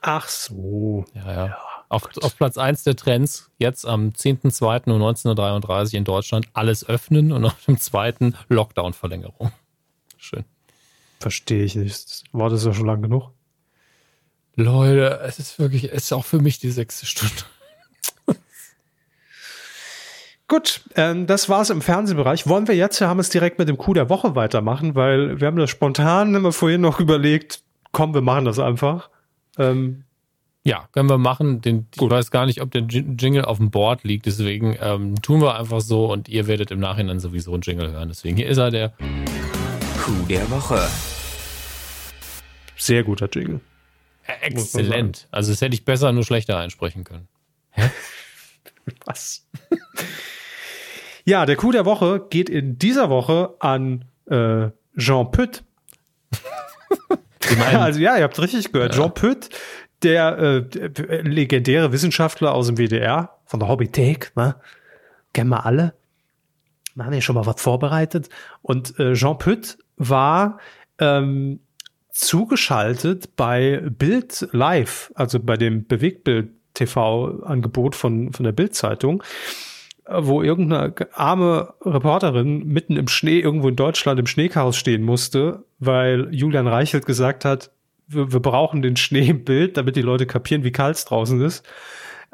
Ach 0.03 0.29
so. 0.29 1.07
Ja, 1.15 1.33
ja. 1.33 1.47
ja 1.47 1.74
auf, 1.89 2.09
auf, 2.23 2.37
Platz 2.37 2.59
1 2.59 2.85
der 2.85 2.97
Trends, 2.97 3.51
jetzt 3.59 3.87
am 3.87 4.11
10.02. 4.11 4.91
um 4.91 5.03
19.33 5.03 5.93
Uhr 5.93 5.99
in 5.99 6.05
Deutschland, 6.05 6.49
alles 6.53 6.89
öffnen 6.89 7.33
und 7.33 7.45
auf 7.45 7.65
dem 7.67 7.79
zweiten 7.79 8.37
Lockdown-Verlängerung. 8.49 9.53
Schön. 10.17 10.45
Verstehe 11.21 11.65
ich 11.65 11.75
nicht. 11.75 12.25
War 12.33 12.51
das 12.51 12.65
ja 12.65 12.73
schon 12.73 12.87
lang 12.87 13.03
genug? 13.03 13.31
Leute, 14.57 15.21
es 15.25 15.39
ist 15.39 15.59
wirklich, 15.59 15.93
es 15.93 16.05
ist 16.05 16.13
auch 16.13 16.25
für 16.25 16.39
mich 16.39 16.59
die 16.59 16.71
sechste 16.71 17.07
Stunde. 17.07 17.35
Gut, 20.49 20.83
ähm, 20.95 21.27
das 21.27 21.49
war's 21.49 21.71
im 21.71 21.83
Fernsehbereich. 21.83 22.47
Wollen 22.47 22.69
wir 22.69 22.77
jetzt, 22.77 23.01
wir 23.01 23.09
haben 23.09 23.19
es 23.19 23.31
direkt 23.31 23.59
mit 23.59 23.69
dem 23.69 23.79
Coup 23.79 23.95
der 23.95 24.11
Woche 24.11 24.37
weitermachen, 24.37 24.95
weil 24.95 25.41
wir 25.41 25.47
haben 25.47 25.57
das 25.57 25.71
spontan 25.71 26.35
immer 26.35 26.53
vorhin 26.53 26.83
noch 26.83 27.01
überlegt, 27.01 27.63
komm, 27.91 28.15
wir 28.15 28.21
machen 28.21 28.45
das 28.45 28.59
einfach. 28.59 29.11
Ähm, 29.59 30.05
ja, 30.67 30.89
können 30.93 31.11
wir 31.11 31.19
machen. 31.19 31.61
Den, 31.61 31.87
ich 31.95 32.01
weiß 32.01 32.31
gar 32.31 32.47
nicht, 32.47 32.63
ob 32.63 32.71
der 32.71 32.83
Jingle 32.83 33.45
auf 33.45 33.59
dem 33.59 33.71
Board 33.71 34.03
liegt, 34.03 34.25
deswegen 34.25 34.77
ähm, 34.81 35.21
tun 35.21 35.43
wir 35.43 35.57
einfach 35.57 35.83
so 35.83 36.11
und 36.11 36.29
ihr 36.29 36.47
werdet 36.47 36.71
im 36.71 36.81
Nachhinein 36.81 37.21
sowieso 37.21 37.53
einen 37.53 37.61
Jingle 37.61 37.93
hören. 37.93 38.09
Deswegen 38.09 38.39
hier 38.39 38.49
ist 38.49 38.57
er, 38.57 38.71
der 38.71 38.95
Coup 40.03 40.27
der 40.27 40.51
Woche. 40.51 40.89
Sehr 42.77 43.05
guter 43.05 43.29
Jingle. 43.31 43.61
Exzellent. 44.41 45.29
Also 45.31 45.53
das 45.53 45.61
hätte 45.61 45.75
ich 45.75 45.85
besser, 45.85 46.13
nur 46.13 46.25
schlechter 46.25 46.59
einsprechen 46.59 47.05
können. 47.05 47.29
Hä? 47.71 47.91
Was? 49.05 49.47
ja, 51.27 51.45
der 51.45 51.57
Coup 51.57 51.73
der 51.73 51.85
Woche 51.85 52.27
geht 52.31 52.49
in 52.49 52.79
dieser 52.79 53.11
Woche 53.11 53.55
an 53.61 54.07
äh, 54.31 54.71
Jean 54.97 55.31
Pütt. 55.31 55.63
also 57.75 58.01
ja, 58.01 58.17
ihr 58.17 58.25
habt 58.25 58.39
richtig 58.41 58.73
gehört. 58.73 58.95
Ja. 58.95 59.03
Jean 59.03 59.15
Pütt, 59.15 59.51
der 60.05 60.39
äh, 60.39 61.21
legendäre 61.23 61.93
Wissenschaftler 61.93 62.55
aus 62.55 62.67
dem 62.67 62.77
WDR, 62.77 63.39
von 63.47 63.61
der 63.61 63.69
Hobbythek, 63.69 64.33
ne? 64.37 64.57
kennen 65.33 65.51
wir 65.51 65.67
alle. 65.67 65.95
Wir 66.95 67.07
haben 67.07 67.13
ja 67.13 67.21
schon 67.21 67.35
mal 67.35 67.47
was 67.47 67.61
vorbereitet. 67.61 68.29
Und 68.63 68.99
äh, 68.99 69.15
Jean 69.15 69.39
Pütt 69.39 69.79
war 69.97 70.59
ähm, 70.99 71.61
zugeschaltet 72.11 73.35
bei 73.37 73.83
Bild 73.91 74.49
Live, 74.53 75.13
also 75.17 75.41
bei 75.41 75.57
dem 75.57 75.87
Bewegtbild 75.87 76.51
TV-Angebot 76.75 77.95
von, 77.95 78.33
von 78.33 78.45
der 78.45 78.53
Bild-Zeitung, 78.53 79.23
wo 80.07 80.43
irgendeine 80.43 80.95
arme 81.13 81.75
Reporterin 81.83 82.67
mitten 82.67 82.97
im 82.97 83.09
Schnee 83.09 83.41
irgendwo 83.41 83.69
in 83.69 83.77
Deutschland 83.77 84.21
im 84.21 84.27
Schneechaos 84.27 84.77
stehen 84.77 85.03
musste, 85.03 85.65
weil 85.79 86.29
Julian 86.33 86.67
Reichelt 86.67 87.07
gesagt 87.07 87.45
hat, 87.45 87.71
wir, 88.07 88.33
wir 88.33 88.41
brauchen 88.41 88.83
den 88.83 88.97
Schnee 88.97 89.29
im 89.29 89.45
Bild, 89.45 89.77
damit 89.77 89.97
die 89.97 90.03
Leute 90.03 90.27
kapieren, 90.27 90.65
wie 90.65 90.73
kalt 90.73 90.97
es 90.97 91.05
draußen 91.05 91.41
ist. 91.41 91.65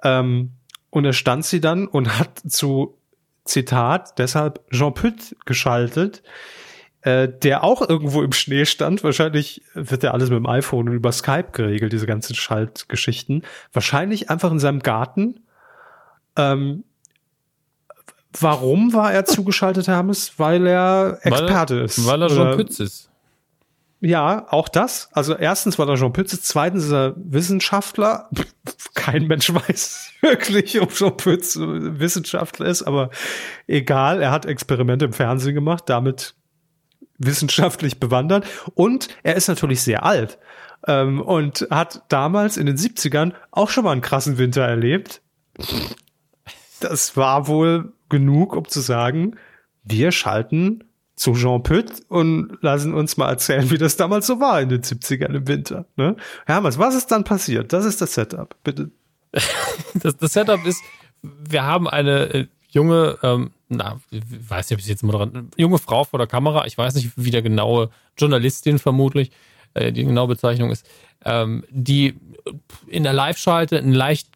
Ähm, 0.02 0.52
und 0.90 1.04
da 1.04 1.12
stand 1.12 1.44
sie 1.44 1.60
dann 1.60 1.86
und 1.86 2.18
hat 2.18 2.40
zu 2.46 2.98
Zitat 3.44 4.18
deshalb 4.18 4.68
Jean 4.70 4.94
Pütt 4.94 5.36
geschaltet, 5.44 6.22
äh, 7.02 7.28
der 7.28 7.64
auch 7.64 7.88
irgendwo 7.88 8.22
im 8.22 8.32
Schnee 8.32 8.66
stand. 8.66 9.02
Wahrscheinlich 9.04 9.62
wird 9.74 10.04
er 10.04 10.14
alles 10.14 10.30
mit 10.30 10.38
dem 10.38 10.46
iPhone 10.46 10.88
und 10.88 10.94
über 10.94 11.12
Skype 11.12 11.50
geregelt, 11.52 11.92
diese 11.92 12.06
ganzen 12.06 12.34
Schaltgeschichten. 12.34 13.42
Wahrscheinlich 13.72 14.30
einfach 14.30 14.50
in 14.50 14.58
seinem 14.58 14.80
Garten. 14.80 15.40
Ähm, 16.36 16.84
warum 18.38 18.92
war 18.92 19.12
er 19.12 19.24
zugeschaltet, 19.24 19.88
Hermes? 19.88 20.38
Weil 20.38 20.66
er 20.66 21.18
Experte 21.22 21.74
weil 21.74 21.80
er, 21.80 21.84
ist. 21.84 22.06
Weil 22.06 22.22
er 22.22 22.28
Jean 22.28 22.56
Pütz 22.56 22.80
ist. 22.80 23.09
Ja, 24.03 24.46
auch 24.51 24.68
das. 24.68 25.11
Also 25.12 25.36
erstens 25.36 25.78
war 25.78 25.86
er 25.86 25.96
Jean 25.96 26.12
Pütz, 26.12 26.40
zweitens 26.42 26.84
ist 26.84 26.92
er 26.92 27.14
Wissenschaftler. 27.16 28.30
Kein 28.94 29.26
Mensch 29.26 29.53
weiß 29.53 30.12
wirklich, 30.22 30.80
ob 30.80 30.92
Jean 30.94 31.16
Pütz 31.16 31.57
Wissenschaftler 31.59 32.66
ist, 32.66 32.82
aber 32.82 33.11
egal, 33.66 34.22
er 34.22 34.30
hat 34.30 34.46
Experimente 34.46 35.05
im 35.05 35.12
Fernsehen 35.12 35.55
gemacht, 35.55 35.84
damit 35.86 36.34
wissenschaftlich 37.18 38.01
bewandert 38.01 38.46
und 38.74 39.09
er 39.22 39.36
ist 39.36 39.48
natürlich 39.48 39.82
sehr 39.82 40.05
alt 40.05 40.38
ähm, 40.86 41.20
und 41.20 41.66
hat 41.70 42.03
damals 42.09 42.57
in 42.57 42.64
den 42.64 42.76
70ern 42.76 43.34
auch 43.51 43.68
schon 43.68 43.84
mal 43.84 43.92
einen 43.92 44.01
krassen 44.01 44.38
Winter 44.38 44.62
erlebt. 44.62 45.20
Das 46.80 47.18
war 47.18 47.46
wohl 47.46 47.92
genug, 48.09 48.57
um 48.57 48.66
zu 48.66 48.80
sagen, 48.80 49.36
wir 49.84 50.12
schalten 50.12 50.84
zu 51.20 51.34
Jean 51.34 51.62
Pütt 51.62 52.02
und 52.08 52.56
lassen 52.62 52.94
uns 52.94 53.18
mal 53.18 53.28
erzählen, 53.28 53.70
wie 53.70 53.76
das 53.76 53.96
damals 53.96 54.26
so 54.26 54.40
war 54.40 54.62
in 54.62 54.70
den 54.70 54.80
70ern 54.80 55.34
im 55.34 55.46
Winter. 55.46 55.84
Ne? 55.96 56.16
Hermes, 56.46 56.78
was 56.78 56.94
ist 56.94 57.08
dann 57.08 57.24
passiert? 57.24 57.74
Das 57.74 57.84
ist 57.84 58.00
das 58.00 58.14
Setup, 58.14 58.56
bitte. 58.64 58.90
das, 59.94 60.16
das 60.16 60.32
Setup 60.32 60.64
ist, 60.64 60.82
wir 61.20 61.62
haben 61.62 61.86
eine 61.86 62.32
äh, 62.32 62.46
junge, 62.70 63.18
ähm, 63.22 63.50
na, 63.68 64.00
ich 64.10 64.22
weiß 64.48 64.70
nicht, 64.70 64.78
ob 64.78 64.80
ich 64.80 64.86
jetzt 64.86 65.02
mal 65.02 65.12
dran, 65.12 65.50
junge 65.58 65.76
Frau 65.76 66.04
vor 66.04 66.18
der 66.18 66.26
Kamera, 66.26 66.64
ich 66.64 66.78
weiß 66.78 66.94
nicht, 66.94 67.10
wie 67.16 67.30
der 67.30 67.42
genaue 67.42 67.90
Journalistin 68.16 68.78
vermutlich, 68.78 69.30
äh, 69.74 69.92
die 69.92 70.04
genaue 70.04 70.28
Bezeichnung 70.28 70.70
ist, 70.70 70.88
ähm, 71.26 71.64
die 71.68 72.18
in 72.86 73.02
der 73.02 73.12
Live-Schalte 73.12 73.76
einen 73.76 73.92
leicht 73.92 74.28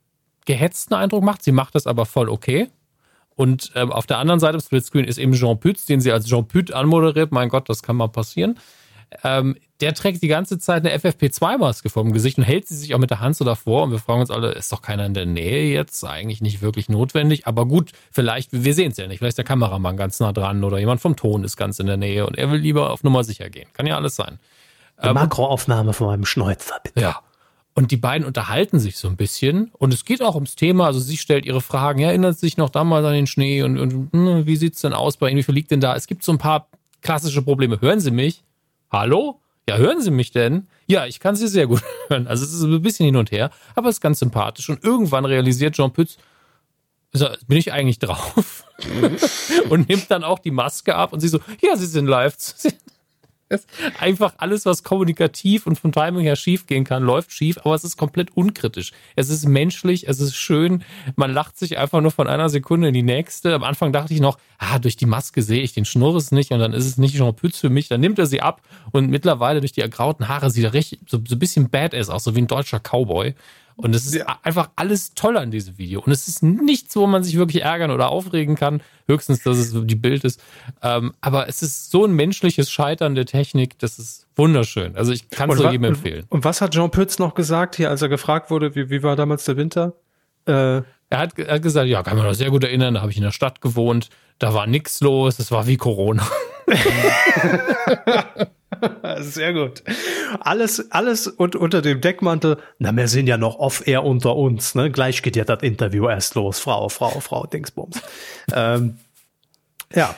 gehetzten 0.44 0.92
Eindruck 0.92 1.24
macht. 1.24 1.42
Sie 1.42 1.52
macht 1.52 1.76
das 1.76 1.86
aber 1.86 2.04
voll 2.04 2.28
okay. 2.28 2.68
Und 3.36 3.72
ähm, 3.74 3.90
auf 3.90 4.06
der 4.06 4.18
anderen 4.18 4.40
Seite 4.40 4.56
im 4.56 4.60
Splitscreen 4.60 5.04
ist 5.04 5.18
eben 5.18 5.32
Jean 5.32 5.58
Pütz, 5.58 5.86
den 5.86 6.00
sie 6.00 6.12
als 6.12 6.26
Jean 6.26 6.46
Pütz 6.46 6.70
anmoderiert. 6.70 7.32
Mein 7.32 7.48
Gott, 7.48 7.68
das 7.68 7.82
kann 7.82 7.96
mal 7.96 8.08
passieren. 8.08 8.58
Ähm, 9.22 9.56
der 9.80 9.94
trägt 9.94 10.22
die 10.22 10.28
ganze 10.28 10.58
Zeit 10.58 10.84
eine 10.84 10.96
FFP2-Maske 10.96 11.88
vor 11.88 12.02
dem 12.02 12.12
Gesicht 12.12 12.38
und 12.38 12.44
hält 12.44 12.66
sie 12.66 12.76
sich 12.76 12.94
auch 12.94 12.98
mit 12.98 13.10
der 13.10 13.20
Hand 13.20 13.36
so 13.36 13.44
davor. 13.44 13.82
Und 13.84 13.90
wir 13.90 13.98
fragen 13.98 14.20
uns 14.20 14.30
alle, 14.30 14.52
ist 14.52 14.72
doch 14.72 14.82
keiner 14.82 15.04
in 15.06 15.14
der 15.14 15.26
Nähe 15.26 15.72
jetzt? 15.72 16.04
Eigentlich 16.04 16.40
nicht 16.40 16.62
wirklich 16.62 16.88
notwendig. 16.88 17.46
Aber 17.46 17.66
gut, 17.66 17.92
vielleicht, 18.10 18.50
wir 18.52 18.74
sehen 18.74 18.92
es 18.92 18.96
ja 18.96 19.06
nicht. 19.06 19.18
Vielleicht 19.18 19.32
ist 19.32 19.38
der 19.38 19.44
Kameramann 19.44 19.96
ganz 19.96 20.20
nah 20.20 20.32
dran 20.32 20.64
oder 20.64 20.78
jemand 20.78 21.00
vom 21.00 21.16
Ton 21.16 21.44
ist 21.44 21.56
ganz 21.56 21.78
in 21.78 21.86
der 21.86 21.96
Nähe 21.96 22.26
und 22.26 22.38
er 22.38 22.50
will 22.50 22.60
lieber 22.60 22.90
auf 22.90 23.02
Nummer 23.02 23.24
sicher 23.24 23.50
gehen. 23.50 23.68
Kann 23.72 23.86
ja 23.86 23.96
alles 23.96 24.16
sein. 24.16 24.38
Ähm, 25.00 25.14
Makroaufnahme 25.14 25.92
von 25.92 26.06
meinem 26.06 26.24
Schnäuzer, 26.24 26.76
bitte. 26.82 27.00
Ja. 27.00 27.20
Und 27.74 27.90
die 27.90 27.96
beiden 27.96 28.24
unterhalten 28.24 28.78
sich 28.78 28.96
so 28.96 29.08
ein 29.08 29.16
bisschen. 29.16 29.72
Und 29.72 29.92
es 29.92 30.04
geht 30.04 30.22
auch 30.22 30.36
ums 30.36 30.54
Thema. 30.54 30.86
Also 30.86 31.00
sie 31.00 31.16
stellt 31.16 31.44
ihre 31.44 31.60
Fragen. 31.60 31.98
Ja, 31.98 32.08
erinnert 32.08 32.38
sich 32.38 32.56
noch 32.56 32.70
damals 32.70 33.04
an 33.04 33.14
den 33.14 33.26
Schnee 33.26 33.62
und, 33.62 33.78
und 33.78 34.12
hm, 34.12 34.46
wie 34.46 34.56
sieht's 34.56 34.80
denn 34.80 34.92
aus 34.92 35.16
bei 35.16 35.28
Ihnen? 35.28 35.38
Wie 35.38 35.42
viel 35.42 35.54
liegt 35.54 35.72
denn 35.72 35.80
da? 35.80 35.96
Es 35.96 36.06
gibt 36.06 36.22
so 36.22 36.30
ein 36.30 36.38
paar 36.38 36.68
klassische 37.02 37.42
Probleme. 37.42 37.80
Hören 37.80 37.98
Sie 37.98 38.12
mich? 38.12 38.44
Hallo? 38.92 39.40
Ja, 39.68 39.76
hören 39.76 40.00
Sie 40.00 40.12
mich 40.12 40.30
denn? 40.30 40.68
Ja, 40.86 41.06
ich 41.06 41.18
kann 41.18 41.34
Sie 41.34 41.48
sehr 41.48 41.66
gut 41.66 41.82
hören. 42.08 42.28
Also 42.28 42.44
es 42.44 42.52
ist 42.52 42.62
ein 42.62 42.82
bisschen 42.82 43.06
hin 43.06 43.16
und 43.16 43.32
her, 43.32 43.50
aber 43.74 43.88
es 43.88 43.96
ist 43.96 44.00
ganz 44.00 44.20
sympathisch. 44.20 44.68
Und 44.68 44.84
irgendwann 44.84 45.24
realisiert 45.24 45.74
Jean 45.74 45.92
Pütz, 45.92 46.16
bin 47.46 47.58
ich 47.58 47.72
eigentlich 47.72 47.98
drauf? 47.98 48.64
und 49.68 49.88
nimmt 49.88 50.10
dann 50.10 50.22
auch 50.24 50.38
die 50.38 50.50
Maske 50.50 50.94
ab 50.94 51.12
und 51.12 51.20
sie 51.20 51.28
so, 51.28 51.38
ja, 51.62 51.76
Sie 51.76 51.86
sind 51.86 52.06
live 52.06 52.36
zu. 52.36 52.68
Einfach 53.98 54.34
alles, 54.38 54.66
was 54.66 54.82
kommunikativ 54.82 55.66
und 55.66 55.78
vom 55.78 55.92
Timing 55.92 56.22
her 56.22 56.36
schief 56.36 56.66
gehen 56.66 56.84
kann, 56.84 57.02
läuft 57.02 57.32
schief, 57.32 57.58
aber 57.58 57.74
es 57.74 57.84
ist 57.84 57.96
komplett 57.96 58.36
unkritisch. 58.36 58.92
Es 59.16 59.28
ist 59.28 59.46
menschlich, 59.46 60.08
es 60.08 60.20
ist 60.20 60.34
schön. 60.34 60.82
Man 61.16 61.32
lacht 61.32 61.58
sich 61.58 61.78
einfach 61.78 62.00
nur 62.00 62.10
von 62.10 62.26
einer 62.26 62.48
Sekunde 62.48 62.88
in 62.88 62.94
die 62.94 63.02
nächste. 63.02 63.54
Am 63.54 63.62
Anfang 63.62 63.92
dachte 63.92 64.14
ich 64.14 64.20
noch, 64.20 64.38
ah, 64.58 64.78
durch 64.78 64.96
die 64.96 65.06
Maske 65.06 65.42
sehe 65.42 65.62
ich 65.62 65.72
den 65.72 65.84
Schnurres 65.84 66.32
nicht 66.32 66.52
und 66.52 66.58
dann 66.58 66.72
ist 66.72 66.86
es 66.86 66.96
nicht 66.98 67.16
Jean 67.16 67.34
Pütz 67.34 67.58
für 67.58 67.70
mich. 67.70 67.88
Dann 67.88 68.00
nimmt 68.00 68.18
er 68.18 68.26
sie 68.26 68.40
ab 68.40 68.62
und 68.92 69.10
mittlerweile 69.10 69.60
durch 69.60 69.72
die 69.72 69.82
ergrauten 69.82 70.28
Haare 70.28 70.50
sieht 70.50 70.64
er 70.64 70.72
richtig 70.72 71.00
so, 71.06 71.18
so 71.26 71.36
ein 71.36 71.38
bisschen 71.38 71.70
badass 71.70 72.10
aus, 72.10 72.24
so 72.24 72.34
wie 72.34 72.40
ein 72.40 72.46
deutscher 72.46 72.80
Cowboy. 72.80 73.34
Und 73.76 73.94
es 73.94 74.06
ist 74.06 74.14
ja. 74.14 74.38
einfach 74.42 74.70
alles 74.76 75.14
toll 75.14 75.36
an 75.36 75.50
diesem 75.50 75.78
Video. 75.78 76.00
Und 76.00 76.12
es 76.12 76.28
ist 76.28 76.42
nichts, 76.42 76.94
wo 76.94 77.06
man 77.06 77.24
sich 77.24 77.36
wirklich 77.36 77.62
ärgern 77.62 77.90
oder 77.90 78.08
aufregen 78.08 78.54
kann. 78.54 78.82
Höchstens, 79.08 79.42
dass 79.42 79.58
es 79.58 79.72
die 79.74 79.94
Bild 79.96 80.24
ist. 80.24 80.40
Ähm, 80.80 81.12
aber 81.20 81.48
es 81.48 81.62
ist 81.62 81.90
so 81.90 82.04
ein 82.04 82.12
menschliches 82.12 82.70
Scheitern 82.70 83.14
der 83.14 83.26
Technik, 83.26 83.78
das 83.78 83.98
ist 83.98 84.26
wunderschön. 84.36 84.96
Also 84.96 85.12
ich 85.12 85.28
kann 85.30 85.50
es 85.50 85.58
nur 85.58 85.72
jedem 85.72 85.84
empfehlen. 85.84 86.24
Und 86.28 86.44
was 86.44 86.60
hat 86.60 86.72
Jean 86.72 86.90
Pütz 86.90 87.18
noch 87.18 87.34
gesagt 87.34 87.74
hier, 87.76 87.90
als 87.90 88.00
er 88.00 88.08
gefragt 88.08 88.50
wurde, 88.50 88.74
wie, 88.74 88.90
wie 88.90 89.02
war 89.02 89.16
damals 89.16 89.44
der 89.44 89.56
Winter? 89.56 89.94
Äh, 90.46 90.82
er, 91.10 91.18
hat, 91.18 91.38
er 91.38 91.54
hat 91.54 91.62
gesagt, 91.62 91.88
ja, 91.88 92.02
kann 92.02 92.16
man 92.16 92.26
noch 92.26 92.34
sehr 92.34 92.50
gut 92.50 92.64
erinnern, 92.64 92.94
da 92.94 93.00
habe 93.00 93.10
ich 93.10 93.16
in 93.16 93.24
der 93.24 93.32
Stadt 93.32 93.60
gewohnt, 93.60 94.08
da 94.38 94.54
war 94.54 94.66
nichts 94.66 95.00
los, 95.00 95.38
es 95.38 95.50
war 95.50 95.66
wie 95.66 95.76
Corona. 95.76 96.26
Sehr 99.20 99.52
gut. 99.52 99.82
Alles, 100.40 100.90
alles 100.90 101.26
und 101.26 101.56
unter 101.56 101.82
dem 101.82 102.00
Deckmantel, 102.00 102.58
na, 102.78 102.94
wir 102.94 103.08
sind 103.08 103.26
ja 103.26 103.36
noch 103.36 103.58
off-air 103.58 104.04
unter 104.04 104.36
uns, 104.36 104.74
ne? 104.74 104.90
Gleich 104.90 105.22
geht 105.22 105.36
ja 105.36 105.44
das 105.44 105.62
Interview 105.62 106.08
erst 106.08 106.34
los. 106.34 106.58
Frau, 106.58 106.88
Frau, 106.88 107.20
Frau, 107.20 107.46
Dingsbums. 107.46 108.00
ähm, 108.54 108.98
ja. 109.94 110.14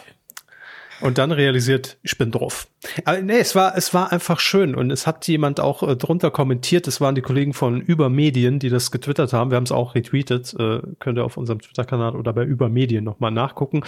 Und 1.02 1.18
dann 1.18 1.30
realisiert, 1.30 1.98
ich 2.02 2.16
bin 2.16 2.30
drauf. 2.30 2.68
Aber 3.04 3.20
nee, 3.20 3.38
es 3.38 3.54
war, 3.54 3.76
es 3.76 3.92
war 3.92 4.12
einfach 4.12 4.40
schön. 4.40 4.74
Und 4.74 4.90
es 4.90 5.06
hat 5.06 5.28
jemand 5.28 5.60
auch 5.60 5.82
äh, 5.82 5.94
drunter 5.94 6.30
kommentiert. 6.30 6.88
Es 6.88 7.02
waren 7.02 7.14
die 7.14 7.20
Kollegen 7.20 7.52
von 7.52 7.82
Übermedien, 7.82 8.58
die 8.58 8.70
das 8.70 8.90
getwittert 8.90 9.34
haben. 9.34 9.50
Wir 9.50 9.56
haben 9.56 9.64
es 9.64 9.72
auch 9.72 9.94
retweetet. 9.94 10.54
Äh, 10.58 10.80
könnt 10.98 11.18
ihr 11.18 11.24
auf 11.24 11.36
unserem 11.36 11.60
Twitter-Kanal 11.60 12.16
oder 12.16 12.32
bei 12.32 12.44
Übermedien 12.44 13.04
nochmal 13.04 13.30
nachgucken. 13.30 13.84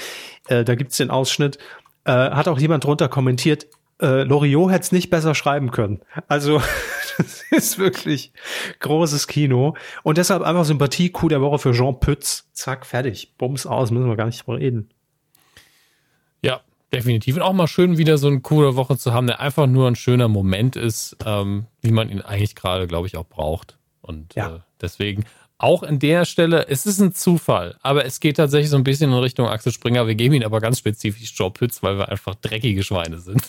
Äh, 0.48 0.64
da 0.64 0.74
gibt's 0.74 0.98
den 0.98 1.10
Ausschnitt. 1.10 1.56
Äh, 2.04 2.12
hat 2.12 2.46
auch 2.48 2.58
jemand 2.58 2.84
drunter 2.84 3.08
kommentiert, 3.08 3.66
äh, 4.00 4.22
Loriot 4.22 4.70
hätte 4.70 4.82
es 4.82 4.92
nicht 4.92 5.10
besser 5.10 5.34
schreiben 5.34 5.70
können. 5.70 6.00
Also 6.28 6.62
das 7.18 7.44
ist 7.50 7.78
wirklich 7.78 8.32
großes 8.80 9.26
Kino. 9.26 9.76
Und 10.02 10.18
deshalb 10.18 10.42
einfach 10.42 10.64
Sympathie, 10.64 11.10
Coup 11.10 11.28
der 11.28 11.40
Woche 11.40 11.58
für 11.58 11.72
Jean 11.72 11.98
Pütz. 11.98 12.48
Zack, 12.52 12.86
fertig. 12.86 13.34
Bums 13.38 13.66
aus, 13.66 13.90
müssen 13.90 14.08
wir 14.08 14.16
gar 14.16 14.26
nicht 14.26 14.46
drüber 14.46 14.58
reden. 14.58 14.90
Ja, 16.42 16.60
definitiv. 16.92 17.36
Und 17.36 17.42
auch 17.42 17.52
mal 17.52 17.66
schön, 17.66 17.98
wieder 17.98 18.18
so 18.18 18.28
eine 18.28 18.40
coole 18.40 18.76
Woche 18.76 18.96
zu 18.96 19.12
haben, 19.12 19.26
der 19.26 19.40
einfach 19.40 19.66
nur 19.66 19.88
ein 19.88 19.96
schöner 19.96 20.28
Moment 20.28 20.76
ist, 20.76 21.16
ähm, 21.26 21.66
wie 21.82 21.90
man 21.90 22.08
ihn 22.08 22.20
eigentlich 22.20 22.54
gerade, 22.54 22.86
glaube 22.86 23.08
ich, 23.08 23.16
auch 23.16 23.26
braucht. 23.26 23.78
Und 24.00 24.34
ja. 24.34 24.56
äh, 24.56 24.60
deswegen 24.80 25.24
auch 25.58 25.82
an 25.82 25.98
der 25.98 26.24
Stelle, 26.24 26.68
es 26.68 26.86
ist 26.86 27.00
ein 27.00 27.12
Zufall, 27.12 27.76
aber 27.82 28.04
es 28.04 28.20
geht 28.20 28.36
tatsächlich 28.36 28.70
so 28.70 28.76
ein 28.76 28.84
bisschen 28.84 29.10
in 29.10 29.18
Richtung 29.18 29.48
Axel 29.48 29.72
Springer. 29.72 30.06
Wir 30.06 30.14
geben 30.14 30.34
ihn 30.34 30.44
aber 30.44 30.60
ganz 30.60 30.78
spezifisch 30.78 31.34
Joe 31.36 31.50
Pütz, 31.50 31.82
weil 31.82 31.98
wir 31.98 32.08
einfach 32.08 32.36
dreckige 32.36 32.84
Schweine 32.84 33.18
sind. 33.18 33.42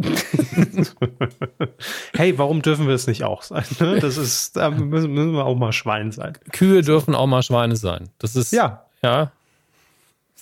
hey, 2.14 2.38
warum 2.38 2.62
dürfen 2.62 2.86
wir 2.86 2.94
es 2.94 3.06
nicht 3.06 3.24
auch 3.24 3.42
sein? 3.42 3.64
Ne? 3.78 4.00
Das 4.00 4.16
ist, 4.16 4.56
da 4.56 4.70
müssen, 4.70 5.12
müssen, 5.12 5.32
wir 5.32 5.44
auch 5.44 5.56
mal 5.56 5.72
Schwein 5.72 6.12
sein. 6.12 6.34
Kühe 6.52 6.82
dürfen 6.82 7.14
auch 7.14 7.26
mal 7.26 7.42
Schweine 7.42 7.76
sein. 7.76 8.08
Das 8.18 8.36
ist, 8.36 8.52
ja. 8.52 8.84
Ja. 9.02 9.32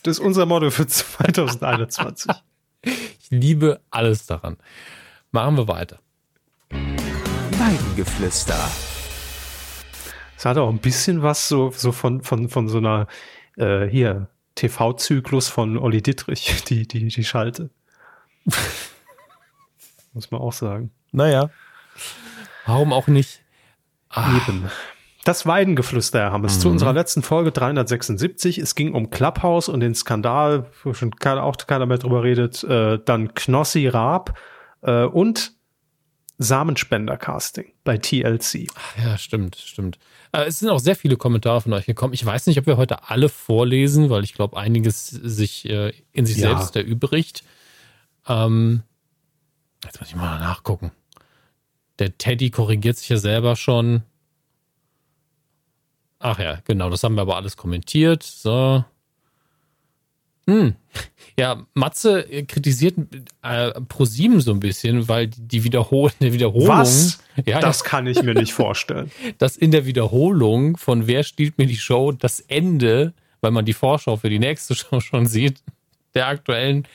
Das 0.02 0.18
ist 0.18 0.24
unser 0.24 0.47
Motto 0.47 0.70
für 0.70 0.86
2021. 0.86 2.30
ich 2.85 3.30
liebe 3.30 3.80
alles 3.90 4.26
daran. 4.26 4.56
Machen 5.32 5.56
wir 5.56 5.68
weiter. 5.68 5.98
Weidengeflüster. 6.70 8.70
Es 10.36 10.44
hat 10.44 10.56
auch 10.56 10.68
ein 10.68 10.78
bisschen 10.78 11.22
was 11.22 11.48
so, 11.48 11.72
so 11.72 11.90
von, 11.90 12.22
von, 12.22 12.48
von 12.48 12.68
so 12.68 12.78
einer, 12.78 13.09
äh, 13.56 13.86
hier, 13.86 14.28
TV-Zyklus 14.55 15.48
von 15.48 15.78
Olli 15.78 16.02
Dittrich, 16.02 16.64
die, 16.64 16.86
die, 16.86 17.09
die 17.09 17.24
Schalte. 17.24 17.70
Muss 20.12 20.30
man 20.30 20.40
auch 20.40 20.52
sagen. 20.52 20.90
Naja. 21.12 21.51
Warum 22.66 22.93
auch 22.93 23.06
nicht? 23.06 23.43
Ah. 24.10 24.36
Eben. 24.36 24.70
Das 25.24 25.47
Weidengeflüster, 25.47 26.20
Herr 26.20 26.32
Hammes, 26.32 26.56
mhm. 26.56 26.60
zu 26.60 26.68
unserer 26.70 26.93
letzten 26.93 27.22
Folge 27.22 27.52
376. 27.52 28.59
Es 28.59 28.74
ging 28.74 28.94
um 28.94 29.10
Clubhouse 29.10 29.68
und 29.68 29.80
den 29.80 29.94
Skandal, 29.94 30.70
wo 30.82 30.94
schon 30.94 31.10
keiner, 31.16 31.43
auch 31.43 31.56
keiner 31.59 31.86
mehr 31.86 31.98
drüber 31.98 32.22
redet. 32.22 32.64
Äh, 32.64 32.98
dann 33.05 33.35
Knossi 33.35 33.89
Raab 33.89 34.39
äh, 34.82 35.05
und 35.05 35.52
Samenspender-Casting 36.39 37.72
bei 37.85 37.98
TLC. 37.98 38.68
Ach 38.74 39.05
ja, 39.05 39.18
stimmt, 39.18 39.56
stimmt. 39.56 39.98
Äh, 40.32 40.44
es 40.44 40.60
sind 40.60 40.70
auch 40.70 40.78
sehr 40.78 40.97
viele 40.97 41.16
Kommentare 41.16 41.60
von 41.60 41.72
euch 41.72 41.86
gekommen. 41.86 42.14
Ich 42.14 42.24
weiß 42.24 42.47
nicht, 42.47 42.59
ob 42.59 42.66
wir 42.66 42.76
heute 42.76 43.10
alle 43.10 43.28
vorlesen, 43.28 44.09
weil 44.09 44.24
ich 44.24 44.35
glaube, 44.35 44.56
einiges 44.56 45.09
sich 45.09 45.68
äh, 45.68 45.93
in 46.12 46.26
sich 46.26 46.39
ja. 46.39 46.56
selbst 46.56 46.76
erübrigt. 46.76 47.43
Ähm, 48.28 48.82
Jetzt 49.84 50.00
muss 50.00 50.09
ich 50.09 50.16
mal 50.16 50.38
nachgucken. 50.38 50.92
Der 51.98 52.16
Teddy 52.16 52.50
korrigiert 52.50 52.96
sich 52.96 53.09
ja 53.09 53.16
selber 53.16 53.56
schon. 53.56 54.02
Ach 56.20 56.38
ja, 56.38 56.60
genau, 56.64 56.90
das 56.90 57.02
haben 57.05 57.14
wir 57.14 57.22
aber 57.22 57.36
alles 57.36 57.56
kommentiert. 57.56 58.22
So. 58.22 58.84
Hm. 60.48 60.76
Ja, 61.38 61.66
Matze 61.74 62.24
kritisiert 62.46 62.96
äh, 63.42 63.70
ProSieben 63.82 64.40
so 64.40 64.50
ein 64.52 64.60
bisschen, 64.60 65.06
weil 65.06 65.28
die 65.28 65.62
Wiederhol 65.62 66.10
die 66.20 66.32
Wiederholung. 66.32 66.68
Was? 66.68 67.20
Ja, 67.44 67.60
das 67.60 67.84
kann 67.84 68.06
ich 68.06 68.22
mir 68.22 68.34
nicht 68.34 68.52
vorstellen. 68.52 69.12
Dass 69.38 69.56
in 69.56 69.70
der 69.70 69.86
Wiederholung 69.86 70.76
von 70.76 71.06
Wer 71.06 71.22
stiehlt 71.22 71.59
mir 71.59 71.66
die 71.66 71.76
Show 71.76 72.12
das 72.12 72.40
Ende, 72.40 73.12
weil 73.40 73.50
man 73.50 73.66
die 73.66 73.74
Vorschau 73.74 74.16
für 74.16 74.30
die 74.30 74.38
nächste 74.38 74.74
Show 74.74 75.00
schon 75.00 75.26
sieht, 75.26 75.62
der 76.14 76.26
aktuellen 76.26 76.88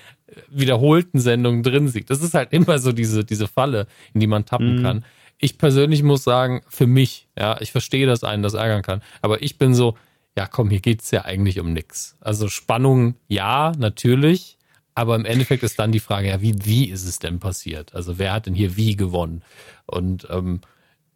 wiederholten 0.50 1.20
Sendungen 1.20 1.64
drin 1.64 1.88
sieht. 1.88 2.10
Das 2.10 2.22
ist 2.22 2.34
halt 2.34 2.54
immer 2.54 2.80
so 2.80 2.92
diese, 2.92 3.24
diese 3.24 3.48
Falle, 3.48 3.88
in 4.14 4.20
die 4.20 4.28
man 4.28 4.46
tappen 4.46 4.78
mhm. 4.80 4.84
kann. 4.84 5.06
Ich 5.38 5.58
persönlich 5.58 6.04
muss 6.04 6.24
sagen, 6.24 6.62
für 6.70 6.88
mich, 6.88 7.28
ja, 7.38 7.60
ich 7.60 7.72
verstehe, 7.72 8.06
dass 8.06 8.24
einen 8.24 8.44
das 8.44 8.54
ärgern 8.54 8.82
kann, 8.82 9.02
aber 9.22 9.42
ich 9.42 9.58
bin 9.58 9.74
so, 9.74 9.98
ja 10.38 10.48
komm, 10.48 10.70
hier 10.70 10.80
geht's 10.80 11.12
ja 11.12 11.26
eigentlich 11.26 11.60
um 11.60 11.74
nix. 11.74 12.16
Also 12.22 12.48
Spannung, 12.48 13.16
ja, 13.28 13.74
natürlich, 13.78 14.58
aber 14.96 15.16
im 15.16 15.26
Endeffekt 15.26 15.64
ist 15.64 15.80
dann 15.80 15.92
die 15.92 16.00
Frage, 16.00 16.30
ja, 16.30 16.42
wie, 16.42 16.56
wie 16.66 16.90
ist 16.90 17.06
es 17.06 17.20
denn 17.20 17.40
passiert? 17.40 17.94
Also 17.96 18.20
wer 18.20 18.34
hat 18.34 18.46
denn 18.46 18.54
hier 18.54 18.78
wie 18.78 18.96
gewonnen? 18.96 19.44
Und 19.86 20.28
ähm, 20.30 20.62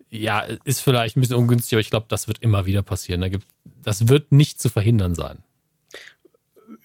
ja, 0.09 0.39
ist 0.63 0.81
vielleicht 0.81 1.17
ein 1.17 1.21
bisschen 1.21 1.35
ungünstig, 1.35 1.73
aber 1.73 1.81
ich 1.81 1.89
glaube, 1.89 2.07
das 2.09 2.27
wird 2.27 2.41
immer 2.41 2.65
wieder 2.65 2.81
passieren. 2.81 3.21
Da 3.21 3.29
gibt, 3.29 3.45
das 3.83 4.07
wird 4.07 4.31
nicht 4.31 4.59
zu 4.61 4.69
verhindern 4.69 5.15
sein. 5.15 5.43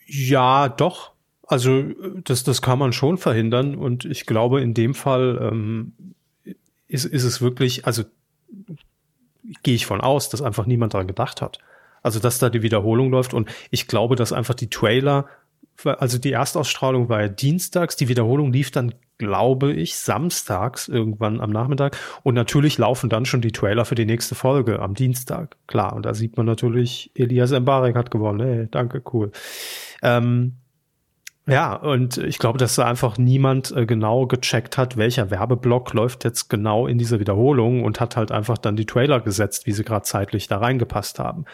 Ja, 0.07 0.69
doch. 0.69 1.13
Also 1.47 1.85
das, 2.25 2.45
das 2.45 2.63
kann 2.63 2.79
man 2.79 2.93
schon 2.93 3.19
verhindern 3.19 3.75
und 3.75 4.05
ich 4.05 4.27
glaube, 4.27 4.61
in 4.61 4.75
dem 4.75 4.95
Fall 4.95 5.39
ähm, 5.43 5.93
ist, 6.89 7.05
ist 7.05 7.25
es 7.25 7.41
wirklich, 7.41 7.87
also 7.87 8.05
gehe 9.63 9.75
ich 9.75 9.87
von 9.87 10.01
aus, 10.01 10.29
dass 10.29 10.43
einfach 10.43 10.67
niemand 10.67 10.95
daran 10.95 11.07
gedacht 11.07 11.43
hat. 11.43 11.59
Also 12.03 12.21
dass 12.21 12.39
da 12.39 12.51
die 12.51 12.63
Wiederholung 12.63 13.11
läuft 13.11 13.35
und 13.35 13.49
ich 13.71 13.87
glaube, 13.87 14.17
dass 14.17 14.33
einfach 14.33 14.55
die 14.55 14.71
Trailer, 14.71 15.27
also 15.85 16.19
die 16.19 16.33
Erstausstrahlung 16.33 17.09
war 17.09 17.23
ja 17.23 17.29
dienstags, 17.29 17.97
die 17.97 18.09
Wiederholung 18.09 18.53
lief 18.53 18.71
dann, 18.71 18.95
glaube 19.19 19.73
ich, 19.73 19.97
samstags 19.97 20.89
irgendwann 20.89 21.41
am 21.41 21.51
Nachmittag 21.51 21.97
und 22.23 22.35
natürlich 22.35 22.79
laufen 22.79 23.09
dann 23.09 23.25
schon 23.25 23.41
die 23.41 23.53
Trailer 23.53 23.85
für 23.85 23.95
die 23.95 24.07
nächste 24.07 24.35
Folge 24.35 24.81
am 24.81 24.95
Dienstag, 24.95 25.57
klar. 25.67 25.95
Und 25.95 26.07
da 26.07 26.15
sieht 26.15 26.37
man 26.37 26.47
natürlich, 26.47 27.13
Elias 27.15 27.53
Mbarek 27.53 27.95
hat 27.95 28.11
gewonnen, 28.11 28.41
hey, 28.41 28.69
danke, 28.71 29.03
cool. 29.13 29.31
Ähm, 30.03 30.57
ja, 31.47 31.75
und 31.75 32.19
ich 32.19 32.39
glaube, 32.39 32.59
dass 32.59 32.77
da 32.77 32.85
einfach 32.85 33.19
niemand 33.19 33.75
äh, 33.77 33.85
genau 33.85 34.27
gecheckt 34.27 34.79
hat, 34.79 34.97
welcher 34.97 35.31
Werbeblock 35.31 35.93
läuft 35.93 36.23
jetzt 36.23 36.49
genau 36.49 36.87
in 36.87 36.99
diese 36.99 37.19
Wiederholung 37.19 37.83
und 37.83 38.01
hat 38.01 38.17
halt 38.17 38.31
einfach 38.31 38.59
dann 38.59 38.77
die 38.77 38.87
Trailer 38.87 39.21
gesetzt, 39.21 39.67
wie 39.67 39.73
sie 39.73 39.83
gerade 39.83 40.05
zeitlich 40.05 40.47
da 40.47 40.59
reingepasst 40.59 41.19
haben. 41.19 41.45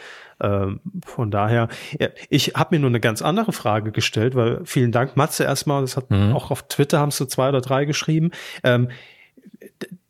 Ähm, 0.40 0.80
von 1.06 1.30
daher, 1.30 1.68
ja, 1.98 2.08
ich 2.28 2.48
habe 2.54 2.76
mir 2.76 2.80
nur 2.80 2.90
eine 2.90 3.00
ganz 3.00 3.22
andere 3.22 3.52
Frage 3.52 3.90
gestellt, 3.90 4.34
weil 4.34 4.60
vielen 4.64 4.92
Dank, 4.92 5.16
Matze, 5.16 5.44
erstmal, 5.44 5.80
das 5.80 5.96
hat 5.96 6.10
mhm. 6.10 6.34
auch 6.34 6.50
auf 6.50 6.68
Twitter 6.68 6.98
haben 6.98 7.08
es 7.08 7.16
so 7.16 7.24
zwei 7.24 7.48
oder 7.48 7.62
drei 7.62 7.86
geschrieben. 7.86 8.30
Ähm, 8.62 8.90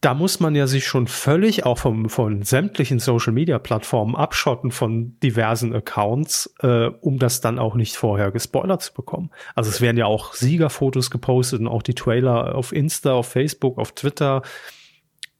da 0.01 0.15
muss 0.15 0.39
man 0.39 0.55
ja 0.55 0.69
sich 0.69 0.86
schon 0.86 1.09
völlig 1.09 1.66
auch 1.66 1.78
vom, 1.78 2.09
von 2.09 2.43
sämtlichen 2.43 3.01
Social 3.01 3.32
Media 3.32 3.59
Plattformen 3.59 4.15
abschotten 4.15 4.70
von 4.70 5.19
diversen 5.20 5.74
Accounts, 5.74 6.55
äh, 6.60 6.86
um 7.01 7.19
das 7.19 7.40
dann 7.40 7.59
auch 7.59 7.74
nicht 7.74 7.97
vorher 7.97 8.31
gespoilert 8.31 8.82
zu 8.82 8.94
bekommen. 8.94 9.31
Also 9.56 9.70
es 9.70 9.81
werden 9.81 9.97
ja 9.97 10.06
auch 10.06 10.35
Siegerfotos 10.35 11.10
gepostet 11.10 11.60
und 11.60 11.66
auch 11.66 11.82
die 11.82 11.94
Trailer 11.94 12.55
auf 12.55 12.73
Insta, 12.73 13.12
auf 13.12 13.28
Facebook, 13.28 13.78
auf 13.78 13.93
Twitter. 13.93 14.43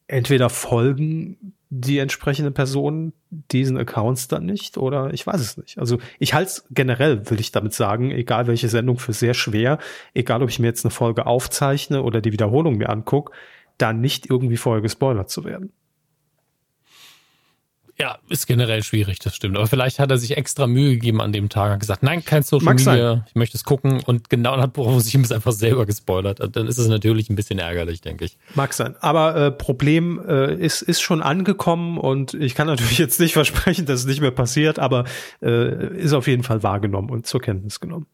Entweder 0.09 0.51
folgen 0.51 1.55
die 1.71 1.99
entsprechenden 1.99 2.55
Personen 2.55 3.13
diesen 3.31 3.77
Accounts 3.77 4.27
dann 4.27 4.47
nicht 4.47 4.79
oder 4.79 5.13
ich 5.13 5.27
weiß 5.27 5.41
es 5.41 5.57
nicht. 5.59 5.79
Also 5.79 5.99
ich 6.19 6.33
halte 6.35 6.49
es 6.49 6.65
generell, 6.71 7.31
will 7.31 7.39
ich 7.39 7.53
damit 7.53 7.75
sagen, 7.75 8.11
egal 8.11 8.47
welche 8.47 8.69
Sendung 8.69 8.99
für 8.99 9.13
sehr 9.13 9.35
schwer, 9.35 9.79
egal 10.15 10.43
ob 10.43 10.49
ich 10.49 10.59
mir 10.59 10.67
jetzt 10.67 10.85
eine 10.85 10.91
Folge 10.91 11.27
aufzeichne 11.27 12.03
oder 12.03 12.23
die 12.23 12.33
Wiederholung 12.33 12.79
mir 12.79 12.89
angucke, 12.89 13.33
da 13.79 13.93
nicht 13.93 14.29
irgendwie 14.29 14.57
vorher 14.57 14.83
gespoilert 14.83 15.31
zu 15.31 15.45
werden. 15.45 15.73
Ja, 18.01 18.19
ist 18.29 18.47
generell 18.47 18.85
schwierig, 18.85 19.19
das 19.19 19.35
stimmt. 19.35 19.57
Aber 19.57 19.67
vielleicht 19.67 19.99
hat 19.99 20.09
er 20.13 20.19
sich 20.19 20.37
extra 20.37 20.69
Mühe 20.69 20.93
gegeben 20.93 21.21
an 21.21 21.33
dem 21.33 21.49
Tag, 21.49 21.73
hat 21.73 21.81
gesagt, 21.81 22.05
nein, 22.05 22.25
kein 22.25 22.45
Social 22.45 22.67
Mag 22.67 22.77
Media, 22.77 23.15
sein. 23.15 23.25
ich 23.27 23.35
möchte 23.35 23.57
es 23.57 23.65
gucken 23.65 24.01
und 24.07 24.31
genau 24.31 24.57
dann 24.57 24.63
hat 24.63 25.03
sich 25.03 25.17
es 25.17 25.33
einfach 25.33 25.51
selber 25.51 25.85
gespoilert. 25.85 26.39
Dann 26.55 26.69
ist 26.69 26.79
es 26.79 26.87
natürlich 26.87 27.29
ein 27.29 27.35
bisschen 27.35 27.59
ärgerlich, 27.59 28.01
denke 28.01 28.25
ich. 28.25 28.39
Mag 28.55 28.73
sein. 28.73 28.95
Aber 29.01 29.35
äh, 29.35 29.51
Problem 29.51 30.23
äh, 30.29 30.55
ist, 30.55 30.83
ist 30.83 31.01
schon 31.01 31.23
angekommen 31.23 31.99
und 31.99 32.35
ich 32.35 32.55
kann 32.55 32.67
natürlich 32.69 32.99
jetzt 32.99 33.19
nicht 33.19 33.33
versprechen, 33.33 33.85
dass 33.85 34.01
es 34.01 34.07
nicht 34.07 34.21
mehr 34.21 34.31
passiert, 34.31 34.79
aber 34.79 35.05
äh, 35.43 35.97
ist 35.97 36.13
auf 36.13 36.29
jeden 36.29 36.45
Fall 36.45 36.63
wahrgenommen 36.63 37.11
und 37.11 37.27
zur 37.27 37.41
Kenntnis 37.41 37.81
genommen. 37.81 38.07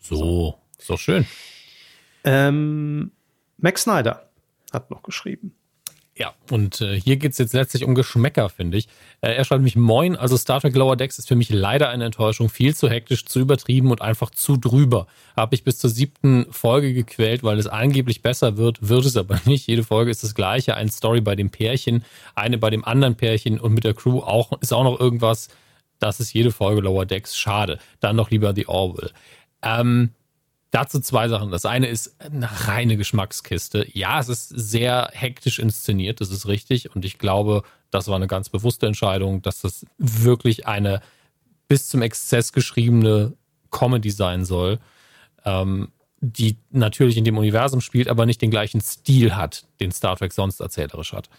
So, 0.00 0.56
ist 0.76 0.90
doch 0.90 0.98
schön. 0.98 1.26
Ähm, 2.24 3.12
Max 3.56 3.82
Snyder 3.82 4.27
hat 4.72 4.90
noch 4.90 5.02
geschrieben. 5.02 5.54
Ja, 6.18 6.34
und 6.50 6.80
äh, 6.80 7.00
hier 7.00 7.16
geht's 7.16 7.38
jetzt 7.38 7.54
letztlich 7.54 7.84
um 7.84 7.94
Geschmäcker, 7.94 8.48
finde 8.48 8.76
ich. 8.76 8.88
Äh, 9.20 9.34
er 9.34 9.44
schreibt 9.44 9.62
mich 9.62 9.76
Moin, 9.76 10.16
also 10.16 10.36
Star 10.36 10.60
Trek 10.60 10.74
Lower 10.74 10.96
Decks 10.96 11.20
ist 11.20 11.28
für 11.28 11.36
mich 11.36 11.48
leider 11.48 11.90
eine 11.90 12.06
Enttäuschung. 12.06 12.48
Viel 12.48 12.74
zu 12.74 12.90
hektisch, 12.90 13.24
zu 13.24 13.38
übertrieben 13.38 13.92
und 13.92 14.02
einfach 14.02 14.30
zu 14.30 14.56
drüber. 14.56 15.06
Habe 15.36 15.54
ich 15.54 15.62
bis 15.62 15.78
zur 15.78 15.90
siebten 15.90 16.46
Folge 16.50 16.92
gequält, 16.92 17.44
weil 17.44 17.56
es 17.56 17.68
angeblich 17.68 18.20
besser 18.20 18.56
wird, 18.56 18.88
wird 18.88 19.04
es 19.04 19.16
aber 19.16 19.40
nicht. 19.44 19.68
Jede 19.68 19.84
Folge 19.84 20.10
ist 20.10 20.24
das 20.24 20.34
gleiche. 20.34 20.74
Eine 20.74 20.90
Story 20.90 21.20
bei 21.20 21.36
dem 21.36 21.50
Pärchen, 21.50 22.04
eine 22.34 22.58
bei 22.58 22.70
dem 22.70 22.84
anderen 22.84 23.14
Pärchen 23.14 23.60
und 23.60 23.72
mit 23.72 23.84
der 23.84 23.94
Crew 23.94 24.18
auch, 24.18 24.60
ist 24.60 24.72
auch 24.72 24.84
noch 24.84 24.98
irgendwas. 24.98 25.48
Das 26.00 26.18
ist 26.18 26.32
jede 26.32 26.50
Folge 26.50 26.80
Lower 26.80 27.06
Decks. 27.06 27.36
Schade. 27.36 27.78
Dann 28.00 28.16
doch 28.16 28.32
lieber 28.32 28.54
The 28.56 28.66
Orwell. 28.66 29.12
Ähm, 29.62 30.10
Dazu 30.70 31.00
zwei 31.00 31.28
Sachen. 31.28 31.50
Das 31.50 31.64
eine 31.64 31.86
ist 31.86 32.20
eine 32.20 32.48
reine 32.68 32.96
Geschmackskiste. 32.96 33.86
Ja, 33.92 34.20
es 34.20 34.28
ist 34.28 34.48
sehr 34.48 35.10
hektisch 35.12 35.58
inszeniert, 35.58 36.20
das 36.20 36.30
ist 36.30 36.46
richtig. 36.46 36.94
Und 36.94 37.04
ich 37.04 37.18
glaube, 37.18 37.62
das 37.90 38.08
war 38.08 38.16
eine 38.16 38.26
ganz 38.26 38.50
bewusste 38.50 38.86
Entscheidung, 38.86 39.40
dass 39.40 39.62
das 39.62 39.86
wirklich 39.96 40.66
eine 40.66 41.00
bis 41.68 41.88
zum 41.88 42.02
Exzess 42.02 42.52
geschriebene 42.52 43.34
Comedy 43.70 44.10
sein 44.10 44.44
soll, 44.44 44.78
ähm, 45.44 45.88
die 46.20 46.58
natürlich 46.70 47.16
in 47.16 47.24
dem 47.24 47.38
Universum 47.38 47.80
spielt, 47.80 48.08
aber 48.08 48.26
nicht 48.26 48.42
den 48.42 48.50
gleichen 48.50 48.80
Stil 48.80 49.36
hat, 49.36 49.66
den 49.80 49.92
Star 49.92 50.16
Trek 50.16 50.32
sonst 50.32 50.60
erzählerisch 50.60 51.12
hat. 51.12 51.30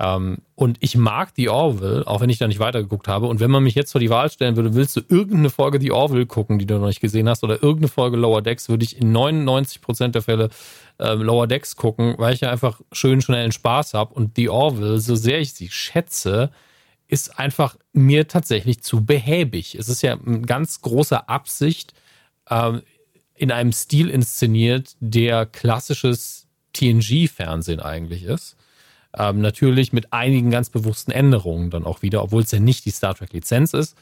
Ähm, 0.00 0.38
und 0.56 0.76
ich 0.80 0.96
mag 0.96 1.32
The 1.36 1.48
Orville, 1.48 2.06
auch 2.06 2.20
wenn 2.20 2.30
ich 2.30 2.38
da 2.38 2.48
nicht 2.48 2.58
weitergeguckt 2.58 3.06
habe. 3.06 3.26
Und 3.26 3.38
wenn 3.40 3.50
man 3.50 3.62
mich 3.62 3.74
jetzt 3.74 3.92
vor 3.92 4.00
die 4.00 4.10
Wahl 4.10 4.30
stellen 4.30 4.56
würde, 4.56 4.74
willst 4.74 4.96
du 4.96 5.02
irgendeine 5.08 5.50
Folge 5.50 5.80
The 5.80 5.92
Orville 5.92 6.26
gucken, 6.26 6.58
die 6.58 6.66
du 6.66 6.78
noch 6.78 6.86
nicht 6.86 7.00
gesehen 7.00 7.28
hast, 7.28 7.44
oder 7.44 7.62
irgendeine 7.62 7.88
Folge 7.88 8.16
Lower 8.16 8.42
Decks, 8.42 8.68
würde 8.68 8.84
ich 8.84 9.00
in 9.00 9.16
99% 9.16 10.08
der 10.08 10.22
Fälle 10.22 10.50
äh, 10.98 11.14
Lower 11.14 11.46
Decks 11.46 11.76
gucken, 11.76 12.14
weil 12.18 12.34
ich 12.34 12.40
ja 12.40 12.50
einfach 12.50 12.80
schön 12.92 13.20
schnellen 13.20 13.52
Spaß 13.52 13.94
habe. 13.94 14.14
Und 14.14 14.32
The 14.36 14.48
Orville, 14.48 14.98
so 14.98 15.14
sehr 15.14 15.40
ich 15.40 15.52
sie 15.54 15.68
schätze, 15.70 16.50
ist 17.06 17.38
einfach 17.38 17.76
mir 17.92 18.26
tatsächlich 18.26 18.82
zu 18.82 19.04
behäbig. 19.04 19.76
Es 19.76 19.88
ist 19.88 20.02
ja 20.02 20.18
eine 20.18 20.40
ganz 20.40 20.80
große 20.80 21.28
Absicht, 21.28 21.94
ähm, 22.50 22.82
in 23.36 23.52
einem 23.52 23.72
Stil 23.72 24.10
inszeniert, 24.10 24.96
der 25.00 25.46
klassisches 25.46 26.46
TNG-Fernsehen 26.72 27.80
eigentlich 27.80 28.24
ist. 28.24 28.56
Ähm, 29.16 29.40
natürlich 29.40 29.92
mit 29.92 30.12
einigen 30.12 30.50
ganz 30.50 30.70
bewussten 30.70 31.12
Änderungen 31.12 31.70
dann 31.70 31.84
auch 31.84 32.02
wieder, 32.02 32.22
obwohl 32.22 32.42
es 32.42 32.50
ja 32.50 32.58
nicht 32.58 32.84
die 32.84 32.90
Star 32.90 33.14
Trek-Lizenz 33.14 33.72
ist. 33.72 33.96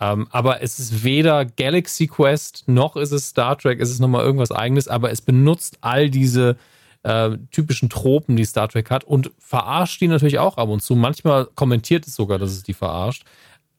Ähm, 0.00 0.26
aber 0.30 0.62
es 0.62 0.78
ist 0.78 1.04
weder 1.04 1.44
Galaxy 1.44 2.06
Quest 2.06 2.64
noch 2.66 2.96
ist 2.96 3.12
es 3.12 3.28
Star 3.28 3.56
Trek, 3.56 3.80
es 3.80 3.90
ist 3.90 4.00
nochmal 4.00 4.24
irgendwas 4.24 4.50
eigenes, 4.50 4.88
aber 4.88 5.10
es 5.10 5.20
benutzt 5.20 5.78
all 5.82 6.10
diese 6.10 6.56
äh, 7.04 7.30
typischen 7.52 7.90
Tropen, 7.90 8.36
die 8.36 8.44
Star 8.44 8.68
Trek 8.68 8.90
hat 8.90 9.04
und 9.04 9.30
verarscht 9.38 10.00
die 10.00 10.08
natürlich 10.08 10.38
auch 10.38 10.56
ab 10.56 10.68
und 10.68 10.82
zu. 10.82 10.96
Manchmal 10.96 11.46
kommentiert 11.54 12.06
es 12.06 12.16
sogar, 12.16 12.38
dass 12.38 12.50
es 12.50 12.62
die 12.64 12.74
verarscht. 12.74 13.24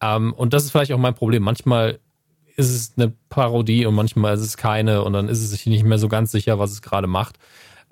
Ähm, 0.01 0.33
und 0.33 0.53
das 0.53 0.63
ist 0.63 0.71
vielleicht 0.71 0.93
auch 0.93 0.99
mein 0.99 1.15
Problem. 1.15 1.43
Manchmal 1.43 1.99
ist 2.55 2.69
es 2.69 2.93
eine 2.95 3.11
Parodie 3.27 3.85
und 3.85 3.95
manchmal 3.95 4.35
ist 4.35 4.41
es 4.41 4.55
keine 4.55 5.03
und 5.03 5.11
dann 5.11 5.27
ist 5.27 5.41
es 5.41 5.49
sich 5.49 5.65
nicht 5.65 5.83
mehr 5.83 5.97
so 5.97 6.07
ganz 6.07 6.31
sicher, 6.31 6.59
was 6.59 6.71
es 6.71 6.81
gerade 6.81 7.07
macht. 7.07 7.37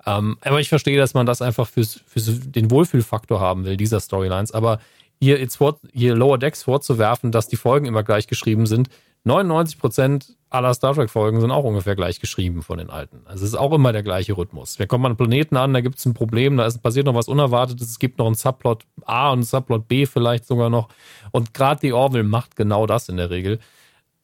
Ähm, 0.06 0.36
aber 0.42 0.60
ich 0.60 0.68
verstehe, 0.68 0.98
dass 0.98 1.14
man 1.14 1.26
das 1.26 1.42
einfach 1.42 1.66
fürs, 1.66 2.00
für 2.06 2.20
den 2.20 2.70
Wohlfühlfaktor 2.70 3.40
haben 3.40 3.64
will, 3.64 3.76
dieser 3.76 4.00
Storylines. 4.00 4.52
Aber 4.52 4.78
hier, 5.20 5.38
jetzt 5.38 5.56
vor, 5.56 5.78
hier 5.92 6.14
Lower 6.14 6.38
Decks 6.38 6.62
vorzuwerfen, 6.62 7.32
dass 7.32 7.48
die 7.48 7.56
Folgen 7.56 7.86
immer 7.86 8.02
gleich 8.02 8.26
geschrieben 8.26 8.66
sind, 8.66 8.88
99 9.24 9.78
Prozent 9.78 10.36
aller 10.50 10.74
Star 10.74 10.94
Trek-Folgen 10.94 11.40
sind 11.40 11.50
auch 11.50 11.64
ungefähr 11.64 11.96
gleich 11.96 12.20
geschrieben 12.20 12.62
von 12.62 12.78
den 12.78 12.90
alten. 12.90 13.22
Also 13.24 13.44
es 13.44 13.52
ist 13.52 13.58
auch 13.58 13.72
immer 13.72 13.92
der 13.92 14.02
gleiche 14.02 14.36
Rhythmus. 14.36 14.78
Wir 14.78 14.86
kommen 14.86 15.06
an 15.06 15.12
einen 15.12 15.16
Planeten 15.16 15.56
an, 15.56 15.72
da 15.72 15.80
gibt 15.80 15.98
es 15.98 16.04
ein 16.04 16.14
Problem, 16.14 16.58
da 16.58 16.66
ist, 16.66 16.82
passiert 16.82 17.06
noch 17.06 17.14
was 17.14 17.26
Unerwartetes, 17.26 17.88
es 17.88 17.98
gibt 17.98 18.18
noch 18.18 18.26
einen 18.26 18.34
Subplot 18.34 18.84
A 19.06 19.30
und 19.30 19.38
einen 19.38 19.42
Subplot 19.44 19.88
B 19.88 20.06
vielleicht 20.06 20.46
sogar 20.46 20.68
noch. 20.68 20.88
Und 21.32 21.54
gerade 21.54 21.80
die 21.80 21.92
Orville 21.94 22.22
macht 22.22 22.54
genau 22.54 22.86
das 22.86 23.08
in 23.08 23.16
der 23.16 23.30
Regel. 23.30 23.58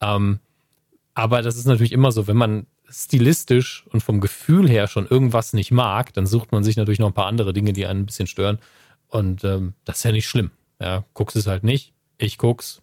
Ähm, 0.01 0.39
aber 1.15 1.41
das 1.41 1.57
ist 1.57 1.65
natürlich 1.65 1.91
immer 1.91 2.11
so, 2.11 2.27
wenn 2.27 2.37
man 2.37 2.67
stilistisch 2.91 3.85
und 3.89 4.01
vom 4.01 4.21
Gefühl 4.21 4.69
her 4.69 4.87
schon 4.87 5.07
irgendwas 5.07 5.53
nicht 5.53 5.71
mag, 5.71 6.13
dann 6.13 6.25
sucht 6.25 6.51
man 6.51 6.63
sich 6.63 6.77
natürlich 6.77 6.99
noch 6.99 7.07
ein 7.07 7.13
paar 7.13 7.27
andere 7.27 7.53
Dinge, 7.53 7.73
die 7.73 7.85
einen 7.85 8.01
ein 8.01 8.05
bisschen 8.05 8.27
stören. 8.27 8.59
Und 9.07 9.43
ähm, 9.43 9.73
das 9.85 9.97
ist 9.97 10.03
ja 10.03 10.11
nicht 10.11 10.27
schlimm. 10.27 10.51
Ja, 10.79 11.03
guckst 11.13 11.35
es 11.35 11.47
halt 11.47 11.63
nicht. 11.63 11.93
Ich 12.17 12.37
guck's. 12.37 12.81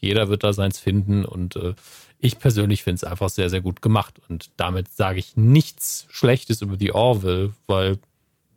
Jeder 0.00 0.28
wird 0.28 0.44
da 0.44 0.52
seins 0.52 0.78
finden. 0.78 1.24
Und 1.24 1.56
äh, 1.56 1.74
ich 2.18 2.38
persönlich 2.38 2.82
finde 2.82 2.96
es 2.96 3.04
einfach 3.04 3.28
sehr, 3.28 3.50
sehr 3.50 3.60
gut 3.60 3.82
gemacht. 3.82 4.20
Und 4.28 4.50
damit 4.56 4.88
sage 4.88 5.18
ich 5.18 5.36
nichts 5.36 6.06
Schlechtes 6.10 6.62
über 6.62 6.76
die 6.76 6.92
Orville, 6.92 7.52
weil 7.66 7.98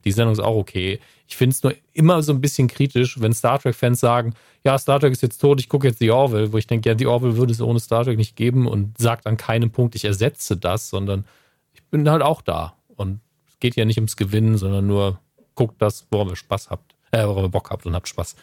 die 0.05 0.11
Sendung 0.11 0.33
ist 0.33 0.39
auch 0.39 0.55
okay. 0.55 0.99
Ich 1.27 1.35
finde 1.35 1.53
es 1.53 1.63
nur 1.63 1.73
immer 1.93 2.23
so 2.23 2.31
ein 2.31 2.39
bisschen 2.39 2.67
kritisch, 2.67 3.19
wenn 3.19 3.33
Star 3.33 3.59
Trek-Fans 3.59 3.99
sagen, 3.99 4.33
ja, 4.63 4.77
Star 4.77 4.99
Trek 4.99 5.11
ist 5.11 5.21
jetzt 5.21 5.39
tot, 5.39 5.59
ich 5.59 5.67
gucke 5.67 5.87
jetzt 5.87 5.99
die 5.99 6.11
Orville, 6.11 6.53
wo 6.53 6.57
ich 6.57 6.67
denke, 6.67 6.89
ja, 6.89 6.95
die 6.95 7.05
Orville 7.05 7.37
würde 7.37 7.51
es 7.51 7.61
ohne 7.61 7.79
Star 7.79 8.05
Trek 8.05 8.17
nicht 8.17 8.35
geben 8.35 8.67
und 8.67 8.97
sagt 8.97 9.27
an 9.27 9.37
keinem 9.37 9.71
Punkt, 9.71 9.95
ich 9.95 10.05
ersetze 10.05 10.55
das, 10.55 10.89
sondern 10.89 11.25
ich 11.73 11.83
bin 11.83 12.09
halt 12.09 12.21
auch 12.21 12.41
da. 12.41 12.75
Und 12.95 13.19
es 13.47 13.59
geht 13.59 13.75
ja 13.75 13.85
nicht 13.85 13.97
ums 13.97 14.15
Gewinnen, 14.15 14.57
sondern 14.57 14.87
nur 14.87 15.19
guckt 15.55 15.81
das, 15.81 16.07
worauf 16.11 16.29
ihr 16.29 16.35
Spaß 16.35 16.69
habt, 16.69 16.95
äh, 17.11 17.25
worauf 17.25 17.43
ihr 17.43 17.49
Bock 17.49 17.69
habt 17.71 17.85
und 17.85 17.93
habt 17.93 18.07
Spaß. 18.07 18.35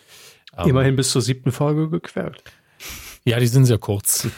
Immerhin 0.67 0.95
bis 0.97 1.11
zur 1.11 1.23
siebten 1.23 1.53
Folge 1.53 1.89
gequält. 1.89 2.43
Ja, 3.25 3.41
die 3.41 3.47
sind 3.47 3.65
sehr 3.65 3.79
kurz. 3.79 4.29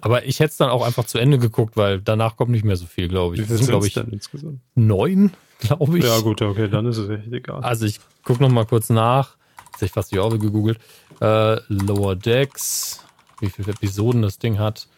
Aber 0.00 0.24
ich 0.24 0.40
hätte 0.40 0.50
es 0.50 0.56
dann 0.56 0.70
auch 0.70 0.84
einfach 0.84 1.04
zu 1.04 1.18
Ende 1.18 1.38
geguckt, 1.38 1.76
weil 1.76 2.00
danach 2.00 2.36
kommt 2.36 2.50
nicht 2.50 2.64
mehr 2.64 2.76
so 2.76 2.86
viel, 2.86 3.08
glaube 3.08 3.34
ich. 3.34 3.42
Wie 3.42 3.46
viel 3.46 3.56
sind, 3.56 3.68
glaube 3.68 3.86
ich, 3.86 3.94
dann 3.94 4.08
insgesamt? 4.08 4.60
Neun, 4.74 5.32
glaube 5.60 5.98
ich. 5.98 6.04
Ja, 6.04 6.18
gut, 6.20 6.42
okay, 6.42 6.68
dann 6.68 6.86
ist 6.86 6.98
es 6.98 7.08
echt 7.08 7.32
egal. 7.32 7.62
Also 7.62 7.86
ich 7.86 8.00
gucke 8.24 8.42
noch 8.42 8.50
mal 8.50 8.66
kurz 8.66 8.90
nach. 8.90 9.36
Jetzt 9.66 9.76
habe 9.76 9.86
ich 9.86 9.92
fast 9.92 10.12
die 10.12 10.18
Orbe 10.18 10.38
gegoogelt. 10.38 10.78
Äh, 11.20 11.60
Lower 11.68 12.16
Decks, 12.16 13.04
wie 13.40 13.50
viele 13.50 13.72
Episoden 13.72 14.22
das 14.22 14.38
Ding 14.38 14.58
hat. 14.58 14.88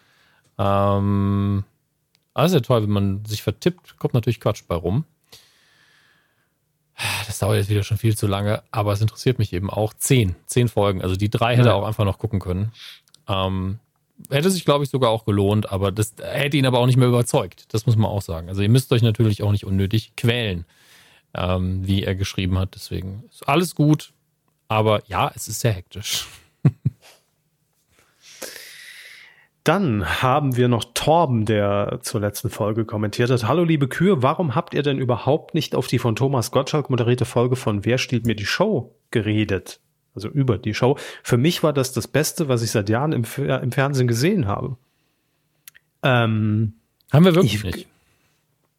Ähm, 0.59 1.65
alles 2.35 2.53
ja 2.53 2.61
toll, 2.61 2.83
wenn 2.83 2.91
man 2.91 3.25
sich 3.25 3.43
vertippt, 3.43 3.99
kommt 3.99 4.15
natürlich 4.15 4.41
Quatsch 4.41 4.63
bei 4.67 4.75
rum. 4.75 5.05
Das 7.27 7.39
dauert 7.39 7.57
jetzt 7.57 7.69
wieder 7.69 7.83
schon 7.83 7.99
viel 7.99 8.17
zu 8.17 8.27
lange, 8.27 8.63
aber 8.71 8.93
es 8.93 9.03
interessiert 9.03 9.39
mich 9.39 9.53
eben 9.53 9.69
auch. 9.69 9.93
Zehn, 9.95 10.35
zehn 10.47 10.69
Folgen. 10.69 11.03
Also 11.03 11.17
die 11.17 11.29
drei 11.29 11.57
hätte 11.57 11.69
er 11.69 11.75
auch 11.75 11.87
einfach 11.87 12.05
noch 12.05 12.19
gucken 12.19 12.41
können. 12.41 12.73
Ähm, 13.29 13.79
hätte 14.31 14.51
sich, 14.51 14.65
glaube 14.65 14.85
ich, 14.85 14.91
sogar 14.91 15.11
auch 15.11 15.25
gelohnt, 15.25 15.71
aber 15.71 15.93
das 15.93 16.15
hätte 16.21 16.57
ihn 16.57 16.67
aber 16.67 16.79
auch 16.79 16.87
nicht 16.87 16.97
mehr 16.97 17.09
überzeugt. 17.09 17.73
Das 17.75 17.87
muss 17.87 17.97
man 17.97 18.11
auch 18.11 18.23
sagen. 18.23 18.49
Also 18.49 18.63
ihr 18.63 18.69
müsst 18.69 18.93
euch 18.93 19.03
natürlich 19.03 19.43
auch 19.43 19.53
nicht 19.53 19.67
unnötig 19.67 20.17
quälen, 20.17 20.65
ähm, 21.35 21.87
wie 21.87 22.03
er 22.03 22.15
geschrieben 22.15 22.59
hat. 22.59 22.75
Deswegen 22.75 23.25
ist 23.31 23.49
alles 23.49 23.75
gut, 23.75 24.13
aber 24.69 25.03
ja, 25.07 25.31
es 25.35 25.49
ist 25.49 25.61
sehr 25.61 25.73
hektisch. 25.73 26.27
Dann 29.65 30.23
haben 30.23 30.57
wir 30.57 30.69
noch 30.69 30.85
Torben, 30.95 31.45
der 31.45 31.99
zur 32.03 32.21
letzten 32.21 32.51
Folge 32.51 32.85
kommentiert 32.85 33.31
hat. 33.31 33.49
Hallo 33.49 33.65
liebe 33.65 33.89
Kühe, 33.89 34.23
warum 34.23 34.55
habt 34.55 34.75
ihr 34.75 34.85
denn 34.85 34.99
überhaupt 34.99 35.55
nicht 35.55 35.75
auf 35.75 35.89
die 35.89 35.99
von 35.99 36.15
Thomas 36.15 36.53
Gottschalk 36.53 36.89
moderierte 36.89 37.25
Folge 37.25 37.57
von 37.57 37.85
Wer 37.85 37.99
stiehlt 37.99 38.27
mir 38.27 38.37
die 38.37 38.47
Show 38.47 38.95
geredet? 39.11 39.81
Also 40.17 40.29
über 40.29 40.59
die 40.59 40.75
Show. 40.75 40.99
Für 41.23 41.37
mich 41.37 41.63
war 41.63 41.73
das 41.73 41.93
das 41.93 42.09
Beste, 42.09 42.49
was 42.49 42.63
ich 42.63 42.73
seit 42.73 42.89
Jahren 42.89 43.13
im, 43.13 43.25
im 43.37 43.73
Fernsehen 43.73 44.09
gesehen 44.09 44.49
habe. 44.49 44.77
Ähm, 46.03 46.75
haben 47.13 47.25
wir 47.25 47.35
wirklich 47.35 47.55
ich, 47.55 47.65
nicht? 47.65 47.89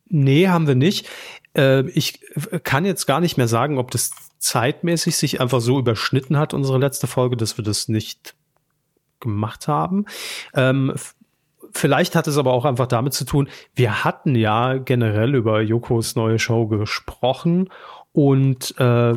Nee, 0.09 0.47
haben 0.47 0.67
wir 0.67 0.75
nicht. 0.75 1.07
Äh, 1.55 1.89
ich 1.89 2.19
kann 2.63 2.85
jetzt 2.85 3.05
gar 3.05 3.19
nicht 3.21 3.37
mehr 3.37 3.47
sagen, 3.47 3.77
ob 3.77 3.91
das 3.91 4.11
zeitmäßig 4.39 5.17
sich 5.17 5.41
einfach 5.41 5.61
so 5.61 5.79
überschnitten 5.79 6.37
hat, 6.37 6.53
unsere 6.53 6.77
letzte 6.77 7.07
Folge, 7.07 7.37
dass 7.37 7.57
wir 7.57 7.63
das 7.63 7.87
nicht 7.87 8.35
gemacht 9.19 9.67
haben. 9.67 10.05
Ähm, 10.53 10.93
vielleicht 11.73 12.15
hat 12.15 12.27
es 12.27 12.37
aber 12.37 12.53
auch 12.53 12.65
einfach 12.65 12.87
damit 12.87 13.13
zu 13.13 13.25
tun, 13.25 13.49
wir 13.75 14.03
hatten 14.03 14.35
ja 14.35 14.77
generell 14.77 15.35
über 15.35 15.61
Jokos 15.61 16.15
neue 16.15 16.39
Show 16.39 16.67
gesprochen 16.67 17.69
und 18.13 18.75
äh, 18.79 19.15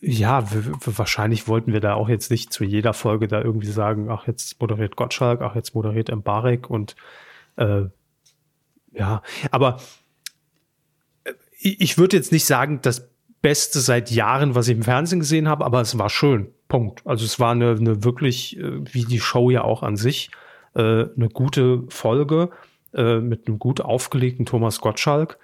ja, 0.00 0.44
wahrscheinlich 0.84 1.46
wollten 1.46 1.72
wir 1.72 1.80
da 1.80 1.94
auch 1.94 2.08
jetzt 2.08 2.30
nicht 2.30 2.52
zu 2.52 2.64
jeder 2.64 2.94
Folge 2.94 3.28
da 3.28 3.42
irgendwie 3.42 3.66
sagen, 3.66 4.08
ach, 4.10 4.26
jetzt 4.26 4.58
moderiert 4.60 4.96
Gottschalk, 4.96 5.42
ach, 5.42 5.54
jetzt 5.54 5.74
moderiert 5.74 6.14
Mbarek 6.14 6.70
und 6.70 6.96
äh, 7.56 7.82
ja, 8.92 9.22
aber 9.50 9.80
äh, 11.24 11.32
ich 11.58 11.98
würde 11.98 12.16
jetzt 12.16 12.32
nicht 12.32 12.46
sagen, 12.46 12.80
das 12.80 13.10
Beste 13.42 13.80
seit 13.80 14.10
Jahren, 14.10 14.54
was 14.54 14.68
ich 14.68 14.76
im 14.76 14.82
Fernsehen 14.82 15.20
gesehen 15.20 15.48
habe, 15.48 15.64
aber 15.64 15.80
es 15.80 15.96
war 15.98 16.10
schön. 16.10 16.48
Punkt. 16.68 17.02
Also 17.06 17.24
es 17.24 17.38
war 17.38 17.52
eine, 17.52 17.70
eine 17.72 18.02
wirklich, 18.04 18.58
äh, 18.58 18.80
wie 18.92 19.04
die 19.04 19.20
Show 19.20 19.50
ja 19.50 19.64
auch 19.64 19.82
an 19.82 19.96
sich, 19.96 20.30
äh, 20.74 20.80
eine 20.80 21.28
gute 21.32 21.84
Folge 21.88 22.50
mit 22.92 23.46
einem 23.46 23.60
gut 23.60 23.80
aufgelegten 23.80 24.46
Thomas 24.46 24.80
Gottschalk, 24.80 25.38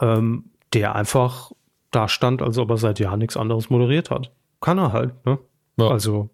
ähm, 0.00 0.46
der 0.72 0.96
einfach 0.96 1.52
da 1.90 2.08
stand, 2.08 2.42
als 2.42 2.58
ob 2.58 2.70
er 2.70 2.78
seit 2.78 2.98
Jahren 2.98 3.18
nichts 3.18 3.36
anderes 3.36 3.70
moderiert 3.70 4.10
hat. 4.10 4.30
Kann 4.60 4.78
er 4.78 4.92
halt, 4.92 5.24
ne? 5.24 5.38
Ja. 5.78 5.88
Also. 5.88 6.30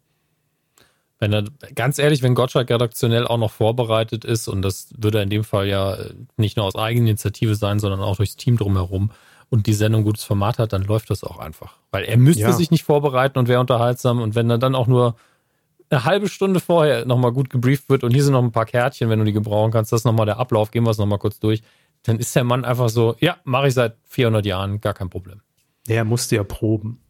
Wenn 1.18 1.32
er, 1.32 1.44
ganz 1.74 1.98
ehrlich, 1.98 2.22
wenn 2.22 2.34
Gottschalk 2.34 2.70
redaktionell 2.70 3.26
auch 3.26 3.38
noch 3.38 3.52
vorbereitet 3.52 4.24
ist, 4.24 4.48
und 4.48 4.62
das 4.62 4.90
würde 4.98 5.22
in 5.22 5.30
dem 5.30 5.44
Fall 5.44 5.68
ja 5.68 5.96
nicht 6.36 6.56
nur 6.56 6.66
aus 6.66 6.74
Eigeninitiative 6.74 7.54
sein, 7.54 7.78
sondern 7.78 8.00
auch 8.00 8.16
durchs 8.16 8.36
Team 8.36 8.56
drumherum 8.56 9.10
und 9.48 9.66
die 9.66 9.72
Sendung 9.72 10.02
ein 10.02 10.04
gutes 10.04 10.24
Format 10.24 10.58
hat, 10.58 10.72
dann 10.72 10.82
läuft 10.82 11.10
das 11.10 11.22
auch 11.22 11.38
einfach. 11.38 11.76
Weil 11.92 12.04
er 12.04 12.16
müsste 12.16 12.42
ja. 12.42 12.52
sich 12.52 12.70
nicht 12.70 12.82
vorbereiten 12.82 13.38
und 13.38 13.48
wäre 13.48 13.60
unterhaltsam. 13.60 14.20
Und 14.20 14.34
wenn 14.34 14.50
er 14.50 14.58
dann 14.58 14.74
auch 14.74 14.88
nur 14.88 15.14
eine 15.90 16.04
halbe 16.04 16.28
Stunde 16.28 16.60
vorher 16.60 17.04
nochmal 17.04 17.32
gut 17.32 17.50
gebrieft 17.50 17.88
wird 17.88 18.04
und 18.04 18.10
hier 18.10 18.24
sind 18.24 18.32
noch 18.32 18.42
ein 18.42 18.52
paar 18.52 18.66
Kärtchen, 18.66 19.08
wenn 19.08 19.20
du 19.20 19.24
die 19.24 19.32
gebrauchen 19.32 19.70
kannst, 19.70 19.92
das 19.92 20.00
ist 20.00 20.04
nochmal 20.04 20.26
der 20.26 20.38
Ablauf, 20.38 20.70
gehen 20.70 20.84
wir 20.84 20.90
es 20.90 20.98
nochmal 20.98 21.18
kurz 21.18 21.38
durch, 21.38 21.62
dann 22.02 22.18
ist 22.18 22.34
der 22.34 22.44
Mann 22.44 22.64
einfach 22.64 22.88
so, 22.88 23.16
ja, 23.20 23.36
mache 23.44 23.68
ich 23.68 23.74
seit 23.74 23.96
400 24.04 24.44
Jahren, 24.44 24.80
gar 24.80 24.94
kein 24.94 25.10
Problem. 25.10 25.40
Der 25.88 26.04
musste 26.04 26.36
ja 26.36 26.44
proben. 26.44 27.00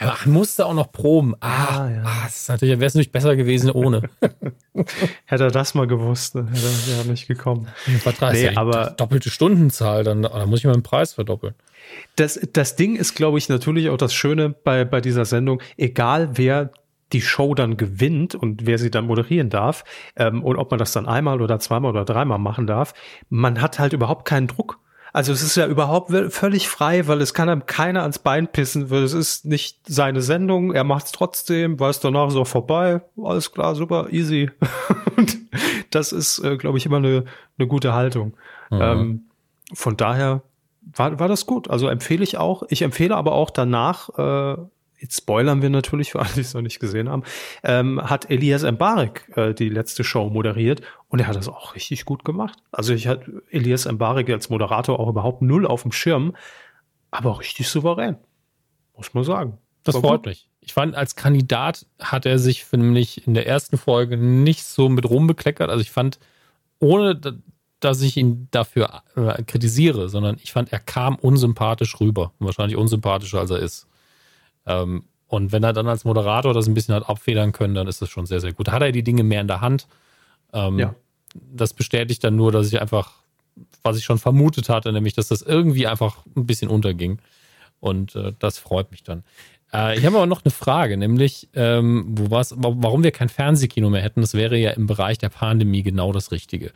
Er 0.00 0.16
musste 0.26 0.64
auch 0.64 0.74
noch 0.74 0.92
proben. 0.92 1.34
Ah, 1.40 1.86
ah 1.86 1.90
ja. 1.90 2.02
ah 2.04 2.20
das 2.24 2.42
ist 2.42 2.48
natürlich, 2.48 2.78
wäre 2.78 2.86
es 2.86 2.94
nicht 2.94 3.10
besser 3.10 3.34
gewesen 3.34 3.72
ohne. 3.72 4.02
hätte 5.24 5.44
er 5.44 5.50
das 5.50 5.74
mal 5.74 5.88
gewusst, 5.88 6.36
hätte 6.36 6.46
er 6.46 6.98
ja 6.98 7.10
nicht 7.10 7.26
gekommen. 7.26 7.66
Vertrag 7.98 8.34
nee, 8.34 8.44
ja 8.44 8.56
aber 8.56 8.90
doppelte 8.90 9.28
Stundenzahl, 9.28 10.04
dann, 10.04 10.22
dann 10.22 10.48
muss 10.48 10.60
ich 10.60 10.66
mal 10.66 10.72
den 10.72 10.84
Preis 10.84 11.14
verdoppeln. 11.14 11.54
Das, 12.14 12.38
das 12.52 12.76
Ding 12.76 12.94
ist, 12.94 13.14
glaube 13.14 13.38
ich, 13.38 13.48
natürlich 13.48 13.90
auch 13.90 13.96
das 13.96 14.14
Schöne 14.14 14.50
bei, 14.50 14.84
bei 14.84 15.00
dieser 15.00 15.24
Sendung, 15.24 15.60
egal 15.76 16.30
wer 16.34 16.70
die 17.12 17.20
Show 17.20 17.54
dann 17.54 17.76
gewinnt 17.76 18.36
und 18.36 18.66
wer 18.66 18.78
sie 18.78 18.92
dann 18.92 19.06
moderieren 19.06 19.50
darf 19.50 19.82
ähm, 20.14 20.44
und 20.44 20.56
ob 20.56 20.70
man 20.70 20.78
das 20.78 20.92
dann 20.92 21.06
einmal 21.06 21.40
oder 21.42 21.58
zweimal 21.58 21.90
oder 21.90 22.04
dreimal 22.04 22.38
machen 22.38 22.68
darf, 22.68 22.94
man 23.30 23.60
hat 23.60 23.80
halt 23.80 23.92
überhaupt 23.92 24.26
keinen 24.26 24.46
Druck. 24.46 24.78
Also 25.12 25.32
es 25.32 25.42
ist 25.42 25.56
ja 25.56 25.66
überhaupt 25.66 26.12
völlig 26.32 26.68
frei, 26.68 27.06
weil 27.06 27.20
es 27.20 27.34
kann 27.34 27.48
einem 27.48 27.66
keiner 27.66 28.02
ans 28.02 28.18
Bein 28.18 28.48
pissen, 28.48 28.90
weil 28.90 29.02
es 29.02 29.12
ist 29.12 29.44
nicht 29.44 29.78
seine 29.86 30.20
Sendung, 30.20 30.72
er 30.72 30.84
macht 30.84 31.06
es 31.06 31.12
trotzdem, 31.12 31.80
weiß 31.80 32.00
danach 32.00 32.30
so 32.30 32.44
vorbei, 32.44 33.00
alles 33.22 33.52
klar, 33.52 33.74
super, 33.74 34.08
easy. 34.10 34.50
und 35.16 35.38
das 35.90 36.12
ist, 36.12 36.38
äh, 36.40 36.56
glaube 36.56 36.78
ich, 36.78 36.86
immer 36.86 36.98
eine, 36.98 37.24
eine 37.58 37.68
gute 37.68 37.94
Haltung. 37.94 38.34
Mhm. 38.70 38.80
Ähm, 38.80 39.22
von 39.74 39.96
daher 39.96 40.42
war, 40.94 41.18
war 41.18 41.28
das 41.28 41.46
gut. 41.46 41.68
Also 41.68 41.88
empfehle 41.88 42.24
ich 42.24 42.36
auch. 42.36 42.62
Ich 42.68 42.82
empfehle 42.82 43.16
aber 43.16 43.32
auch 43.32 43.50
danach, 43.50 44.08
äh, 44.18 44.56
jetzt 44.98 45.16
spoilern 45.16 45.62
wir 45.62 45.70
natürlich 45.70 46.12
für 46.12 46.20
alle, 46.20 46.32
die 46.34 46.40
es 46.40 46.54
noch 46.54 46.62
nicht 46.62 46.80
gesehen 46.80 47.08
haben, 47.08 47.22
ähm, 47.62 48.00
hat 48.02 48.30
Elias 48.30 48.62
Mbarek 48.62 49.30
äh, 49.36 49.54
die 49.54 49.68
letzte 49.68 50.04
Show 50.04 50.30
moderiert 50.30 50.82
und 51.08 51.20
er 51.20 51.26
hat 51.26 51.36
das 51.36 51.48
auch 51.48 51.74
richtig 51.74 52.04
gut 52.04 52.24
gemacht. 52.24 52.58
Also 52.72 52.92
ich 52.94 53.06
hatte 53.06 53.42
Elias 53.50 53.90
Mbarek 53.90 54.28
als 54.30 54.50
Moderator 54.50 54.98
auch 54.98 55.08
überhaupt 55.08 55.42
null 55.42 55.66
auf 55.66 55.82
dem 55.82 55.92
Schirm, 55.92 56.34
aber 57.10 57.38
richtig 57.38 57.68
souverän, 57.68 58.16
muss 58.96 59.14
man 59.14 59.24
sagen. 59.24 59.58
Das 59.84 59.94
War 59.94 60.02
freut 60.02 60.18
gut. 60.18 60.26
mich. 60.26 60.48
Ich 60.60 60.74
fand, 60.74 60.94
als 60.94 61.16
Kandidat 61.16 61.86
hat 61.98 62.26
er 62.26 62.38
sich 62.38 62.70
nämlich 62.72 63.26
in 63.26 63.32
der 63.32 63.46
ersten 63.46 63.78
Folge 63.78 64.18
nicht 64.18 64.64
so 64.64 64.90
mit 64.90 65.08
rumbekleckert. 65.08 65.70
Also 65.70 65.80
ich 65.80 65.90
fand, 65.90 66.18
ohne 66.78 67.18
dass 67.80 68.02
ich 68.02 68.16
ihn 68.16 68.48
dafür 68.50 69.02
äh, 69.16 69.42
kritisiere, 69.44 70.08
sondern 70.08 70.36
ich 70.42 70.52
fand, 70.52 70.72
er 70.72 70.80
kam 70.80 71.14
unsympathisch 71.16 71.98
rüber. 72.00 72.32
Wahrscheinlich 72.38 72.76
unsympathischer, 72.76 73.40
als 73.40 73.50
er 73.50 73.60
ist. 73.60 73.86
Ähm, 74.68 75.04
und 75.26 75.52
wenn 75.52 75.62
er 75.62 75.72
dann 75.72 75.88
als 75.88 76.04
Moderator 76.04 76.54
das 76.54 76.68
ein 76.68 76.74
bisschen 76.74 76.94
hat 76.94 77.08
abfedern 77.08 77.52
können, 77.52 77.74
dann 77.74 77.88
ist 77.88 78.00
das 78.00 78.08
schon 78.08 78.26
sehr, 78.26 78.40
sehr 78.40 78.52
gut. 78.52 78.70
Hat 78.70 78.82
er 78.82 78.92
die 78.92 79.02
Dinge 79.02 79.24
mehr 79.24 79.40
in 79.40 79.48
der 79.48 79.60
Hand. 79.60 79.86
Ähm, 80.52 80.78
ja. 80.78 80.94
Das 81.34 81.74
bestätigt 81.74 82.22
dann 82.24 82.36
nur, 82.36 82.52
dass 82.52 82.68
ich 82.68 82.80
einfach, 82.80 83.12
was 83.82 83.98
ich 83.98 84.04
schon 84.04 84.18
vermutet 84.18 84.68
hatte, 84.68 84.92
nämlich, 84.92 85.14
dass 85.14 85.28
das 85.28 85.42
irgendwie 85.42 85.86
einfach 85.86 86.24
ein 86.36 86.46
bisschen 86.46 86.70
unterging. 86.70 87.18
Und 87.80 88.14
äh, 88.16 88.32
das 88.38 88.58
freut 88.58 88.90
mich 88.90 89.02
dann. 89.02 89.24
Äh, 89.72 89.98
ich 89.98 90.06
habe 90.06 90.16
aber 90.16 90.26
noch 90.26 90.44
eine 90.44 90.50
Frage, 90.50 90.96
nämlich, 90.96 91.48
ähm, 91.54 92.06
wo 92.08 92.30
war's, 92.30 92.54
warum 92.56 93.04
wir 93.04 93.12
kein 93.12 93.28
Fernsehkino 93.28 93.90
mehr 93.90 94.02
hätten. 94.02 94.22
Das 94.22 94.34
wäre 94.34 94.56
ja 94.56 94.70
im 94.70 94.86
Bereich 94.86 95.18
der 95.18 95.28
Pandemie 95.28 95.82
genau 95.82 96.12
das 96.12 96.32
Richtige. 96.32 96.72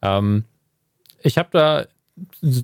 Ähm, 0.00 0.44
ich 1.22 1.38
habe 1.38 1.50
da 1.52 1.86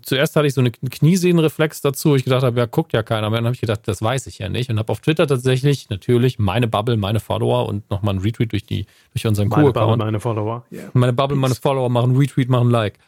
zuerst 0.03 0.37
hatte 0.37 0.47
ich 0.47 0.55
so 0.55 0.61
einen 0.61 0.73
Kniesehnenreflex 0.73 1.81
dazu. 1.81 2.15
Ich 2.15 2.25
gedacht 2.25 2.43
habe, 2.43 2.59
ja, 2.59 2.66
guckt 2.66 2.93
ja 2.93 3.03
keiner 3.03 3.31
mehr. 3.31 3.39
Dann 3.39 3.47
habe 3.47 3.55
ich 3.55 3.61
gedacht, 3.61 3.81
das 3.87 4.03
weiß 4.03 4.27
ich 4.27 4.39
ja 4.39 4.49
nicht. 4.49 4.70
Und 4.70 4.79
habe 4.79 4.93
auf 4.93 5.01
Twitter 5.01 5.27
tatsächlich 5.27 5.89
natürlich 5.89 6.39
meine 6.39 6.69
Bubble, 6.69 6.97
meine 6.97 7.20
Follower 7.20 7.66
und 7.66 7.89
nochmal 7.91 8.15
ein 8.15 8.20
Retweet 8.20 8.53
durch, 8.53 8.65
die, 8.65 8.87
durch 9.12 9.27
unseren 9.27 9.49
Meine 9.49 9.73
Bubble, 9.73 9.97
meine 9.97 10.20
Follower. 10.20 10.65
Yeah. 10.70 10.91
Meine 10.93 11.12
Bubble, 11.12 11.37
meine 11.37 11.55
Follower 11.55 11.89
machen 11.89 12.16
Retweet, 12.16 12.49
machen 12.49 12.70
Like. 12.70 12.99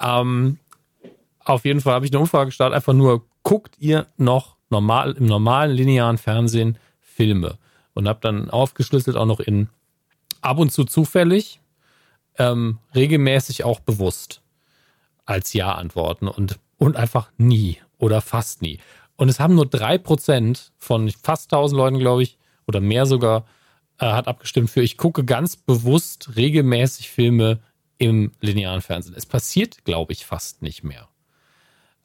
Ähm, 0.00 0.58
auf 1.44 1.64
jeden 1.64 1.80
Fall 1.80 1.94
habe 1.94 2.06
ich 2.06 2.12
eine 2.12 2.20
Umfrage 2.20 2.46
gestartet. 2.46 2.76
Einfach 2.76 2.92
nur, 2.92 3.24
guckt 3.42 3.74
ihr 3.78 4.06
noch 4.16 4.56
normal, 4.70 5.12
im 5.12 5.26
normalen 5.26 5.72
linearen 5.72 6.18
Fernsehen 6.18 6.78
Filme? 7.00 7.58
Und 7.94 8.06
habe 8.06 8.20
dann 8.22 8.50
aufgeschlüsselt 8.50 9.16
auch 9.16 9.26
noch 9.26 9.40
in 9.40 9.68
ab 10.40 10.58
und 10.58 10.70
zu 10.70 10.84
zufällig, 10.84 11.60
ähm, 12.38 12.78
regelmäßig 12.94 13.64
auch 13.64 13.80
bewusst 13.80 14.40
als 15.28 15.52
Ja 15.52 15.74
antworten 15.74 16.26
und, 16.26 16.58
und 16.78 16.96
einfach 16.96 17.30
nie 17.36 17.78
oder 17.98 18.20
fast 18.20 18.62
nie. 18.62 18.78
Und 19.16 19.28
es 19.28 19.40
haben 19.40 19.54
nur 19.54 19.66
drei 19.66 19.98
Prozent 19.98 20.72
von 20.78 21.10
fast 21.10 21.52
1000 21.52 21.76
Leuten, 21.76 21.98
glaube 21.98 22.22
ich, 22.22 22.38
oder 22.66 22.80
mehr 22.80 23.04
sogar, 23.04 23.44
äh, 23.98 24.06
hat 24.06 24.26
abgestimmt 24.26 24.70
für, 24.70 24.80
ich 24.80 24.96
gucke 24.96 25.24
ganz 25.24 25.56
bewusst 25.56 26.36
regelmäßig 26.36 27.10
Filme 27.10 27.58
im 27.98 28.32
linearen 28.40 28.80
Fernsehen. 28.80 29.14
Es 29.16 29.26
passiert, 29.26 29.84
glaube 29.84 30.12
ich, 30.12 30.24
fast 30.24 30.62
nicht 30.62 30.82
mehr. 30.82 31.08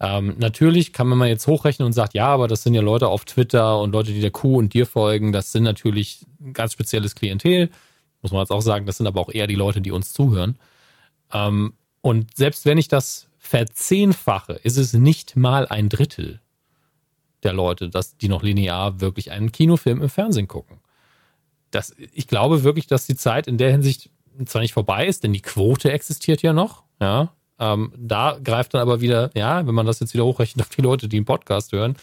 Ähm, 0.02 0.36
natürlich 0.38 0.91
kann 0.91 1.08
man 1.08 1.18
mal 1.18 1.30
jetzt 1.30 1.48
hochrechnen 1.48 1.86
und 1.86 1.94
sagt, 1.94 2.14
ja, 2.16 2.28
aber 2.28 2.50
das 2.50 2.64
sind 2.64 2.74
ja 2.74 2.82
Leute 2.82 3.08
auf 3.08 3.24
Twitter 3.24 3.80
und 3.80 3.94
Leute, 3.94 4.12
die 4.12 4.22
der 4.22 4.32
Kuh 4.32 4.58
und 4.58 4.74
dir 4.74 4.86
folgen. 4.86 5.32
Das 5.32 5.52
sind 5.54 5.64
natürlich 5.64 6.26
ein 6.41 6.52
ganz 6.52 6.74
spezielles 6.74 7.16
Klientel. 7.16 7.70
Muss 8.22 8.34
man 8.34 8.41
jetzt 8.41 8.52
auch 8.52 8.62
sagen, 8.62 8.86
das 8.86 8.98
sind 8.98 9.08
aber 9.08 9.22
auch 9.22 9.30
eher 9.32 9.48
die 9.48 9.56
Leute, 9.56 9.80
die 9.80 9.91
uns 9.91 10.12
zuhören. 10.12 10.58
Ähm, 11.32 11.74
und 12.03 12.35
selbst 12.35 12.65
wenn 12.65 12.77
ich 12.77 12.89
das 12.89 13.30
verzehnfache, 13.39 14.59
ist 14.61 14.75
es 14.77 14.91
nicht 14.91 15.38
mal 15.38 15.65
ein 15.67 15.88
Drittel 15.88 16.41
der 17.43 17.53
Leute, 17.53 17.89
dass 17.89 18.17
die 18.17 18.27
noch 18.27 18.43
linear 18.43 18.99
wirklich 18.99 19.31
einen 19.31 19.53
Kinofilm 19.53 20.01
im 20.01 20.09
Fernsehen 20.09 20.49
gucken. 20.49 20.81
Das, 21.71 21.95
ich 22.11 22.27
glaube 22.27 22.63
wirklich, 22.63 22.88
dass 22.88 23.05
die 23.05 23.15
Zeit 23.15 23.47
in 23.47 23.57
der 23.57 23.71
Hinsicht 23.71 24.09
zwar 24.45 24.61
nicht 24.61 24.73
vorbei 24.73 25.07
ist, 25.07 25.23
denn 25.23 25.31
die 25.31 25.41
Quote 25.41 25.93
existiert 25.93 26.41
ja 26.41 26.51
noch. 26.51 26.84
Ja, 26.99 27.31
ähm, 27.57 27.93
da 27.97 28.38
greift 28.43 28.73
dann 28.73 28.81
aber 28.81 28.99
wieder, 28.99 29.31
ja, 29.34 29.65
wenn 29.65 29.73
man 29.73 29.85
das 29.85 30.01
jetzt 30.01 30.13
wieder 30.13 30.25
hochrechnet 30.25 30.65
auf 30.65 30.75
die 30.75 30.81
Leute, 30.81 31.07
die 31.07 31.17
einen 31.17 31.25
Podcast 31.25 31.71
hören, 31.71 31.95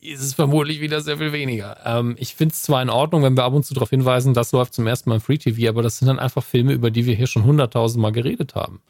ist 0.00 0.22
es 0.22 0.34
vermutlich 0.34 0.80
wieder 0.80 1.00
sehr 1.00 1.18
viel 1.18 1.32
weniger. 1.32 1.76
Ähm, 1.84 2.14
ich 2.20 2.36
finde 2.36 2.52
es 2.52 2.62
zwar 2.62 2.80
in 2.82 2.90
Ordnung, 2.90 3.24
wenn 3.24 3.36
wir 3.36 3.42
ab 3.42 3.52
und 3.52 3.66
zu 3.66 3.74
darauf 3.74 3.90
hinweisen, 3.90 4.32
das 4.32 4.52
läuft 4.52 4.74
zum 4.74 4.86
ersten 4.86 5.10
Mal 5.10 5.16
im 5.16 5.20
Free 5.20 5.38
TV, 5.38 5.68
aber 5.68 5.82
das 5.82 5.98
sind 5.98 6.06
dann 6.06 6.20
einfach 6.20 6.44
Filme, 6.44 6.72
über 6.72 6.92
die 6.92 7.04
wir 7.04 7.16
hier 7.16 7.26
schon 7.26 7.42
hunderttausendmal 7.42 8.12
geredet 8.12 8.54
haben. 8.54 8.80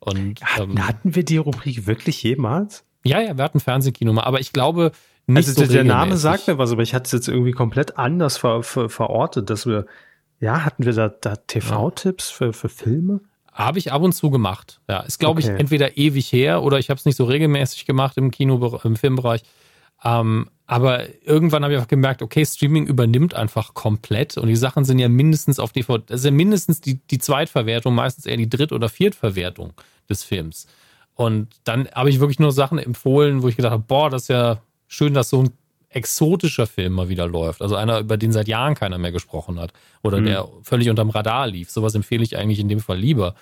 Und, 0.00 0.40
hatten, 0.42 0.72
ähm, 0.72 0.86
hatten 0.86 1.14
wir 1.14 1.24
die 1.24 1.36
Rubrik 1.36 1.86
wirklich 1.86 2.22
jemals? 2.22 2.84
Ja, 3.04 3.20
ja, 3.20 3.36
wir 3.36 3.44
hatten 3.44 3.60
Fernsehkino 3.60 4.12
mal, 4.12 4.24
aber 4.24 4.40
ich 4.40 4.52
glaube 4.52 4.92
nicht 5.26 5.48
also 5.48 5.64
so 5.64 5.72
der 5.72 5.84
Name 5.84 6.16
sagt 6.16 6.48
mir 6.48 6.58
was, 6.58 6.72
aber 6.72 6.82
ich 6.82 6.94
hatte 6.94 7.04
es 7.04 7.12
jetzt 7.12 7.28
irgendwie 7.28 7.52
komplett 7.52 7.98
anders 7.98 8.38
ver, 8.38 8.62
ver, 8.62 8.88
verortet, 8.88 9.48
dass 9.50 9.66
wir, 9.66 9.86
ja, 10.40 10.64
hatten 10.64 10.84
wir 10.84 10.92
da, 10.92 11.08
da 11.08 11.36
TV-Tipps 11.36 12.30
für, 12.30 12.52
für 12.52 12.68
Filme? 12.68 13.20
Habe 13.52 13.78
ich 13.78 13.92
ab 13.92 14.02
und 14.02 14.12
zu 14.12 14.30
gemacht. 14.30 14.80
Ja, 14.88 15.00
ist 15.00 15.18
glaube 15.18 15.40
okay. 15.40 15.52
ich 15.52 15.60
entweder 15.60 15.96
ewig 15.96 16.32
her 16.32 16.62
oder 16.62 16.78
ich 16.78 16.88
habe 16.88 16.98
es 16.98 17.04
nicht 17.04 17.16
so 17.16 17.24
regelmäßig 17.24 17.84
gemacht 17.84 18.16
im 18.16 18.30
Kino, 18.30 18.80
im 18.82 18.96
Filmbereich. 18.96 19.42
Ähm, 20.04 20.48
aber 20.66 21.06
irgendwann 21.24 21.64
habe 21.64 21.74
ich 21.74 21.80
auch 21.80 21.88
gemerkt, 21.88 22.22
okay, 22.22 22.46
Streaming 22.46 22.86
übernimmt 22.86 23.34
einfach 23.34 23.74
komplett 23.74 24.36
und 24.36 24.46
die 24.46 24.56
Sachen 24.56 24.84
sind 24.84 25.00
ja 25.00 25.08
mindestens 25.08 25.58
auf 25.58 25.72
DVD, 25.72 26.04
das 26.06 26.20
ist 26.20 26.26
ja 26.26 26.30
mindestens 26.30 26.80
die, 26.80 27.00
die 27.10 27.18
Zweitverwertung, 27.18 27.94
meistens 27.94 28.24
eher 28.24 28.36
die 28.36 28.48
Dritt- 28.48 28.72
oder 28.72 28.88
Viertverwertung 28.88 29.72
des 30.08 30.22
Films. 30.22 30.66
Und 31.14 31.48
dann 31.64 31.88
habe 31.88 32.08
ich 32.08 32.20
wirklich 32.20 32.38
nur 32.38 32.52
Sachen 32.52 32.78
empfohlen, 32.78 33.42
wo 33.42 33.48
ich 33.48 33.56
gedacht 33.56 33.72
habe, 33.72 33.84
boah, 33.86 34.10
das 34.10 34.22
ist 34.22 34.28
ja 34.28 34.62
schön, 34.86 35.12
dass 35.12 35.30
so 35.30 35.42
ein 35.42 35.50
exotischer 35.88 36.66
Film 36.66 36.92
mal 36.92 37.08
wieder 37.08 37.26
läuft. 37.26 37.62
Also 37.62 37.74
einer, 37.74 37.98
über 37.98 38.16
den 38.16 38.32
seit 38.32 38.48
Jahren 38.48 38.76
keiner 38.76 38.96
mehr 38.96 39.12
gesprochen 39.12 39.58
hat 39.58 39.72
oder 40.02 40.20
mhm. 40.20 40.26
der 40.26 40.48
völlig 40.62 40.88
unterm 40.88 41.10
Radar 41.10 41.48
lief. 41.48 41.70
Sowas 41.70 41.94
empfehle 41.94 42.22
ich 42.22 42.38
eigentlich 42.38 42.60
in 42.60 42.68
dem 42.68 42.80
Fall 42.80 42.96
lieber. 42.96 43.34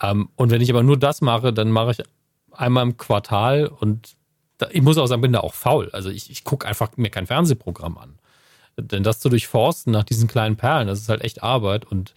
Ähm, 0.00 0.30
und 0.36 0.50
wenn 0.50 0.62
ich 0.62 0.70
aber 0.70 0.82
nur 0.82 0.98
das 0.98 1.20
mache, 1.20 1.52
dann 1.52 1.70
mache 1.70 1.90
ich 1.90 2.02
einmal 2.50 2.82
im 2.82 2.96
Quartal 2.96 3.66
und 3.66 4.16
ich 4.70 4.82
muss 4.82 4.98
auch 4.98 5.06
sagen, 5.06 5.22
bin 5.22 5.32
da 5.32 5.40
auch 5.40 5.54
faul. 5.54 5.90
Also 5.92 6.10
ich, 6.10 6.30
ich 6.30 6.44
gucke 6.44 6.66
einfach 6.66 6.96
mir 6.96 7.10
kein 7.10 7.26
Fernsehprogramm 7.26 7.98
an. 7.98 8.18
Denn 8.76 9.02
das 9.02 9.20
zu 9.20 9.28
durchforsten 9.28 9.92
nach 9.92 10.04
diesen 10.04 10.28
kleinen 10.28 10.56
Perlen, 10.56 10.88
das 10.88 11.00
ist 11.00 11.08
halt 11.08 11.22
echt 11.22 11.42
Arbeit. 11.42 11.84
Und 11.84 12.14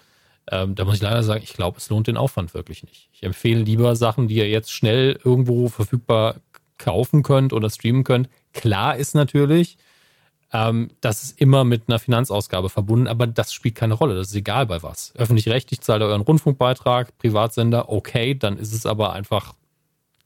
ähm, 0.52 0.76
da 0.76 0.86
muss 0.86 0.96
ich 0.96 1.02
leider 1.02 1.24
sagen, 1.24 1.44
ich 1.44 1.54
glaube, 1.54 1.78
es 1.78 1.90
lohnt 1.90 2.08
den 2.08 2.18
Aufwand 2.18 2.54
wirklich 2.54 2.84
nicht. 2.84 3.10
Ich 3.14 3.24
empfehle 3.24 3.62
lieber 3.62 3.96
Sachen, 3.96 4.28
die 4.28 4.36
ihr 4.36 4.50
jetzt 4.50 4.72
schnell 4.72 5.20
irgendwo 5.24 5.70
verfügbar 5.70 6.36
kaufen 6.78 7.24
könnt 7.24 7.54
oder 7.54 7.70
streamen 7.70 8.04
könnt. 8.04 8.30
Klar 8.54 8.96
ist 8.96 9.16
natürlich, 9.16 9.78
ähm, 10.54 10.90
das 11.02 11.24
ist 11.24 11.42
immer 11.42 11.64
mit 11.64 11.84
einer 11.88 12.00
Finanzausgabe 12.00 12.70
verbunden, 12.70 13.08
aber 13.08 13.28
das 13.28 13.54
spielt 13.54 13.76
keine 13.76 13.96
Rolle. 13.96 14.16
Das 14.16 14.28
ist 14.28 14.36
egal 14.36 14.66
bei 14.68 14.84
was. 14.84 15.14
Öffentlich-rechtlich 15.16 15.82
zahlt 15.82 16.02
ihr 16.02 16.06
euren 16.06 16.22
Rundfunkbeitrag, 16.22 17.18
Privatsender, 17.18 17.90
okay, 17.90 18.36
dann 18.36 18.58
ist 18.58 18.74
es 18.74 18.86
aber 18.86 19.14
einfach 19.14 19.54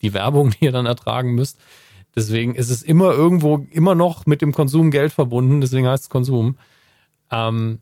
die 0.02 0.14
Werbung, 0.14 0.52
die 0.60 0.66
ihr 0.66 0.72
dann 0.72 0.86
ertragen 0.86 1.34
müsst. 1.34 1.60
Deswegen 2.16 2.56
ist 2.56 2.70
es 2.70 2.82
immer 2.82 3.12
irgendwo, 3.12 3.66
immer 3.72 3.96
noch 3.96 4.26
mit 4.26 4.42
dem 4.42 4.52
Konsum 4.52 4.92
Geld 4.92 5.14
verbunden, 5.14 5.62
deswegen 5.62 5.88
heißt 5.88 6.04
es 6.04 6.10
Konsum. 6.10 6.58
Ähm, 7.32 7.80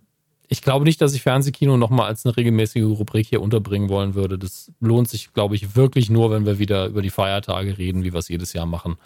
ich 0.49 0.61
glaube 0.61 0.85
nicht, 0.85 1.01
dass 1.01 1.13
ich 1.13 1.21
Fernsehkino 1.21 1.77
nochmal 1.77 2.07
als 2.07 2.25
eine 2.25 2.37
regelmäßige 2.37 2.83
Rubrik 2.83 3.27
hier 3.27 3.41
unterbringen 3.41 3.89
wollen 3.89 4.15
würde. 4.15 4.37
Das 4.37 4.71
lohnt 4.79 5.09
sich, 5.09 5.33
glaube 5.33 5.55
ich, 5.55 5.75
wirklich 5.75 6.09
nur, 6.09 6.31
wenn 6.31 6.45
wir 6.45 6.59
wieder 6.59 6.87
über 6.87 7.01
die 7.01 7.09
Feiertage 7.09 7.77
reden, 7.77 8.03
wie 8.03 8.13
wir 8.13 8.19
es 8.19 8.29
jedes 8.29 8.53
Jahr 8.53 8.65
machen. 8.65 8.97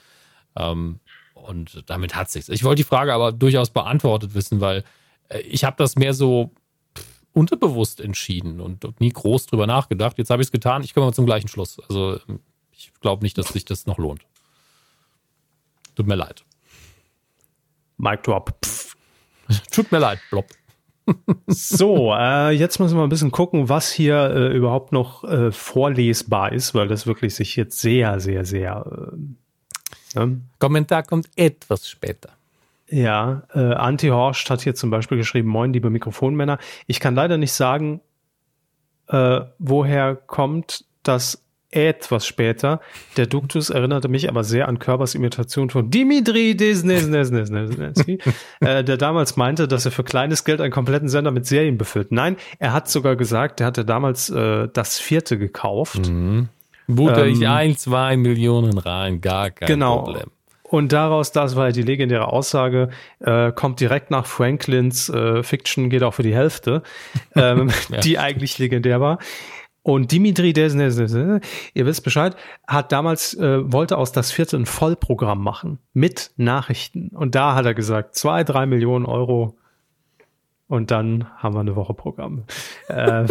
Ähm, 0.55 0.99
und 1.33 1.83
damit 1.87 2.15
hat 2.15 2.29
sich's. 2.29 2.49
Ich 2.49 2.63
wollte 2.63 2.81
die 2.81 2.87
Frage 2.87 3.13
aber 3.13 3.31
durchaus 3.31 3.71
beantwortet 3.71 4.35
wissen, 4.35 4.61
weil 4.61 4.83
äh, 5.29 5.39
ich 5.39 5.63
habe 5.63 5.75
das 5.77 5.95
mehr 5.95 6.13
so 6.13 6.51
unterbewusst 7.33 8.01
entschieden 8.01 8.59
und 8.59 8.99
nie 8.99 9.09
groß 9.09 9.47
drüber 9.47 9.65
nachgedacht. 9.65 10.17
Jetzt 10.17 10.29
habe 10.29 10.41
ich 10.41 10.47
es 10.47 10.51
getan. 10.51 10.83
Ich 10.83 10.93
komme 10.93 11.13
zum 11.13 11.25
gleichen 11.25 11.47
Schluss. 11.47 11.79
Also 11.87 12.19
ich 12.71 12.91
glaube 12.99 13.23
nicht, 13.23 13.37
dass 13.37 13.47
sich 13.47 13.65
das 13.65 13.85
noch 13.85 13.97
lohnt. 13.97 14.21
Tut 15.95 16.07
mir 16.07 16.15
leid. 16.15 16.43
Mic 17.97 18.23
Drop. 18.23 18.53
Pff. 18.63 18.95
Tut 19.71 19.91
mir 19.91 19.99
leid, 19.99 20.19
Blob. 20.29 20.45
so, 21.47 22.13
äh, 22.13 22.51
jetzt 22.51 22.79
müssen 22.79 22.97
wir 22.97 23.03
ein 23.03 23.09
bisschen 23.09 23.31
gucken, 23.31 23.69
was 23.69 23.91
hier 23.91 24.29
äh, 24.29 24.55
überhaupt 24.55 24.91
noch 24.91 25.23
äh, 25.23 25.51
vorlesbar 25.51 26.53
ist, 26.53 26.73
weil 26.73 26.87
das 26.87 27.07
wirklich 27.07 27.35
sich 27.35 27.55
jetzt 27.55 27.79
sehr, 27.79 28.19
sehr, 28.19 28.45
sehr. 28.45 29.11
Äh, 30.15 30.19
ne? 30.19 30.41
Kommentar 30.59 31.03
kommt 31.03 31.29
etwas 31.35 31.89
später. 31.89 32.29
Ja, 32.87 33.43
äh, 33.53 33.59
Anti 33.59 34.09
Horst 34.09 34.49
hat 34.49 34.61
hier 34.61 34.75
zum 34.75 34.89
Beispiel 34.89 35.17
geschrieben: 35.17 35.49
Moin, 35.49 35.73
liebe 35.73 35.89
Mikrofonmänner. 35.89 36.59
Ich 36.87 36.99
kann 36.99 37.15
leider 37.15 37.37
nicht 37.37 37.53
sagen, 37.53 38.01
äh, 39.07 39.41
woher 39.59 40.15
kommt 40.15 40.85
das 41.03 41.43
etwas 41.71 42.27
später. 42.27 42.81
Der 43.17 43.25
Duktus 43.25 43.69
erinnerte 43.69 44.09
mich 44.09 44.29
aber 44.29 44.43
sehr 44.43 44.67
an 44.67 44.79
Körbers 44.79 45.15
Imitation 45.15 45.69
von 45.69 45.89
Dimitri 45.89 46.55
Desnesnesnesnesnesky, 46.55 48.19
äh, 48.59 48.83
der 48.83 48.97
damals 48.97 49.37
meinte, 49.37 49.67
dass 49.67 49.85
er 49.85 49.91
für 49.91 50.03
kleines 50.03 50.43
Geld 50.43 50.61
einen 50.61 50.71
kompletten 50.71 51.09
Sender 51.09 51.31
mit 51.31 51.45
Serien 51.45 51.77
befüllt. 51.77 52.11
Nein, 52.11 52.35
er 52.59 52.73
hat 52.73 52.89
sogar 52.89 53.15
gesagt, 53.15 53.61
er 53.61 53.67
hatte 53.67 53.85
damals 53.85 54.29
äh, 54.29 54.67
das 54.73 54.99
vierte 54.99 55.37
gekauft. 55.37 56.09
Mhm. 56.09 56.49
Butter 56.87 57.25
ähm, 57.25 57.33
ich 57.33 57.47
ein, 57.47 57.77
zwei 57.77 58.17
Millionen 58.17 58.77
rein, 58.77 59.21
gar 59.21 59.49
kein 59.49 59.67
genau. 59.67 60.03
Problem. 60.03 60.31
Und 60.63 60.93
daraus, 60.93 61.33
das 61.33 61.57
war 61.57 61.73
die 61.73 61.81
legendäre 61.81 62.27
Aussage, 62.27 62.91
äh, 63.19 63.51
kommt 63.51 63.81
direkt 63.81 64.09
nach 64.09 64.25
Franklins 64.25 65.09
äh, 65.09 65.43
Fiction, 65.43 65.89
geht 65.89 66.01
auch 66.01 66.13
für 66.13 66.23
die 66.23 66.33
Hälfte, 66.33 66.81
ähm, 67.35 67.69
ja. 67.89 67.99
die 67.99 68.17
eigentlich 68.17 68.57
legendär 68.57 69.01
war. 69.01 69.19
Und 69.83 70.11
Dimitri 70.11 70.53
Desnes, 70.53 70.97
ihr 71.73 71.85
wisst 71.85 72.03
Bescheid, 72.03 72.35
hat 72.67 72.91
damals, 72.91 73.33
äh, 73.33 73.71
wollte 73.71 73.97
aus 73.97 74.11
das 74.11 74.31
vierte 74.31 74.57
ein 74.57 74.67
Vollprogramm 74.67 75.41
machen 75.41 75.79
mit 75.93 76.31
Nachrichten. 76.37 77.09
Und 77.09 77.33
da 77.33 77.55
hat 77.55 77.65
er 77.65 77.73
gesagt, 77.73 78.15
zwei, 78.15 78.43
drei 78.43 78.67
Millionen 78.67 79.05
Euro 79.05 79.57
und 80.67 80.91
dann 80.91 81.27
haben 81.35 81.55
wir 81.55 81.59
eine 81.59 81.75
Woche 81.75 81.93
Programm. 81.93 82.43
äh, 82.87 83.25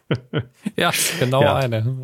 ja, 0.76 0.90
genau 1.20 1.40
ja. 1.40 1.54
eine. 1.54 1.96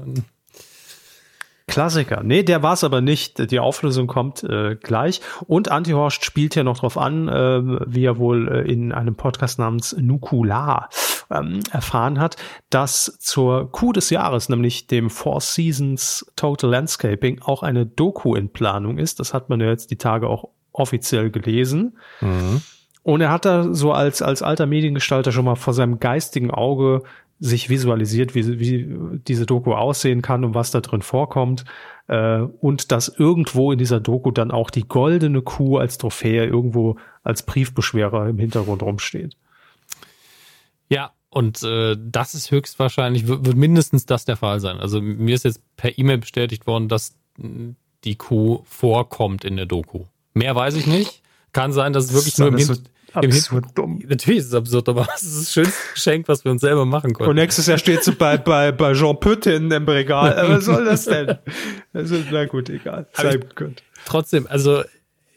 Klassiker. 1.66 2.22
Nee, 2.22 2.42
der 2.42 2.62
war 2.62 2.74
es 2.74 2.84
aber 2.84 3.00
nicht. 3.00 3.50
Die 3.50 3.58
Auflösung 3.58 4.06
kommt 4.06 4.44
äh, 4.44 4.76
gleich. 4.76 5.20
Und 5.46 5.70
Antihorst 5.70 6.24
spielt 6.24 6.54
ja 6.54 6.64
noch 6.64 6.78
drauf 6.78 6.98
an, 6.98 7.28
äh, 7.28 7.62
wie 7.86 8.04
er 8.04 8.18
wohl 8.18 8.48
äh, 8.48 8.70
in 8.70 8.92
einem 8.92 9.14
Podcast 9.14 9.58
namens 9.58 9.96
Nukular 9.98 10.88
ähm, 11.30 11.60
erfahren 11.70 12.18
hat, 12.18 12.36
dass 12.70 13.18
zur 13.18 13.70
Coup 13.70 13.92
des 13.92 14.10
Jahres, 14.10 14.48
nämlich 14.48 14.86
dem 14.86 15.10
Four 15.10 15.40
Seasons 15.40 16.26
Total 16.36 16.70
Landscaping, 16.70 17.40
auch 17.42 17.62
eine 17.62 17.86
Doku 17.86 18.34
in 18.34 18.50
Planung 18.50 18.98
ist. 18.98 19.20
Das 19.20 19.34
hat 19.34 19.48
man 19.48 19.60
ja 19.60 19.68
jetzt 19.68 19.90
die 19.90 19.98
Tage 19.98 20.28
auch 20.28 20.48
offiziell 20.72 21.30
gelesen. 21.30 21.98
Mhm. 22.20 22.62
Und 23.02 23.20
er 23.20 23.30
hat 23.30 23.44
da 23.44 23.74
so 23.74 23.92
als, 23.92 24.22
als 24.22 24.42
alter 24.42 24.66
Mediengestalter 24.66 25.32
schon 25.32 25.44
mal 25.44 25.56
vor 25.56 25.74
seinem 25.74 25.98
geistigen 25.98 26.50
Auge 26.50 27.02
sich 27.40 27.68
visualisiert, 27.68 28.36
wie, 28.36 28.60
wie 28.60 29.18
diese 29.26 29.46
Doku 29.46 29.74
aussehen 29.74 30.22
kann 30.22 30.44
und 30.44 30.54
was 30.54 30.70
da 30.70 30.80
drin 30.80 31.02
vorkommt. 31.02 31.64
Äh, 32.06 32.42
und 32.60 32.92
dass 32.92 33.08
irgendwo 33.08 33.72
in 33.72 33.78
dieser 33.78 33.98
Doku 33.98 34.30
dann 34.30 34.52
auch 34.52 34.70
die 34.70 34.86
goldene 34.86 35.42
Kuh 35.42 35.78
als 35.78 35.98
Trophäe 35.98 36.46
irgendwo 36.46 36.96
als 37.24 37.42
Briefbeschwerer 37.42 38.28
im 38.28 38.38
Hintergrund 38.38 38.82
rumsteht. 38.82 39.36
Ja, 40.92 41.12
und 41.30 41.62
äh, 41.62 41.96
das 41.98 42.34
ist 42.34 42.50
höchstwahrscheinlich, 42.50 43.26
wird, 43.26 43.46
wird 43.46 43.56
mindestens 43.56 44.04
das 44.04 44.26
der 44.26 44.36
Fall 44.36 44.60
sein. 44.60 44.78
Also 44.78 45.00
mir 45.00 45.34
ist 45.34 45.44
jetzt 45.44 45.62
per 45.76 45.98
E-Mail 45.98 46.18
bestätigt 46.18 46.66
worden, 46.66 46.88
dass 46.88 47.16
die 48.04 48.16
Kuh 48.16 48.62
vorkommt 48.66 49.42
in 49.44 49.56
der 49.56 49.64
Doku. 49.64 50.04
Mehr 50.34 50.54
weiß 50.54 50.74
ich 50.74 50.86
nicht. 50.86 51.22
Kann 51.52 51.72
sein, 51.72 51.94
dass 51.94 52.04
es 52.04 52.12
wirklich 52.12 52.36
nur 52.36 52.48
im, 52.48 52.58
Hin 52.58 52.78
Absurd 53.14 53.66
dumm. 53.74 54.02
Natürlich 54.06 54.40
ist 54.40 54.46
es 54.48 54.54
absurd, 54.54 54.88
aber 54.88 55.06
es 55.14 55.22
ist 55.22 55.40
das 55.40 55.52
schönste 55.52 55.92
Geschenk, 55.94 56.28
was 56.28 56.44
wir 56.44 56.52
uns 56.52 56.60
selber 56.60 56.84
machen 56.84 57.14
können. 57.14 57.30
Und 57.30 57.36
nächstes 57.36 57.66
Jahr 57.66 57.78
steht 57.78 58.04
sie 58.04 58.12
bei, 58.12 58.36
bei, 58.36 58.72
bei 58.72 58.92
Jean 58.92 59.18
Püttin 59.18 59.70
im 59.70 59.84
Regal. 59.86 60.34
Was 60.48 60.64
soll 60.64 60.84
das 60.84 61.04
denn? 61.04 61.38
Also, 61.92 62.16
na 62.30 62.46
gut, 62.46 62.70
egal. 62.70 63.06
Gut. 63.54 63.82
Trotzdem, 64.06 64.46
also 64.46 64.82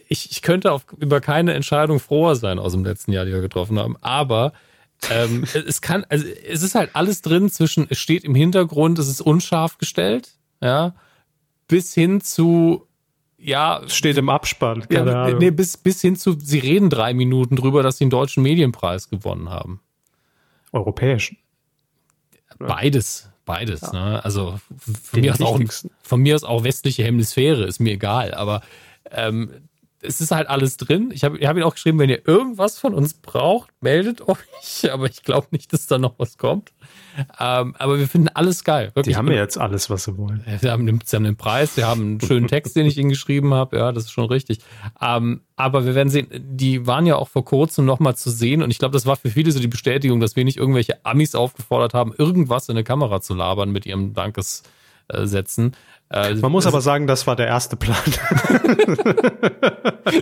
ich, 0.07 0.31
ich 0.31 0.41
könnte 0.41 0.71
auf, 0.71 0.85
über 0.99 1.19
keine 1.19 1.53
Entscheidung 1.53 1.99
froher 1.99 2.35
sein 2.35 2.59
aus 2.59 2.71
dem 2.71 2.85
letzten 2.85 3.11
Jahr, 3.11 3.25
die 3.25 3.33
wir 3.33 3.41
getroffen 3.41 3.77
haben. 3.77 3.97
Aber 3.99 4.53
ähm, 5.11 5.43
es 5.53 5.81
kann, 5.81 6.05
also 6.09 6.25
es 6.25 6.63
ist 6.63 6.75
halt 6.75 6.91
alles 6.93 7.21
drin 7.21 7.49
zwischen, 7.49 7.87
es 7.89 7.99
steht 7.99 8.23
im 8.23 8.35
Hintergrund, 8.35 8.99
es 8.99 9.07
ist 9.07 9.21
unscharf 9.21 9.77
gestellt, 9.77 10.31
ja, 10.61 10.95
bis 11.67 11.93
hin 11.93 12.21
zu 12.21 12.87
ja. 13.37 13.81
Steht 13.87 14.17
im 14.17 14.29
Abspann. 14.29 14.87
Keine 14.87 15.11
ja, 15.11 15.23
Ahnung. 15.23 15.39
Nee, 15.39 15.51
bis, 15.51 15.77
bis 15.77 16.01
hin 16.01 16.15
zu, 16.15 16.35
sie 16.39 16.59
reden 16.59 16.89
drei 16.89 17.13
Minuten 17.13 17.55
drüber, 17.55 17.83
dass 17.83 17.97
sie 17.97 18.05
den 18.05 18.09
deutschen 18.09 18.41
Medienpreis 18.41 19.09
gewonnen 19.09 19.49
haben. 19.49 19.81
Europäischen. 20.71 21.37
Beides. 22.57 23.29
Beides, 23.45 23.81
ja. 23.81 23.91
ne? 23.93 24.25
Also 24.25 24.59
von 25.03 25.21
mir, 25.21 25.33
aus 25.33 25.41
auch, 25.41 25.59
von 26.01 26.21
mir 26.21 26.33
aus 26.33 26.43
auch 26.43 26.63
westliche 26.63 27.03
Hemisphäre, 27.03 27.65
ist 27.65 27.79
mir 27.79 27.93
egal. 27.93 28.33
Aber 28.33 28.61
ähm, 29.11 29.51
es 30.05 30.21
ist 30.21 30.31
halt 30.31 30.47
alles 30.47 30.77
drin. 30.77 31.11
Ich 31.13 31.23
habe 31.23 31.37
hab 31.45 31.57
ihn 31.57 31.63
auch 31.63 31.73
geschrieben, 31.73 31.99
wenn 31.99 32.09
ihr 32.09 32.27
irgendwas 32.27 32.79
von 32.79 32.93
uns 32.93 33.13
braucht, 33.13 33.69
meldet 33.81 34.27
euch. 34.27 34.37
Aber 34.91 35.07
ich 35.07 35.23
glaube 35.23 35.47
nicht, 35.51 35.73
dass 35.73 35.87
da 35.87 35.97
noch 35.97 36.15
was 36.17 36.37
kommt. 36.37 36.71
Ähm, 37.39 37.75
aber 37.77 37.97
wir 37.97 38.09
finden 38.09 38.27
alles 38.27 38.65
geil. 38.65 38.91
Wirklich. 38.93 39.13
Die 39.13 39.17
haben 39.17 39.29
ja 39.29 39.35
jetzt 39.37 39.57
alles, 39.57 39.89
was 39.89 40.03
sie 40.03 40.17
wollen. 40.17 40.43
Sie 40.61 40.69
haben, 40.69 40.85
den, 40.85 40.99
sie 41.03 41.15
haben 41.15 41.23
den 41.23 41.37
Preis, 41.37 41.75
sie 41.75 41.85
haben 41.85 42.01
einen 42.01 42.21
schönen 42.21 42.47
Text, 42.47 42.75
den 42.75 42.85
ich 42.85 42.97
ihnen 42.97 43.09
geschrieben 43.09 43.53
habe. 43.53 43.77
Ja, 43.77 43.93
das 43.93 44.05
ist 44.05 44.11
schon 44.11 44.25
richtig. 44.25 44.59
Ähm, 45.01 45.41
aber 45.55 45.85
wir 45.85 45.95
werden 45.95 46.09
sehen, 46.09 46.27
die 46.33 46.85
waren 46.87 47.05
ja 47.05 47.15
auch 47.15 47.29
vor 47.29 47.45
kurzem 47.45 47.85
nochmal 47.85 48.15
zu 48.15 48.29
sehen. 48.29 48.61
Und 48.61 48.69
ich 48.69 48.79
glaube, 48.79 48.93
das 48.93 49.05
war 49.05 49.15
für 49.15 49.29
viele 49.29 49.51
so 49.51 49.59
die 49.59 49.67
Bestätigung, 49.67 50.19
dass 50.19 50.35
wir 50.35 50.43
nicht 50.43 50.57
irgendwelche 50.57 51.05
Amis 51.05 51.35
aufgefordert 51.35 51.93
haben, 51.93 52.13
irgendwas 52.17 52.67
in 52.67 52.75
eine 52.75 52.83
Kamera 52.83 53.21
zu 53.21 53.33
labern 53.33 53.71
mit 53.71 53.85
ihrem 53.85 54.13
Dankessätzen. 54.13 54.69
Äh, 56.09 56.35
Man 56.35 56.51
muss 56.51 56.67
aber 56.67 56.81
sagen, 56.81 57.07
das 57.07 57.25
war 57.27 57.35
der 57.35 57.47
erste 57.47 57.75
Plan. 57.75 57.97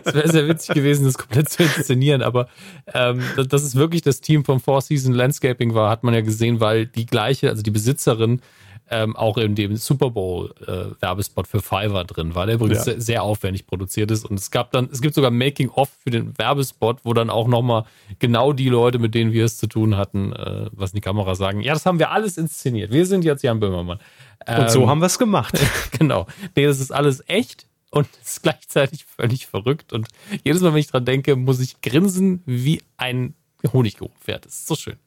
Es 0.05 0.14
wäre 0.14 0.31
sehr 0.31 0.47
witzig 0.47 0.76
gewesen, 0.76 1.05
das 1.05 1.18
komplett 1.18 1.49
zu 1.49 1.64
inszenieren, 1.64 2.22
aber 2.22 2.47
ähm, 2.93 3.22
dass 3.49 3.64
es 3.64 3.76
wirklich 3.76 4.01
das 4.01 4.22
Team 4.22 4.45
vom 4.45 4.61
Four 4.61 4.81
Season 4.81 5.14
Landscaping 5.14 5.73
war, 5.73 5.89
hat 5.89 6.03
man 6.03 6.14
ja 6.14 6.22
gesehen, 6.22 6.61
weil 6.61 6.85
die 6.85 7.05
gleiche, 7.05 7.49
also 7.49 7.61
die 7.61 7.72
Besitzerin, 7.72 8.41
ähm, 8.89 9.15
auch 9.15 9.38
in 9.38 9.55
dem 9.55 9.76
Super 9.77 10.11
Bowl 10.11 10.53
äh, 10.68 11.01
Werbespot 11.01 11.47
für 11.47 11.61
Fiverr 11.61 12.03
drin 12.03 12.35
war, 12.35 12.45
der 12.45 12.55
übrigens 12.55 12.80
ja. 12.80 12.84
sehr, 12.84 13.01
sehr, 13.01 13.23
aufwendig 13.23 13.65
produziert 13.65 14.11
ist. 14.11 14.26
Und 14.26 14.38
es 14.38 14.51
gab 14.51 14.72
dann, 14.72 14.89
es 14.91 15.01
gibt 15.01 15.15
sogar 15.15 15.31
Making 15.31 15.69
of 15.69 15.89
für 16.03 16.11
den 16.11 16.38
Werbespot, 16.38 16.99
wo 17.03 17.14
dann 17.14 17.30
auch 17.30 17.47
nochmal 17.47 17.85
genau 18.19 18.53
die 18.53 18.69
Leute, 18.69 18.99
mit 18.99 19.15
denen 19.15 19.31
wir 19.31 19.45
es 19.45 19.57
zu 19.57 19.68
tun 19.68 19.97
hatten, 19.97 20.34
äh, 20.34 20.68
was 20.72 20.91
in 20.91 20.97
die 20.97 21.01
Kamera 21.01 21.34
sagen, 21.35 21.61
ja, 21.61 21.73
das 21.73 21.85
haben 21.85 21.97
wir 21.97 22.11
alles 22.11 22.38
inszeniert. 22.38 22.91
Wir 22.91 23.05
sind 23.05 23.23
jetzt 23.23 23.41
Jan 23.41 23.60
Böhmermann. 23.60 23.99
Und 24.48 24.70
so 24.72 24.84
ähm, 24.84 24.90
haben 24.90 24.99
wir 24.99 25.07
es 25.07 25.20
gemacht. 25.20 25.60
genau. 25.99 26.28
Nee, 26.56 26.65
das 26.65 26.80
ist 26.80 26.91
alles 26.91 27.24
echt 27.28 27.68
und 27.91 28.07
ist 28.24 28.44
gleichzeitig 28.44 29.06
völlig 29.06 29.48
verrückt. 29.48 29.94
Und 29.94 30.07
jedes 30.44 30.61
Mal, 30.61 30.74
wenn 30.74 30.80
ich 30.80 30.88
dran 30.88 31.06
denke, 31.06 31.36
muss 31.36 31.60
ich 31.60 31.82
grinsen 31.82 32.41
wie 32.45 32.82
ein 32.98 33.36
Honiggeruchpferd. 33.72 34.45
Das 34.45 34.53
ist 34.53 34.68
so 34.68 34.76
schön. 34.76 34.98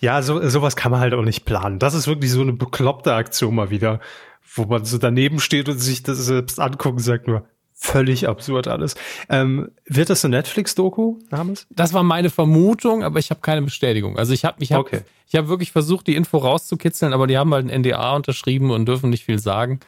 Ja, 0.00 0.22
so, 0.22 0.46
sowas 0.48 0.76
kann 0.76 0.90
man 0.90 1.00
halt 1.00 1.14
auch 1.14 1.22
nicht 1.22 1.44
planen. 1.44 1.78
Das 1.78 1.94
ist 1.94 2.06
wirklich 2.06 2.30
so 2.30 2.40
eine 2.40 2.52
bekloppte 2.52 3.14
Aktion 3.14 3.54
mal 3.54 3.70
wieder, 3.70 4.00
wo 4.54 4.64
man 4.64 4.84
so 4.84 4.98
daneben 4.98 5.40
steht 5.40 5.68
und 5.68 5.78
sich 5.78 6.02
das 6.02 6.18
selbst 6.18 6.58
anguckt 6.58 6.96
und 6.96 7.02
sagt 7.02 7.28
nur, 7.28 7.46
völlig 7.78 8.28
absurd 8.28 8.66
alles. 8.66 8.96
Ähm, 9.28 9.70
wird 9.86 10.10
das 10.10 10.24
eine 10.24 10.36
Netflix-Doku 10.36 11.16
namens? 11.30 11.66
Das 11.70 11.94
war 11.94 12.02
meine 12.02 12.28
Vermutung, 12.28 13.04
aber 13.04 13.20
ich 13.20 13.30
habe 13.30 13.40
keine 13.40 13.62
Bestätigung. 13.62 14.18
Also 14.18 14.32
ich 14.32 14.44
habe 14.44 14.56
ich 14.60 14.72
hab, 14.72 14.80
okay. 14.80 15.02
ich 15.28 15.36
hab 15.36 15.46
wirklich 15.46 15.70
versucht, 15.70 16.08
die 16.08 16.16
Info 16.16 16.38
rauszukitzeln, 16.38 17.12
aber 17.12 17.28
die 17.28 17.38
haben 17.38 17.54
halt 17.54 17.70
ein 17.70 17.80
NDA 17.82 18.16
unterschrieben 18.16 18.72
und 18.72 18.86
dürfen 18.86 19.10
nicht 19.10 19.24
viel 19.24 19.38
sagen. 19.38 19.78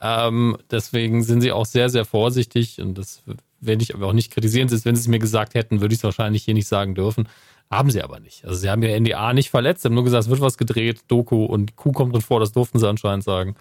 Ähm, 0.00 0.58
deswegen 0.70 1.22
sind 1.22 1.40
sie 1.40 1.52
auch 1.52 1.64
sehr, 1.64 1.88
sehr 1.90 2.04
vorsichtig 2.04 2.80
und 2.80 2.98
das 2.98 3.22
werde 3.60 3.82
ich 3.82 3.94
aber 3.94 4.08
auch 4.08 4.12
nicht 4.12 4.32
kritisieren. 4.32 4.68
Selbst 4.68 4.84
wenn 4.84 4.96
sie 4.96 5.02
es 5.02 5.08
mir 5.08 5.20
gesagt 5.20 5.54
hätten, 5.54 5.80
würde 5.80 5.94
ich 5.94 6.00
es 6.00 6.04
wahrscheinlich 6.04 6.44
hier 6.44 6.54
nicht 6.54 6.68
sagen 6.68 6.96
dürfen. 6.96 7.28
Haben 7.70 7.90
sie 7.90 8.02
aber 8.02 8.18
nicht. 8.18 8.44
Also 8.44 8.56
sie 8.56 8.70
haben 8.70 8.82
ihr 8.82 8.98
NDA 8.98 9.32
nicht 9.32 9.50
verletzt, 9.50 9.84
haben 9.84 9.94
nur 9.94 10.04
gesagt, 10.04 10.24
es 10.24 10.30
wird 10.30 10.40
was 10.40 10.58
gedreht, 10.58 11.02
Doku 11.06 11.44
und 11.44 11.76
Kuh 11.76 11.92
kommt 11.92 12.14
drin 12.14 12.22
vor, 12.22 12.40
das 12.40 12.52
durften 12.52 12.78
sie 12.78 12.88
anscheinend 12.88 13.24
sagen. 13.24 13.54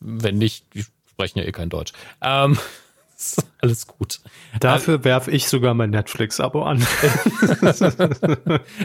Wenn 0.00 0.36
nicht, 0.36 0.66
die 0.74 0.84
sprechen 1.08 1.38
ja 1.38 1.44
eh 1.44 1.52
kein 1.52 1.70
Deutsch. 1.70 1.92
Ähm, 2.20 2.58
alles 3.60 3.86
gut. 3.86 4.20
Dafür 4.60 5.04
werfe 5.04 5.30
ich 5.30 5.48
sogar 5.48 5.74
mein 5.74 5.90
Netflix-Abo 5.90 6.62
an. 6.62 6.78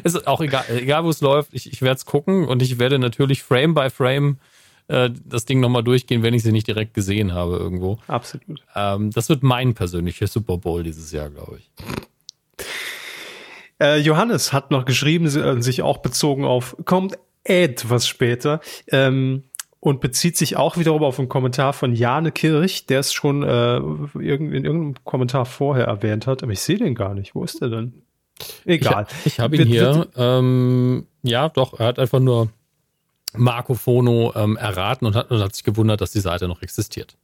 ist 0.04 0.28
auch 0.28 0.42
egal, 0.42 0.66
egal 0.70 1.04
wo 1.04 1.10
es 1.10 1.22
läuft, 1.22 1.54
ich, 1.54 1.72
ich 1.72 1.82
werde 1.82 1.98
es 1.98 2.06
gucken 2.06 2.48
und 2.48 2.62
ich 2.62 2.80
werde 2.80 3.00
natürlich 3.00 3.44
Frame 3.44 3.74
by 3.74 3.90
Frame 3.90 4.38
äh, 4.88 5.10
das 5.26 5.46
Ding 5.46 5.60
nochmal 5.60 5.84
durchgehen, 5.84 6.24
wenn 6.24 6.34
ich 6.34 6.44
sie 6.44 6.52
nicht 6.52 6.68
direkt 6.68 6.94
gesehen 6.94 7.34
habe 7.34 7.58
irgendwo. 7.58 8.00
Absolut. 8.08 8.62
Ähm, 8.76 9.12
das 9.12 9.30
wird 9.30 9.44
mein 9.44 9.74
persönlicher 9.74 10.28
Super 10.28 10.58
Bowl 10.58 10.84
dieses 10.84 11.12
Jahr, 11.12 11.30
glaube 11.30 11.60
ich. 11.60 12.66
Äh, 13.82 14.00
Johannes 14.00 14.52
hat 14.52 14.72
noch 14.72 14.86
geschrieben, 14.86 15.26
äh, 15.26 15.62
sich 15.62 15.82
auch 15.82 16.00
bezogen 16.00 16.44
auf, 16.44 16.76
kommt 16.86 17.18
etwas 17.44 18.08
später. 18.08 18.62
Ähm, 18.92 19.44
und 19.80 20.02
bezieht 20.02 20.38
sich 20.38 20.58
auch 20.58 20.78
wiederum 20.78 21.04
auf 21.04 21.20
einen 21.20 21.30
Kommentar 21.30 21.74
von 21.74 21.94
Jane 21.94 22.32
Kirch, 22.32 22.86
der 22.86 23.00
es 23.00 23.14
schon 23.14 23.44
äh, 23.44 23.78
in 23.78 24.20
irgendeinem 24.20 24.96
Kommentar 25.06 25.46
vorher 25.46 25.86
erwähnt 25.86 26.28
hat, 26.28 26.44
aber 26.44 26.52
ich 26.52 26.62
sehe 26.62 26.78
den 26.78 26.96
gar 26.96 27.14
nicht. 27.14 27.36
Wo 27.36 27.44
ist 27.44 27.62
der 27.62 27.70
denn? 27.70 28.02
Egal. 28.66 29.08
Ich, 29.22 29.34
ich 29.34 29.40
habe 29.40 29.56
ihn 29.56 29.68
hier. 29.68 30.08
Ähm, 30.16 31.08
ja, 31.24 31.50
doch, 31.50 31.80
er 31.80 31.88
hat 31.88 32.00
einfach 32.00 32.20
nur 32.20 32.50
Marco 33.34 33.74
Fono 33.74 34.34
ähm, 34.36 34.58
erraten 34.58 35.06
und 35.06 35.16
hat, 35.16 35.32
und 35.32 35.42
hat 35.42 35.56
sich 35.56 35.64
gewundert, 35.64 36.02
dass 36.02 36.12
die 36.12 36.20
Seite 36.20 36.48
noch 36.48 36.62
existiert. 36.62 37.18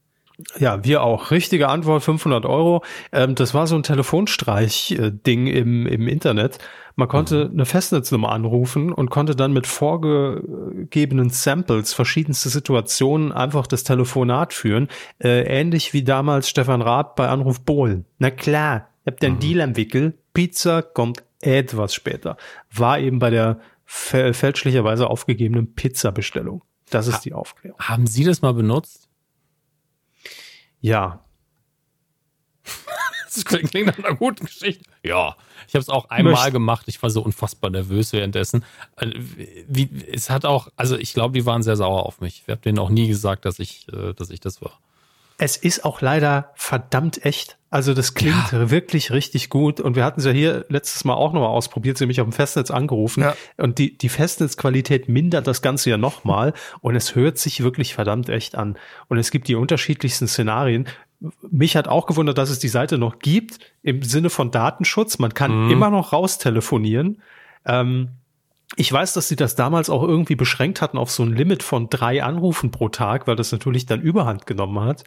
Ja, 0.57 0.83
wir 0.83 1.03
auch. 1.03 1.31
Richtige 1.31 1.69
Antwort, 1.69 2.03
500 2.03 2.45
Euro. 2.45 2.83
Ähm, 3.11 3.35
das 3.35 3.53
war 3.53 3.67
so 3.67 3.75
ein 3.75 3.83
Telefonstreich-Ding 3.83 5.47
im, 5.47 5.87
im 5.87 6.07
Internet. 6.07 6.59
Man 6.95 7.07
konnte 7.07 7.45
mhm. 7.45 7.51
eine 7.51 7.65
Festnetznummer 7.65 8.31
anrufen 8.31 8.91
und 8.91 9.09
konnte 9.09 9.35
dann 9.35 9.53
mit 9.53 9.67
vorgegebenen 9.67 11.29
Samples 11.29 11.93
verschiedenste 11.93 12.49
Situationen 12.49 13.31
einfach 13.31 13.67
das 13.67 13.83
Telefonat 13.83 14.53
führen. 14.53 14.87
Äh, 15.19 15.43
ähnlich 15.43 15.93
wie 15.93 16.03
damals 16.03 16.49
Stefan 16.49 16.81
Raab 16.81 17.15
bei 17.15 17.27
Anruf 17.27 17.61
Bohlen. 17.61 18.05
Na 18.17 18.31
klar, 18.31 18.89
ihr 19.05 19.11
habt 19.11 19.21
den 19.21 19.35
mhm. 19.35 19.39
Deal 19.39 19.61
am 19.61 19.77
Wickel. 19.77 20.17
Pizza 20.33 20.81
kommt 20.81 21.23
etwas 21.41 21.93
später. 21.93 22.37
War 22.71 22.99
eben 22.99 23.19
bei 23.19 23.29
der 23.29 23.59
fälschlicherweise 23.85 25.07
aufgegebenen 25.07 25.75
Pizza-Bestellung. 25.75 26.63
Das 26.89 27.07
ist 27.07 27.15
ha 27.15 27.21
die 27.23 27.33
Aufklärung. 27.33 27.79
Haben 27.79 28.07
Sie 28.07 28.23
das 28.23 28.41
mal 28.41 28.53
benutzt? 28.53 29.09
Ja. 30.85 31.19
das 33.25 33.43
klingt 33.43 33.73
nach 33.73 33.97
einer 33.97 34.13
guten 34.13 34.45
Geschichte. 34.45 34.83
Ja, 35.01 35.35
ich 35.67 35.73
habe 35.73 35.81
es 35.81 35.89
auch 35.89 36.11
einmal 36.11 36.33
Möcht 36.33 36.51
gemacht. 36.51 36.83
Ich 36.87 37.01
war 37.01 37.09
so 37.09 37.23
unfassbar 37.23 37.71
nervös 37.71 38.13
währenddessen. 38.13 38.63
Äh, 38.97 39.09
wie, 39.67 39.89
es 40.11 40.29
hat 40.29 40.45
auch, 40.45 40.67
also 40.75 40.95
ich 40.95 41.15
glaube, 41.15 41.33
die 41.33 41.43
waren 41.47 41.63
sehr 41.63 41.75
sauer 41.75 42.05
auf 42.05 42.21
mich. 42.21 42.43
Ich 42.45 42.51
habe 42.51 42.61
denen 42.61 42.77
auch 42.77 42.91
nie 42.91 43.07
gesagt, 43.07 43.45
dass 43.45 43.57
ich, 43.57 43.87
äh, 43.91 44.13
dass 44.13 44.29
ich 44.29 44.41
das 44.41 44.61
war. 44.61 44.79
Es 45.39 45.57
ist 45.57 45.85
auch 45.85 46.01
leider 46.01 46.51
verdammt 46.53 47.25
echt. 47.25 47.57
Also 47.75 47.93
das 47.93 48.13
klingt 48.13 48.53
ja. 48.53 48.71
wirklich 48.71 49.11
richtig 49.11 49.49
gut. 49.49 49.81
Und 49.81 49.97
wir 49.97 50.05
hatten 50.05 50.21
es 50.21 50.25
ja 50.25 50.31
hier 50.31 50.63
letztes 50.69 51.03
Mal 51.03 51.15
auch 51.15 51.33
nochmal 51.33 51.49
ausprobiert. 51.49 51.97
Sie 51.97 52.05
haben 52.05 52.07
mich 52.07 52.21
auf 52.21 52.27
dem 52.27 52.31
Festnetz 52.31 52.71
angerufen. 52.71 53.23
Ja. 53.23 53.35
Und 53.57 53.79
die, 53.79 53.97
die 53.97 54.07
Festnetzqualität 54.07 55.09
mindert 55.09 55.45
das 55.45 55.61
Ganze 55.61 55.89
ja 55.89 55.97
nochmal. 55.97 56.53
Und 56.79 56.95
es 56.95 57.15
hört 57.15 57.37
sich 57.37 57.63
wirklich 57.63 57.93
verdammt 57.93 58.29
echt 58.29 58.55
an. 58.55 58.77
Und 59.09 59.17
es 59.17 59.29
gibt 59.29 59.49
die 59.49 59.55
unterschiedlichsten 59.55 60.29
Szenarien. 60.29 60.87
Mich 61.51 61.75
hat 61.75 61.89
auch 61.89 62.05
gewundert, 62.05 62.37
dass 62.37 62.49
es 62.49 62.59
die 62.59 62.69
Seite 62.69 62.97
noch 62.97 63.19
gibt 63.19 63.59
im 63.83 64.03
Sinne 64.03 64.29
von 64.29 64.51
Datenschutz. 64.51 65.19
Man 65.19 65.33
kann 65.33 65.65
mhm. 65.65 65.71
immer 65.71 65.89
noch 65.89 66.13
raustelefonieren. 66.13 67.21
Ähm, 67.65 68.07
ich 68.77 68.89
weiß, 68.89 69.11
dass 69.11 69.27
sie 69.27 69.35
das 69.35 69.55
damals 69.55 69.89
auch 69.89 70.03
irgendwie 70.03 70.35
beschränkt 70.35 70.81
hatten 70.81 70.97
auf 70.97 71.11
so 71.11 71.23
ein 71.23 71.33
Limit 71.33 71.61
von 71.61 71.89
drei 71.89 72.23
Anrufen 72.23 72.71
pro 72.71 72.87
Tag, 72.87 73.27
weil 73.27 73.35
das 73.35 73.51
natürlich 73.51 73.85
dann 73.85 73.99
Überhand 73.99 74.45
genommen 74.45 74.79
hat. 74.79 75.03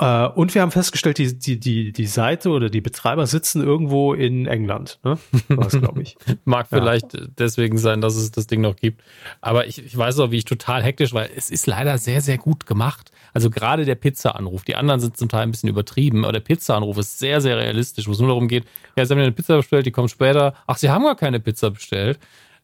Äh, 0.00 0.28
und 0.28 0.54
wir 0.54 0.62
haben 0.62 0.70
festgestellt, 0.70 1.18
die, 1.18 1.38
die, 1.38 1.60
die, 1.60 1.92
die 1.92 2.06
Seite 2.06 2.48
oder 2.50 2.70
die 2.70 2.80
Betreiber 2.80 3.26
sitzen 3.26 3.62
irgendwo 3.62 4.14
in 4.14 4.46
England. 4.46 4.98
Ne? 5.04 5.18
Was, 5.48 5.78
glaube 5.78 6.00
ich. 6.00 6.16
Mag 6.46 6.68
ja. 6.70 6.78
vielleicht 6.78 7.18
deswegen 7.38 7.76
sein, 7.76 8.00
dass 8.00 8.16
es 8.16 8.30
das 8.30 8.46
Ding 8.46 8.62
noch 8.62 8.76
gibt. 8.76 9.02
Aber 9.42 9.66
ich, 9.66 9.84
ich 9.84 9.94
weiß 9.96 10.18
auch, 10.20 10.30
wie 10.30 10.38
ich 10.38 10.46
total 10.46 10.82
hektisch 10.82 11.12
war. 11.12 11.26
Es 11.36 11.50
ist 11.50 11.66
leider 11.66 11.98
sehr, 11.98 12.22
sehr 12.22 12.38
gut 12.38 12.64
gemacht. 12.64 13.12
Also 13.34 13.50
gerade 13.50 13.84
der 13.84 13.94
Pizza-Anruf. 13.94 14.64
Die 14.64 14.74
anderen 14.74 15.00
sind 15.00 15.18
zum 15.18 15.28
Teil 15.28 15.42
ein 15.42 15.50
bisschen 15.50 15.68
übertrieben, 15.68 16.24
aber 16.24 16.32
der 16.32 16.40
Pizza-Anruf 16.40 16.96
ist 16.96 17.18
sehr, 17.18 17.42
sehr 17.42 17.58
realistisch, 17.58 18.08
wo 18.08 18.12
es 18.12 18.18
nur 18.18 18.28
darum 18.28 18.48
geht, 18.48 18.64
ja, 18.96 19.04
Sie 19.04 19.12
haben 19.12 19.20
eine 19.20 19.32
Pizza 19.32 19.58
bestellt, 19.58 19.84
die 19.84 19.90
kommt 19.90 20.10
später. 20.10 20.54
Ach, 20.66 20.78
Sie 20.78 20.88
haben 20.88 21.04
gar 21.04 21.14
keine 21.14 21.40
Pizza 21.40 21.70
bestellt. 21.70 22.18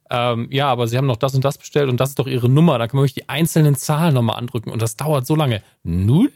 Ähm, 0.08 0.48
ja, 0.50 0.68
aber 0.68 0.86
Sie 0.86 0.96
haben 0.96 1.06
noch 1.06 1.16
das 1.16 1.34
und 1.34 1.44
das 1.44 1.58
bestellt 1.58 1.90
und 1.90 2.00
das 2.00 2.10
ist 2.10 2.18
doch 2.18 2.26
Ihre 2.26 2.48
Nummer. 2.48 2.78
Da 2.78 2.88
kann 2.88 2.96
man 2.96 3.04
euch 3.04 3.14
die 3.14 3.28
einzelnen 3.28 3.74
Zahlen 3.74 4.14
nochmal 4.14 4.36
andrücken 4.36 4.72
und 4.72 4.80
das 4.80 4.96
dauert 4.96 5.26
so 5.26 5.36
lange. 5.36 5.62
Null? 5.82 6.30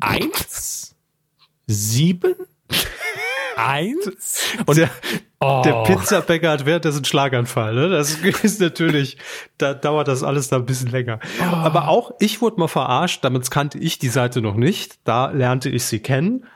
Eins? 0.00 0.94
Sieben? 1.66 2.34
Eins? 3.56 4.42
Und 4.66 4.76
der, 4.76 4.90
oh. 5.40 5.62
der 5.64 5.82
Pizzabäcker 5.84 6.50
hat 6.50 6.66
währenddessen 6.66 7.04
Schlaganfall. 7.04 7.74
Ne? 7.74 7.88
Das 7.88 8.14
ist 8.42 8.60
natürlich, 8.60 9.16
da 9.58 9.72
dauert 9.74 10.08
das 10.08 10.22
alles 10.22 10.48
da 10.48 10.56
ein 10.56 10.66
bisschen 10.66 10.90
länger. 10.90 11.20
Oh. 11.40 11.56
Aber 11.56 11.88
auch 11.88 12.12
ich 12.20 12.42
wurde 12.42 12.60
mal 12.60 12.68
verarscht, 12.68 13.24
damit 13.24 13.50
kannte 13.50 13.78
ich 13.78 13.98
die 13.98 14.08
Seite 14.08 14.42
noch 14.42 14.56
nicht. 14.56 14.98
Da 15.04 15.30
lernte 15.30 15.70
ich 15.70 15.84
sie 15.84 16.00
kennen. 16.00 16.46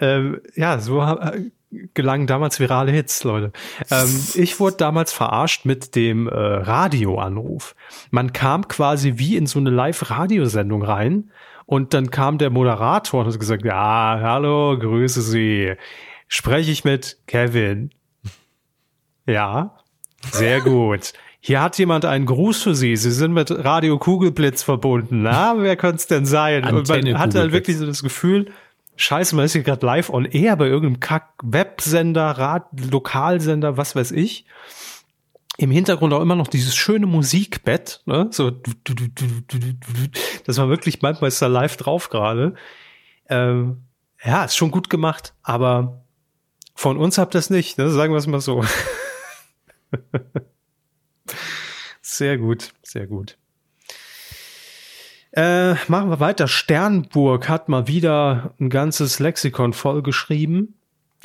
Ähm, 0.00 0.40
ja, 0.54 0.78
so 0.78 1.02
gelangen 1.92 2.26
damals 2.26 2.60
virale 2.60 2.92
Hits, 2.92 3.24
Leute. 3.24 3.52
Ähm, 3.90 4.20
ich 4.34 4.58
wurde 4.58 4.76
damals 4.76 5.12
verarscht 5.12 5.66
mit 5.66 5.94
dem 5.94 6.26
äh, 6.26 6.34
Radioanruf. 6.34 7.74
Man 8.10 8.32
kam 8.32 8.68
quasi 8.68 9.14
wie 9.16 9.36
in 9.36 9.46
so 9.46 9.58
eine 9.58 9.70
Live-Radiosendung 9.70 10.82
rein 10.82 11.30
und 11.68 11.92
dann 11.92 12.10
kam 12.10 12.38
der 12.38 12.48
Moderator 12.48 13.20
und 13.20 13.30
hat 13.30 13.38
gesagt, 13.38 13.62
ja, 13.62 14.18
hallo, 14.22 14.78
grüße 14.78 15.20
Sie. 15.20 15.74
Spreche 16.26 16.70
ich 16.70 16.82
mit 16.82 17.18
Kevin? 17.26 17.90
Ja, 19.26 19.76
sehr 20.32 20.60
gut. 20.62 21.12
Hier 21.40 21.60
hat 21.60 21.76
jemand 21.76 22.06
einen 22.06 22.24
Gruß 22.24 22.62
für 22.62 22.74
Sie. 22.74 22.96
Sie 22.96 23.10
sind 23.10 23.34
mit 23.34 23.50
Radio 23.50 23.98
Kugelblitz 23.98 24.62
verbunden. 24.62 25.20
Na, 25.20 25.56
wer 25.58 25.76
könnte 25.76 25.96
es 25.96 26.06
denn 26.06 26.24
sein? 26.24 26.64
und 26.64 26.88
man 26.88 27.18
hatte 27.18 27.40
halt 27.40 27.52
wirklich 27.52 27.76
so 27.76 27.84
das 27.84 28.02
Gefühl, 28.02 28.50
scheiße, 28.96 29.36
man 29.36 29.44
ist 29.44 29.52
hier 29.52 29.62
gerade 29.62 29.84
live 29.84 30.08
on 30.08 30.24
air 30.24 30.56
bei 30.56 30.68
irgendeinem 30.68 31.00
Kack-Websender, 31.00 32.30
Rad 32.30 32.64
Lokalsender, 32.90 33.76
was 33.76 33.94
weiß 33.94 34.12
ich. 34.12 34.46
Im 35.60 35.72
Hintergrund 35.72 36.12
auch 36.12 36.22
immer 36.22 36.36
noch 36.36 36.46
dieses 36.46 36.76
schöne 36.76 37.06
Musikbett, 37.06 38.00
ne? 38.06 38.28
So, 38.30 38.50
das 40.44 40.56
war 40.56 40.68
wirklich 40.68 41.02
manchmal 41.02 41.28
ist 41.28 41.42
da 41.42 41.48
live 41.48 41.76
drauf 41.76 42.10
gerade. 42.10 42.54
Ähm, 43.28 43.82
ja, 44.24 44.44
ist 44.44 44.56
schon 44.56 44.70
gut 44.70 44.88
gemacht, 44.88 45.34
aber 45.42 46.04
von 46.76 46.96
uns 46.96 47.18
habt 47.18 47.34
ihr 47.34 47.40
es 47.40 47.50
nicht, 47.50 47.76
ne? 47.76 47.90
sagen 47.90 48.12
wir 48.12 48.18
es 48.18 48.28
mal 48.28 48.40
so. 48.40 48.64
sehr 52.02 52.38
gut, 52.38 52.72
sehr 52.84 53.08
gut. 53.08 53.36
Äh, 55.32 55.74
machen 55.88 56.08
wir 56.08 56.20
weiter. 56.20 56.46
Sternburg 56.46 57.48
hat 57.48 57.68
mal 57.68 57.88
wieder 57.88 58.54
ein 58.60 58.70
ganzes 58.70 59.18
Lexikon 59.18 59.72
vollgeschrieben. 59.72 60.78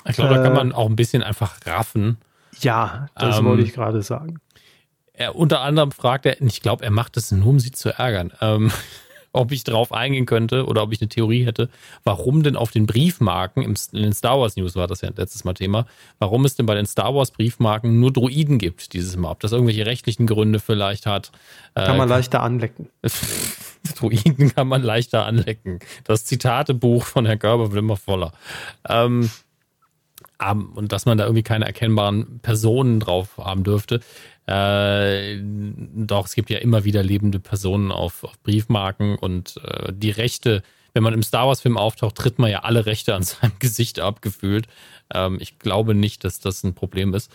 Ich 0.05 0.15
glaube, 0.15 0.34
äh, 0.34 0.38
da 0.38 0.43
kann 0.43 0.53
man 0.53 0.72
auch 0.72 0.89
ein 0.89 0.95
bisschen 0.95 1.22
einfach 1.22 1.55
raffen. 1.68 2.18
Ja, 2.59 3.07
das 3.15 3.39
ähm, 3.39 3.45
wollte 3.45 3.63
ich 3.63 3.73
gerade 3.73 4.01
sagen. 4.01 4.39
Er, 5.13 5.35
unter 5.35 5.61
anderem 5.61 5.91
fragt 5.91 6.25
er, 6.25 6.41
ich 6.41 6.61
glaube, 6.61 6.84
er 6.84 6.91
macht 6.91 7.17
das 7.17 7.31
nur, 7.31 7.47
um 7.47 7.59
sie 7.59 7.71
zu 7.71 7.89
ärgern. 7.89 8.34
Ähm, 8.41 8.71
ob 9.34 9.51
ich 9.51 9.63
drauf 9.63 9.91
eingehen 9.91 10.25
könnte 10.25 10.65
oder 10.65 10.84
ob 10.84 10.93
ich 10.93 11.01
eine 11.01 11.09
Theorie 11.09 11.43
hätte, 11.43 11.69
warum 12.03 12.43
denn 12.43 12.55
auf 12.55 12.71
den 12.71 12.85
Briefmarken, 12.85 13.63
in 13.63 13.75
den 13.93 14.13
Star 14.13 14.39
Wars 14.39 14.55
News 14.55 14.75
war 14.75 14.88
das 14.88 15.01
ja 15.01 15.09
letztes 15.15 15.43
Mal 15.43 15.55
Thema, 15.55 15.88
warum 16.19 16.45
es 16.45 16.55
denn 16.55 16.67
bei 16.67 16.75
den 16.75 16.85
Star 16.85 17.13
Wars 17.13 17.31
Briefmarken 17.31 17.99
nur 17.99 18.13
Droiden 18.13 18.59
gibt 18.59 18.93
dieses 18.93 19.17
Mal. 19.17 19.31
Ob 19.31 19.39
das 19.39 19.51
irgendwelche 19.51 19.85
rechtlichen 19.85 20.27
Gründe 20.27 20.59
vielleicht 20.59 21.07
hat. 21.07 21.31
Kann 21.73 21.97
man 21.97 22.09
äh, 22.09 22.13
leichter 22.13 22.43
anlecken. 22.43 22.89
Droiden 23.97 24.53
kann 24.53 24.67
man 24.67 24.84
leichter 24.84 25.25
anlecken. 25.25 25.80
Das 26.03 26.25
Zitatebuch 26.25 27.05
von 27.05 27.25
Herrn 27.25 27.39
Gerber 27.39 27.71
wird 27.71 27.80
immer 27.80 27.97
voller. 27.97 28.34
Ähm, 28.88 29.30
und 30.51 30.91
dass 30.91 31.05
man 31.05 31.17
da 31.17 31.25
irgendwie 31.25 31.43
keine 31.43 31.65
erkennbaren 31.65 32.39
Personen 32.39 32.99
drauf 32.99 33.37
haben 33.37 33.63
dürfte. 33.63 34.01
Äh, 34.45 35.39
doch, 35.41 36.25
es 36.25 36.35
gibt 36.35 36.49
ja 36.49 36.57
immer 36.59 36.83
wieder 36.83 37.01
lebende 37.01 37.39
Personen 37.39 37.91
auf, 37.91 38.23
auf 38.23 38.37
Briefmarken 38.43 39.17
und 39.17 39.59
äh, 39.63 39.93
die 39.93 40.11
Rechte, 40.11 40.63
wenn 40.93 41.03
man 41.03 41.13
im 41.13 41.23
Star 41.23 41.47
Wars-Film 41.47 41.77
auftaucht, 41.77 42.15
tritt 42.15 42.39
man 42.39 42.51
ja 42.51 42.59
alle 42.59 42.85
Rechte 42.85 43.15
an 43.15 43.23
seinem 43.23 43.53
Gesicht 43.59 43.99
abgefühlt. 43.99 44.67
Ähm, 45.13 45.37
ich 45.39 45.59
glaube 45.59 45.95
nicht, 45.95 46.23
dass 46.23 46.39
das 46.39 46.63
ein 46.63 46.73
Problem 46.75 47.13
ist. 47.13 47.31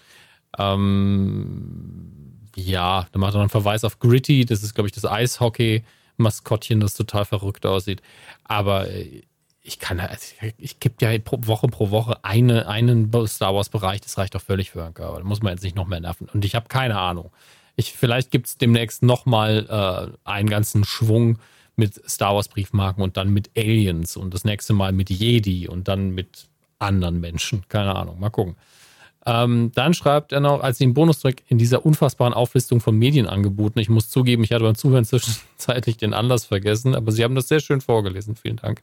Ähm, 0.59 2.13
ja, 2.57 3.07
da 3.13 3.19
macht 3.19 3.35
er 3.35 3.41
einen 3.41 3.49
Verweis 3.49 3.85
auf 3.85 4.01
Gritty, 4.01 4.45
das 4.45 4.63
ist, 4.63 4.75
glaube 4.75 4.89
ich, 4.89 4.95
das 4.95 5.05
Eishockey-Maskottchen, 5.05 6.81
das 6.81 6.95
total 6.95 7.25
verrückt 7.25 7.65
aussieht. 7.65 8.03
Aber 8.45 8.91
äh, 8.91 9.23
ich 9.69 9.79
kann, 9.79 10.01
also 10.01 10.35
ich, 10.41 10.55
ich 10.57 10.81
gebe 10.81 10.95
ja 11.01 11.17
pro 11.19 11.39
Woche 11.43 11.69
pro 11.69 11.91
Woche 11.91 12.25
eine, 12.25 12.67
einen 12.69 13.13
Star 13.27 13.55
Wars 13.55 13.69
Bereich, 13.69 14.01
das 14.01 14.17
reicht 14.17 14.35
doch 14.35 14.41
völlig 14.41 14.71
für 14.71 14.83
einen 14.83 14.95
Körper. 14.95 15.19
Da 15.19 15.25
muss 15.25 15.43
man 15.43 15.53
jetzt 15.53 15.63
nicht 15.63 15.77
noch 15.77 15.87
mehr 15.87 16.01
nerven. 16.01 16.27
Und 16.33 16.45
ich 16.45 16.55
habe 16.55 16.69
keine 16.69 16.99
Ahnung. 16.99 17.31
Ich, 17.77 17.93
vielleicht 17.93 18.31
gibt 18.31 18.47
es 18.47 18.57
demnächst 18.57 19.03
nochmal 19.03 19.67
äh, 19.69 20.29
einen 20.29 20.49
ganzen 20.49 20.85
Schwung 20.85 21.39
mit 21.77 22.03
Star 22.09 22.35
Wars 22.35 22.49
Briefmarken 22.49 23.05
und 23.05 23.17
dann 23.19 23.29
mit 23.29 23.51
Aliens 23.57 24.17
und 24.17 24.33
das 24.33 24.45
nächste 24.45 24.73
Mal 24.73 24.93
mit 24.93 25.11
Jedi 25.11 25.69
und 25.69 25.87
dann 25.87 26.11
mit 26.11 26.49
anderen 26.79 27.21
Menschen. 27.21 27.65
Keine 27.69 27.95
Ahnung. 27.95 28.19
Mal 28.19 28.31
gucken. 28.31 28.57
Ähm, 29.29 29.73
dann 29.75 29.93
schreibt 29.93 30.33
er 30.33 30.41
noch, 30.41 30.63
als 30.63 30.79
den 30.79 30.95
Bonustrack 30.95 31.43
in 31.49 31.59
dieser 31.59 31.85
unfassbaren 31.85 32.33
Auflistung 32.33 32.81
von 32.81 32.97
Medienangeboten, 32.97 33.79
ich 33.79 33.91
muss 33.91 34.09
zugeben, 34.09 34.43
ich 34.43 34.53
hatte 34.53 34.65
beim 34.65 34.75
Zuhören 34.75 35.05
zwischenzeitlich 35.05 35.99
den 35.99 36.15
Anlass 36.15 36.47
vergessen, 36.47 36.95
aber 36.95 37.13
Sie 37.13 37.23
haben 37.23 37.35
das 37.35 37.47
sehr 37.47 37.61
schön 37.61 37.83
vorgelesen. 37.83 38.37
Vielen 38.37 38.57
Dank. 38.57 38.81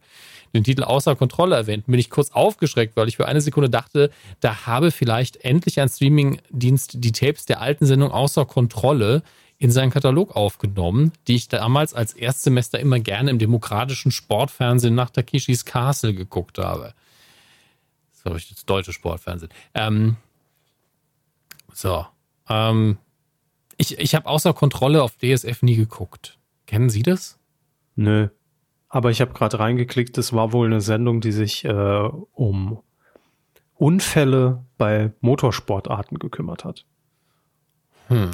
Den 0.53 0.63
Titel 0.63 0.83
Außer 0.83 1.15
Kontrolle 1.15 1.55
erwähnt, 1.55 1.87
bin 1.87 1.97
ich 1.97 2.11
kurz 2.11 2.29
aufgeschreckt, 2.29 2.95
weil 2.95 3.07
ich 3.07 3.17
für 3.17 3.27
eine 3.27 3.41
Sekunde 3.41 3.71
dachte, 3.71 4.11
da 4.39 4.67
habe 4.67 4.91
vielleicht 4.91 5.37
endlich 5.37 5.79
ein 5.79 5.89
Streamingdienst 5.89 7.03
die 7.03 7.11
Tapes 7.11 7.47
der 7.47 7.59
alten 7.59 7.87
Sendung 7.87 8.11
Außer 8.11 8.45
Kontrolle 8.45 9.23
in 9.57 9.71
seinen 9.71 9.89
Katalog 9.89 10.35
aufgenommen, 10.35 11.11
die 11.27 11.37
ich 11.37 11.47
damals 11.47 11.95
als 11.95 12.13
Erstsemester 12.13 12.79
immer 12.79 12.99
gerne 12.99 13.31
im 13.31 13.39
demokratischen 13.39 14.11
Sportfernsehen 14.11 14.93
nach 14.93 15.09
Takeshis 15.09 15.65
Castle 15.65 16.13
geguckt 16.13 16.59
habe. 16.59 16.93
Das 18.13 18.21
glaube 18.21 18.37
ich 18.37 18.47
das 18.49 18.63
deutsche 18.65 18.93
Sportfernsehen. 18.93 19.49
Ähm, 19.73 20.17
so. 21.75 22.05
Ähm, 22.49 22.97
ich 23.77 23.99
ich 23.99 24.15
habe 24.15 24.27
außer 24.27 24.53
Kontrolle 24.53 25.03
auf 25.03 25.17
DSF 25.17 25.61
nie 25.61 25.75
geguckt. 25.75 26.39
Kennen 26.65 26.89
Sie 26.89 27.03
das? 27.03 27.39
Nö. 27.95 28.29
Aber 28.87 29.11
ich 29.11 29.19
habe 29.19 29.33
gerade 29.33 29.59
reingeklickt, 29.59 30.17
das 30.17 30.31
war 30.31 30.53
wohl 30.53 30.67
eine 30.67 30.79
Sendung, 30.79 31.19
die 31.19 31.33
sich 31.33 31.65
äh, 31.65 32.09
um 32.31 32.79
Unfälle 33.73 34.63
bei 34.77 35.11
Motorsportarten 35.19 36.17
gekümmert 36.17 36.63
hat. 36.63 36.85
Hm. 38.07 38.31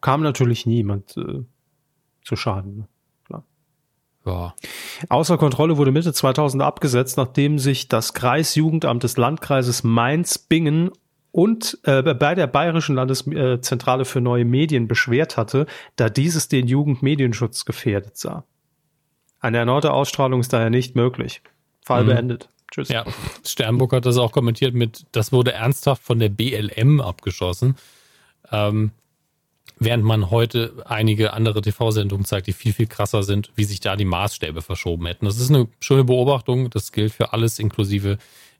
Kam 0.00 0.22
natürlich 0.22 0.66
niemand 0.66 1.16
äh, 1.16 1.44
zu 2.24 2.34
Schaden. 2.34 2.76
Ne? 2.76 2.88
Klar. 3.24 3.44
Ja. 4.24 4.54
Außer 5.08 5.38
Kontrolle 5.38 5.76
wurde 5.76 5.92
Mitte 5.92 6.12
2000 6.12 6.60
abgesetzt, 6.62 7.16
nachdem 7.16 7.60
sich 7.60 7.86
das 7.86 8.14
Kreisjugendamt 8.14 9.04
des 9.04 9.16
Landkreises 9.16 9.84
Mainz-Bingen 9.84 10.90
und 11.36 11.78
äh, 11.82 12.02
bei 12.14 12.34
der 12.34 12.46
Bayerischen 12.46 12.94
Landeszentrale 12.94 14.06
für 14.06 14.22
neue 14.22 14.46
Medien 14.46 14.88
beschwert 14.88 15.36
hatte, 15.36 15.66
da 15.96 16.08
dieses 16.08 16.48
den 16.48 16.66
Jugendmedienschutz 16.66 17.66
gefährdet 17.66 18.16
sah. 18.16 18.44
Eine 19.38 19.58
erneute 19.58 19.92
Ausstrahlung 19.92 20.40
ist 20.40 20.54
daher 20.54 20.70
nicht 20.70 20.96
möglich. 20.96 21.42
Fall 21.84 22.04
mhm. 22.04 22.08
beendet. 22.08 22.48
Tschüss. 22.70 22.88
Ja, 22.88 23.04
Sternburg 23.44 23.92
hat 23.92 24.06
das 24.06 24.16
auch 24.16 24.32
kommentiert 24.32 24.72
mit, 24.72 25.04
das 25.12 25.30
wurde 25.30 25.52
ernsthaft 25.52 26.02
von 26.02 26.18
der 26.18 26.30
BLM 26.30 27.02
abgeschossen. 27.02 27.76
Ähm, 28.50 28.92
während 29.78 30.04
man 30.04 30.30
heute 30.30 30.72
einige 30.86 31.34
andere 31.34 31.60
TV-Sendungen 31.60 32.24
zeigt, 32.24 32.46
die 32.46 32.54
viel, 32.54 32.72
viel 32.72 32.86
krasser 32.86 33.22
sind, 33.22 33.52
wie 33.56 33.64
sich 33.64 33.80
da 33.80 33.94
die 33.94 34.06
Maßstäbe 34.06 34.62
verschoben 34.62 35.04
hätten. 35.04 35.26
Das 35.26 35.38
ist 35.38 35.50
eine 35.50 35.68
schöne 35.80 36.04
Beobachtung. 36.04 36.70
Das 36.70 36.92
gilt 36.92 37.12
für 37.12 37.34
alles 37.34 37.58
inklusive 37.58 38.16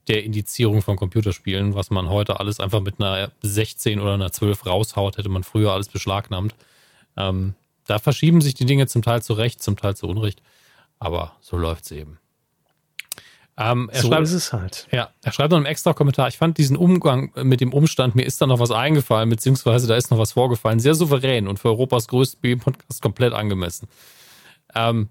der 0.09 0.25
Indizierung 0.25 0.83
von 0.83 0.97
Computerspielen, 0.97 1.75
was 1.75 1.91
man 1.91 2.09
heute 2.09 2.39
alles 2.39 2.61
einfach 2.61 2.81
mit 2.81 3.01
einer 3.01 3.31
16 3.43 4.01
oder 4.01 4.15
einer 4.15 4.33
12 4.33 4.67
raushaut, 4.67 5.19
hätte 5.19 5.29
man 5.29 5.43
früher 5.43 5.73
alles 5.73 5.89
beschlagnahmt. 5.89 6.55
Ähm, 7.17 7.55
da 7.87 7.99
verschieben 7.99 8.41
sich 8.41 8.55
die 8.55 8.67
Dinge 8.67 8.87
zum 8.87 9.03
Teil 9.03 9.23
zu 9.23 9.33
Recht, 9.33 9.63
zum 9.63 9.77
Teil 9.77 9.97
zu 9.97 10.07
Unrecht. 10.07 10.43
Aber 10.99 11.37
so 11.41 11.57
läuft's 11.57 11.91
eben. 11.91 12.19
Ähm, 13.59 13.91
so 13.93 14.09
schreibt, 14.09 14.23
ist 14.25 14.33
es 14.33 14.53
halt. 14.53 14.87
Ja, 14.93 15.11
er 15.23 15.33
schreibt 15.33 15.51
noch 15.51 15.57
einen 15.57 15.67
extra 15.67 15.95
Kommentar. 15.95 16.29
Ich 16.29 16.37
fand 16.37 16.59
diesen 16.59 16.77
Umgang 16.77 17.33
mit 17.43 17.61
dem 17.61 17.73
Umstand, 17.73 18.15
mir 18.15 18.25
ist 18.25 18.41
da 18.41 18.47
noch 18.47 18.61
was 18.61 18.71
eingefallen, 18.71 19.31
beziehungsweise 19.31 19.87
da 19.87 19.97
ist 19.97 20.11
noch 20.11 20.19
was 20.19 20.33
vorgefallen, 20.33 20.79
sehr 20.79 20.95
souverän 20.95 21.49
und 21.49 21.59
für 21.59 21.69
Europas 21.69 22.07
größten 22.09 22.41
BB-Podcast 22.41 23.01
komplett 23.01 23.33
angemessen. 23.33 23.89
Ähm, 24.75 25.09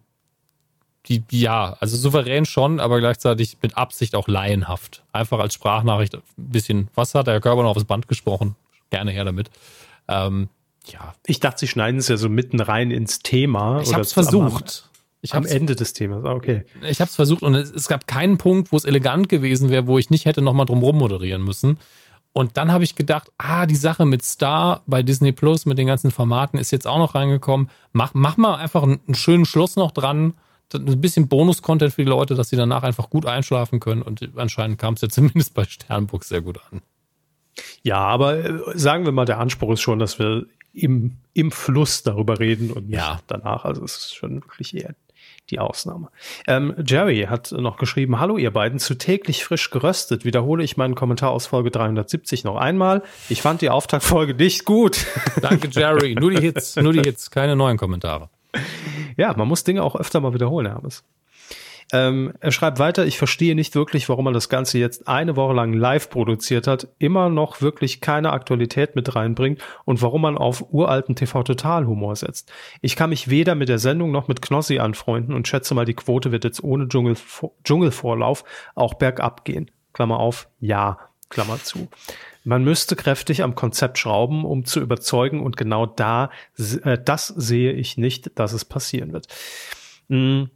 die, 1.07 1.23
ja, 1.32 1.77
also 1.80 1.98
souverän 1.98 2.45
schon, 2.45 2.80
aber 2.80 2.99
gleichzeitig 2.99 3.57
mit 3.61 3.77
Absicht 3.77 4.15
auch 4.15 4.27
laienhaft. 4.27 5.03
Einfach 5.11 5.40
als 5.40 5.53
Sprachnachricht 5.53 6.15
ein 6.15 6.22
bisschen, 6.36 6.90
was 6.95 7.15
hat 7.15 7.27
der 7.27 7.41
Körper 7.41 7.64
noch 7.64 7.76
aufs 7.76 7.86
Band 7.86 8.07
gesprochen? 8.07 8.56
Gerne 8.90 9.11
her 9.11 9.26
damit. 9.26 9.49
Ähm, 10.07 10.49
ja. 10.88 11.14
Ich 11.26 11.40
dachte, 11.40 11.60
sie 11.60 11.68
schneiden 11.68 11.99
es 11.99 12.07
ja 12.07 12.18
so 12.18 12.30
mitten 12.30 12.60
rein 12.60 12.91
ins 12.91 13.19
Thema. 13.19 13.82
Ich 13.82 13.94
habe 13.94 14.02
es 14.02 14.14
versucht. 14.14 14.90
Ich 15.22 15.34
Am 15.34 15.45
Ende 15.45 15.76
des 15.76 15.94
Themas, 15.94 16.23
ah, 16.23 16.34
okay. 16.34 16.65
Ich 16.84 17.02
habe 17.02 17.10
es 17.10 17.15
versucht 17.15 17.41
und 17.41 17.56
es, 17.56 17.72
es, 17.72 17.88
gab 17.88 18.06
keinen 18.06 18.38
Punkt, 18.38 18.72
wo 18.72 18.77
es 18.77 18.86
elegant 18.86 19.27
gewesen 19.27 19.72
wäre, 19.72 19.88
wo 19.88 19.98
ich 19.98 20.11
nicht 20.11 20.26
hätte 20.26 20.44
nochmal 20.44 20.68
drum 20.68 20.84
rum 20.84 20.99
moderieren 20.99 21.44
müssen. 21.44 21.80
Und 22.32 22.57
dann 22.57 22.72
habe 22.72 22.84
ich 22.84 22.95
gedacht, 22.95 23.32
ah, 23.40 23.65
die 23.65 23.76
Sache 23.76 24.06
mit 24.06 24.23
Star 24.23 24.84
bei 24.86 25.02
Disney 25.02 25.32
Plus, 25.32 25.65
mit 25.65 25.80
den 25.80 25.88
ganzen 25.88 26.11
Formaten 26.11 26.60
ist 26.60 26.69
jetzt 26.69 26.86
auch 26.86 26.99
noch 26.99 27.15
reingekommen. 27.15 27.72
Mach, 27.91 28.11
mach 28.14 28.38
mal 28.38 28.57
einfach 28.57 28.84
einen, 28.84 28.99
einen 29.07 29.15
schönen 29.15 29.45
Schluss 29.45 29.77
noch 29.77 29.90
dran. 29.91 30.36
Ein 30.74 31.02
bisschen 31.02 31.28
Bonus-Content 31.28 31.94
für 31.94 32.04
die 32.04 32.10
Leute, 32.10 32.36
dass 32.36 32.50
sie 32.50 32.56
danach 32.56 32.84
einfach 32.84 33.10
gut 33.10 33.26
einschlafen 33.26 33.80
können. 33.80 34.02
Und 34.02 34.28
anscheinend 34.36 34.78
kam 34.80 34.96
es 34.96 35.02
ja 35.02 35.10
zumindest 35.10 35.54
bei 35.54 35.66
Sternburg 35.66 36.24
sehr 36.24 36.42
gut 36.42 36.60
an. 36.72 36.82
Ja, 37.84 38.00
aber 38.00 38.38
äh, 38.38 38.78
sagen 38.78 39.06
wir 39.06 39.12
mal, 39.12 39.26
der 39.26 39.40
Anspruch 39.40 39.74
ist 39.74 39.82
schon, 39.82 40.00
dass 40.00 40.20
wir 40.20 40.46
im, 40.74 41.18
im 41.34 41.52
Fluss 41.52 42.04
darüber 42.04 42.40
reden 42.40 42.72
und 42.72 42.90
nicht 42.90 42.98
ja. 42.98 43.20
danach. 43.28 43.64
Also 43.64 43.84
es 43.84 43.96
ist 43.98 44.16
schon 44.16 44.44
wirklich 44.44 44.76
eher 44.76 44.96
die 45.50 45.60
Ausnahme. 45.60 46.10
Ähm, 46.48 46.74
Jerry 46.86 47.28
hat 47.30 47.52
noch 47.52 47.78
geschrieben, 47.78 48.20
hallo 48.20 48.38
ihr 48.38 48.52
beiden, 48.52 48.80
zu 48.80 48.96
täglich 48.96 49.44
frisch 49.46 49.70
geröstet. 49.70 50.26
Wiederhole 50.26 50.64
ich 50.64 50.76
meinen 50.76 50.96
Kommentar 50.96 51.32
aus 51.32 51.46
Folge 51.46 51.72
370 51.72 52.44
noch 52.44 52.56
einmal. 52.56 53.04
Ich 53.30 53.42
fand 53.42 53.62
die 53.62 53.70
Auftaktfolge 53.70 54.34
nicht 54.34 54.66
gut. 54.66 55.06
Danke 55.42 55.70
Jerry, 55.70 56.16
nur 56.20 56.32
die 56.32 56.42
Hits, 56.42 56.76
nur 56.76 56.94
die 56.94 57.02
Hits, 57.02 57.30
keine 57.30 57.56
neuen 57.56 57.78
Kommentare. 57.78 58.30
Ja, 59.18 59.34
man 59.36 59.48
muss 59.48 59.64
Dinge 59.64 59.82
auch 59.82 59.95
öfter 59.95 60.19
mal 60.19 60.34
wiederholen, 60.34 60.68
Hermes. 60.68 61.03
Ähm, 61.94 62.34
er 62.40 62.52
schreibt 62.52 62.80
weiter, 62.80 63.06
ich 63.06 63.18
verstehe 63.18 63.53
nicht 63.56 63.76
wirklich, 63.76 64.10
warum 64.10 64.26
man 64.26 64.34
das 64.34 64.49
Ganze 64.49 64.80
jetzt 64.80 65.07
eine 65.07 65.36
Woche 65.36 65.53
lang 65.53 65.73
live 65.73 66.10
produziert 66.10 66.65
hat, 66.65 66.88
immer 66.98 67.30
noch 67.30 67.61
wirklich 67.61 68.02
keine 68.02 68.32
Aktualität 68.32 68.95
mit 68.95 69.15
reinbringt 69.15 69.61
und 69.86 70.02
warum 70.02 70.22
man 70.22 70.38
auf 70.38 70.73
uralten 70.73 71.15
TV-Total-Humor 71.15 72.15
setzt. 72.15 72.52
Ich 72.82 72.95
kann 72.95 73.11
mich 73.11 73.30
weder 73.30 73.53
mit 73.53 73.69
der 73.69 73.77
Sendung 73.77 74.11
noch 74.11 74.27
mit 74.27 74.41
Knossi 74.41 74.80
anfreunden 74.80 75.36
und 75.36 75.48
schätze 75.48 75.76
mal, 75.76 75.86
die 75.86 75.94
Quote 75.94 76.32
wird 76.32 76.44
jetzt 76.44 76.64
ohne 76.64 76.88
Dschungel, 76.88 77.15
Dschungelvorlauf 77.64 78.44
auch 78.73 78.95
bergab 78.95 79.45
gehen. 79.45 79.69
Klammer 79.94 80.19
auf, 80.19 80.49
ja, 80.60 80.98
Klammer 81.30 81.64
zu. 81.64 81.88
Man 82.46 82.64
müsste 82.64 82.96
kräftig 82.96 83.44
am 83.44 83.56
Konzept 83.56 83.98
schrauben, 83.98 84.46
um 84.46 84.66
zu 84.66 84.80
überzeugen 84.80 85.42
und 85.42 85.58
genau 85.58 85.86
da, 85.86 86.30
äh, 86.84 86.98
das 87.04 87.28
sehe 87.28 87.74
ich 87.74 87.98
nicht, 87.98 88.38
dass 88.40 88.54
es 88.54 88.64
passieren 88.64 89.12
wird. 89.12 89.28
Mhm. 90.08 90.50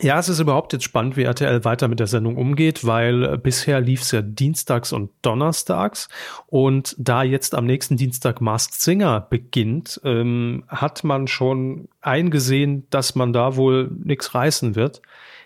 Ja, 0.00 0.18
es 0.18 0.28
ist 0.28 0.40
überhaupt 0.40 0.72
jetzt 0.72 0.82
spannend, 0.82 1.16
wie 1.16 1.22
RTL 1.22 1.64
weiter 1.64 1.86
mit 1.86 2.00
der 2.00 2.08
Sendung 2.08 2.36
umgeht, 2.36 2.84
weil 2.84 3.24
äh, 3.24 3.38
bisher 3.38 3.80
lief 3.80 4.02
es 4.02 4.10
ja 4.10 4.22
dienstags 4.22 4.92
und 4.92 5.10
donnerstags 5.22 6.08
und 6.46 6.96
da 6.98 7.22
jetzt 7.22 7.54
am 7.54 7.64
nächsten 7.64 7.96
Dienstag 7.96 8.40
Masked 8.40 8.74
Singer 8.74 9.20
beginnt, 9.20 10.00
ähm, 10.04 10.64
hat 10.66 11.04
man 11.04 11.28
schon 11.28 11.88
eingesehen, 12.00 12.88
dass 12.90 13.14
man 13.14 13.32
da 13.32 13.54
wohl 13.54 13.88
nichts 14.02 14.34
reißen 14.34 14.74
wird, 14.74 15.00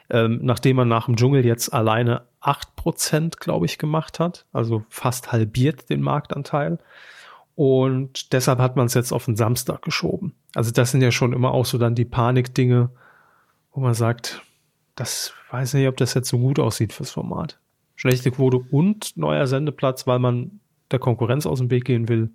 ähm, 0.08 0.40
nachdem 0.42 0.76
man 0.76 0.88
nach 0.88 1.04
dem 1.04 1.16
Dschungel 1.16 1.44
jetzt 1.44 1.72
alleine 1.74 2.22
acht 2.40 2.76
Prozent, 2.76 3.40
glaube 3.40 3.66
ich, 3.66 3.78
gemacht 3.78 4.20
hat, 4.20 4.46
also 4.52 4.84
fast 4.88 5.32
halbiert 5.32 5.90
den 5.90 6.00
Marktanteil. 6.00 6.78
Und 7.54 8.32
deshalb 8.32 8.60
hat 8.60 8.76
man 8.76 8.86
es 8.86 8.94
jetzt 8.94 9.12
auf 9.12 9.24
den 9.24 9.34
Samstag 9.34 9.82
geschoben. 9.82 10.34
Also 10.54 10.70
das 10.70 10.92
sind 10.92 11.02
ja 11.02 11.10
schon 11.10 11.32
immer 11.32 11.50
auch 11.50 11.66
so 11.66 11.76
dann 11.76 11.96
die 11.96 12.04
Panikdinge, 12.04 12.90
wo 13.72 13.80
man 13.80 13.94
sagt, 13.94 14.42
das 14.94 15.32
weiß 15.50 15.74
nicht, 15.74 15.88
ob 15.88 15.96
das 15.96 16.14
jetzt 16.14 16.28
so 16.28 16.38
gut 16.38 16.58
aussieht 16.58 16.92
fürs 16.92 17.10
Format. 17.10 17.58
Schlechte 17.96 18.30
Quote 18.30 18.58
und 18.58 19.16
neuer 19.16 19.48
Sendeplatz, 19.48 20.06
weil 20.06 20.20
man 20.20 20.60
der 20.92 21.00
Konkurrenz 21.00 21.46
aus 21.46 21.58
dem 21.58 21.70
Weg 21.70 21.84
gehen 21.84 22.08
will. 22.08 22.30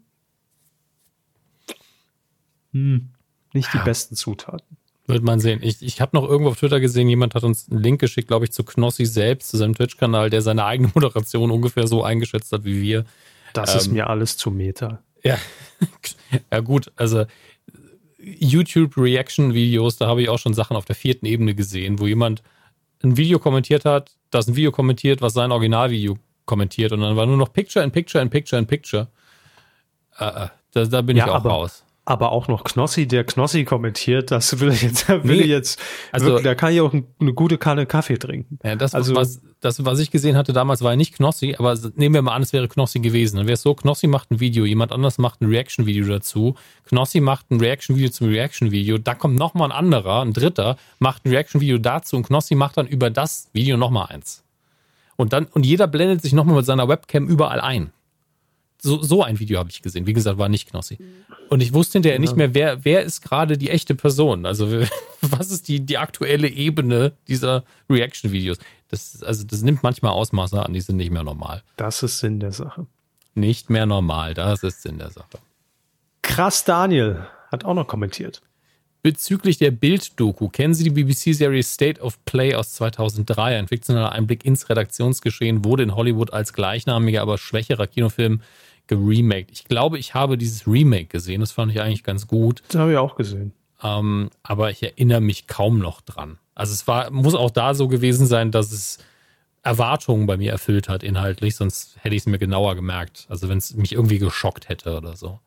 Hm, 2.73 3.11
nicht 3.53 3.71
die 3.73 3.77
ja. 3.77 3.83
besten 3.83 4.15
Zutaten. 4.15 4.77
Wird 5.05 5.23
man 5.23 5.39
sehen. 5.41 5.59
Ich, 5.61 5.81
ich 5.81 5.99
habe 5.99 6.15
noch 6.15 6.27
irgendwo 6.27 6.51
auf 6.51 6.57
Twitter 6.57 6.79
gesehen, 6.79 7.09
jemand 7.09 7.35
hat 7.35 7.43
uns 7.43 7.69
einen 7.69 7.81
Link 7.81 7.99
geschickt, 7.99 8.29
glaube 8.29 8.45
ich, 8.45 8.53
zu 8.53 8.63
Knossi 8.63 9.05
selbst, 9.05 9.49
zu 9.49 9.57
seinem 9.57 9.75
Twitch-Kanal, 9.75 10.29
der 10.29 10.41
seine 10.41 10.63
eigene 10.63 10.91
Moderation 10.95 11.51
ungefähr 11.51 11.87
so 11.87 12.03
eingeschätzt 12.03 12.51
hat 12.53 12.63
wie 12.63 12.81
wir. 12.81 13.05
Das 13.51 13.71
ähm, 13.71 13.77
ist 13.77 13.87
mir 13.91 14.09
alles 14.09 14.37
zu 14.37 14.49
Meta. 14.49 15.03
Ja, 15.21 15.37
ja 16.51 16.59
gut, 16.61 16.91
also 16.95 17.25
YouTube-Reaction-Videos, 18.17 19.97
da 19.97 20.07
habe 20.07 20.21
ich 20.21 20.29
auch 20.29 20.39
schon 20.39 20.53
Sachen 20.53 20.77
auf 20.77 20.85
der 20.85 20.95
vierten 20.95 21.25
Ebene 21.25 21.53
gesehen, 21.53 21.99
wo 21.99 22.07
jemand 22.07 22.41
ein 23.03 23.17
Video 23.17 23.39
kommentiert 23.39 23.83
hat, 23.83 24.15
das 24.29 24.47
ein 24.47 24.55
Video 24.55 24.71
kommentiert, 24.71 25.21
was 25.21 25.33
sein 25.33 25.51
Originalvideo 25.51 26.17
kommentiert 26.45 26.93
und 26.93 27.01
dann 27.01 27.17
war 27.17 27.25
nur 27.25 27.35
noch 27.35 27.51
Picture 27.51 27.83
in 27.83 27.91
Picture 27.91 28.21
in 28.21 28.29
Picture 28.29 28.57
in 28.57 28.67
Picture. 28.67 29.09
Äh, 30.17 30.45
äh 30.45 30.47
da, 30.71 30.85
da 30.85 31.01
bin 31.01 31.17
ja, 31.17 31.25
ich 31.25 31.31
auch 31.31 31.45
raus 31.45 31.83
aber 32.05 32.33
auch 32.33 32.49
noch 32.49 32.65
Knossi, 32.65 33.07
der 33.07 33.23
Knossi 33.23 33.63
kommentiert, 33.63 34.29
das 34.31 34.59
will 34.59 34.71
ich 34.71 34.81
jetzt, 34.81 35.07
will 35.23 35.37
nee, 35.37 35.43
ich 35.43 35.47
jetzt, 35.47 35.79
also, 36.11 36.27
wirklich, 36.27 36.43
da 36.43 36.55
kann 36.55 36.73
ich 36.73 36.81
auch 36.81 36.93
eine 36.93 37.33
gute 37.33 37.57
Kanne 37.57 37.85
Kaffee 37.85 38.17
trinken. 38.17 38.59
Ja, 38.63 38.75
das, 38.75 38.93
also, 38.93 39.15
was, 39.15 39.41
das, 39.61 39.85
was 39.85 39.99
ich 39.99 40.11
gesehen 40.11 40.35
hatte 40.35 40.51
damals, 40.51 40.81
war 40.81 40.91
ja 40.91 40.97
nicht 40.97 41.15
Knossi, 41.15 41.55
aber 41.57 41.77
nehmen 41.95 42.15
wir 42.15 42.21
mal 42.21 42.35
an, 42.35 42.41
es 42.41 42.51
wäre 42.51 42.67
Knossi 42.67 42.99
gewesen. 42.99 43.37
Dann 43.37 43.47
wäre 43.47 43.53
es 43.53 43.61
so, 43.61 43.73
Knossi 43.73 44.07
macht 44.07 44.31
ein 44.31 44.41
Video, 44.41 44.65
jemand 44.65 44.91
anders 44.91 45.17
macht 45.17 45.41
ein 45.41 45.47
Reaction-Video 45.47 46.05
dazu, 46.05 46.55
Knossi 46.85 47.21
macht 47.21 47.49
ein 47.51 47.61
Reaction-Video 47.61 48.09
zum 48.09 48.27
Reaction-Video, 48.27 48.97
da 48.97 49.15
kommt 49.15 49.37
nochmal 49.37 49.71
ein 49.71 49.77
anderer, 49.77 50.23
ein 50.23 50.33
dritter, 50.33 50.75
macht 50.99 51.25
ein 51.25 51.29
Reaction-Video 51.29 51.77
dazu 51.77 52.17
und 52.17 52.27
Knossi 52.27 52.55
macht 52.55 52.77
dann 52.77 52.87
über 52.87 53.09
das 53.09 53.49
Video 53.53 53.77
nochmal 53.77 54.07
eins. 54.09 54.43
Und 55.15 55.31
dann, 55.31 55.45
und 55.45 55.65
jeder 55.65 55.87
blendet 55.87 56.21
sich 56.21 56.33
nochmal 56.33 56.57
mit 56.57 56.65
seiner 56.65 56.89
Webcam 56.89 57.27
überall 57.27 57.61
ein 57.61 57.93
so, 58.83 59.01
so 59.01 59.23
ein 59.23 59.39
Video 59.39 59.59
habe 59.59 59.69
ich 59.69 59.81
gesehen. 59.81 60.05
Wie 60.05 60.13
gesagt, 60.13 60.37
war 60.37 60.49
nicht 60.49 60.69
Knossi. 60.69 60.97
Und 61.49 61.61
ich 61.61 61.73
wusste 61.73 61.93
hinterher 61.93 62.17
ja. 62.17 62.21
nicht 62.21 62.35
mehr, 62.35 62.53
wer, 62.53 62.83
wer 62.83 63.01
ist 63.03 63.21
gerade 63.21 63.57
die 63.57 63.69
echte 63.69 63.95
Person. 63.95 64.45
Also 64.45 64.69
was 65.21 65.51
ist 65.51 65.69
die, 65.69 65.79
die 65.79 65.97
aktuelle 65.97 66.49
Ebene 66.49 67.13
dieser 67.27 67.63
Reaction-Videos? 67.89 68.57
Das, 68.89 69.23
also 69.23 69.45
das 69.45 69.61
nimmt 69.61 69.83
manchmal 69.83 70.11
Ausmaße 70.11 70.61
an, 70.61 70.73
die 70.73 70.81
sind 70.81 70.97
nicht 70.97 71.11
mehr 71.11 71.23
normal. 71.23 71.63
Das 71.77 72.03
ist 72.03 72.19
Sinn 72.19 72.41
der 72.41 72.51
Sache. 72.51 72.85
Nicht 73.35 73.69
mehr 73.69 73.85
normal, 73.85 74.33
das 74.33 74.63
ist 74.63 74.81
Sinn 74.81 74.99
der 74.99 75.09
Sache. 75.09 75.39
Krass 76.21 76.65
Daniel 76.65 77.25
hat 77.51 77.63
auch 77.63 77.73
noch 77.73 77.87
kommentiert. 77.87 78.41
Bezüglich 79.01 79.57
der 79.57 79.71
Bild-Doku, 79.71 80.49
kennen 80.49 80.73
Sie 80.73 80.83
die 80.85 81.03
BBC-Serie 81.03 81.63
State 81.63 82.01
of 82.01 82.23
Play 82.25 82.55
aus 82.55 82.73
2003? 82.73 83.57
Ein 83.57 83.67
fiktionaler 83.67 84.11
Einblick 84.11 84.45
ins 84.45 84.69
Redaktionsgeschehen 84.69 85.65
wurde 85.65 85.83
in 85.83 85.95
Hollywood 85.95 86.31
als 86.31 86.53
gleichnamiger, 86.53 87.21
aber 87.21 87.37
schwächerer 87.37 87.87
Kinofilm 87.87 88.41
geremaked. 88.87 89.51
Ich 89.51 89.65
glaube, 89.65 89.97
ich 89.97 90.13
habe 90.13 90.37
dieses 90.37 90.67
Remake 90.67 91.05
gesehen. 91.05 91.41
Das 91.41 91.51
fand 91.51 91.71
ich 91.71 91.81
eigentlich 91.81 92.03
ganz 92.03 92.27
gut. 92.27 92.63
Das 92.69 92.81
habe 92.81 92.91
ich 92.91 92.97
auch 92.97 93.15
gesehen. 93.15 93.53
Ähm, 93.81 94.29
aber 94.43 94.71
ich 94.71 94.83
erinnere 94.83 95.21
mich 95.21 95.47
kaum 95.47 95.79
noch 95.79 96.01
dran. 96.01 96.37
Also 96.55 96.73
es 96.73 96.87
war, 96.87 97.11
muss 97.11 97.35
auch 97.35 97.51
da 97.51 97.73
so 97.73 97.87
gewesen 97.87 98.27
sein, 98.27 98.51
dass 98.51 98.71
es 98.71 98.99
Erwartungen 99.63 100.25
bei 100.25 100.37
mir 100.37 100.51
erfüllt 100.51 100.89
hat 100.89 101.03
inhaltlich, 101.03 101.55
sonst 101.55 101.97
hätte 102.01 102.15
ich 102.15 102.23
es 102.23 102.25
mir 102.25 102.37
genauer 102.37 102.75
gemerkt. 102.75 103.25
Also 103.29 103.49
wenn 103.49 103.57
es 103.57 103.73
mich 103.75 103.93
irgendwie 103.93 104.19
geschockt 104.19 104.69
hätte 104.69 104.97
oder 104.97 105.15
so. 105.15 105.39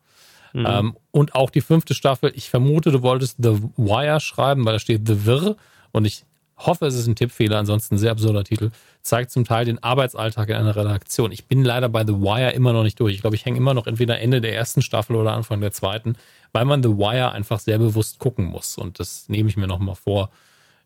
Mhm. 0.53 0.65
Ähm, 0.67 0.97
und 1.11 1.35
auch 1.35 1.49
die 1.49 1.61
fünfte 1.61 1.93
Staffel, 1.93 2.31
ich 2.35 2.49
vermute, 2.49 2.91
du 2.91 3.01
wolltest 3.03 3.37
The 3.41 3.61
Wire 3.77 4.19
schreiben, 4.19 4.65
weil 4.65 4.73
da 4.73 4.79
steht 4.79 5.07
The 5.07 5.25
Wirr 5.25 5.55
und 5.91 6.05
ich 6.05 6.25
hoffe, 6.57 6.85
es 6.85 6.95
ist 6.95 7.07
ein 7.07 7.15
Tippfehler, 7.15 7.57
ansonsten 7.57 7.95
ein 7.95 7.97
sehr 7.99 8.11
absurder 8.11 8.43
Titel, 8.43 8.71
zeigt 9.01 9.31
zum 9.31 9.45
Teil 9.45 9.65
den 9.65 9.81
Arbeitsalltag 9.81 10.49
in 10.49 10.55
einer 10.55 10.75
Redaktion. 10.75 11.31
Ich 11.31 11.45
bin 11.45 11.63
leider 11.63 11.89
bei 11.89 12.05
The 12.05 12.13
Wire 12.13 12.51
immer 12.51 12.73
noch 12.73 12.83
nicht 12.83 12.99
durch. 12.99 13.13
Ich 13.13 13.21
glaube, 13.21 13.35
ich 13.35 13.45
hänge 13.45 13.57
immer 13.57 13.73
noch 13.73 13.87
entweder 13.87 14.19
Ende 14.19 14.41
der 14.41 14.55
ersten 14.55 14.81
Staffel 14.81 15.15
oder 15.15 15.33
Anfang 15.33 15.61
der 15.61 15.71
zweiten, 15.71 16.15
weil 16.51 16.65
man 16.65 16.81
The 16.81 16.89
Wire 16.89 17.31
einfach 17.31 17.59
sehr 17.59 17.77
bewusst 17.77 18.19
gucken 18.19 18.45
muss. 18.45 18.77
Und 18.77 18.99
das 18.99 19.29
nehme 19.29 19.49
ich 19.49 19.57
mir 19.57 19.67
nochmal 19.67 19.95
vor 19.95 20.31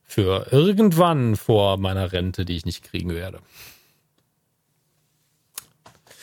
für 0.04 0.48
irgendwann 0.52 1.38
vor 1.38 1.78
meiner 1.78 2.12
Rente, 2.12 2.44
die 2.44 2.58
ich 2.58 2.66
nicht 2.66 2.84
kriegen 2.84 3.12
werde. 3.16 3.40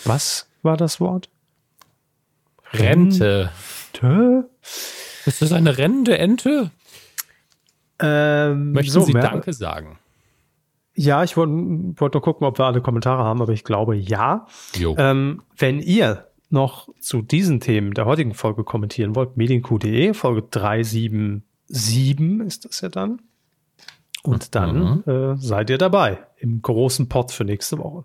Was 0.04 0.46
war 0.62 0.76
das 0.76 1.00
Wort? 1.00 1.30
Rente. 2.72 3.50
Rente? 3.94 4.50
Ist 5.24 5.42
das 5.42 5.52
eine 5.52 5.78
rennende 5.78 6.18
Ente? 6.18 6.70
Ähm, 8.00 8.72
Möchten 8.72 8.92
so, 8.92 9.00
Sie 9.00 9.12
mehr, 9.12 9.22
Danke 9.22 9.52
sagen? 9.52 9.98
Ja, 10.94 11.22
ich 11.22 11.36
wollte 11.36 11.52
wollt 12.00 12.14
nur 12.14 12.22
gucken, 12.22 12.46
ob 12.46 12.58
wir 12.58 12.64
alle 12.64 12.80
Kommentare 12.80 13.22
haben, 13.22 13.40
aber 13.40 13.52
ich 13.52 13.64
glaube 13.64 13.96
ja. 13.96 14.46
Ähm, 14.96 15.42
wenn 15.56 15.80
ihr 15.80 16.28
noch 16.50 16.88
zu 17.00 17.22
diesen 17.22 17.60
Themen 17.60 17.94
der 17.94 18.06
heutigen 18.06 18.34
Folge 18.34 18.64
kommentieren 18.64 19.14
wollt, 19.14 19.36
medienq.de, 19.36 20.14
Folge 20.14 20.42
377 20.42 22.46
ist 22.46 22.64
das 22.64 22.80
ja 22.80 22.88
dann. 22.88 23.20
Und 24.22 24.54
dann 24.54 25.02
mhm. 25.06 25.12
äh, 25.12 25.36
seid 25.36 25.70
ihr 25.70 25.78
dabei 25.78 26.18
im 26.36 26.62
großen 26.62 27.08
Pot 27.08 27.30
für 27.30 27.44
nächste 27.44 27.78
Woche. 27.78 28.04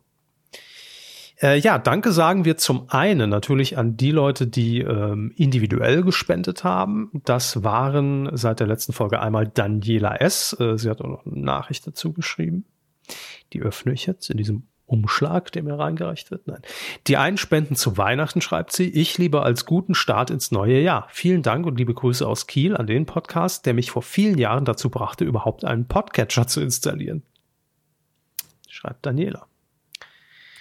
Äh, 1.43 1.59
ja, 1.59 1.77
danke 1.77 2.13
sagen 2.13 2.45
wir 2.45 2.55
zum 2.55 2.89
einen 2.89 3.29
natürlich 3.29 3.77
an 3.77 3.97
die 3.97 4.11
Leute, 4.11 4.47
die 4.47 4.79
ähm, 4.79 5.33
individuell 5.35 6.01
gespendet 6.01 6.63
haben. 6.63 7.11
Das 7.25 7.65
waren 7.65 8.29
seit 8.31 8.61
der 8.61 8.67
letzten 8.67 8.93
Folge 8.93 9.19
einmal 9.19 9.45
Daniela 9.47 10.15
S. 10.15 10.55
Äh, 10.57 10.77
sie 10.77 10.89
hat 10.89 11.01
auch 11.01 11.09
noch 11.09 11.25
eine 11.25 11.41
Nachricht 11.41 11.85
dazu 11.85 12.13
geschrieben. 12.13 12.63
Die 13.51 13.61
öffne 13.61 13.91
ich 13.91 14.05
jetzt 14.05 14.29
in 14.29 14.37
diesem 14.37 14.67
Umschlag, 14.85 15.51
der 15.51 15.63
mir 15.63 15.77
reingereicht 15.77 16.31
wird. 16.31 16.47
Nein. 16.47 16.61
Die 17.07 17.17
einen 17.17 17.37
spenden 17.37 17.75
zu 17.75 17.97
Weihnachten, 17.97 18.39
schreibt 18.39 18.71
sie. 18.71 18.89
Ich 18.89 19.17
lieber 19.17 19.43
als 19.43 19.65
guten 19.65 19.95
Start 19.95 20.29
ins 20.29 20.51
neue 20.51 20.79
Jahr. 20.79 21.07
Vielen 21.09 21.41
Dank 21.41 21.65
und 21.65 21.77
liebe 21.77 21.93
Grüße 21.93 22.25
aus 22.25 22.47
Kiel 22.47 22.77
an 22.77 22.87
den 22.87 23.05
Podcast, 23.05 23.65
der 23.65 23.73
mich 23.73 23.91
vor 23.91 24.01
vielen 24.01 24.37
Jahren 24.37 24.63
dazu 24.63 24.89
brachte, 24.89 25.25
überhaupt 25.25 25.65
einen 25.65 25.87
Podcatcher 25.89 26.47
zu 26.47 26.61
installieren. 26.61 27.23
Schreibt 28.69 29.05
Daniela. 29.05 29.47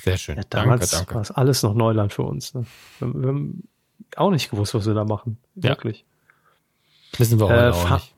Sehr 0.02 0.16
schön. 0.16 0.36
Ja, 0.36 0.42
damals 0.50 0.90
danke, 0.90 1.06
danke. 1.06 1.14
war 1.14 1.22
es 1.22 1.30
alles 1.30 1.62
noch 1.62 1.74
Neuland 1.74 2.12
für 2.12 2.22
uns. 2.22 2.54
Ne? 2.54 2.64
Wir, 2.98 3.14
wir, 3.14 3.28
haben 3.28 3.68
auch 4.16 4.30
nicht 4.30 4.50
gewusst, 4.50 4.74
was 4.74 4.86
wir 4.86 4.94
da 4.94 5.04
machen. 5.04 5.38
Wirklich. 5.54 6.04
Ja. 7.12 7.18
Wissen 7.20 7.38
wir 7.38 7.48
heute 7.48 7.66
äh, 7.66 7.70
auch 7.70 7.90
nicht. 7.90 8.14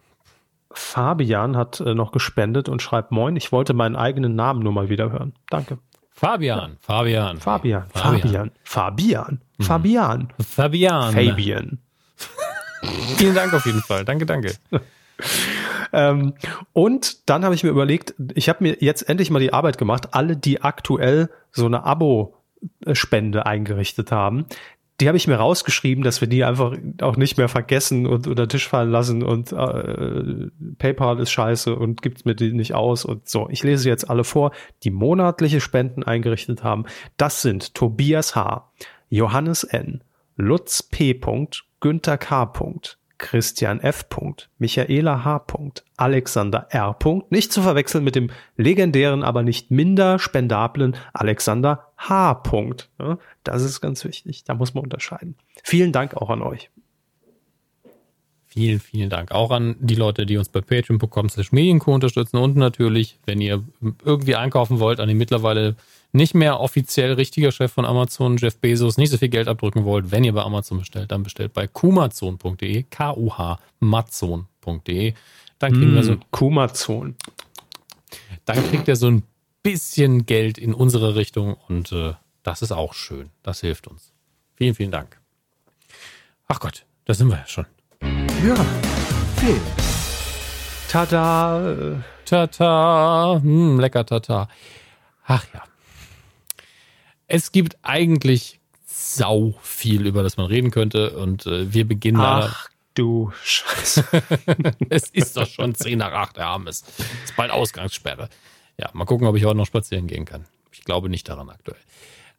Fabian 0.70 1.56
hat 1.56 1.80
äh, 1.80 1.94
noch 1.94 2.10
gespendet 2.10 2.68
und 2.70 2.80
schreibt 2.80 3.12
Moin, 3.12 3.36
ich 3.36 3.52
wollte 3.52 3.74
meinen 3.74 3.96
eigenen 3.96 4.34
Namen 4.34 4.62
nur 4.62 4.72
mal 4.72 4.88
wieder 4.88 5.12
hören. 5.12 5.34
Danke. 5.50 5.78
Fabian, 6.10 6.78
Fabian. 6.80 7.38
Fabian, 7.38 7.86
Fabian, 7.92 8.50
Fabian, 8.62 9.40
mhm. 9.58 9.62
Fabian. 9.62 10.32
Fabian. 10.42 11.12
Fabian. 11.12 11.78
Vielen 13.16 13.34
Dank 13.34 13.52
auf 13.52 13.66
jeden 13.66 13.82
Fall. 13.82 14.04
Danke, 14.06 14.24
danke. 14.24 14.54
ähm, 15.92 16.34
und 16.72 17.28
dann 17.28 17.44
habe 17.44 17.54
ich 17.54 17.64
mir 17.64 17.70
überlegt, 17.70 18.14
ich 18.34 18.48
habe 18.48 18.64
mir 18.64 18.76
jetzt 18.80 19.08
endlich 19.08 19.30
mal 19.30 19.40
die 19.40 19.52
Arbeit 19.52 19.78
gemacht, 19.78 20.08
alle, 20.12 20.36
die 20.36 20.62
aktuell 20.62 21.30
so 21.52 21.66
eine 21.66 21.84
Abo-Spende 21.84 23.46
eingerichtet 23.46 24.12
haben, 24.12 24.46
die 25.00 25.08
habe 25.08 25.16
ich 25.16 25.26
mir 25.26 25.36
rausgeschrieben, 25.36 26.04
dass 26.04 26.20
wir 26.20 26.28
die 26.28 26.44
einfach 26.44 26.76
auch 27.00 27.16
nicht 27.16 27.36
mehr 27.36 27.48
vergessen 27.48 28.06
und 28.06 28.28
unter 28.28 28.46
Tisch 28.46 28.68
fallen 28.68 28.90
lassen 28.90 29.24
und 29.24 29.52
äh, 29.52 30.50
PayPal 30.78 31.18
ist 31.18 31.32
scheiße 31.32 31.74
und 31.74 32.00
gibt 32.00 32.24
mir 32.26 32.36
die 32.36 32.52
nicht 32.52 32.74
aus 32.74 33.04
und 33.04 33.28
so. 33.28 33.48
Ich 33.50 33.64
lese 33.64 33.88
jetzt 33.88 34.08
alle 34.08 34.22
vor, 34.22 34.52
die 34.84 34.90
monatliche 34.90 35.60
Spenden 35.60 36.04
eingerichtet 36.04 36.62
haben. 36.62 36.84
Das 37.16 37.42
sind 37.42 37.74
Tobias 37.74 38.36
H., 38.36 38.70
Johannes 39.10 39.64
N., 39.64 40.02
Lutz 40.36 40.82
P. 40.82 41.20
Günther 41.80 42.18
K. 42.18 42.52
Christian 43.18 43.80
F. 43.80 44.06
Michaela 44.58 45.24
H. 45.24 45.44
Alexander 45.96 46.66
R. 46.70 46.96
nicht 47.30 47.52
zu 47.52 47.62
verwechseln 47.62 48.04
mit 48.04 48.14
dem 48.14 48.30
legendären, 48.56 49.22
aber 49.22 49.42
nicht 49.42 49.70
minder 49.70 50.18
spendablen 50.18 50.96
Alexander 51.12 51.92
H. 51.96 52.42
das 53.44 53.62
ist 53.62 53.80
ganz 53.80 54.04
wichtig, 54.04 54.44
da 54.44 54.54
muss 54.54 54.74
man 54.74 54.84
unterscheiden. 54.84 55.36
Vielen 55.62 55.92
Dank 55.92 56.16
auch 56.16 56.30
an 56.30 56.42
euch. 56.42 56.70
Vielen, 58.54 58.78
vielen 58.78 59.10
Dank 59.10 59.32
auch 59.32 59.50
an 59.50 59.74
die 59.80 59.96
Leute, 59.96 60.26
die 60.26 60.36
uns 60.36 60.48
bei 60.48 60.60
patreon.com 60.60 61.28
slash 61.28 61.50
medienco 61.50 61.92
unterstützen 61.92 62.36
und 62.36 62.54
natürlich, 62.54 63.18
wenn 63.26 63.40
ihr 63.40 63.64
irgendwie 64.04 64.36
einkaufen 64.36 64.78
wollt, 64.78 65.00
an 65.00 65.08
die 65.08 65.16
mittlerweile 65.16 65.74
nicht 66.12 66.34
mehr 66.34 66.60
offiziell 66.60 67.14
richtiger 67.14 67.50
Chef 67.50 67.72
von 67.72 67.84
Amazon, 67.84 68.36
Jeff 68.36 68.56
Bezos, 68.58 68.96
nicht 68.96 69.10
so 69.10 69.18
viel 69.18 69.28
Geld 69.28 69.48
abdrücken 69.48 69.84
wollt, 69.84 70.12
wenn 70.12 70.22
ihr 70.22 70.32
bei 70.32 70.42
Amazon 70.42 70.78
bestellt, 70.78 71.10
dann 71.10 71.24
bestellt 71.24 71.52
bei 71.52 71.66
kumazon.de, 71.66 72.84
K-U-H, 72.84 73.58
mazon.de. 73.80 75.14
Dann 75.58 75.72
kriegen 75.72 75.92
mm, 75.92 75.96
wir 75.96 76.04
so. 76.04 76.16
Kumazon. 76.30 77.16
Dann 78.44 78.70
kriegt 78.70 78.86
ihr 78.86 78.94
so 78.94 79.08
ein 79.08 79.24
bisschen 79.64 80.26
Geld 80.26 80.58
in 80.58 80.74
unsere 80.74 81.16
Richtung 81.16 81.56
und 81.66 81.90
äh, 81.90 82.12
das 82.44 82.62
ist 82.62 82.70
auch 82.70 82.94
schön. 82.94 83.30
Das 83.42 83.62
hilft 83.62 83.88
uns. 83.88 84.12
Vielen, 84.54 84.76
vielen 84.76 84.92
Dank. 84.92 85.20
Ach 86.46 86.60
Gott, 86.60 86.86
da 87.04 87.14
sind 87.14 87.26
wir 87.26 87.38
ja 87.38 87.46
schon. 87.48 87.66
Ja, 88.46 88.56
viel. 89.36 89.60
Tada. 90.88 92.04
Tata. 92.24 93.40
Hm, 93.42 93.80
lecker 93.80 94.04
Tata. 94.04 94.48
Ach 95.26 95.44
ja 95.54 95.62
es 97.26 97.52
gibt 97.52 97.76
eigentlich 97.82 98.60
sau 98.86 99.54
viel, 99.60 100.06
über 100.06 100.22
das 100.22 100.36
man 100.36 100.46
reden 100.46 100.70
könnte. 100.70 101.18
Und 101.18 101.46
äh, 101.46 101.72
wir 101.72 101.86
beginnen 101.86 102.20
Ach, 102.20 102.68
du 102.94 103.32
Scheiße. 103.42 104.04
es 104.88 105.08
ist 105.10 105.36
doch 105.36 105.46
schon 105.46 105.74
10 105.74 105.98
nach 105.98 106.12
8, 106.12 106.38
Herr 106.38 106.46
Armes. 106.46 106.84
Ist 107.24 107.36
bald 107.36 107.50
Ausgangssperre. 107.50 108.28
Ja, 108.78 108.90
mal 108.92 109.04
gucken, 109.04 109.26
ob 109.26 109.36
ich 109.36 109.44
heute 109.44 109.56
noch 109.56 109.66
spazieren 109.66 110.06
gehen 110.06 110.24
kann. 110.24 110.44
Ich 110.72 110.84
glaube 110.84 111.08
nicht 111.08 111.28
daran 111.28 111.50
aktuell. 111.50 111.80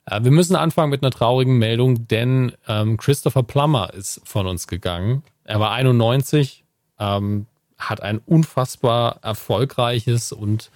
Äh, 0.06 0.24
wir 0.24 0.32
müssen 0.32 0.56
anfangen 0.56 0.92
mit 0.92 1.04
einer 1.04 1.12
traurigen 1.12 1.58
Meldung, 1.58 2.08
denn 2.08 2.54
ähm, 2.68 2.98
Christopher 2.98 3.44
Plummer 3.44 3.94
ist 3.94 4.22
von 4.24 4.48
uns 4.48 4.68
gegangen. 4.68 5.24
Er 5.46 5.60
war 5.60 5.72
91, 5.72 6.66
ähm, 7.00 7.46
hat 7.78 8.02
ein 8.02 8.20
unfassbar 8.20 9.20
erfolgreiches 9.22 10.32
und 10.32 10.72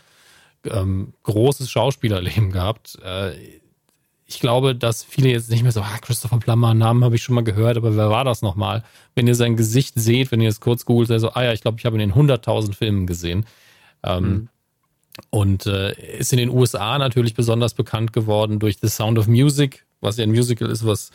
ähm, 0.66 1.14
großes 1.24 1.70
Schauspielerleben 1.70 2.52
gehabt. 2.52 2.98
Äh, 3.04 3.34
ich 4.26 4.40
glaube, 4.40 4.76
dass 4.76 5.04
viele 5.04 5.30
jetzt 5.30 5.50
nicht 5.50 5.64
mehr 5.64 5.72
so, 5.72 5.82
ah, 5.82 5.98
Christopher 6.02 6.38
Plummer, 6.38 6.76
Namen 6.76 7.04
habe 7.04 7.16
ich 7.16 7.24
schon 7.24 7.34
mal 7.34 7.44
gehört, 7.44 7.78
aber 7.78 7.98
wer 7.98 8.12
war 8.12 8.24
das 8.24 8.44
nochmal? 8.44 8.84
Wenn 9.16 9.26
ihr 9.26 9.34
sein 9.34 9.56
Gesicht 9.56 9.96
seht, 10.00 10.32
wenn 10.32 10.40
ihr 10.40 10.50
es 10.50 10.60
kurz 10.60 10.86
googelt, 10.86 11.20
so, 11.20 11.32
ah 11.32 11.44
ja, 11.44 11.54
ich 11.54 11.62
glaube, 11.62 11.78
ich 11.80 11.86
habe 11.86 11.98
ihn 11.98 12.02
in 12.02 12.14
100.000 12.14 12.76
Filmen 12.76 13.08
gesehen. 13.08 13.46
Ähm, 14.04 14.24
mhm. 14.24 14.50
Und 15.32 15.66
äh, 15.66 15.94
ist 16.18 16.32
in 16.32 16.38
den 16.38 16.50
USA 16.50 16.98
natürlich 17.00 17.34
besonders 17.34 17.74
bekannt 17.74 18.14
geworden 18.14 18.60
durch 18.60 18.78
The 18.80 18.88
Sound 18.88 19.18
of 19.18 19.28
Music, 19.28 19.86
was 20.02 20.18
ja 20.18 20.24
ein 20.24 20.32
Musical 20.32 20.70
ist, 20.70 20.86
was 20.86 21.12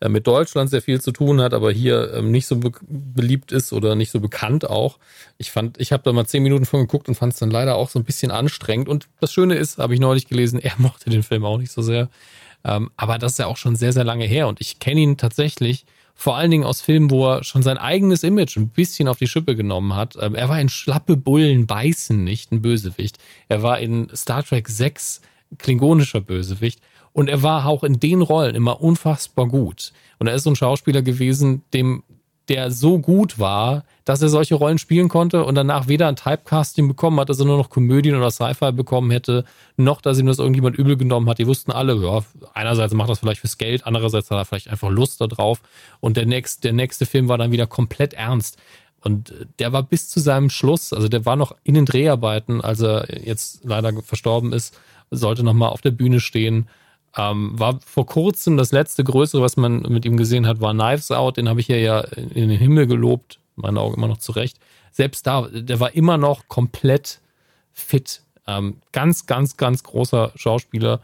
äh, 0.00 0.08
mit 0.08 0.26
Deutschland 0.26 0.70
sehr 0.70 0.82
viel 0.82 1.00
zu 1.00 1.12
tun 1.12 1.40
hat, 1.40 1.54
aber 1.54 1.72
hier 1.72 2.12
ähm, 2.14 2.30
nicht 2.30 2.46
so 2.46 2.56
be 2.56 2.72
beliebt 2.88 3.52
ist 3.52 3.72
oder 3.72 3.94
nicht 3.94 4.10
so 4.10 4.20
bekannt 4.20 4.68
auch. 4.68 4.98
Ich 5.38 5.50
fand, 5.50 5.80
ich 5.80 5.92
habe 5.92 6.02
da 6.02 6.12
mal 6.12 6.26
zehn 6.26 6.42
Minuten 6.42 6.66
von 6.66 6.80
geguckt 6.80 7.08
und 7.08 7.14
fand 7.14 7.32
es 7.32 7.38
dann 7.38 7.50
leider 7.50 7.76
auch 7.76 7.88
so 7.88 7.98
ein 7.98 8.04
bisschen 8.04 8.30
anstrengend. 8.30 8.88
Und 8.88 9.08
das 9.20 9.32
Schöne 9.32 9.54
ist, 9.54 9.78
habe 9.78 9.94
ich 9.94 10.00
neulich 10.00 10.26
gelesen, 10.26 10.58
er 10.62 10.74
mochte 10.78 11.10
den 11.10 11.22
Film 11.22 11.44
auch 11.44 11.58
nicht 11.58 11.72
so 11.72 11.82
sehr. 11.82 12.08
Ähm, 12.64 12.90
aber 12.96 13.18
das 13.18 13.32
ist 13.32 13.38
ja 13.38 13.46
auch 13.46 13.56
schon 13.56 13.76
sehr, 13.76 13.92
sehr 13.92 14.04
lange 14.04 14.24
her 14.26 14.48
und 14.48 14.60
ich 14.60 14.78
kenne 14.78 15.00
ihn 15.00 15.16
tatsächlich 15.16 15.86
vor 16.18 16.36
allen 16.36 16.50
Dingen 16.50 16.64
aus 16.64 16.80
Filmen, 16.80 17.10
wo 17.10 17.28
er 17.28 17.44
schon 17.44 17.62
sein 17.62 17.76
eigenes 17.76 18.22
Image 18.22 18.56
ein 18.56 18.70
bisschen 18.70 19.06
auf 19.06 19.18
die 19.18 19.28
Schippe 19.28 19.54
genommen 19.54 19.94
hat. 19.94 20.16
Ähm, 20.18 20.34
er 20.34 20.48
war 20.48 20.58
in 20.58 20.70
Schlappe 20.70 21.16
Bullen 21.16 21.66
beißen 21.66 22.24
nicht 22.24 22.52
ein 22.52 22.62
Bösewicht. 22.62 23.18
Er 23.48 23.62
war 23.62 23.78
in 23.78 24.08
Star 24.16 24.42
Trek 24.42 24.68
6 24.68 25.20
klingonischer 25.58 26.22
Bösewicht. 26.22 26.80
Und 27.16 27.30
er 27.30 27.42
war 27.42 27.64
auch 27.64 27.82
in 27.82 27.98
den 27.98 28.20
Rollen 28.20 28.54
immer 28.54 28.82
unfassbar 28.82 29.46
gut. 29.46 29.94
Und 30.18 30.26
er 30.26 30.34
ist 30.34 30.42
so 30.42 30.50
ein 30.50 30.56
Schauspieler 30.56 31.00
gewesen, 31.00 31.62
dem 31.72 32.02
der 32.50 32.70
so 32.70 32.98
gut 32.98 33.38
war, 33.38 33.84
dass 34.04 34.20
er 34.20 34.28
solche 34.28 34.54
Rollen 34.54 34.76
spielen 34.76 35.08
konnte 35.08 35.42
und 35.42 35.54
danach 35.54 35.88
weder 35.88 36.08
ein 36.08 36.16
Typecasting 36.16 36.86
bekommen 36.86 37.18
hat, 37.18 37.30
dass 37.30 37.40
er 37.40 37.46
nur 37.46 37.56
noch 37.56 37.70
Komödien 37.70 38.16
oder 38.16 38.30
Sci-Fi 38.30 38.70
bekommen 38.70 39.10
hätte, 39.10 39.46
noch 39.78 40.02
dass 40.02 40.18
ihm 40.18 40.26
das 40.26 40.38
irgendjemand 40.38 40.76
übel 40.76 40.98
genommen 40.98 41.26
hat. 41.30 41.38
Die 41.38 41.46
wussten 41.46 41.72
alle, 41.72 41.94
ja, 41.94 42.22
einerseits 42.52 42.92
macht 42.92 43.08
das 43.08 43.20
vielleicht 43.20 43.40
fürs 43.40 43.56
Geld, 43.56 43.86
andererseits 43.86 44.30
hat 44.30 44.36
er 44.36 44.44
vielleicht 44.44 44.68
einfach 44.68 44.90
Lust 44.90 45.18
darauf. 45.22 45.62
Und 46.00 46.18
der 46.18 46.26
nächste, 46.26 46.60
der 46.60 46.74
nächste 46.74 47.06
Film 47.06 47.28
war 47.28 47.38
dann 47.38 47.50
wieder 47.50 47.66
komplett 47.66 48.12
ernst. 48.12 48.58
Und 49.00 49.32
der 49.58 49.72
war 49.72 49.82
bis 49.82 50.10
zu 50.10 50.20
seinem 50.20 50.50
Schluss, 50.50 50.92
also 50.92 51.08
der 51.08 51.24
war 51.24 51.36
noch 51.36 51.56
in 51.64 51.72
den 51.72 51.86
Dreharbeiten, 51.86 52.60
als 52.60 52.82
er 52.82 53.24
jetzt 53.24 53.64
leider 53.64 54.02
verstorben 54.02 54.52
ist, 54.52 54.78
sollte 55.10 55.42
nochmal 55.42 55.70
auf 55.70 55.80
der 55.80 55.92
Bühne 55.92 56.20
stehen. 56.20 56.68
Ähm, 57.16 57.58
war 57.58 57.80
vor 57.80 58.06
kurzem 58.06 58.56
das 58.56 58.72
letzte 58.72 59.02
größere, 59.02 59.40
was 59.42 59.56
man 59.56 59.82
mit 59.82 60.04
ihm 60.04 60.16
gesehen 60.16 60.46
hat, 60.46 60.60
war 60.60 60.74
Knives 60.74 61.10
Out. 61.10 61.38
Den 61.38 61.48
habe 61.48 61.60
ich 61.60 61.66
hier 61.66 61.80
ja 61.80 62.00
in 62.00 62.48
den 62.48 62.58
Himmel 62.58 62.86
gelobt 62.86 63.40
meinen 63.56 63.78
Augen 63.78 63.96
immer 63.96 64.08
noch 64.08 64.18
zurecht. 64.18 64.58
Selbst 64.92 65.26
da, 65.26 65.48
der 65.48 65.80
war 65.80 65.94
immer 65.94 66.18
noch 66.18 66.48
komplett 66.48 67.20
fit. 67.72 68.22
Ähm, 68.46 68.78
ganz, 68.92 69.26
ganz, 69.26 69.56
ganz 69.56 69.82
großer 69.82 70.32
Schauspieler. 70.36 71.00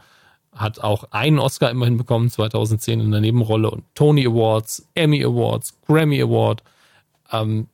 Hat 0.51 0.79
auch 0.79 1.05
einen 1.11 1.39
Oscar 1.39 1.71
immerhin 1.71 1.97
bekommen, 1.97 2.29
2010 2.29 2.99
in 2.99 3.11
der 3.11 3.21
Nebenrolle 3.21 3.71
und 3.71 3.83
Tony 3.95 4.25
Awards, 4.25 4.87
Emmy 4.93 5.23
Awards, 5.23 5.75
Grammy 5.87 6.21
Award. 6.21 6.63
Ähm, 7.31 7.67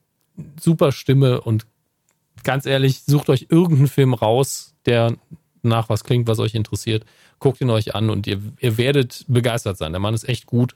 super 0.58 0.92
Stimme 0.92 1.42
und 1.42 1.66
ganz 2.42 2.64
ehrlich, 2.64 3.02
sucht 3.02 3.28
euch 3.28 3.46
irgendeinen 3.50 3.88
Film 3.88 4.14
raus, 4.14 4.74
der 4.86 5.16
nach 5.62 5.90
was 5.90 6.04
klingt, 6.04 6.26
was 6.26 6.38
euch 6.38 6.54
interessiert. 6.54 7.04
Guckt 7.40 7.60
ihn 7.60 7.70
euch 7.70 7.94
an 7.94 8.10
und 8.10 8.26
ihr, 8.26 8.40
ihr 8.60 8.78
werdet 8.78 9.24
begeistert 9.26 9.76
sein. 9.76 9.92
Der 9.92 10.00
Mann 10.00 10.14
ist 10.14 10.28
echt 10.28 10.46
gut. 10.46 10.74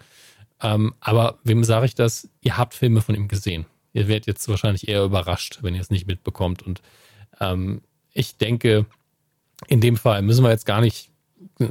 Ähm, 0.60 0.94
aber 1.00 1.38
wem 1.44 1.62
sage 1.62 1.86
ich 1.86 1.94
das? 1.94 2.28
Ihr 2.40 2.56
habt 2.56 2.74
Filme 2.74 3.00
von 3.00 3.14
ihm 3.14 3.28
gesehen. 3.28 3.66
Ihr 3.92 4.08
werdet 4.08 4.26
jetzt 4.26 4.48
wahrscheinlich 4.48 4.88
eher 4.88 5.04
überrascht, 5.04 5.60
wenn 5.62 5.74
ihr 5.74 5.80
es 5.80 5.90
nicht 5.90 6.06
mitbekommt. 6.06 6.62
Und 6.62 6.82
ähm, 7.40 7.82
ich 8.12 8.36
denke, 8.36 8.86
in 9.68 9.80
dem 9.80 9.96
Fall 9.96 10.22
müssen 10.22 10.42
wir 10.42 10.50
jetzt 10.50 10.66
gar 10.66 10.80
nicht 10.80 11.10
äh, 11.60 11.66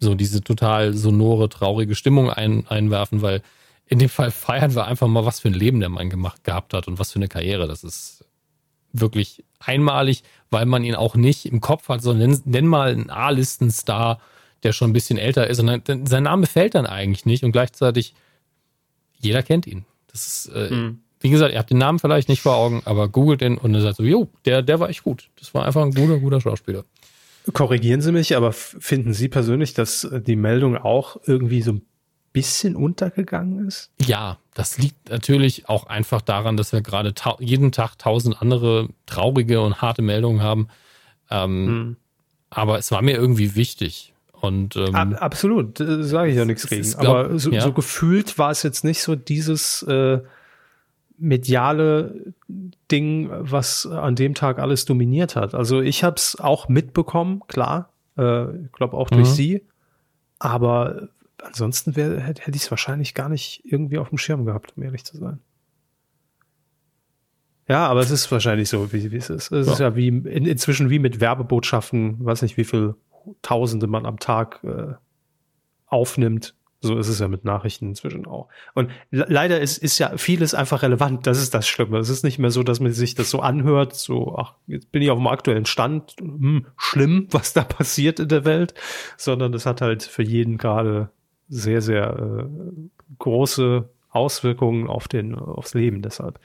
so 0.00 0.14
diese 0.14 0.42
total 0.42 0.94
sonore, 0.94 1.48
traurige 1.48 1.94
Stimmung 1.94 2.30
ein, 2.30 2.66
einwerfen, 2.68 3.22
weil 3.22 3.42
in 3.86 3.98
dem 3.98 4.08
Fall 4.08 4.30
feiern 4.30 4.74
wir 4.74 4.86
einfach 4.86 5.08
mal, 5.08 5.24
was 5.24 5.40
für 5.40 5.48
ein 5.48 5.54
Leben 5.54 5.80
der 5.80 5.88
Mann 5.88 6.10
gemacht 6.10 6.44
gehabt 6.44 6.74
hat 6.74 6.88
und 6.88 6.98
was 6.98 7.12
für 7.12 7.18
eine 7.18 7.28
Karriere. 7.28 7.66
Das 7.66 7.84
ist 7.84 8.24
wirklich 8.92 9.44
einmalig, 9.60 10.22
weil 10.50 10.66
man 10.66 10.84
ihn 10.84 10.94
auch 10.94 11.14
nicht 11.14 11.46
im 11.46 11.60
Kopf 11.60 11.88
hat, 11.88 12.02
sondern 12.02 12.30
nenn, 12.30 12.42
nenn 12.44 12.66
mal 12.66 12.92
einen 12.92 13.10
A-Listen-Star, 13.10 14.20
der 14.62 14.72
schon 14.72 14.90
ein 14.90 14.94
bisschen 14.94 15.18
älter 15.18 15.46
ist. 15.46 15.60
Und 15.60 15.88
dann, 15.88 16.06
sein 16.06 16.24
Name 16.24 16.46
fällt 16.46 16.74
dann 16.74 16.86
eigentlich 16.86 17.26
nicht 17.26 17.44
und 17.44 17.52
gleichzeitig 17.52 18.14
jeder 19.18 19.42
kennt 19.42 19.66
ihn. 19.66 19.84
Das 20.08 20.26
ist, 20.26 20.52
äh, 20.54 20.70
mhm 20.70 21.00
wie 21.20 21.30
gesagt, 21.30 21.52
ihr 21.52 21.58
habt 21.58 21.70
den 21.70 21.78
Namen 21.78 21.98
vielleicht 21.98 22.28
nicht 22.28 22.42
vor 22.42 22.56
Augen, 22.56 22.82
aber 22.84 23.08
googelt 23.08 23.40
den 23.40 23.58
und 23.58 23.74
ihr 23.74 23.80
sagt 23.80 23.96
so, 23.96 24.04
jo, 24.04 24.28
der, 24.44 24.62
der 24.62 24.80
war 24.80 24.88
echt 24.88 25.02
gut. 25.02 25.28
Das 25.38 25.52
war 25.54 25.64
einfach 25.64 25.82
ein 25.82 25.92
guter, 25.92 26.18
guter 26.18 26.40
Schauspieler. 26.40 26.84
Korrigieren 27.52 28.00
Sie 28.00 28.12
mich, 28.12 28.36
aber 28.36 28.52
finden 28.52 29.14
Sie 29.14 29.28
persönlich, 29.28 29.74
dass 29.74 30.06
die 30.12 30.36
Meldung 30.36 30.76
auch 30.76 31.16
irgendwie 31.24 31.62
so 31.62 31.72
ein 31.72 31.82
bisschen 32.32 32.76
untergegangen 32.76 33.66
ist? 33.66 33.90
Ja, 34.02 34.38
das 34.54 34.78
liegt 34.78 35.08
natürlich 35.08 35.68
auch 35.68 35.86
einfach 35.86 36.20
daran, 36.20 36.56
dass 36.56 36.72
wir 36.72 36.82
gerade 36.82 37.14
jeden 37.40 37.72
Tag 37.72 37.96
tausend 37.98 38.40
andere 38.40 38.88
traurige 39.06 39.62
und 39.62 39.80
harte 39.80 40.02
Meldungen 40.02 40.42
haben. 40.42 40.68
Ähm, 41.30 41.66
hm. 41.66 41.96
Aber 42.50 42.78
es 42.78 42.90
war 42.92 43.02
mir 43.02 43.16
irgendwie 43.16 43.54
wichtig. 43.56 44.12
Und, 44.40 44.76
ähm, 44.76 44.94
Ab, 44.94 45.14
absolut, 45.18 45.78
sage 45.78 46.30
ich 46.30 46.36
ja 46.36 46.44
nichts 46.44 46.68
gegen. 46.68 46.82
Glaub, 46.82 47.16
aber 47.16 47.38
so, 47.38 47.50
ja. 47.50 47.60
so, 47.60 47.72
gefühlt 47.72 48.38
war 48.38 48.50
es 48.50 48.62
jetzt 48.62 48.84
nicht 48.84 49.02
so 49.02 49.16
dieses 49.16 49.82
äh, 49.82 50.20
mediale 51.18 52.34
Ding, 52.90 53.28
was 53.30 53.86
an 53.86 54.14
dem 54.14 54.34
Tag 54.34 54.58
alles 54.58 54.84
dominiert 54.84 55.36
hat. 55.36 55.54
Also 55.54 55.80
ich 55.80 56.04
habe 56.04 56.16
es 56.16 56.38
auch 56.38 56.68
mitbekommen, 56.68 57.42
klar, 57.48 57.90
äh, 58.16 58.64
ich 58.64 58.72
glaube 58.72 58.96
auch 58.96 59.10
durch 59.10 59.28
mhm. 59.28 59.32
sie, 59.32 59.66
aber 60.38 61.08
ansonsten 61.42 61.96
wär, 61.96 62.20
hätte, 62.20 62.42
hätte 62.42 62.56
ich 62.56 62.64
es 62.64 62.70
wahrscheinlich 62.70 63.14
gar 63.14 63.28
nicht 63.28 63.62
irgendwie 63.64 63.98
auf 63.98 64.10
dem 64.10 64.18
Schirm 64.18 64.44
gehabt, 64.44 64.74
um 64.76 64.82
ehrlich 64.82 65.04
zu 65.04 65.16
sein. 65.16 65.40
Ja, 67.68 67.86
aber 67.86 68.00
es 68.00 68.10
ist 68.10 68.30
wahrscheinlich 68.32 68.68
so, 68.70 68.92
wie, 68.92 69.10
wie 69.10 69.16
es 69.16 69.28
ist. 69.28 69.52
Es 69.52 69.66
ja. 69.66 69.72
ist 69.72 69.78
ja 69.78 69.94
wie 69.94 70.08
in, 70.08 70.24
inzwischen 70.24 70.88
wie 70.88 70.98
mit 70.98 71.20
Werbebotschaften, 71.20 72.24
weiß 72.24 72.42
nicht, 72.42 72.56
wie 72.56 72.64
viel 72.64 72.94
Tausende 73.42 73.86
man 73.86 74.06
am 74.06 74.18
Tag 74.18 74.62
äh, 74.64 74.94
aufnimmt 75.86 76.54
so 76.80 76.96
ist 76.96 77.08
es 77.08 77.18
ja 77.18 77.26
mit 77.26 77.44
Nachrichten 77.44 77.88
inzwischen 77.88 78.26
auch. 78.26 78.48
Und 78.72 78.90
leider 79.10 79.60
ist, 79.60 79.78
ist 79.78 79.98
ja 79.98 80.16
vieles 80.16 80.54
einfach 80.54 80.82
relevant. 80.82 81.26
Das 81.26 81.42
ist 81.42 81.52
das 81.52 81.66
Schlimme. 81.66 81.98
Es 81.98 82.08
ist 82.08 82.22
nicht 82.22 82.38
mehr 82.38 82.52
so, 82.52 82.62
dass 82.62 82.78
man 82.78 82.92
sich 82.92 83.16
das 83.16 83.30
so 83.30 83.40
anhört, 83.40 83.96
so, 83.96 84.36
ach, 84.38 84.54
jetzt 84.68 84.92
bin 84.92 85.02
ich 85.02 85.10
auf 85.10 85.18
dem 85.18 85.26
aktuellen 85.26 85.66
Stand, 85.66 86.14
hm, 86.20 86.66
schlimm, 86.76 87.26
was 87.30 87.52
da 87.52 87.64
passiert 87.64 88.20
in 88.20 88.28
der 88.28 88.44
Welt, 88.44 88.74
sondern 89.16 89.54
es 89.54 89.66
hat 89.66 89.80
halt 89.80 90.04
für 90.04 90.22
jeden 90.22 90.56
gerade 90.56 91.10
sehr, 91.48 91.82
sehr 91.82 92.16
äh, 92.16 92.44
große 93.18 93.88
Auswirkungen 94.10 94.86
auf 94.86 95.08
den, 95.08 95.34
aufs 95.34 95.74
Leben. 95.74 96.00
Deshalb 96.02 96.38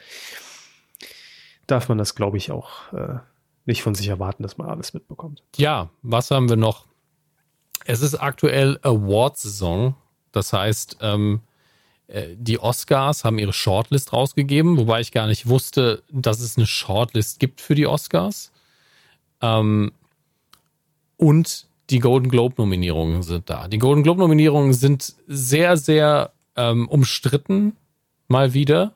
darf 1.68 1.90
man 1.90 2.00
das, 2.00 2.16
glaube 2.16 2.38
ich, 2.38 2.52
auch 2.52 2.92
äh, 2.94 3.20
nicht 3.66 3.82
von 3.82 3.96
sich 3.96 4.08
erwarten, 4.08 4.44
dass 4.44 4.58
man 4.58 4.70
alles 4.70 4.94
mitbekommt. 4.94 5.44
Ja, 5.56 5.90
was 6.02 6.32
haben 6.32 6.50
wir 6.50 6.58
noch? 6.58 6.86
Es 7.86 8.02
ist 8.02 8.16
aktuell 8.16 8.80
Award-Saison 8.82 9.96
das 10.34 10.52
heißt, 10.52 10.98
ähm, 11.00 11.40
äh, 12.08 12.36
die 12.36 12.60
Oscars 12.60 13.24
haben 13.24 13.40
ihre 13.40 13.54
Shortlist 13.54 14.12
rausgegeben, 14.12 14.78
wobei 14.78 15.00
ich 15.00 15.14
gar 15.14 15.28
nicht 15.28 15.48
wusste, 15.48 16.04
dass 16.12 16.42
es 16.42 16.58
eine 16.58 16.68
Shortlist 16.68 17.40
gibt 17.40 17.62
für 17.62 17.76
die 17.76 17.88
Oscars. 17.88 18.52
Ähm, 19.42 19.94
und 21.16 21.68
die 21.90 22.00
Golden 22.00 22.30
Globe-Nominierungen 22.30 23.24
sind 23.24 23.50
da. 23.50 23.68
Die 23.68 23.78
Golden 23.78 24.04
Globe-Nominierungen 24.04 24.74
sind 24.74 25.16
sehr, 25.28 25.78
sehr 25.78 26.34
ähm, 26.56 26.90
umstritten, 26.90 27.78
mal 28.28 28.54
wieder. 28.54 28.94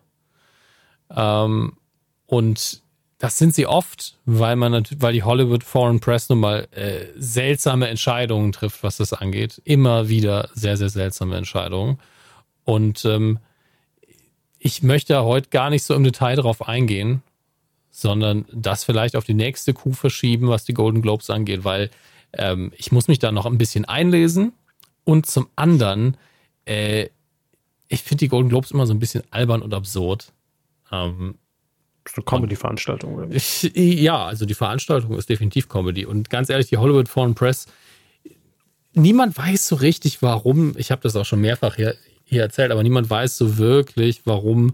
Ähm, 1.15 1.77
und 2.25 2.81
das 3.19 3.37
sind 3.37 3.55
sie 3.55 3.65
oft, 3.65 4.15
weil 4.25 4.55
man 4.55 4.83
weil 4.97 5.13
die 5.13 5.23
Hollywood 5.23 5.63
Foreign 5.63 5.99
Press 5.99 6.29
nun 6.29 6.39
mal 6.39 6.67
äh, 6.71 7.05
seltsame 7.17 7.87
Entscheidungen 7.87 8.51
trifft, 8.51 8.83
was 8.83 8.97
das 8.97 9.13
angeht. 9.13 9.59
Immer 9.65 10.07
wieder 10.07 10.49
sehr, 10.53 10.77
sehr 10.77 10.89
seltsame 10.89 11.35
Entscheidungen. 11.35 11.99
Und 12.63 13.05
ähm, 13.05 13.39
ich 14.59 14.83
möchte 14.83 15.23
heute 15.23 15.49
gar 15.49 15.69
nicht 15.69 15.83
so 15.83 15.95
im 15.95 16.03
Detail 16.03 16.35
darauf 16.35 16.67
eingehen, 16.67 17.23
sondern 17.89 18.45
das 18.53 18.83
vielleicht 18.83 19.15
auf 19.15 19.23
die 19.23 19.33
nächste 19.33 19.73
Kuh 19.73 19.93
verschieben, 19.93 20.49
was 20.49 20.65
die 20.65 20.73
Golden 20.73 21.01
Globes 21.01 21.31
angeht, 21.31 21.63
weil 21.63 21.89
ähm, 22.33 22.71
ich 22.77 22.91
muss 22.91 23.07
mich 23.07 23.17
da 23.17 23.31
noch 23.31 23.47
ein 23.47 23.57
bisschen 23.57 23.85
einlesen. 23.85 24.53
Und 25.05 25.25
zum 25.25 25.47
anderen, 25.55 26.17
äh, 26.65 27.07
ich 27.87 28.03
finde 28.03 28.19
die 28.19 28.27
Golden 28.27 28.49
Globes 28.49 28.71
immer 28.71 28.85
so 28.85 28.93
ein 28.93 28.99
bisschen 28.99 29.23
albern 29.31 29.63
und 29.63 29.73
absurd. 29.73 30.33
Ähm, 30.91 31.35
eine 32.15 32.23
Comedy-Veranstaltung, 32.23 33.31
Ja, 33.73 34.25
also 34.25 34.45
die 34.45 34.53
Veranstaltung 34.53 35.17
ist 35.17 35.29
definitiv 35.29 35.67
Comedy. 35.67 36.05
Und 36.05 36.29
ganz 36.29 36.49
ehrlich, 36.49 36.67
die 36.67 36.77
Hollywood 36.77 37.09
Foreign 37.09 37.35
Press, 37.35 37.67
niemand 38.93 39.37
weiß 39.37 39.67
so 39.67 39.75
richtig, 39.75 40.21
warum, 40.21 40.73
ich 40.77 40.91
habe 40.91 41.01
das 41.01 41.15
auch 41.15 41.25
schon 41.25 41.41
mehrfach 41.41 41.75
hier, 41.75 41.95
hier 42.23 42.41
erzählt, 42.41 42.71
aber 42.71 42.83
niemand 42.83 43.09
weiß 43.09 43.37
so 43.37 43.57
wirklich, 43.57 44.21
warum 44.25 44.73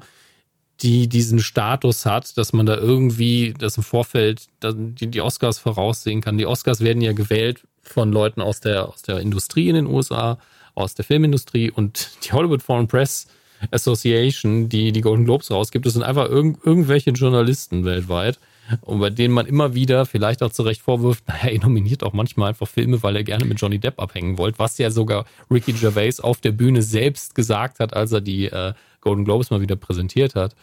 die 0.81 1.07
diesen 1.07 1.39
Status 1.39 2.05
hat, 2.05 2.37
dass 2.37 2.51
man 2.51 2.65
da 2.65 2.75
irgendwie 2.75 3.53
das 3.57 3.77
im 3.77 3.83
Vorfeld 3.83 4.47
die, 4.63 5.07
die 5.07 5.21
Oscars 5.21 5.59
voraussehen 5.59 6.21
kann. 6.21 6.37
Die 6.37 6.45
Oscars 6.45 6.81
werden 6.81 7.01
ja 7.01 7.13
gewählt 7.13 7.63
von 7.81 8.11
Leuten 8.11 8.41
aus 8.41 8.59
der, 8.59 8.89
aus 8.89 9.01
der 9.01 9.19
Industrie 9.19 9.69
in 9.69 9.75
den 9.75 9.87
USA, 9.87 10.39
aus 10.75 10.95
der 10.95 11.05
Filmindustrie 11.05 11.69
und 11.69 12.11
die 12.25 12.31
Hollywood 12.31 12.63
Foreign 12.63 12.87
Press 12.87 13.27
Association, 13.71 14.69
die 14.69 14.91
die 14.91 15.01
Golden 15.01 15.25
Globes 15.25 15.51
rausgibt. 15.51 15.85
Das 15.85 15.93
sind 15.93 16.03
einfach 16.03 16.29
irg 16.29 16.57
irgendwelche 16.63 17.11
Journalisten 17.11 17.85
weltweit. 17.85 18.39
Und 18.81 18.99
bei 18.99 19.09
denen 19.09 19.33
man 19.33 19.45
immer 19.45 19.73
wieder 19.73 20.05
vielleicht 20.05 20.41
auch 20.41 20.51
zu 20.51 20.63
Recht 20.63 20.81
vorwirft, 20.81 21.27
naja, 21.27 21.49
ihr 21.49 21.59
nominiert 21.59 22.01
auch 22.03 22.13
manchmal 22.13 22.49
einfach 22.49 22.67
Filme, 22.67 23.03
weil 23.03 23.15
er 23.17 23.23
gerne 23.23 23.45
mit 23.45 23.59
Johnny 23.59 23.77
Depp 23.77 23.99
abhängen 23.99 24.37
wollt, 24.37 24.57
was 24.57 24.77
ja 24.77 24.89
sogar 24.89 25.25
Ricky 25.51 25.73
Gervais 25.73 26.19
auf 26.21 26.39
der 26.39 26.51
Bühne 26.51 26.81
selbst 26.81 27.35
gesagt 27.35 27.79
hat, 27.79 27.93
als 27.93 28.13
er 28.13 28.21
die 28.21 28.45
äh, 28.45 28.73
Golden 29.01 29.25
Globes 29.25 29.49
mal 29.49 29.59
wieder 29.59 29.75
präsentiert 29.75 30.35
hat. 30.35 30.55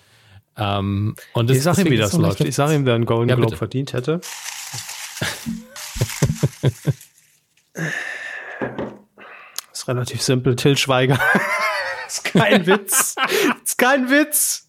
Ähm, 0.56 1.14
und 1.35 1.51
das, 1.51 1.59
ich 1.59 1.62
sag 1.62 1.78
ihm, 1.78 1.90
wie 1.90 1.97
das 1.97 2.14
läuft. 2.14 2.40
Ich 2.40 2.55
sag 2.55 2.72
ihm, 2.72 2.86
wer 2.86 2.94
einen 2.94 3.05
Golden 3.06 3.28
ja, 3.28 3.36
Globe 3.36 3.56
verdient 3.56 3.93
hätte. 3.93 4.20
ist 9.72 9.89
relativ 9.89 10.22
simpel. 10.22 10.56
Till 10.56 10.77
Schweiger 10.77 11.18
ist 12.10 12.24
kein 12.24 12.66
Witz. 12.66 13.14
ist 13.64 13.78
kein 13.78 14.10
Witz. 14.10 14.68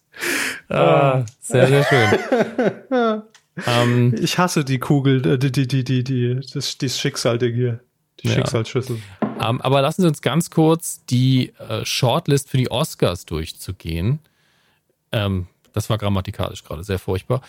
Ah, 0.68 1.24
sehr, 1.40 1.66
sehr 1.66 1.84
schön. 1.84 3.22
ähm, 3.66 4.14
ich 4.20 4.38
hasse 4.38 4.64
die 4.64 4.78
Kugel, 4.78 5.26
äh, 5.26 5.38
die, 5.38 5.50
die, 5.50 5.66
die, 5.66 5.84
die, 5.84 6.04
die, 6.04 6.40
das, 6.52 6.78
das 6.78 6.98
Schicksal-Ding 6.98 7.54
hier. 7.54 7.80
Die 8.20 8.28
ja. 8.28 8.34
Schicksalsschüssel. 8.34 8.98
Ähm, 9.40 9.60
aber 9.60 9.82
lassen 9.82 10.02
Sie 10.02 10.08
uns 10.08 10.22
ganz 10.22 10.50
kurz 10.50 11.04
die 11.06 11.52
äh, 11.58 11.84
Shortlist 11.84 12.48
für 12.48 12.58
die 12.58 12.70
Oscars 12.70 13.26
durchzugehen. 13.26 14.20
Ähm, 15.10 15.48
das 15.72 15.90
war 15.90 15.98
grammatikalisch 15.98 16.62
gerade 16.62 16.84
sehr 16.84 16.98
furchtbar. 16.98 17.40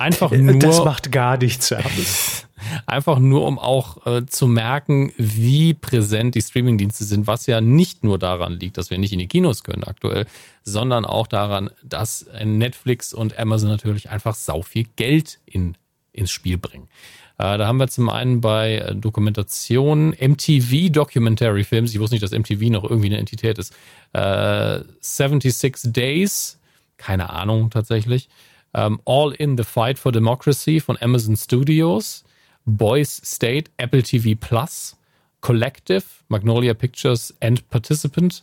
Einfach 0.00 0.30
nur. 0.30 0.58
Das 0.58 0.82
macht 0.82 1.12
gar 1.12 1.36
nichts. 1.36 1.74
einfach 2.86 3.18
nur, 3.18 3.46
um 3.46 3.58
auch 3.58 4.06
äh, 4.06 4.24
zu 4.24 4.46
merken, 4.46 5.12
wie 5.18 5.74
präsent 5.74 6.34
die 6.34 6.40
Streamingdienste 6.40 7.04
sind, 7.04 7.26
was 7.26 7.46
ja 7.46 7.60
nicht 7.60 8.02
nur 8.02 8.18
daran 8.18 8.54
liegt, 8.54 8.78
dass 8.78 8.88
wir 8.88 8.96
nicht 8.96 9.12
in 9.12 9.18
die 9.18 9.28
Kinos 9.28 9.62
können 9.62 9.84
aktuell, 9.84 10.24
sondern 10.62 11.04
auch 11.04 11.26
daran, 11.26 11.68
dass 11.82 12.26
Netflix 12.42 13.12
und 13.12 13.38
Amazon 13.38 13.68
natürlich 13.68 14.08
einfach 14.08 14.34
sau 14.34 14.62
viel 14.62 14.86
Geld 14.96 15.38
in, 15.44 15.76
ins 16.12 16.30
Spiel 16.30 16.56
bringen. 16.56 16.88
Äh, 17.36 17.58
da 17.58 17.66
haben 17.66 17.76
wir 17.76 17.88
zum 17.88 18.08
einen 18.08 18.40
bei 18.40 18.76
äh, 18.76 18.94
Dokumentationen, 18.94 20.14
MTV 20.18 20.90
Documentary 20.90 21.64
Films, 21.64 21.92
ich 21.92 22.00
wusste 22.00 22.14
nicht, 22.14 22.22
dass 22.22 22.32
MTV 22.32 22.70
noch 22.70 22.84
irgendwie 22.84 23.08
eine 23.08 23.18
Entität 23.18 23.58
ist, 23.58 23.74
äh, 24.14 24.80
76 25.00 25.92
Days, 25.92 26.58
keine 26.96 27.28
Ahnung 27.28 27.68
tatsächlich. 27.68 28.30
Um, 28.72 28.94
ähm, 28.94 29.00
All 29.04 29.32
in 29.32 29.56
the 29.56 29.64
Fight 29.64 29.98
for 29.98 30.12
Democracy 30.12 30.80
von 30.80 30.96
Amazon 31.00 31.36
Studios, 31.36 32.24
Boys 32.64 33.20
State, 33.24 33.70
Apple 33.78 34.02
TV 34.02 34.36
Plus, 34.38 34.96
Collective, 35.40 36.04
Magnolia 36.28 36.74
Pictures 36.74 37.34
and 37.40 37.68
Participant, 37.70 38.42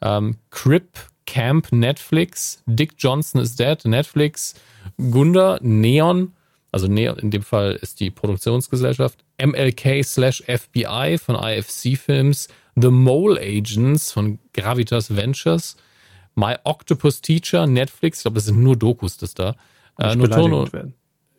um, 0.00 0.08
ähm, 0.08 0.36
Crip, 0.50 0.98
Camp, 1.26 1.70
Netflix, 1.70 2.62
Dick 2.66 2.96
Johnson 2.98 3.40
is 3.40 3.54
Dead, 3.54 3.84
Netflix, 3.84 4.54
Gunda, 4.96 5.58
Neon, 5.62 6.32
also 6.72 6.88
Neon 6.88 7.18
in 7.18 7.30
dem 7.30 7.42
Fall 7.42 7.78
ist 7.80 8.00
die 8.00 8.10
Produktionsgesellschaft, 8.10 9.24
MLK 9.38 10.02
slash 10.04 10.42
FBI 10.46 11.18
von 11.18 11.36
IFC 11.36 11.96
Films, 11.96 12.48
The 12.74 12.90
Mole 12.90 13.40
Agents 13.40 14.12
von 14.12 14.38
Gravitas 14.52 15.14
Ventures, 15.14 15.76
My 16.34 16.56
Octopus 16.64 17.20
Teacher, 17.20 17.66
Netflix, 17.66 18.18
ich 18.18 18.22
glaube, 18.22 18.36
das 18.36 18.46
sind 18.46 18.62
nur 18.62 18.76
Dokus, 18.76 19.16
das 19.16 19.34
da. 19.34 19.56
Äh, 19.98 20.16
Noturno, 20.16 20.68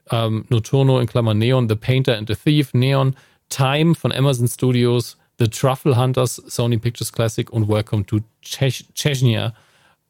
ähm, 0.10 0.46
Noturno 0.50 1.00
in 1.00 1.08
Klammer 1.08 1.34
Neon, 1.34 1.70
The 1.70 1.76
Painter 1.76 2.18
and 2.18 2.28
the 2.28 2.36
Thief, 2.36 2.74
Neon, 2.74 3.16
Time 3.50 3.96
von 3.96 4.12
Amazon 4.12 4.48
Studios, 4.48 5.18
The 5.40 5.48
Truffle 5.48 5.98
Hunters, 5.98 6.36
Sony 6.36 6.78
Pictures 6.78 7.12
Classic 7.12 7.50
und 7.50 7.68
Welcome 7.68 8.06
to 8.06 8.20
Chechnya 8.44 9.54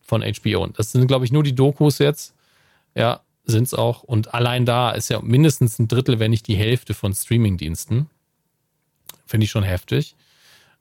von 0.02 0.22
HBO. 0.22 0.64
Und 0.64 0.78
das 0.78 0.92
sind, 0.92 1.08
glaube 1.08 1.26
ich, 1.26 1.32
nur 1.32 1.44
die 1.44 1.56
Dokus 1.56 2.00
jetzt. 2.00 2.36
Ja, 2.96 3.22
sind 3.46 3.64
es 3.64 3.74
auch. 3.74 4.04
Und 4.04 4.34
allein 4.34 4.66
da 4.66 4.92
ist 4.92 5.10
ja 5.10 5.22
mindestens 5.22 5.80
ein 5.80 5.88
Drittel, 5.88 6.20
wenn 6.20 6.32
nicht 6.32 6.48
die 6.48 6.56
Hälfte 6.56 6.94
von 6.94 7.14
Streamingdiensten. 7.14 8.10
Finde 9.26 9.46
ich 9.46 9.52
schon 9.52 9.64
heftig. 9.64 10.16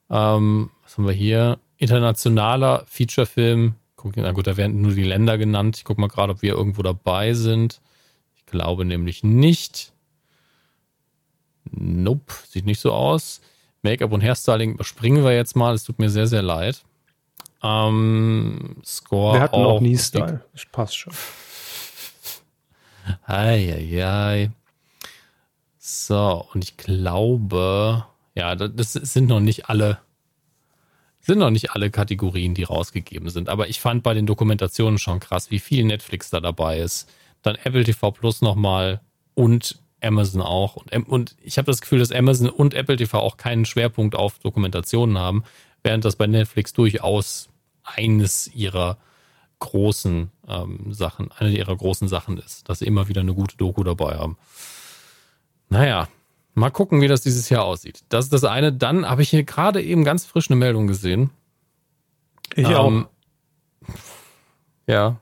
Ähm, 0.09 0.69
was 0.83 0.97
haben 0.97 1.07
wir 1.07 1.13
hier? 1.13 1.59
Internationaler 1.77 2.83
Featurefilm 2.87 3.75
guck, 4.01 4.17
na 4.17 4.31
gut, 4.31 4.47
da 4.47 4.57
werden 4.57 4.81
nur 4.81 4.93
die 4.93 5.03
Länder 5.03 5.37
genannt. 5.37 5.77
Ich 5.77 5.83
gucke 5.83 6.01
mal 6.01 6.07
gerade, 6.07 6.33
ob 6.33 6.41
wir 6.41 6.53
irgendwo 6.53 6.81
dabei 6.81 7.33
sind. 7.33 7.81
Ich 8.35 8.45
glaube 8.45 8.85
nämlich 8.85 9.23
nicht. 9.23 9.93
Nope, 11.69 12.33
sieht 12.47 12.65
nicht 12.65 12.79
so 12.79 12.91
aus. 12.91 13.41
Make-up 13.83 14.11
und 14.11 14.21
Hairstyling 14.21 14.73
überspringen 14.73 15.23
wir 15.23 15.35
jetzt 15.35 15.55
mal. 15.55 15.73
Es 15.73 15.83
tut 15.83 15.99
mir 15.99 16.09
sehr, 16.09 16.27
sehr 16.27 16.41
leid. 16.41 16.83
Ähm, 17.63 18.77
Score. 18.83 19.35
Wir 19.35 19.41
hatten 19.41 19.55
auch 19.55 19.81
nie 19.81 19.97
Style. 19.97 20.43
Das 20.53 20.65
passt 20.65 20.97
schon. 20.97 21.13
Eieiei. 23.25 24.51
So, 25.77 26.47
und 26.53 26.63
ich 26.63 26.77
glaube, 26.77 28.05
ja, 28.35 28.55
das 28.55 28.93
sind 28.93 29.27
noch 29.27 29.39
nicht 29.39 29.69
alle 29.69 29.99
sind 31.31 31.39
noch 31.39 31.49
nicht 31.49 31.71
alle 31.71 31.89
Kategorien, 31.89 32.53
die 32.55 32.63
rausgegeben 32.63 33.29
sind. 33.29 33.47
Aber 33.47 33.69
ich 33.69 33.79
fand 33.79 34.03
bei 34.03 34.13
den 34.13 34.25
Dokumentationen 34.25 34.99
schon 34.99 35.21
krass, 35.21 35.49
wie 35.49 35.59
viel 35.59 35.85
Netflix 35.85 36.29
da 36.29 36.41
dabei 36.41 36.79
ist. 36.79 37.09
Dann 37.41 37.55
Apple 37.55 37.85
TV 37.85 38.11
Plus 38.11 38.41
nochmal 38.41 38.99
und 39.33 39.79
Amazon 40.01 40.41
auch. 40.41 40.75
Und, 40.75 41.07
und 41.07 41.37
ich 41.41 41.57
habe 41.57 41.67
das 41.67 41.79
Gefühl, 41.79 41.99
dass 41.99 42.11
Amazon 42.11 42.49
und 42.49 42.73
Apple 42.73 42.97
TV 42.97 43.17
auch 43.17 43.37
keinen 43.37 43.63
Schwerpunkt 43.63 44.13
auf 44.13 44.39
Dokumentationen 44.39 45.17
haben, 45.17 45.45
während 45.83 46.03
das 46.03 46.17
bei 46.17 46.27
Netflix 46.27 46.73
durchaus 46.73 47.47
eines 47.83 48.53
ihrer 48.53 48.97
großen 49.59 50.31
ähm, 50.49 50.93
Sachen, 50.93 51.31
eine 51.31 51.55
ihrer 51.55 51.77
großen 51.77 52.09
Sachen 52.09 52.39
ist, 52.39 52.67
dass 52.67 52.79
sie 52.79 52.85
immer 52.85 53.07
wieder 53.07 53.21
eine 53.21 53.33
gute 53.33 53.55
Doku 53.55 53.85
dabei 53.85 54.17
haben. 54.17 54.37
Naja, 55.69 56.09
Mal 56.53 56.69
gucken, 56.69 57.01
wie 57.01 57.07
das 57.07 57.21
dieses 57.21 57.49
Jahr 57.49 57.63
aussieht. 57.63 58.03
Das 58.09 58.25
ist 58.25 58.33
das 58.33 58.43
eine. 58.43 58.73
Dann 58.73 59.09
habe 59.09 59.21
ich 59.21 59.29
hier 59.29 59.43
gerade 59.43 59.81
eben 59.81 60.03
ganz 60.03 60.25
frisch 60.25 60.49
eine 60.49 60.57
Meldung 60.57 60.87
gesehen. 60.87 61.29
Ich 62.55 62.67
ähm, 62.67 62.75
auch. 62.75 63.93
Ja. 64.87 65.17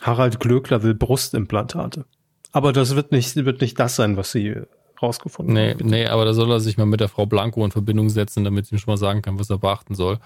Harald 0.00 0.40
Glöckler 0.40 0.82
will 0.82 0.94
Brustimplantate. 0.94 2.04
Aber 2.52 2.72
das 2.72 2.94
wird 2.94 3.12
nicht, 3.12 3.34
wird 3.34 3.60
nicht 3.60 3.78
das 3.78 3.96
sein, 3.96 4.16
was 4.16 4.30
sie 4.30 4.54
rausgefunden 5.02 5.54
nee, 5.54 5.72
haben. 5.72 5.86
Nee, 5.86 6.06
aber 6.06 6.24
da 6.24 6.34
soll 6.34 6.50
er 6.50 6.60
sich 6.60 6.76
mal 6.76 6.86
mit 6.86 7.00
der 7.00 7.08
Frau 7.08 7.26
Blanco 7.26 7.64
in 7.64 7.72
Verbindung 7.72 8.08
setzen, 8.08 8.44
damit 8.44 8.66
sie 8.66 8.76
ihm 8.76 8.78
schon 8.78 8.92
mal 8.92 8.98
sagen 8.98 9.22
kann, 9.22 9.38
was 9.38 9.50
er 9.50 9.58
beachten 9.58 9.94
soll. 9.94 10.18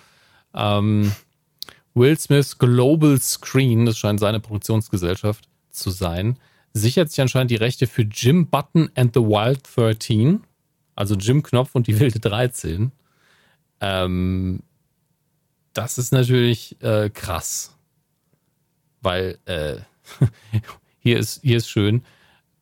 Ähm, 0.55 1.13
Will 1.95 2.19
Smiths 2.19 2.59
Global 2.59 3.19
Screen, 3.19 3.87
das 3.87 3.97
scheint 3.97 4.21
seine 4.21 4.41
Produktionsgesellschaft 4.41 5.49
zu 5.71 5.91
sein, 5.91 6.39
sichert 6.77 7.11
sich 7.11 7.21
anscheinend 7.21 7.51
die 7.51 7.57
Rechte 7.57 7.87
für 7.87 8.03
Jim 8.03 8.49
Button 8.49 8.91
and 8.95 9.15
the 9.15 9.21
Wild 9.21 9.63
13, 9.75 10.45
also 10.95 11.15
Jim 11.15 11.43
Knopf 11.43 11.75
und 11.75 11.87
die 11.87 11.99
wilde 11.99 12.21
13. 12.21 12.93
Ähm, 13.81 14.63
das 15.73 15.99
ist 15.99 16.13
natürlich 16.13 16.81
äh, 16.83 17.11
krass, 17.11 17.77
weil 19.01 19.39
äh, 19.47 19.77
hier 20.99 21.19
ist 21.19 21.41
hier 21.43 21.57
ist 21.57 21.69
schön. 21.69 22.05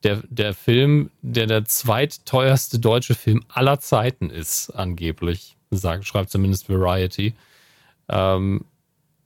Der, 0.02 0.22
der 0.28 0.52
Film, 0.52 1.10
der 1.22 1.46
der 1.46 1.64
zweitteuerste 1.64 2.78
deutsche 2.78 3.14
Film 3.14 3.42
aller 3.48 3.80
Zeiten 3.80 4.28
ist, 4.28 4.70
angeblich, 4.70 5.56
sagt, 5.70 6.04
schreibt 6.04 6.30
zumindest 6.30 6.68
Variety. 6.68 7.34
Ähm, 8.08 8.66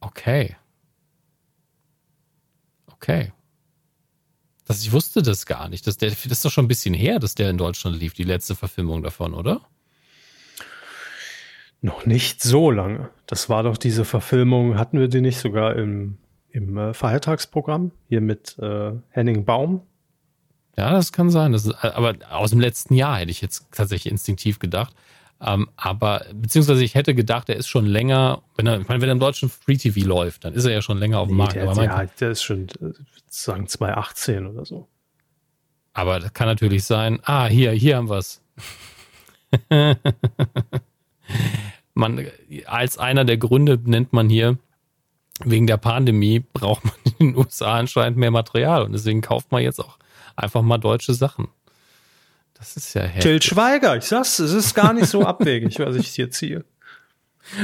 okay. 0.01 0.57
Okay. 2.87 3.33
Das, 4.69 4.83
ich 4.83 4.93
wusste 4.93 5.23
das 5.23 5.47
gar 5.47 5.69
nicht. 5.69 5.87
Das, 5.87 5.97
der, 5.97 6.11
das 6.11 6.25
ist 6.25 6.45
doch 6.45 6.51
schon 6.51 6.67
ein 6.67 6.69
bisschen 6.69 6.93
her, 6.93 7.19
dass 7.19 7.35
der 7.35 7.49
in 7.49 7.57
Deutschland 7.57 7.99
lief, 7.99 8.13
die 8.13 8.23
letzte 8.23 8.55
Verfilmung 8.55 9.03
davon, 9.03 9.33
oder? 9.33 9.63
Noch 11.81 12.05
nicht 12.05 12.43
so 12.43 12.71
lange. 12.71 13.09
Das 13.27 13.49
war 13.49 13.63
doch 13.63 13.79
diese 13.79 14.05
Verfilmung, 14.05 14.79
hatten 14.79 15.01
wir 15.01 15.09
die 15.09 15.23
nicht 15.23 15.39
sogar 15.39 15.75
im, 15.75 16.19
im 16.51 16.77
äh, 16.77 16.93
Feiertagsprogramm 16.93 17.93
hier 18.09 18.21
mit 18.21 18.59
äh, 18.59 18.93
Henning 19.09 19.47
Baum? 19.47 19.83
Ja, 20.77 20.93
das 20.93 21.13
kann 21.13 21.31
sein. 21.31 21.53
Das 21.53 21.65
ist, 21.65 21.83
aber 21.83 22.15
aus 22.31 22.51
dem 22.51 22.61
letzten 22.61 22.95
Jahr 22.95 23.17
hätte 23.17 23.31
ich 23.31 23.41
jetzt 23.41 23.69
tatsächlich 23.73 24.13
instinktiv 24.13 24.59
gedacht. 24.59 24.95
Ähm, 25.41 25.69
aber, 25.77 26.25
beziehungsweise 26.35 26.83
ich 26.83 26.95
hätte 26.95 27.15
gedacht, 27.15 27.49
er 27.49 27.57
ist 27.57 27.69
schon 27.69 27.87
länger, 27.87 28.43
wenn 28.57 28.67
er, 28.67 28.81
ich 28.81 28.89
meine, 28.89 29.01
wenn 29.01 29.09
er 29.09 29.13
im 29.13 29.21
deutschen 29.21 29.49
Free 29.49 29.77
TV 29.77 30.07
läuft, 30.07 30.45
dann 30.45 30.55
ist 30.55 30.65
er 30.65 30.73
ja 30.73 30.83
schon 30.83 30.99
länger 30.99 31.21
auf 31.21 31.29
dem 31.29 31.37
nee, 31.37 31.43
Markt. 31.43 31.55
Der, 31.55 31.69
aber 31.69 31.85
ja, 31.85 32.05
der 32.05 32.31
ist 32.31 32.43
schon, 32.43 32.67
äh, 32.81 32.93
sagen 33.29 33.69
2018 33.69 34.47
oder 34.47 34.65
so. 34.65 34.89
Aber 35.93 36.19
das 36.21 36.33
kann 36.33 36.49
natürlich 36.49 36.85
sein, 36.85 37.21
ah, 37.25 37.47
hier, 37.47 37.71
hier 37.73 37.97
haben 37.97 38.09
wir 38.09 38.19
es. 38.19 38.43
man, 41.95 42.27
als 42.67 42.99
einer 42.99 43.25
der 43.25 43.37
Gründe 43.37 43.79
nennt 43.85 44.13
man 44.13 44.29
hier, 44.29 44.59
wegen 45.45 45.67
der 45.67 45.77
Pandemie 45.77 46.41
braucht 46.53 46.85
man 46.85 46.95
in 47.05 47.29
den 47.29 47.37
USA 47.39 47.79
anscheinend 47.79 48.19
mehr 48.19 48.31
Material 48.31 48.83
und 48.83 48.93
deswegen 48.93 49.21
kauft 49.21 49.53
man 49.53 49.63
jetzt 49.63 49.81
auch 49.81 49.99
einfach 50.37 50.63
mal 50.63 50.79
deutsche 50.79 51.15
Sachen. 51.15 51.49
Das 52.59 52.77
ist 52.77 52.95
ja 52.95 53.03
heftig. 53.03 53.25
Jill 53.25 53.43
Schweiger, 53.43 53.97
ich 53.97 54.05
sag's, 54.05 54.39
es 54.39 54.53
ist 54.53 54.75
gar 54.75 54.93
nicht 54.93 55.07
so 55.07 55.23
abwegig, 55.27 55.79
was 55.79 55.97
ich 55.97 56.09
hier 56.09 56.31
ziehe. 56.31 56.65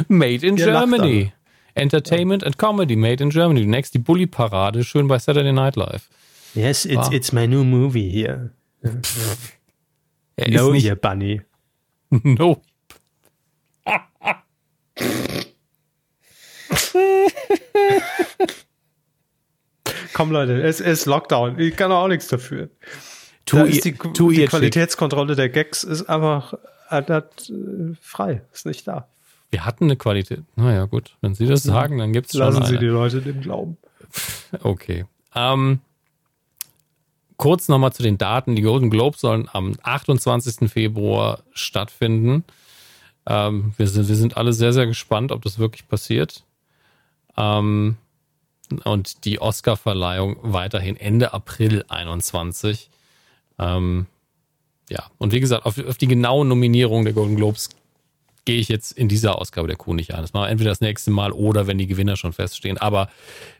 Made 0.08 0.46
in 0.46 0.56
Ihr 0.56 0.66
Germany. 0.66 1.32
Entertainment 1.74 2.42
ja. 2.42 2.46
and 2.46 2.58
Comedy, 2.58 2.94
Made 2.94 3.22
in 3.22 3.30
Germany. 3.30 3.66
Next 3.66 3.94
die 3.94 3.98
Bully 3.98 4.26
Parade, 4.26 4.84
schön 4.84 5.08
bei 5.08 5.18
Saturday 5.18 5.52
Night 5.52 5.74
Live. 5.76 6.08
Yes, 6.54 6.84
it's, 6.84 7.08
ah. 7.08 7.12
it's 7.12 7.32
my 7.32 7.46
new 7.46 7.64
movie 7.64 8.08
here. 8.08 8.52
Er 10.36 10.50
no, 10.50 10.72
ist 10.72 10.82
nicht, 10.82 11.00
Bunny. 11.00 11.42
No. 12.10 12.60
Komm 20.12 20.32
Leute, 20.32 20.62
es 20.62 20.80
ist 20.80 21.06
Lockdown. 21.06 21.58
Ich 21.58 21.76
kann 21.76 21.92
auch 21.92 22.08
nichts 22.08 22.28
dafür. 22.28 22.70
Tu 23.46 23.56
da 23.56 23.64
ist 23.64 23.84
die, 23.84 23.92
die 23.92 24.46
Qualitätskontrolle 24.46 25.36
der 25.36 25.48
Gags 25.48 25.84
ist 25.84 26.08
einfach 26.08 26.54
äh, 26.90 26.98
äh, 26.98 27.22
frei, 28.00 28.42
ist 28.52 28.66
nicht 28.66 28.86
da. 28.86 29.08
Wir 29.50 29.64
hatten 29.64 29.84
eine 29.84 29.96
Qualität. 29.96 30.42
Naja, 30.56 30.86
gut. 30.86 31.16
Wenn 31.20 31.34
Sie 31.34 31.46
das 31.46 31.62
sagen, 31.62 31.98
dann 31.98 32.12
gibt 32.12 32.26
es 32.26 32.32
schon 32.32 32.40
Lassen. 32.40 32.64
Sie 32.64 32.78
die 32.78 32.86
Leute 32.86 33.22
dem 33.22 33.40
glauben. 33.40 33.76
Okay. 34.62 35.04
Ähm, 35.34 35.80
kurz 37.36 37.68
nochmal 37.68 37.92
zu 37.92 38.02
den 38.02 38.18
Daten. 38.18 38.56
Die 38.56 38.62
Golden 38.62 38.90
Globes 38.90 39.20
sollen 39.20 39.48
am 39.52 39.74
28. 39.82 40.70
Februar 40.70 41.40
stattfinden. 41.52 42.44
Ähm, 43.26 43.74
wir, 43.76 43.86
sind, 43.86 44.08
wir 44.08 44.16
sind 44.16 44.36
alle 44.36 44.52
sehr, 44.52 44.72
sehr 44.72 44.86
gespannt, 44.86 45.32
ob 45.32 45.42
das 45.42 45.58
wirklich 45.58 45.88
passiert. 45.88 46.44
Ähm, 47.36 47.96
und 48.84 49.24
die 49.24 49.40
Oscar-Verleihung 49.40 50.36
weiterhin 50.42 50.96
Ende 50.96 51.32
April 51.32 51.84
21. 51.88 52.90
Ähm, 53.58 54.06
ja, 54.90 55.06
und 55.18 55.32
wie 55.32 55.40
gesagt, 55.40 55.66
auf, 55.66 55.78
auf 55.78 55.96
die 55.96 56.08
genaue 56.08 56.44
Nominierung 56.44 57.04
der 57.04 57.14
Golden 57.14 57.36
Globes 57.36 57.70
gehe 58.44 58.58
ich 58.58 58.68
jetzt 58.68 58.92
in 58.92 59.08
dieser 59.08 59.38
Ausgabe 59.38 59.68
der 59.68 59.76
Kuh 59.76 59.94
nicht 59.94 60.12
ein. 60.14 60.20
Das 60.20 60.32
machen 60.32 60.44
wir 60.44 60.50
entweder 60.50 60.70
das 60.70 60.80
nächste 60.80 61.10
Mal 61.10 61.32
oder 61.32 61.66
wenn 61.66 61.78
die 61.78 61.86
Gewinner 61.86 62.16
schon 62.16 62.32
feststehen. 62.32 62.76
Aber 62.78 63.08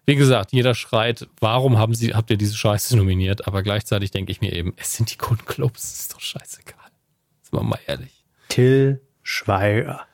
wie 0.04 0.14
gesagt, 0.14 0.52
jeder 0.52 0.74
schreit, 0.74 1.26
warum 1.40 1.78
haben 1.78 1.94
Sie, 1.94 2.14
habt 2.14 2.30
ihr 2.30 2.36
diese 2.36 2.56
Scheiße 2.56 2.96
nominiert? 2.96 3.46
Aber 3.46 3.62
gleichzeitig 3.62 4.10
denke 4.10 4.32
ich 4.32 4.40
mir 4.40 4.52
eben, 4.52 4.74
es 4.76 4.94
sind 4.94 5.10
die 5.10 5.18
Golden 5.18 5.46
Globes, 5.46 5.82
das 5.82 6.00
ist 6.00 6.14
doch 6.14 6.20
scheißegal. 6.20 6.90
Sind 7.42 7.52
wir 7.54 7.62
mal 7.62 7.78
ehrlich. 7.86 8.24
Till 8.48 9.00
Schweiger. 9.22 10.06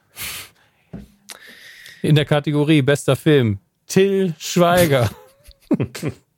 In 2.03 2.15
der 2.15 2.25
Kategorie 2.25 2.83
bester 2.83 3.17
Film, 3.17 3.59
Till 3.87 4.35
Schweiger. 4.39 5.11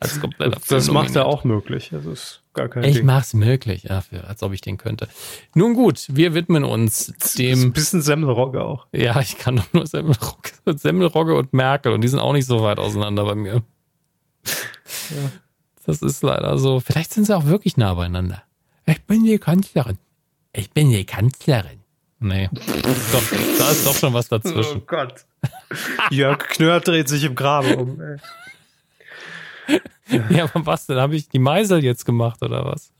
Als 0.00 0.18
kompletter 0.18 0.58
Film. 0.58 0.78
Das 0.78 0.90
macht 0.90 1.14
er 1.14 1.26
auch 1.26 1.44
möglich. 1.44 1.90
Das 1.92 2.06
ist 2.06 2.42
gar 2.54 2.68
kein 2.68 2.84
Ich 2.84 2.96
Ding. 2.96 3.06
mach's 3.06 3.34
möglich, 3.34 3.82
ja, 3.84 4.00
für, 4.00 4.24
als 4.24 4.42
ob 4.42 4.52
ich 4.54 4.62
den 4.62 4.78
könnte. 4.78 5.08
Nun 5.54 5.74
gut, 5.74 6.06
wir 6.08 6.32
widmen 6.34 6.64
uns 6.64 7.12
dem. 7.38 7.60
Ein 7.64 7.72
bisschen 7.72 8.00
Semmelrogge 8.00 8.64
auch. 8.64 8.86
Ja, 8.92 9.20
ich 9.20 9.36
kann 9.38 9.56
doch 9.56 9.72
nur 9.72 9.86
Semmelrogge, 9.86 10.50
Semmelrogge 10.76 11.34
und 11.36 11.52
Merkel 11.52 11.92
und 11.92 12.00
die 12.00 12.08
sind 12.08 12.18
auch 12.18 12.32
nicht 12.32 12.46
so 12.46 12.62
weit 12.62 12.78
auseinander 12.78 13.24
bei 13.26 13.34
mir. 13.34 13.62
Ja. 15.10 15.30
Das 15.86 16.02
ist 16.02 16.22
leider 16.22 16.56
so. 16.58 16.80
Vielleicht 16.80 17.12
sind 17.12 17.26
sie 17.26 17.36
auch 17.36 17.44
wirklich 17.46 17.76
nah 17.76 17.94
beieinander. 17.94 18.42
Ich 18.86 19.02
bin 19.02 19.24
die 19.24 19.38
Kanzlerin. 19.38 19.98
Ich 20.52 20.70
bin 20.70 20.90
die 20.90 21.04
Kanzlerin. 21.04 21.80
Nee. 22.20 22.48
doch, 22.52 23.22
da 23.58 23.70
ist 23.70 23.86
doch 23.86 23.94
schon 23.96 24.12
was 24.14 24.28
dazwischen. 24.28 24.78
Oh 24.78 24.84
Gott. 24.86 25.26
Jörg 26.10 26.38
Knör 26.48 26.80
dreht 26.80 27.08
sich 27.08 27.24
im 27.24 27.34
Grabe 27.34 27.76
um. 27.76 28.00
Ey. 28.00 28.16
Ja, 30.30 30.44
aber 30.44 30.66
was 30.66 30.86
denn? 30.86 30.98
Habe 30.98 31.16
ich 31.16 31.28
die 31.28 31.38
Meisel 31.38 31.82
jetzt 31.84 32.04
gemacht 32.04 32.42
oder 32.42 32.64
was? 32.64 32.92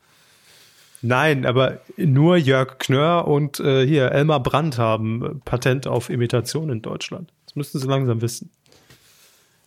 Nein, 1.02 1.46
aber 1.46 1.80
nur 1.96 2.36
Jörg 2.36 2.78
Knör 2.78 3.26
und 3.26 3.58
äh, 3.60 3.86
hier 3.86 4.12
Elmar 4.12 4.42
Brandt 4.42 4.76
haben 4.76 5.40
Patent 5.44 5.86
auf 5.86 6.10
Imitation 6.10 6.68
in 6.68 6.82
Deutschland. 6.82 7.32
Das 7.46 7.56
müssten 7.56 7.78
sie 7.78 7.86
langsam 7.86 8.20
wissen. 8.20 8.50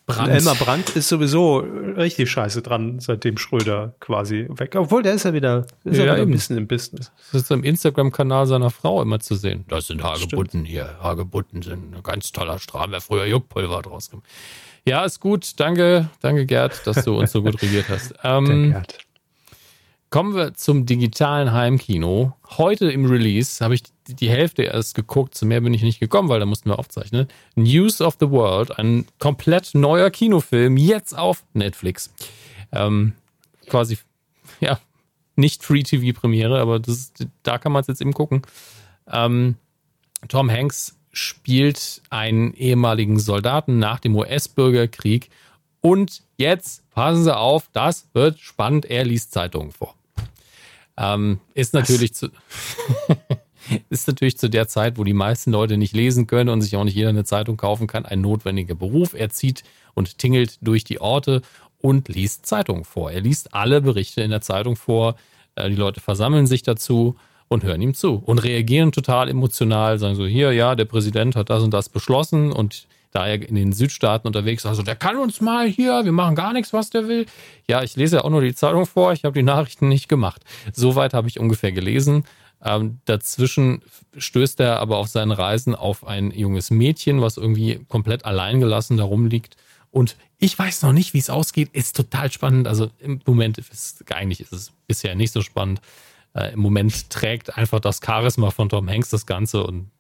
Brandt. 0.06 0.30
Elmar 0.30 0.56
Brandt 0.56 0.90
ist 0.92 1.08
sowieso 1.08 1.60
richtig 1.60 2.30
scheiße 2.30 2.62
dran, 2.62 3.00
seitdem 3.00 3.38
Schröder 3.38 3.96
quasi 4.02 4.48
weg. 4.50 4.76
Obwohl, 4.76 5.02
der 5.02 5.14
ist 5.14 5.24
ja 5.24 5.34
wieder, 5.34 5.66
ist 5.86 5.98
ja, 5.98 6.04
wieder 6.04 6.16
ein 6.16 6.30
bisschen 6.30 6.58
im 6.58 6.68
Business. 6.68 7.12
Das 7.32 7.44
ist 7.44 7.52
im 7.52 7.64
Instagram-Kanal 7.64 8.46
seiner 8.46 8.70
Frau 8.70 9.02
immer 9.02 9.22
zu 9.22 9.36
sehen. 9.36 9.64
Das 9.70 9.88
sind 9.88 10.04
Hagebutten 10.04 10.66
hier. 10.66 10.98
Hagebutten 11.02 11.62
sind 11.62 11.96
ein 11.96 12.04
ganz 12.04 12.34
toller 12.34 12.60
Strahl. 12.60 12.92
Wer 12.92 13.00
früher 13.00 13.26
Juckpulver 13.26 13.82
draus 13.82 14.10
gemacht. 14.10 14.28
Ja, 14.86 15.06
ist 15.06 15.20
gut. 15.20 15.60
Danke, 15.60 16.10
danke 16.20 16.46
Gerd, 16.46 16.86
dass 16.86 17.06
du 17.06 17.18
uns 17.18 17.32
so 17.32 17.42
gut 17.42 17.62
regiert 17.62 17.88
hast. 17.90 18.14
Ähm, 18.24 18.72
Gerd. 18.72 18.98
Kommen 20.10 20.36
wir 20.36 20.54
zum 20.54 20.86
digitalen 20.86 21.54
Heimkino. 21.54 22.34
Heute 22.58 22.92
im 22.92 23.06
Release 23.06 23.64
habe 23.64 23.74
ich 23.74 23.82
die 24.08 24.30
Hälfte 24.30 24.62
erst 24.62 24.94
geguckt, 24.94 25.34
zu 25.34 25.46
mehr 25.46 25.62
bin 25.62 25.74
ich 25.74 25.82
nicht 25.82 26.00
gekommen, 26.00 26.30
weil 26.30 26.40
da 26.40 26.46
mussten 26.46 26.70
wir 26.70 26.78
aufzeichnen. 26.78 27.28
News 27.56 28.00
of 28.00 28.18
the 28.20 28.30
World, 28.30 28.78
ein 28.78 29.08
komplett 29.18 29.74
neuer 29.74 30.12
Kinofilm, 30.12 30.78
jetzt 30.78 31.18
auf 31.18 31.44
Netflix. 31.54 32.14
Ähm, 32.72 33.14
quasi, 33.68 33.98
ja, 34.60 34.80
nicht 35.36 35.64
Free-TV-Premiere, 35.64 36.60
aber 36.60 36.80
das, 36.80 37.12
da 37.42 37.58
kann 37.58 37.72
man 37.72 37.82
es 37.82 37.88
jetzt 37.88 38.02
eben 38.02 38.14
gucken. 38.14 38.44
Ähm, 39.12 39.56
Tom 40.28 40.52
Hanks 40.52 40.96
spielt 41.14 42.02
einen 42.10 42.54
ehemaligen 42.56 43.20
Soldaten 43.20 43.80
nach 43.80 44.00
dem 44.00 44.16
US-Bürgerkrieg. 44.16 45.30
Und 45.80 46.24
jetzt, 46.38 46.90
passen 46.92 47.24
Sie 47.24 47.36
auf, 47.36 47.70
das 47.72 48.08
wird 48.14 48.40
spannend, 48.40 48.86
er 48.86 49.06
liest 49.06 49.32
Zeitungen 49.32 49.72
vor. 49.72 49.96
Ähm, 50.98 51.40
ist 51.54 51.74
natürlich 51.74 52.14
zu, 52.14 52.30
ist 53.90 54.08
natürlich 54.08 54.38
zu 54.38 54.50
der 54.50 54.68
Zeit, 54.68 54.98
wo 54.98 55.04
die 55.04 55.14
meisten 55.14 55.52
Leute 55.52 55.78
nicht 55.78 55.96
lesen 55.96 56.28
können 56.28 56.50
und 56.50 56.62
sich 56.62 56.76
auch 56.76 56.84
nicht 56.84 56.96
jeder 56.96 57.10
eine 57.10 57.26
Zeitung 57.26 57.58
kaufen 57.58 57.88
kann, 57.88 58.06
ein 58.06 58.22
notwendiger 58.22 58.76
Beruf. 58.76 59.14
Er 59.14 59.30
zieht 59.30 59.64
und 59.94 60.18
tingelt 60.18 60.58
durch 60.62 60.84
die 60.84 61.00
Orte 61.00 61.42
und 61.80 62.08
liest 62.08 62.46
Zeitungen 62.46 62.86
vor. 62.86 63.12
Er 63.12 63.22
liest 63.22 63.54
alle 63.54 63.82
Berichte 63.82 64.22
in 64.22 64.32
der 64.32 64.42
Zeitung 64.42 64.76
vor. 64.76 65.16
Äh, 65.56 65.70
die 65.70 65.76
Leute 65.76 66.02
versammeln 66.02 66.48
sich 66.48 66.64
dazu 66.64 67.18
und 67.48 67.64
hören 67.64 67.82
ihm 67.82 67.94
zu 67.94 68.16
und 68.26 68.44
reagieren 68.44 68.92
total 68.92 69.30
emotional, 69.30 70.00
sagen 70.00 70.16
so, 70.16 70.26
hier, 70.26 70.52
ja, 70.52 70.76
der 70.76 70.86
Präsident 70.86 71.36
hat 71.36 71.50
das 71.50 71.64
und 71.64 71.74
das 71.74 71.90
beschlossen 71.90 72.52
und 72.52 72.88
da 73.12 73.28
er 73.28 73.48
in 73.48 73.56
den 73.56 73.74
Südstaaten 73.74 74.28
unterwegs 74.28 74.64
ist, 74.64 74.70
also 74.70 74.82
der 74.82 74.96
kann 74.96 75.18
uns 75.18 75.40
mal 75.40 75.68
hier, 75.68 76.04
wir 76.04 76.12
machen 76.12 76.36
gar 76.36 76.52
nichts, 76.52 76.74
was 76.74 76.90
der 76.90 77.08
will. 77.08 77.28
Ja, 77.70 77.84
ich 77.84 77.96
lese 77.96 78.18
ja 78.18 78.24
auch 78.24 78.30
nur 78.30 78.42
die 78.42 78.56
Zeitung 78.56 78.86
vor, 78.88 79.14
ich 79.14 79.24
habe 79.24 79.34
die 79.34 79.44
Nachrichten 79.44 79.88
nicht 79.88 80.10
gemacht. 80.10 80.42
Soweit 80.74 81.14
habe 81.14 81.28
ich 81.28 81.40
ungefähr 81.40 81.72
gelesen. 81.72 82.26
Ähm, 82.66 83.00
dazwischen 83.06 83.84
stößt 84.18 84.60
er 84.62 84.80
aber 84.80 84.98
auf 84.98 85.10
seinen 85.10 85.32
Reisen 85.32 85.76
auf 85.76 86.08
ein 86.08 86.32
junges 86.32 86.72
Mädchen, 86.72 87.22
was 87.22 87.38
irgendwie 87.38 87.86
komplett 87.88 88.26
alleingelassen 88.26 88.98
da 88.98 89.04
rumliegt. 89.04 89.58
Und 89.92 90.16
ich 90.40 90.58
weiß 90.58 90.82
noch 90.82 90.94
nicht, 90.94 91.14
wie 91.14 91.20
es 91.20 91.30
ausgeht. 91.30 91.70
Ist 91.74 91.96
total 91.96 92.32
spannend. 92.32 92.68
Also 92.68 92.90
im 93.00 93.22
Moment 93.26 93.60
ist 93.60 94.12
eigentlich 94.12 94.40
ist 94.40 94.54
es 94.54 94.72
bisher 94.88 95.14
nicht 95.14 95.32
so 95.32 95.42
spannend 95.42 95.82
äh, 96.34 96.54
im 96.54 96.60
Moment 96.60 97.10
trägt 97.10 97.58
einfach 97.58 97.80
das 97.80 98.00
Charisma 98.04 98.52
von 98.52 98.70
Tom 98.70 98.90
Hanks 98.90 99.10
das 99.10 99.26
Ganze. 99.26 99.64
Und 99.64 99.92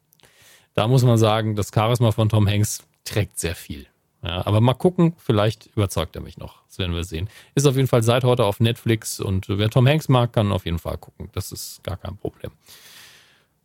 da 0.73 0.88
muss 0.88 1.03
man 1.03 1.18
sagen, 1.18 1.55
das 1.55 1.72
Charisma 1.73 2.11
von 2.11 2.30
Tom 2.30 2.47
Hanks 2.47 2.84
trägt 3.03 3.39
sehr 3.39 3.55
viel. 3.55 3.88
Ja, 4.23 4.47
aber 4.47 4.61
mal 4.61 4.73
gucken, 4.73 5.15
vielleicht 5.18 5.68
überzeugt 5.76 6.15
er 6.15 6.22
mich 6.22 6.38
noch. 6.38 6.64
Das 6.68 6.80
werden 6.80 6.95
wir 6.95 7.03
sehen. 7.03 7.30
Ist 7.55 7.68
auf 7.68 7.76
jeden 7.76 7.89
Fall 7.89 8.03
seit 8.03 8.23
heute 8.23 8.45
auf 8.45 8.61
Netflix 8.61 9.19
und 9.19 9.49
wer 9.49 9.69
Tom 9.69 9.85
Hanks 9.85 10.07
mag, 10.07 10.31
kann 10.31 10.53
auf 10.53 10.65
jeden 10.65 10.80
Fall 10.80 10.97
gucken. 10.97 11.30
Das 11.34 11.51
ist 11.51 11.84
gar 11.84 11.97
kein 11.97 12.15
Problem. 12.15 12.51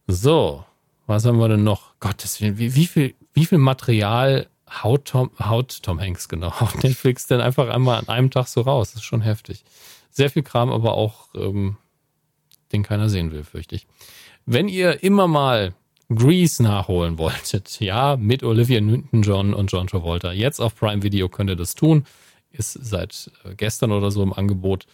So, 0.08 0.64
was 1.06 1.24
haben 1.24 1.38
wir 1.38 1.48
denn 1.48 1.62
noch? 1.62 1.92
Gottes 2.00 2.40
Willen, 2.40 2.58
wie, 2.58 2.74
wie, 2.74 2.86
viel, 2.86 3.14
wie 3.34 3.46
viel 3.46 3.58
Material 3.58 4.48
haut 4.68 5.04
Tom, 5.06 5.30
haut 5.38 5.82
Tom 5.82 6.00
Hanks 6.00 6.28
genau 6.28 6.48
auf 6.48 6.82
Netflix 6.82 7.28
denn 7.28 7.40
einfach 7.40 7.68
einmal 7.68 7.98
an 8.00 8.08
einem 8.08 8.30
Tag 8.30 8.48
so 8.48 8.62
raus? 8.62 8.90
Das 8.92 9.02
ist 9.02 9.06
schon 9.06 9.22
heftig. 9.22 9.64
Sehr 10.10 10.28
viel 10.28 10.42
Kram, 10.42 10.72
aber 10.72 10.94
auch 10.94 11.28
ähm, 11.36 11.76
den 12.72 12.82
keiner 12.82 13.08
sehen 13.08 13.32
will, 13.32 13.44
fürchte 13.44 13.74
ich. 13.74 13.86
Wenn 14.46 14.68
ihr 14.68 15.02
immer 15.02 15.26
mal 15.26 15.74
Grease 16.14 16.62
nachholen 16.62 17.18
wolltet, 17.18 17.80
ja, 17.80 18.16
mit 18.16 18.42
Olivia 18.42 18.80
Newton-John 18.80 19.54
und 19.54 19.70
John 19.70 19.86
Travolta, 19.86 20.32
jetzt 20.32 20.60
auf 20.60 20.74
Prime 20.74 21.02
Video 21.02 21.28
könnt 21.28 21.50
ihr 21.50 21.56
das 21.56 21.74
tun. 21.74 22.04
Ist 22.50 22.72
seit 22.72 23.30
äh, 23.44 23.54
gestern 23.54 23.92
oder 23.92 24.10
so 24.10 24.22
im 24.22 24.32
Angebot. 24.32 24.86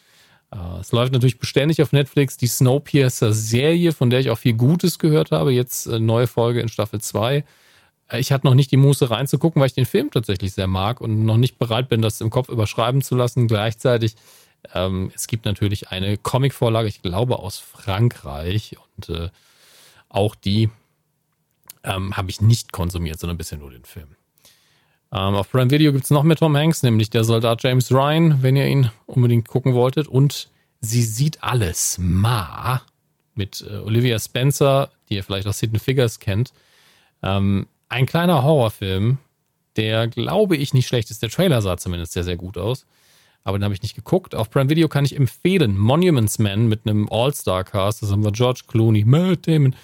Äh, 0.51 0.81
es 0.81 0.93
läuft 0.93 1.13
natürlich 1.13 1.39
beständig 1.39 1.81
auf 1.83 1.93
Netflix. 1.93 2.37
Die 2.37 2.49
Snowpiercer-Serie, 2.49 3.93
von 3.93 4.11
der 4.11 4.21
ich 4.21 4.31
auch 4.31 4.39
viel 4.39 4.55
Gutes 4.55 4.99
gehört 4.99 5.31
habe, 5.31 5.53
jetzt 5.53 5.87
äh, 5.87 6.01
neue 6.01 6.27
Folge 6.27 6.61
in 6.61 6.69
Staffel 6.69 7.01
2. 7.01 7.45
Ich 8.13 8.33
hatte 8.33 8.47
noch 8.47 8.55
nicht 8.55 8.71
die 8.71 8.77
Muße 8.77 9.09
reinzugucken, 9.09 9.61
weil 9.61 9.69
ich 9.69 9.75
den 9.75 9.87
Film 9.87 10.11
tatsächlich 10.11 10.53
sehr 10.53 10.67
mag 10.67 11.01
und 11.01 11.25
noch 11.25 11.39
nicht 11.39 11.59
bereit 11.59 11.89
bin, 11.89 12.03
das 12.03 12.21
im 12.21 12.29
Kopf 12.29 12.49
überschreiben 12.49 13.01
zu 13.01 13.17
lassen. 13.17 13.49
Gleichzeitig 13.49 14.17
ähm, 14.73 15.11
es 15.15 15.27
gibt 15.27 15.45
natürlich 15.45 15.91
eine 15.91 16.17
Comicvorlage, 16.17 16.89
ich 16.89 17.03
glaube 17.03 17.39
aus 17.39 17.59
Frankreich 17.59 18.77
und 18.97 19.09
äh, 19.09 19.31
auch 20.09 20.35
die 20.35 20.71
ähm, 21.83 22.17
habe 22.17 22.31
ich 22.31 22.41
nicht 22.41 22.73
konsumiert, 22.73 23.21
sondern 23.21 23.37
bisher 23.37 23.59
nur 23.59 23.71
den 23.71 23.85
Film. 23.85 24.17
Ähm, 25.13 25.35
auf 25.35 25.51
Prime 25.51 25.71
Video 25.71 25.93
gibt 25.93 26.05
es 26.05 26.11
noch 26.11 26.23
mehr 26.23 26.37
Tom 26.37 26.57
Hanks, 26.57 26.83
nämlich 26.83 27.11
der 27.11 27.25
Soldat 27.25 27.63
James 27.63 27.93
Ryan, 27.93 28.43
wenn 28.43 28.57
ihr 28.57 28.67
ihn 28.67 28.91
unbedingt 29.07 29.49
gucken 29.49 29.75
wolltet. 29.75 30.09
Und 30.09 30.49
sie 30.81 31.03
sieht 31.03 31.43
alles. 31.43 31.99
Ma 31.99 32.83
mit 33.35 33.65
äh, 33.69 33.77
Olivia 33.79 34.19
Spencer, 34.19 34.91
die 35.09 35.17
ihr 35.17 35.25
vielleicht 35.25 35.47
aus 35.47 35.61
Hidden 35.61 35.79
Figures 35.79 36.21
kennt. 36.21 36.53
Ähm, 37.23 37.67
ein 37.89 38.07
kleiner 38.07 38.43
Horrorfilm, 38.43 39.19
der 39.77 40.09
glaube 40.09 40.57
ich 40.57 40.73
nicht 40.73 40.87
schlecht 40.87 41.11
ist. 41.11 41.23
Der 41.23 41.31
Trailer 41.31 41.61
sah 41.63 41.77
zumindest 41.77 42.13
sehr, 42.13 42.25
sehr 42.25 42.37
gut 42.37 42.57
aus 42.57 42.87
aber 43.45 43.59
den 43.59 43.65
habe 43.65 43.75
ich 43.75 43.83
nicht 43.83 43.95
geguckt. 43.95 44.35
Auf 44.35 44.51
Prime 44.51 44.71
Video 44.71 44.89
kann 44.89 45.05
ich 45.05 45.15
empfehlen 45.15 45.79
Monuments 45.79 46.39
Man 46.39 46.67
mit 46.67 46.87
einem 46.87 47.09
All-Star-Cast. 47.11 48.03
Das 48.03 48.11
haben 48.11 48.25
wir 48.25 48.33
George 48.33 48.63
Clooney, 48.67 49.05
Matt 49.05 49.47
Damon, 49.47 49.77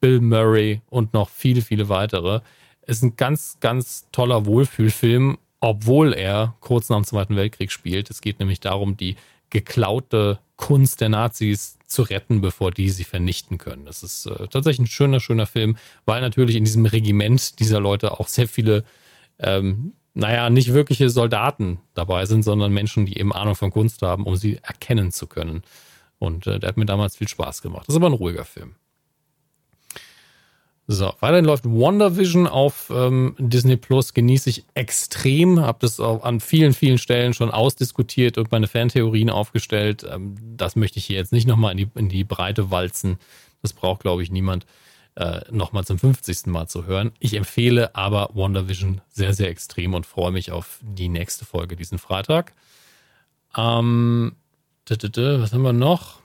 Bill 0.00 0.20
Murray 0.20 0.82
und 0.90 1.14
noch 1.14 1.28
viele, 1.28 1.62
viele 1.62 1.88
weitere. 1.88 2.40
Ist 2.86 3.02
ein 3.02 3.16
ganz, 3.16 3.58
ganz 3.60 4.08
toller 4.12 4.44
Wohlfühlfilm, 4.46 5.38
obwohl 5.60 6.12
er 6.12 6.54
kurz 6.60 6.90
nach 6.90 6.98
dem 6.98 7.04
Zweiten 7.04 7.36
Weltkrieg 7.36 7.70
spielt. 7.72 8.10
Es 8.10 8.20
geht 8.20 8.40
nämlich 8.40 8.60
darum, 8.60 8.96
die 8.96 9.16
geklaute 9.48 10.40
Kunst 10.56 11.00
der 11.00 11.08
Nazis 11.08 11.78
zu 11.86 12.02
retten, 12.02 12.40
bevor 12.40 12.72
die 12.72 12.90
sie 12.90 13.04
vernichten 13.04 13.58
können. 13.58 13.86
Das 13.86 14.02
ist 14.02 14.26
äh, 14.26 14.48
tatsächlich 14.48 14.80
ein 14.80 14.86
schöner, 14.90 15.20
schöner 15.20 15.46
Film, 15.46 15.76
weil 16.04 16.20
natürlich 16.20 16.56
in 16.56 16.64
diesem 16.64 16.84
Regiment 16.84 17.60
dieser 17.60 17.80
Leute 17.80 18.18
auch 18.18 18.28
sehr 18.28 18.48
viele 18.48 18.84
ähm, 19.38 19.92
naja, 20.14 20.48
nicht 20.48 20.72
wirkliche 20.72 21.10
Soldaten 21.10 21.80
dabei 21.94 22.24
sind, 22.26 22.44
sondern 22.44 22.72
Menschen, 22.72 23.04
die 23.04 23.18
eben 23.18 23.32
Ahnung 23.32 23.56
von 23.56 23.70
Kunst 23.70 24.02
haben, 24.02 24.24
um 24.24 24.36
sie 24.36 24.58
erkennen 24.62 25.10
zu 25.10 25.26
können. 25.26 25.62
Und 26.18 26.46
äh, 26.46 26.60
der 26.60 26.68
hat 26.68 26.76
mir 26.76 26.86
damals 26.86 27.16
viel 27.16 27.28
Spaß 27.28 27.62
gemacht. 27.62 27.88
Das 27.88 27.94
ist 27.94 27.96
aber 27.96 28.10
ein 28.10 28.14
ruhiger 28.14 28.44
Film. 28.44 28.76
So, 30.86 31.14
weiterhin 31.20 31.46
läuft 31.46 31.64
WandaVision 31.64 32.46
auf 32.46 32.92
ähm, 32.94 33.34
Disney 33.38 33.76
Plus, 33.76 34.12
genieße 34.12 34.50
ich 34.50 34.64
extrem, 34.74 35.60
habe 35.60 35.78
das 35.80 35.98
auch 35.98 36.24
an 36.24 36.40
vielen, 36.40 36.74
vielen 36.74 36.98
Stellen 36.98 37.32
schon 37.32 37.50
ausdiskutiert 37.50 38.36
und 38.36 38.52
meine 38.52 38.68
Fantheorien 38.68 39.30
aufgestellt. 39.30 40.06
Ähm, 40.08 40.36
das 40.56 40.76
möchte 40.76 40.98
ich 40.98 41.06
hier 41.06 41.16
jetzt 41.16 41.32
nicht 41.32 41.48
nochmal 41.48 41.72
in 41.72 41.78
die, 41.78 41.88
in 41.94 42.08
die 42.10 42.24
Breite 42.24 42.70
walzen. 42.70 43.16
Das 43.62 43.72
braucht, 43.72 44.02
glaube 44.02 44.22
ich, 44.22 44.30
niemand 44.30 44.66
äh, 45.16 45.40
nochmal 45.50 45.84
zum 45.84 45.98
50. 45.98 46.46
Mal 46.46 46.66
zu 46.66 46.86
hören. 46.86 47.12
Ich 47.20 47.34
empfehle 47.34 47.94
aber 47.94 48.30
WandaVision 48.34 49.00
sehr, 49.08 49.32
sehr 49.32 49.48
extrem 49.48 49.94
und 49.94 50.06
freue 50.06 50.32
mich 50.32 50.50
auf 50.50 50.80
die 50.82 51.08
nächste 51.08 51.44
Folge 51.44 51.76
diesen 51.76 51.98
Freitag. 51.98 52.52
Ähm, 53.56 54.32
was 54.88 55.52
haben 55.52 55.62
wir 55.62 55.72
noch? 55.72 56.20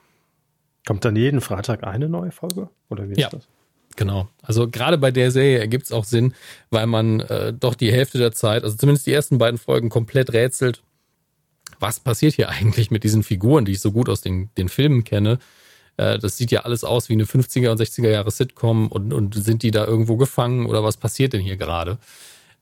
Kommt 0.85 1.05
dann 1.05 1.15
jeden 1.15 1.41
Freitag 1.41 1.83
eine 1.83 2.09
neue 2.09 2.31
Folge? 2.31 2.69
Oder 2.89 3.07
wie 3.07 3.13
ist 3.13 3.19
ja. 3.19 3.29
das? 3.29 3.47
Genau. 3.95 4.27
Also 4.41 4.69
gerade 4.69 4.97
bei 4.97 5.11
der 5.11 5.29
Serie 5.31 5.59
ergibt 5.59 5.85
es 5.85 5.91
auch 5.91 6.05
Sinn, 6.05 6.33
weil 6.69 6.87
man 6.87 7.19
äh, 7.19 7.53
doch 7.53 7.75
die 7.75 7.91
Hälfte 7.91 8.17
der 8.17 8.31
Zeit, 8.31 8.63
also 8.63 8.75
zumindest 8.75 9.05
die 9.07 9.13
ersten 9.13 9.37
beiden 9.37 9.57
Folgen, 9.57 9.89
komplett 9.89 10.33
rätselt, 10.33 10.81
was 11.79 11.99
passiert 11.99 12.33
hier 12.33 12.49
eigentlich 12.49 12.91
mit 12.91 13.03
diesen 13.03 13.23
Figuren, 13.23 13.65
die 13.65 13.73
ich 13.73 13.81
so 13.81 13.91
gut 13.91 14.09
aus 14.09 14.21
den, 14.21 14.49
den 14.57 14.69
Filmen 14.69 15.03
kenne. 15.03 15.39
Äh, 15.99 16.17
das 16.17 16.37
sieht 16.37 16.51
ja 16.51 16.61
alles 16.61 16.85
aus 16.85 17.09
wie 17.09 17.13
eine 17.13 17.25
50er 17.25 17.71
und 17.71 17.79
60er 17.79 18.09
Jahre 18.09 18.31
Sitcom 18.31 18.87
und, 18.87 19.13
und 19.13 19.35
sind 19.35 19.63
die 19.63 19.71
da 19.71 19.85
irgendwo 19.85 20.15
gefangen 20.15 20.65
oder 20.65 20.81
was 20.81 20.95
passiert 20.95 21.33
denn 21.33 21.41
hier 21.41 21.57
gerade? 21.57 21.97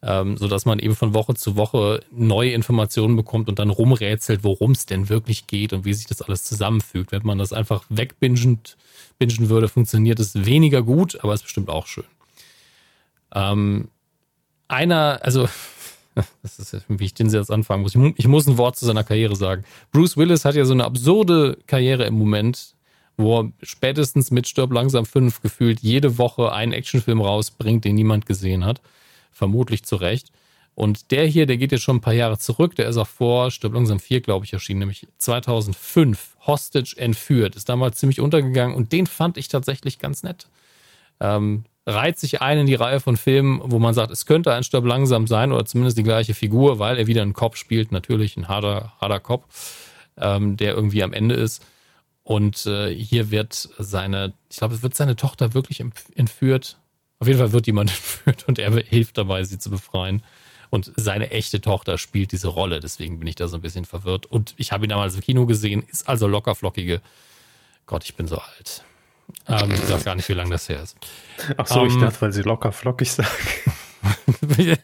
Ähm, 0.01 0.38
so 0.38 0.47
dass 0.47 0.65
man 0.65 0.80
eben 0.80 0.95
von 0.95 1.14
Woche 1.14 1.35
zu 1.35 1.55
Woche 1.55 2.01
neue 2.11 2.51
Informationen 2.51 3.15
bekommt 3.15 3.47
und 3.47 3.59
dann 3.59 3.69
rumrätselt, 3.69 4.43
worum 4.43 4.72
es 4.72 4.88
denn 4.88 5.09
wirklich 5.09 5.45
geht 5.45 5.72
und 5.73 5.85
wie 5.85 5.93
sich 5.93 6.07
das 6.07 6.23
alles 6.23 6.43
zusammenfügt. 6.43 7.11
Wenn 7.11 7.26
man 7.26 7.38
das 7.38 7.53
einfach 7.53 7.84
wegbingend 7.89 8.76
bingen 9.19 9.49
würde, 9.49 9.68
funktioniert 9.68 10.19
es 10.19 10.45
weniger 10.45 10.81
gut, 10.81 11.23
aber 11.23 11.34
ist 11.34 11.43
bestimmt 11.43 11.69
auch 11.69 11.85
schön. 11.85 12.05
Ähm, 13.34 13.89
einer, 14.68 15.19
also, 15.22 15.47
das 16.41 16.57
ist, 16.59 16.85
wie 16.88 17.05
ich 17.05 17.14
den 17.14 17.30
jetzt 17.30 17.51
anfangen 17.51 17.84
muss. 17.84 17.95
Ich 18.18 18.27
muss 18.27 18.47
ein 18.47 18.57
Wort 18.57 18.77
zu 18.77 18.85
seiner 18.85 19.03
Karriere 19.03 19.35
sagen. 19.35 19.64
Bruce 19.91 20.18
Willis 20.18 20.45
hat 20.45 20.55
ja 20.55 20.65
so 20.65 20.73
eine 20.73 20.85
absurde 20.85 21.57
Karriere 21.68 22.05
im 22.05 22.15
Moment, 22.15 22.77
wo 23.18 23.41
er 23.41 23.52
spätestens 23.64 24.31
mit 24.31 24.48
Stirb 24.48 24.72
langsam 24.72 25.06
5 25.06 25.41
gefühlt 25.41 25.81
jede 25.81 26.18
Woche 26.18 26.52
einen 26.53 26.73
Actionfilm 26.73 27.22
rausbringt, 27.22 27.84
den 27.84 27.95
niemand 27.95 28.26
gesehen 28.26 28.64
hat. 28.64 28.81
Vermutlich 29.31 29.84
zu 29.84 29.95
Recht. 29.98 30.31
Und 30.76 31.10
der 31.10 31.26
hier, 31.26 31.48
der 31.48 31.57
geht 31.57 31.72
jetzt 31.72 31.81
schon 31.81 31.98
ein 31.98 32.02
paar 32.02 32.14
Jahre 32.14 32.38
zurück. 32.38 32.76
Der 32.76 32.88
ist 32.88 32.98
auch 32.98 33.07
vor 33.07 33.49
Stirb 33.49 33.73
langsam 33.73 33.99
4, 33.99 34.22
glaube 34.22 34.45
ich, 34.45 34.53
erschienen, 34.53 34.81
nämlich 34.81 35.07
2005. 35.18 36.38
Hostage 36.45 36.95
entführt. 36.98 37.56
Ist 37.56 37.68
damals 37.68 37.98
ziemlich 37.98 38.22
untergegangen 38.22 38.76
und 38.76 38.91
den 38.91 39.07
fand 39.07 39.38
ich 39.38 39.48
tatsächlich 39.48 39.98
ganz 39.98 40.22
nett. 40.23 40.48
Ähm, 41.19 41.65
reiht 41.88 42.19
sich 42.19 42.41
ein 42.41 42.60
in 42.60 42.65
die 42.68 42.76
Reihe 42.76 42.99
von 42.99 43.18
Filmen, 43.18 43.60
wo 43.64 43.80
man 43.80 43.94
sagt, 43.94 44.11
es 44.11 44.26
könnte 44.26 44.53
ein 44.53 44.64
Stirb 44.64 44.85
langsam 44.85 45.26
sein 45.26 45.52
oder 45.52 45.65
zumindest 45.65 45.98
die 45.98 46.03
gleiche 46.03 46.34
Figur, 46.34 46.80
weil 46.80 46.98
er 46.98 47.07
wieder 47.07 47.22
einen 47.23 47.34
Cop 47.34 47.57
spielt. 47.57 47.91
Natürlich 47.91 48.38
ein 48.38 48.48
harter, 48.48 48.94
harter 49.02 49.19
Cop, 49.19 49.45
ähm, 50.18 50.57
der 50.57 50.76
irgendwie 50.76 51.02
am 51.02 51.14
Ende 51.14 51.35
ist. 51.35 51.65
Und 52.28 52.66
äh, 52.66 52.94
hier 52.94 53.32
wird 53.32 53.70
seine, 53.80 54.34
ich 54.49 54.58
glaube, 54.58 54.76
es 54.76 54.84
wird 54.84 54.94
seine 54.94 55.16
Tochter 55.16 55.54
wirklich 55.54 55.80
entführt. 55.80 56.78
Auf 57.20 57.28
jeden 57.28 57.40
Fall 57.40 57.54
wird 57.54 57.68
jemand 57.68 57.90
entführt 58.26 58.44
und 58.49 58.60
er 58.60 58.70
hilft 58.84 59.18
dabei, 59.18 59.45
sie 59.45 59.58
zu 59.60 59.70
befreien. 59.70 60.22
Und 60.70 60.91
seine 60.98 61.32
echte 61.32 61.62
Tochter 61.62 61.98
spielt 61.98 62.34
diese 62.34 62.49
Rolle. 62.49 62.82
Deswegen 62.82 63.20
bin 63.20 63.30
ich 63.30 63.36
da 63.36 63.48
so 63.48 63.56
ein 63.56 63.62
bisschen 63.62 63.86
verwirrt. 63.86 64.26
Und 64.26 64.56
ich 64.58 64.74
habe 64.74 64.86
ihn 64.86 64.90
damals 64.90 65.16
im 65.16 65.22
Kino 65.22 65.45
gesehen, 65.45 65.86
ist 65.90 66.10
also 66.10 66.28
lockerflockige. 66.28 66.99
Gott, 67.86 68.04
ich 68.04 68.16
bin 68.16 68.28
so 68.28 68.40
alt. 68.40 68.84
Ähm, 69.48 69.72
ich 69.72 69.90
weiß 69.90 70.04
gar 70.04 70.16
nicht, 70.16 70.28
wie 70.28 70.34
lange 70.34 70.49
das 70.49 70.68
her 70.68 70.84
ist. 70.84 70.98
Ach 71.56 71.66
so, 71.66 71.80
ähm, 71.80 71.88
ich 71.88 71.98
dachte, 71.98 72.20
weil 72.20 72.34
sie 72.34 72.41
lockerflockig 72.41 73.10
sagen. 73.10 73.30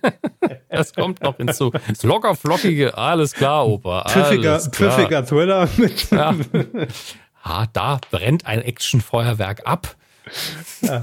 das 0.70 0.94
kommt 0.94 1.22
noch 1.22 1.36
hinzu. 1.36 1.72
Das 1.72 2.03
lockerflockige, 2.03 2.98
alles 2.98 3.34
klar, 3.34 3.68
Opa. 3.68 4.06
Pfiffiger, 4.07 4.61
pfiffiger 4.61 5.26
Thriller 5.26 5.68
mit. 5.76 6.10
Ja. 6.10 6.34
Ha, 7.44 7.68
da 7.74 7.99
brennt 8.10 8.45
ein 8.45 8.61
Actionfeuerwerk 8.61 9.65
ab. 9.65 9.95
Ja. 10.82 11.02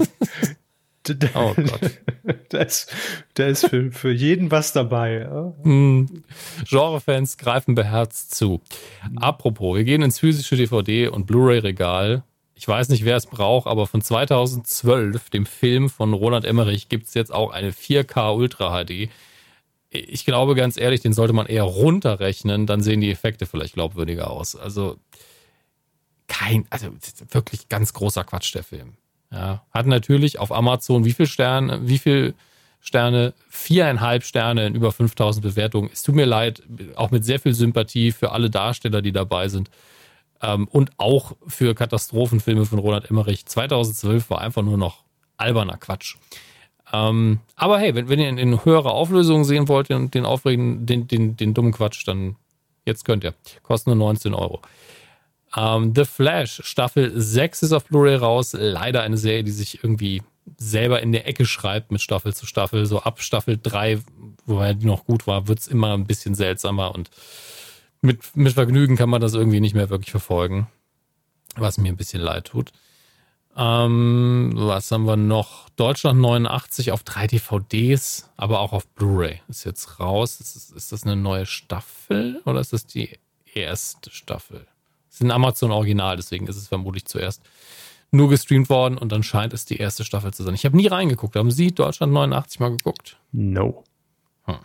Oh 1.33 1.53
Gott. 1.55 1.99
da 2.49 2.59
ist, 2.59 2.93
da 3.33 3.47
ist 3.47 3.67
für, 3.67 3.91
für 3.91 4.11
jeden 4.11 4.51
was 4.51 4.71
dabei. 4.71 5.27
Mm. 5.63 6.05
Genrefans 6.69 7.37
greifen 7.37 7.75
beherzt 7.75 8.35
zu. 8.35 8.61
Apropos, 9.15 9.77
wir 9.77 9.83
gehen 9.83 10.03
ins 10.03 10.19
physische 10.19 10.55
DVD- 10.55 11.09
und 11.09 11.25
Blu-ray-Regal. 11.25 12.23
Ich 12.53 12.67
weiß 12.67 12.89
nicht, 12.89 13.05
wer 13.05 13.15
es 13.15 13.25
braucht, 13.25 13.65
aber 13.65 13.87
von 13.87 14.01
2012, 14.01 15.31
dem 15.31 15.47
Film 15.47 15.89
von 15.89 16.13
Roland 16.13 16.45
Emmerich, 16.45 16.89
gibt 16.89 17.07
es 17.07 17.15
jetzt 17.15 17.33
auch 17.33 17.49
eine 17.49 17.71
4K 17.71 18.35
Ultra 18.35 18.83
HD. 18.83 19.09
Ich 19.89 20.25
glaube 20.25 20.53
ganz 20.53 20.77
ehrlich, 20.77 21.01
den 21.01 21.13
sollte 21.13 21.33
man 21.33 21.47
eher 21.47 21.63
runterrechnen, 21.63 22.67
dann 22.67 22.81
sehen 22.81 23.01
die 23.01 23.11
Effekte 23.11 23.47
vielleicht 23.47 23.73
glaubwürdiger 23.73 24.29
aus. 24.29 24.55
Also 24.55 24.97
kein, 26.31 26.65
also 26.69 26.87
wirklich 27.31 27.67
ganz 27.67 27.91
großer 27.91 28.23
Quatsch, 28.23 28.55
der 28.55 28.63
Film. 28.63 28.93
Ja, 29.31 29.65
hat 29.73 29.85
natürlich 29.85 30.39
auf 30.39 30.53
Amazon 30.53 31.03
wie 31.03 31.11
viel 31.11 31.27
Sterne, 31.27 31.81
wie 31.83 31.97
viel 31.97 32.35
Sterne? 32.79 33.33
Viereinhalb 33.49 34.23
Sterne 34.23 34.65
in 34.65 34.73
über 34.73 34.93
5000 34.93 35.43
Bewertungen. 35.43 35.89
Es 35.91 36.03
tut 36.03 36.15
mir 36.15 36.25
leid, 36.25 36.63
auch 36.95 37.11
mit 37.11 37.25
sehr 37.25 37.39
viel 37.39 37.53
Sympathie 37.53 38.13
für 38.13 38.31
alle 38.31 38.49
Darsteller, 38.49 39.01
die 39.01 39.11
dabei 39.11 39.49
sind. 39.49 39.69
Ähm, 40.41 40.69
und 40.69 40.91
auch 40.97 41.33
für 41.47 41.75
Katastrophenfilme 41.75 42.65
von 42.65 42.79
Roland 42.79 43.09
Emmerich. 43.09 43.45
2012 43.45 44.29
war 44.29 44.39
einfach 44.39 44.63
nur 44.63 44.77
noch 44.77 45.03
alberner 45.35 45.77
Quatsch. 45.77 46.15
Ähm, 46.93 47.41
aber 47.55 47.77
hey, 47.77 47.93
wenn, 47.93 48.07
wenn 48.07 48.19
ihr 48.19 48.29
in, 48.29 48.37
in 48.37 48.63
höherer 48.63 48.93
Auflösung 48.93 49.43
sehen 49.43 49.67
wollt, 49.67 49.89
den, 49.89 50.09
den 50.11 50.25
aufregenden, 50.25 50.85
den, 50.85 51.07
den, 51.07 51.35
den 51.35 51.53
dummen 51.53 51.73
Quatsch, 51.73 52.07
dann 52.07 52.37
jetzt 52.85 53.03
könnt 53.03 53.25
ihr. 53.25 53.33
Kostet 53.63 53.87
nur 53.87 53.97
19 53.97 54.33
Euro. 54.33 54.61
Ähm, 55.55 55.93
The 55.95 56.05
Flash, 56.05 56.61
Staffel 56.63 57.11
6 57.19 57.63
ist 57.63 57.71
auf 57.73 57.85
Blu-ray 57.85 58.15
raus. 58.15 58.55
Leider 58.57 59.01
eine 59.03 59.17
Serie, 59.17 59.43
die 59.43 59.51
sich 59.51 59.83
irgendwie 59.83 60.23
selber 60.57 61.01
in 61.01 61.11
der 61.11 61.27
Ecke 61.27 61.45
schreibt 61.45 61.91
mit 61.91 62.01
Staffel 62.01 62.33
zu 62.33 62.45
Staffel. 62.45 62.85
So 62.85 63.01
ab 63.01 63.21
Staffel 63.21 63.59
3, 63.61 63.99
wobei 64.45 64.73
die 64.73 64.85
noch 64.85 65.05
gut 65.05 65.27
war, 65.27 65.47
wird 65.47 65.59
es 65.59 65.67
immer 65.67 65.93
ein 65.93 66.07
bisschen 66.07 66.35
seltsamer 66.35 66.93
und 66.95 67.09
mit, 68.01 68.35
mit 68.35 68.53
Vergnügen 68.53 68.95
kann 68.95 69.09
man 69.09 69.21
das 69.21 69.33
irgendwie 69.33 69.59
nicht 69.59 69.75
mehr 69.75 69.89
wirklich 69.89 70.11
verfolgen. 70.11 70.67
Was 71.55 71.77
mir 71.77 71.89
ein 71.89 71.97
bisschen 71.97 72.21
leid 72.21 72.45
tut. 72.45 72.71
Ähm, 73.55 74.53
was 74.55 74.91
haben 74.91 75.05
wir 75.05 75.17
noch? 75.17 75.69
Deutschland 75.75 76.19
89 76.21 76.93
auf 76.93 77.03
drei 77.03 77.27
DVDs, 77.27 78.29
aber 78.37 78.61
auch 78.61 78.71
auf 78.71 78.87
Blu-ray. 78.87 79.41
Ist 79.49 79.65
jetzt 79.65 79.99
raus. 79.99 80.39
Ist, 80.39 80.71
ist 80.71 80.91
das 80.91 81.03
eine 81.03 81.15
neue 81.17 81.45
Staffel 81.45 82.41
oder 82.45 82.61
ist 82.61 82.73
das 82.73 82.85
die 82.85 83.19
erste 83.53 84.09
Staffel? 84.09 84.65
Es 85.11 85.17
ist 85.17 85.23
ein 85.23 85.31
Amazon-Original, 85.31 86.15
deswegen 86.15 86.47
ist 86.47 86.55
es 86.55 86.69
vermutlich 86.69 87.05
zuerst 87.05 87.43
nur 88.11 88.29
gestreamt 88.29 88.69
worden 88.69 88.97
und 88.97 89.11
dann 89.11 89.23
scheint 89.23 89.53
es 89.53 89.65
die 89.65 89.77
erste 89.77 90.03
Staffel 90.03 90.33
zu 90.33 90.43
sein. 90.43 90.53
Ich 90.53 90.65
habe 90.65 90.75
nie 90.75 90.87
reingeguckt. 90.87 91.35
Haben 91.35 91.51
Sie 91.51 91.71
Deutschland 91.71 92.11
89 92.11 92.59
mal 92.59 92.71
geguckt? 92.71 93.17
No. 93.31 93.83
Hm. 94.45 94.57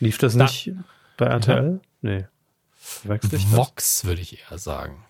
Lief 0.00 0.18
das 0.18 0.36
da, 0.36 0.44
nicht 0.44 0.72
bei 1.16 1.26
RTL? 1.26 1.80
Nee. 2.02 2.26
Vox 2.80 4.04
würde 4.04 4.20
ich 4.20 4.40
eher 4.40 4.58
sagen. 4.58 5.04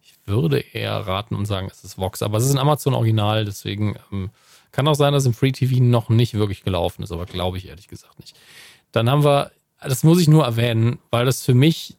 Ich 0.00 0.14
würde 0.26 0.60
eher 0.60 0.94
raten 0.94 1.34
und 1.34 1.46
sagen, 1.46 1.68
es 1.70 1.84
ist 1.84 1.98
Vox, 1.98 2.22
aber 2.22 2.38
es 2.38 2.46
ist 2.46 2.52
ein 2.52 2.58
Amazon-Original, 2.58 3.44
deswegen 3.44 3.96
ähm, 4.10 4.30
kann 4.72 4.88
auch 4.88 4.94
sein, 4.94 5.12
dass 5.12 5.26
im 5.26 5.34
Free 5.34 5.52
TV 5.52 5.82
noch 5.82 6.08
nicht 6.08 6.34
wirklich 6.34 6.64
gelaufen 6.64 7.02
ist, 7.02 7.12
aber 7.12 7.26
glaube 7.26 7.58
ich 7.58 7.68
ehrlich 7.68 7.88
gesagt 7.88 8.18
nicht. 8.18 8.36
Dann 8.90 9.08
haben 9.10 9.24
wir, 9.24 9.52
das 9.80 10.04
muss 10.04 10.20
ich 10.20 10.28
nur 10.28 10.44
erwähnen, 10.44 10.98
weil 11.10 11.26
das 11.26 11.44
für 11.44 11.54
mich 11.54 11.96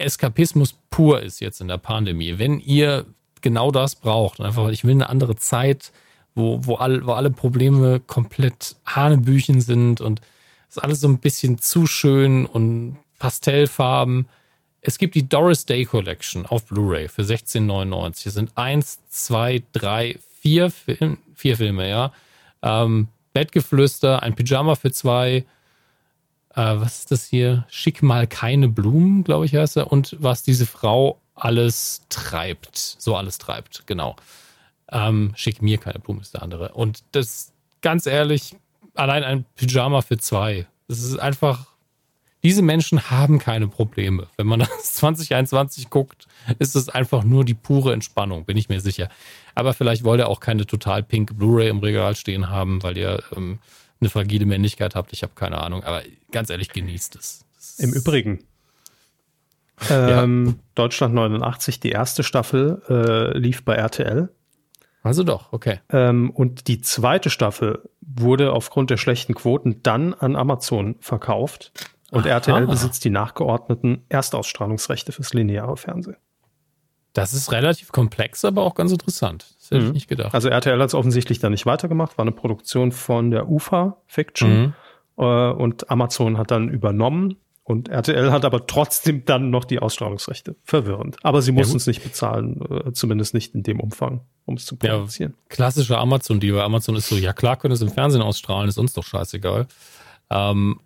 Eskapismus 0.00 0.74
pur 0.90 1.22
ist 1.22 1.40
jetzt 1.40 1.60
in 1.60 1.68
der 1.68 1.78
Pandemie. 1.78 2.38
Wenn 2.38 2.60
ihr 2.60 3.06
genau 3.40 3.70
das 3.70 3.96
braucht, 3.96 4.40
einfach, 4.40 4.68
ich 4.68 4.84
will 4.84 4.92
eine 4.92 5.08
andere 5.08 5.36
Zeit, 5.36 5.92
wo, 6.34 6.64
wo, 6.64 6.76
all, 6.76 7.04
wo 7.06 7.12
alle 7.12 7.30
Probleme 7.30 8.00
komplett 8.00 8.76
Hanebüchen 8.86 9.60
sind 9.60 10.00
und 10.00 10.20
ist 10.68 10.82
alles 10.82 11.00
so 11.00 11.08
ein 11.08 11.18
bisschen 11.18 11.58
zu 11.58 11.86
schön 11.86 12.46
und 12.46 12.96
Pastellfarben. 13.18 14.28
Es 14.80 14.98
gibt 14.98 15.14
die 15.14 15.28
Doris 15.28 15.66
Day 15.66 15.84
Collection 15.84 16.46
auf 16.46 16.64
Blu-ray 16.66 17.08
für 17.08 17.22
16,99. 17.22 18.28
Es 18.28 18.34
sind 18.34 18.56
eins, 18.56 19.00
zwei, 19.08 19.62
drei, 19.72 20.18
vier, 20.40 20.70
Film, 20.70 21.18
vier 21.34 21.56
Filme, 21.56 21.88
ja. 21.88 22.12
Ähm, 22.62 23.08
Bettgeflüster, 23.32 24.22
ein 24.22 24.34
Pyjama 24.34 24.74
für 24.74 24.90
zwei, 24.90 25.44
äh, 26.54 26.80
was 26.80 27.00
ist 27.00 27.10
das 27.10 27.26
hier? 27.26 27.64
Schick 27.68 28.02
mal 28.02 28.26
keine 28.26 28.68
Blumen, 28.68 29.24
glaube 29.24 29.46
ich, 29.46 29.54
heißt 29.54 29.76
er. 29.76 29.92
Und 29.92 30.16
was 30.18 30.42
diese 30.42 30.66
Frau 30.66 31.20
alles 31.34 32.02
treibt. 32.08 32.76
So 32.76 33.16
alles 33.16 33.38
treibt, 33.38 33.86
genau. 33.86 34.16
Ähm, 34.90 35.32
schick 35.36 35.62
mir 35.62 35.78
keine 35.78 36.00
Blumen 36.00 36.20
ist 36.20 36.34
der 36.34 36.42
andere. 36.42 36.72
Und 36.72 37.02
das, 37.12 37.52
ganz 37.80 38.06
ehrlich, 38.06 38.56
allein 38.94 39.24
ein 39.24 39.44
Pyjama 39.56 40.02
für 40.02 40.18
zwei. 40.18 40.66
Das 40.88 41.00
ist 41.00 41.18
einfach 41.18 41.66
Diese 42.42 42.62
Menschen 42.62 43.10
haben 43.10 43.38
keine 43.38 43.68
Probleme. 43.68 44.28
Wenn 44.36 44.46
man 44.46 44.60
das 44.78 44.94
2021 44.94 45.90
guckt, 45.90 46.26
ist 46.58 46.74
es 46.74 46.88
einfach 46.88 47.22
nur 47.22 47.44
die 47.44 47.54
pure 47.54 47.92
Entspannung, 47.92 48.44
bin 48.44 48.56
ich 48.56 48.68
mir 48.68 48.80
sicher. 48.80 49.08
Aber 49.54 49.74
vielleicht 49.74 50.04
wollt 50.04 50.20
ihr 50.20 50.28
auch 50.28 50.40
keine 50.40 50.66
total 50.66 51.02
pink 51.02 51.36
Blu-ray 51.36 51.68
im 51.68 51.80
Regal 51.80 52.16
stehen 52.16 52.48
haben, 52.48 52.82
weil 52.82 52.96
ihr 52.96 53.22
ähm, 53.36 53.58
eine 54.00 54.10
fragile 54.10 54.46
Männlichkeit 54.46 54.94
habt. 54.94 55.12
Ich 55.12 55.22
habe 55.22 55.32
keine 55.34 55.58
Ahnung. 55.58 55.84
Aber 55.84 56.02
ganz 56.30 56.50
ehrlich, 56.50 56.70
genießt 56.70 57.16
es. 57.16 57.44
Im 57.78 57.92
Übrigen. 57.92 58.44
Ähm, 59.88 60.46
ja. 60.46 60.54
Deutschland 60.74 61.14
89, 61.14 61.80
die 61.80 61.90
erste 61.90 62.22
Staffel 62.22 62.82
äh, 62.88 63.38
lief 63.38 63.64
bei 63.64 63.74
RTL. 63.74 64.28
Also 65.02 65.22
doch, 65.22 65.52
okay. 65.52 65.80
Ähm, 65.90 66.30
und 66.30 66.68
die 66.68 66.82
zweite 66.82 67.30
Staffel 67.30 67.88
wurde 68.00 68.52
aufgrund 68.52 68.90
der 68.90 68.98
schlechten 68.98 69.34
Quoten 69.34 69.82
dann 69.82 70.12
an 70.12 70.36
Amazon 70.36 70.96
verkauft. 71.00 71.72
Und 72.10 72.26
Aha. 72.26 72.34
RTL 72.34 72.66
besitzt 72.66 73.04
die 73.04 73.10
nachgeordneten 73.10 74.04
Erstausstrahlungsrechte 74.08 75.12
fürs 75.12 75.32
lineare 75.32 75.76
Fernsehen. 75.76 76.16
Das 77.12 77.34
ist 77.34 77.50
relativ 77.50 77.92
komplex, 77.92 78.44
aber 78.44 78.62
auch 78.62 78.74
ganz 78.74 78.92
interessant. 78.92 79.46
Das 79.58 79.70
hätte 79.70 79.80
mhm. 79.80 79.86
ich 79.88 79.94
nicht 79.94 80.08
gedacht. 80.08 80.34
Also 80.34 80.48
RTL 80.48 80.80
hat 80.80 80.88
es 80.88 80.94
offensichtlich 80.94 81.40
da 81.40 81.50
nicht 81.50 81.66
weitergemacht, 81.66 82.18
war 82.18 82.22
eine 82.22 82.32
Produktion 82.32 82.92
von 82.92 83.30
der 83.30 83.48
UFA 83.48 83.96
Fiction. 84.06 84.60
Mhm. 84.60 84.74
Äh, 85.18 85.50
und 85.50 85.90
Amazon 85.90 86.38
hat 86.38 86.50
dann 86.50 86.68
übernommen 86.68 87.36
und 87.70 87.88
RTL 87.88 88.32
hat 88.32 88.44
aber 88.44 88.66
trotzdem 88.66 89.24
dann 89.24 89.50
noch 89.50 89.64
die 89.64 89.78
Ausstrahlungsrechte. 89.78 90.56
Verwirrend. 90.64 91.16
Aber 91.22 91.40
sie 91.40 91.52
mussten 91.52 91.74
ja, 91.74 91.76
es 91.76 91.86
nicht 91.86 92.02
bezahlen, 92.02 92.60
äh, 92.68 92.92
zumindest 92.92 93.32
nicht 93.32 93.54
in 93.54 93.62
dem 93.62 93.78
Umfang, 93.78 94.22
um 94.44 94.56
es 94.56 94.66
zu 94.66 94.76
produzieren. 94.76 95.34
Ja, 95.36 95.44
klassischer 95.48 95.98
Amazon-Deal. 95.98 96.60
Amazon 96.60 96.96
ist 96.96 97.08
so, 97.08 97.16
ja 97.16 97.32
klar, 97.32 97.56
können 97.56 97.72
es 97.72 97.80
im 97.80 97.90
Fernsehen 97.90 98.22
ausstrahlen, 98.22 98.68
ist 98.68 98.78
uns 98.78 98.92
doch 98.92 99.04
scheißegal. 99.04 99.68
Ähm, 100.30 100.80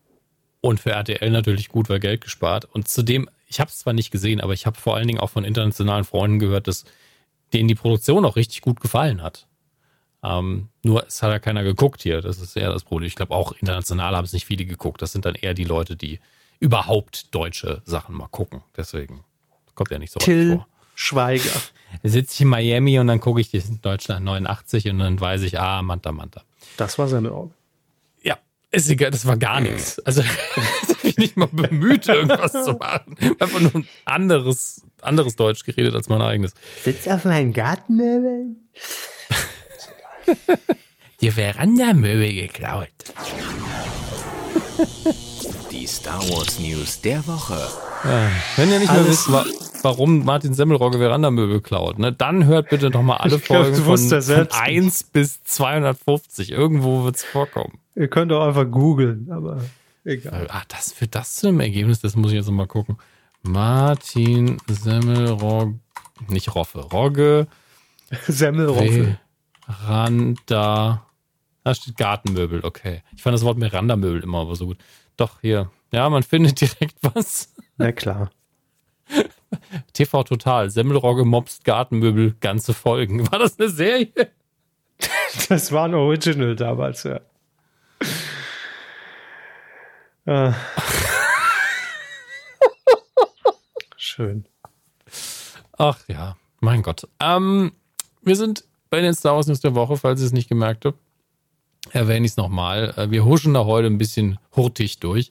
und 0.60 0.80
für 0.80 0.90
RTL 0.90 1.30
natürlich 1.30 1.68
gut, 1.68 1.88
weil 1.88 2.00
Geld 2.00 2.20
gespart. 2.20 2.66
Und 2.66 2.88
zudem, 2.88 3.30
ich 3.54 3.60
habe 3.60 3.70
es 3.70 3.78
zwar 3.78 3.92
nicht 3.92 4.10
gesehen, 4.10 4.40
aber 4.40 4.52
ich 4.52 4.66
habe 4.66 4.78
vor 4.78 4.96
allen 4.96 5.06
Dingen 5.06 5.20
auch 5.20 5.30
von 5.30 5.44
internationalen 5.44 6.04
Freunden 6.04 6.40
gehört, 6.40 6.66
dass 6.66 6.84
denen 7.52 7.68
die 7.68 7.76
Produktion 7.76 8.24
auch 8.24 8.34
richtig 8.34 8.62
gut 8.62 8.80
gefallen 8.80 9.22
hat. 9.22 9.46
Ähm, 10.24 10.70
nur 10.82 11.06
es 11.06 11.22
hat 11.22 11.30
ja 11.30 11.38
keiner 11.38 11.62
geguckt 11.62 12.02
hier. 12.02 12.20
Das 12.20 12.40
ist 12.40 12.56
eher 12.56 12.72
das 12.72 12.82
Problem. 12.82 13.06
Ich 13.06 13.14
glaube, 13.14 13.32
auch 13.32 13.52
international 13.52 14.16
haben 14.16 14.24
es 14.24 14.32
nicht 14.32 14.46
viele 14.46 14.64
geguckt. 14.64 15.02
Das 15.02 15.12
sind 15.12 15.24
dann 15.24 15.36
eher 15.36 15.54
die 15.54 15.64
Leute, 15.64 15.94
die 15.94 16.18
überhaupt 16.58 17.32
deutsche 17.32 17.80
Sachen 17.84 18.16
mal 18.16 18.26
gucken. 18.26 18.62
Deswegen 18.76 19.22
kommt 19.76 19.92
ja 19.92 19.98
nicht 19.98 20.12
so 20.12 20.18
Till 20.18 20.56
vor. 20.56 20.66
Schweiger. 20.96 21.50
Sitze 22.02 22.34
ich 22.34 22.40
in 22.40 22.48
Miami 22.48 22.98
und 22.98 23.06
dann 23.06 23.20
gucke 23.20 23.40
ich 23.40 23.54
in 23.54 23.80
Deutschland 23.82 24.24
89 24.24 24.88
und 24.88 24.98
dann 24.98 25.20
weiß 25.20 25.42
ich, 25.42 25.60
ah, 25.60 25.80
Manta 25.82 26.10
Manta. 26.10 26.42
Das 26.76 26.98
war 26.98 27.06
seine 27.06 27.30
Augen. 27.30 27.54
Ja, 28.22 28.36
ist 28.72 28.90
egal, 28.90 29.12
das 29.12 29.26
war 29.26 29.36
gar 29.36 29.60
nichts. 29.60 30.00
Also 30.00 30.22
ich 31.14 31.18
mich 31.18 31.36
nicht 31.36 31.36
mal 31.36 31.48
bemüht, 31.68 32.08
irgendwas 32.08 32.52
zu 32.52 32.72
machen. 32.80 33.16
Einfach 33.38 33.60
nur 33.60 33.74
ein 33.74 33.88
anderes, 34.04 34.82
anderes 35.02 35.36
Deutsch 35.36 35.64
geredet 35.64 35.94
als 35.94 36.08
mein 36.08 36.20
eigenes. 36.20 36.54
Sitzt 36.82 37.08
auf 37.08 37.24
meinen 37.24 37.52
Gartenmöbeln. 37.52 38.68
Die 41.20 41.30
Verandamöbel 41.30 42.32
geklaut. 42.34 42.88
Die 45.70 45.86
Star 45.86 46.20
Wars 46.30 46.58
News 46.58 47.00
der 47.00 47.26
Woche. 47.26 47.68
Ja, 48.04 48.30
wenn 48.56 48.70
ihr 48.70 48.78
nicht 48.80 48.92
mehr 48.92 49.06
wisst, 49.06 49.30
wa 49.30 49.44
warum 49.82 50.24
Martin 50.24 50.54
Semmelrogge 50.54 50.98
Verandamöbel 50.98 51.60
klaut, 51.60 51.98
ne, 51.98 52.10
dann 52.12 52.46
hört 52.46 52.70
bitte 52.70 52.88
noch 52.90 53.02
mal 53.02 53.18
alle 53.18 53.38
Folgen 53.38 53.74
glaub, 53.74 53.98
von, 53.98 54.22
von 54.22 54.48
1 54.50 55.02
bis 55.04 55.42
250. 55.44 56.52
Irgendwo 56.52 57.04
wird 57.04 57.16
es 57.16 57.24
vorkommen. 57.24 57.78
Ihr 57.94 58.08
könnt 58.08 58.32
auch 58.32 58.46
einfach 58.46 58.70
googeln, 58.70 59.30
aber 59.30 59.58
egal. 60.04 60.46
Ah, 60.50 60.62
das 60.68 60.92
für 60.92 61.06
das 61.06 61.36
zu 61.36 61.48
einem 61.48 61.60
Ergebnis, 61.60 62.00
das 62.00 62.16
muss 62.16 62.30
ich 62.30 62.36
jetzt 62.36 62.50
mal 62.50 62.66
gucken. 62.66 62.98
Martin 63.42 64.58
Semmelrogge, 64.66 65.78
nicht 66.28 66.54
Roffe, 66.54 66.80
Rogge. 66.80 67.46
Semmelroffe. 68.26 69.18
Veranda. 69.66 71.06
Da 71.62 71.74
steht 71.74 71.96
Gartenmöbel, 71.96 72.64
okay. 72.64 73.02
Ich 73.16 73.22
fand 73.22 73.34
das 73.34 73.44
Wort 73.44 73.58
Miranda-Möbel 73.58 74.22
immer 74.22 74.40
aber 74.40 74.54
so 74.54 74.66
gut. 74.66 74.78
Doch, 75.16 75.40
hier. 75.40 75.70
Ja, 75.92 76.08
man 76.10 76.22
findet 76.22 76.60
direkt 76.60 76.96
was. 77.00 77.54
Na 77.76 77.92
klar. 77.92 78.30
TV 79.92 80.24
Total, 80.24 80.70
Semmelrogge 80.70 81.24
mobst 81.24 81.64
Gartenmöbel, 81.64 82.34
ganze 82.40 82.74
Folgen. 82.74 83.30
War 83.30 83.38
das 83.38 83.58
eine 83.58 83.68
Serie? 83.68 84.30
Das 85.48 85.72
war 85.72 85.86
ein 85.86 85.94
Original 85.94 86.56
damals, 86.56 87.04
ja. 87.04 87.20
Äh. 90.26 90.52
Schön. 93.96 94.46
Ach 95.76 95.98
ja, 96.08 96.36
mein 96.60 96.82
Gott. 96.82 97.08
Ähm, 97.20 97.72
wir 98.22 98.36
sind 98.36 98.64
bei 98.90 99.00
den 99.00 99.14
Star 99.14 99.34
Wars 99.34 99.46
News 99.46 99.60
der 99.60 99.74
Woche, 99.74 99.96
falls 99.96 100.20
ihr 100.20 100.26
es 100.26 100.32
nicht 100.32 100.48
gemerkt 100.48 100.84
habt 100.84 100.98
erwähne 101.92 102.26
ich 102.26 102.32
es 102.32 102.36
nochmal. 102.36 102.94
Äh, 102.96 103.10
wir 103.10 103.24
huschen 103.24 103.54
da 103.54 103.64
heute 103.64 103.86
ein 103.86 103.98
bisschen 103.98 104.38
hurtig 104.54 105.00
durch. 105.00 105.30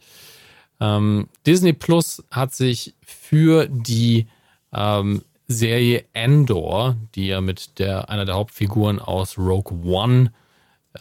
Ähm, 0.79 1.27
Disney 1.45 1.73
Plus 1.73 2.23
hat 2.31 2.53
sich 2.53 2.93
für 3.01 3.67
die 3.67 4.27
ähm, 4.73 5.23
Serie 5.47 6.05
Endor, 6.13 6.95
die 7.15 7.27
ja 7.27 7.41
mit 7.41 7.79
der 7.79 8.09
einer 8.09 8.25
der 8.25 8.35
Hauptfiguren 8.35 8.99
aus 8.99 9.37
Rogue 9.37 9.77
One 9.85 10.31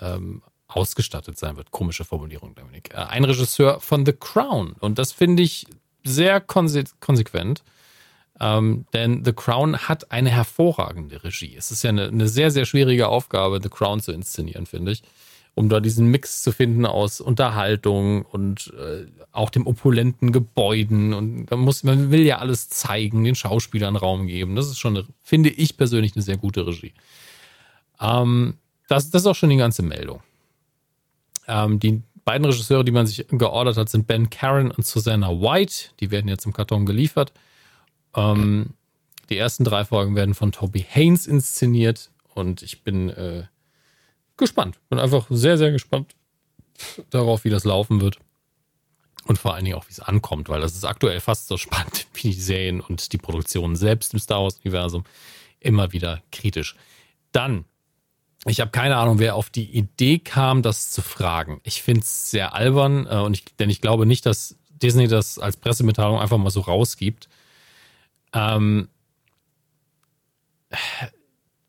ähm, 0.01 0.43
ausgestattet 0.77 1.39
sein 1.39 1.57
wird. 1.57 1.71
Komische 1.71 2.05
Formulierung, 2.05 2.55
Dominik. 2.55 2.93
Äh, 2.93 2.99
ein 2.99 3.25
Regisseur 3.25 3.81
von 3.81 4.05
The 4.07 4.13
Crown. 4.13 4.75
Und 4.81 4.99
das 4.99 5.13
finde 5.13 5.43
ich 5.43 5.67
sehr 6.05 6.41
konse 6.41 6.85
konsequent. 7.01 7.63
Ähm, 8.41 8.87
denn 8.93 9.25
The 9.25 9.33
Crown 9.33 9.77
hat 9.77 10.11
eine 10.11 10.31
hervorragende 10.31 11.23
Regie. 11.23 11.55
Es 11.57 11.71
ist 11.71 11.85
ja 11.85 11.91
eine, 11.91 12.09
eine, 12.09 12.29
sehr, 12.29 12.51
sehr 12.51 12.65
schwierige 12.65 13.09
Aufgabe, 13.09 13.61
The 13.63 13.69
Crown 13.69 14.01
zu 14.01 14.13
inszenieren, 14.13 14.67
finde 14.67 14.93
ich 14.93 15.03
um 15.55 15.69
da 15.69 15.81
diesen 15.81 16.07
Mix 16.07 16.43
zu 16.43 16.53
finden 16.53 16.87
aus 16.87 17.21
Unterhaltung 17.21 18.23
und 18.23 18.73
äh, 18.79 19.07
auch 19.33 19.51
dem 19.51 19.67
opulenten 19.67 20.33
Gebäuden. 20.33 21.13
Und 21.13 21.47
da 21.47 21.57
muss, 21.57 21.85
man 21.85 22.11
will 22.11 22.23
ja 22.23 22.39
alles 22.39 22.71
zeigen, 22.71 23.23
den 23.25 23.35
Schauspielern 23.35 23.97
Raum 23.97 24.27
geben. 24.27 24.57
Das 24.57 24.69
ist 24.69 24.79
schon, 24.79 25.07
finde 25.21 25.51
ich 25.51 25.77
persönlich, 25.77 26.15
eine 26.15 26.23
sehr 26.23 26.39
gute 26.39 26.67
Regie. 26.67 26.95
Ähm, 28.01 28.55
das, 28.89 29.11
das 29.11 29.23
ist 29.23 29.27
auch 29.27 29.35
schon 29.35 29.51
die 29.51 29.57
ganze 29.57 29.83
Meldung. 29.83 30.23
Ähm, 31.47 31.81
die 31.81 32.03
beiden 32.25 32.45
Regisseure, 32.45 32.85
die 32.85 32.93
man 32.93 33.07
sich 33.07 33.27
geordert 33.29 33.77
hat, 33.77 33.89
sind 33.89 34.07
Ben 34.07 34.31
Karen 34.31 34.71
und 34.71 34.87
Susanna 34.87 35.29
White. 35.31 35.91
Die 36.01 36.11
werden 36.11 36.29
jetzt 36.29 36.47
im 36.47 36.53
Karton 36.53 36.87
geliefert. 36.87 37.33
Ähm, 38.15 38.75
die 39.31 39.39
ersten 39.39 39.65
drei 39.65 39.85
Folgen 39.85 40.15
werden 40.15 40.35
von 40.35 40.53
Toby 40.53 40.85
Haynes 40.89 41.27
inszeniert 41.27 42.11
und 42.35 42.63
ich 42.63 42.83
bin 42.83 43.09
äh, 43.11 43.45
gespannt. 44.37 44.79
Bin 44.89 44.99
einfach 44.99 45.27
sehr, 45.31 45.59
sehr 45.59 45.73
gespannt 45.73 46.15
darauf, 47.11 47.45
wie 47.45 47.51
das 47.51 47.65
laufen 47.65 48.01
wird. 48.01 48.19
Und 49.25 49.39
vor 49.39 49.55
allen 49.55 49.65
Dingen 49.65 49.77
auch, 49.77 49.87
wie 49.87 49.93
es 49.93 50.01
ankommt, 50.01 50.49
weil 50.49 50.61
das 50.61 50.75
ist 50.75 50.85
aktuell 50.85 51.21
fast 51.21 51.47
so 51.47 51.57
spannend 51.59 52.07
wie 52.15 52.31
die 52.31 52.41
Serien 52.41 52.81
und 52.81 53.13
die 53.13 53.19
Produktionen 53.19 53.77
selbst 53.77 54.13
im 54.13 54.19
Star 54.19 54.43
Wars-Universum 54.43 55.05
immer 55.61 55.93
wieder 55.93 56.23
kritisch. 56.33 56.77
Dann, 57.31 57.65
ich 58.47 58.61
habe 58.61 58.71
keine 58.71 58.97
Ahnung, 58.97 59.19
wer 59.19 59.37
auf 59.37 59.51
die 59.51 59.71
Idee 59.71 60.19
kam, 60.19 60.63
das 60.63 60.91
zu 60.91 61.01
fragen. 61.01 61.61
Ich 61.63 61.83
finde 61.83 62.01
es 62.01 62.31
sehr 62.31 62.55
albern, 62.55 63.07
äh, 63.09 63.19
und 63.19 63.35
ich, 63.35 63.45
denn 63.57 63.71
ich 63.71 63.81
glaube 63.81 64.07
nicht, 64.07 64.27
dass 64.27 64.57
Disney 64.71 65.07
das 65.07 65.39
als 65.39 65.57
Pressemitteilung 65.57 66.19
einfach 66.19 66.39
mal 66.39 66.51
so 66.51 66.61
rausgibt. 66.61 67.29
Ähm, 68.33 68.89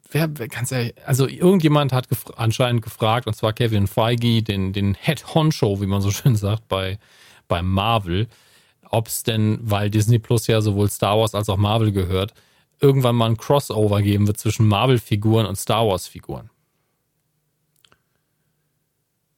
wer, 0.09 0.27
ganz 0.27 0.71
ehrlich, 0.71 0.95
also 1.05 1.27
irgendjemand 1.27 1.93
hat 1.93 2.09
gef 2.09 2.25
anscheinend 2.37 2.81
gefragt, 2.81 3.27
und 3.27 3.35
zwar 3.35 3.53
Kevin 3.53 3.87
Feige, 3.87 4.41
den, 4.41 4.73
den 4.73 4.95
Head 4.95 5.35
Honcho, 5.35 5.79
wie 5.79 5.85
man 5.85 6.01
so 6.01 6.09
schön 6.11 6.35
sagt, 6.35 6.67
bei, 6.67 6.97
bei 7.47 7.61
Marvel, 7.61 8.27
ob 8.89 9.07
es 9.07 9.21
denn, 9.21 9.59
weil 9.61 9.91
Disney 9.91 10.17
Plus 10.17 10.47
ja 10.47 10.61
sowohl 10.61 10.89
Star 10.89 11.19
Wars 11.19 11.35
als 11.35 11.49
auch 11.49 11.57
Marvel 11.57 11.91
gehört, 11.91 12.33
irgendwann 12.79 13.15
mal 13.15 13.29
ein 13.29 13.37
Crossover 13.37 14.01
geben 14.01 14.25
wird 14.27 14.39
zwischen 14.39 14.67
Marvel-Figuren 14.67 15.45
und 15.45 15.55
Star 15.55 15.87
Wars-Figuren. 15.87 16.49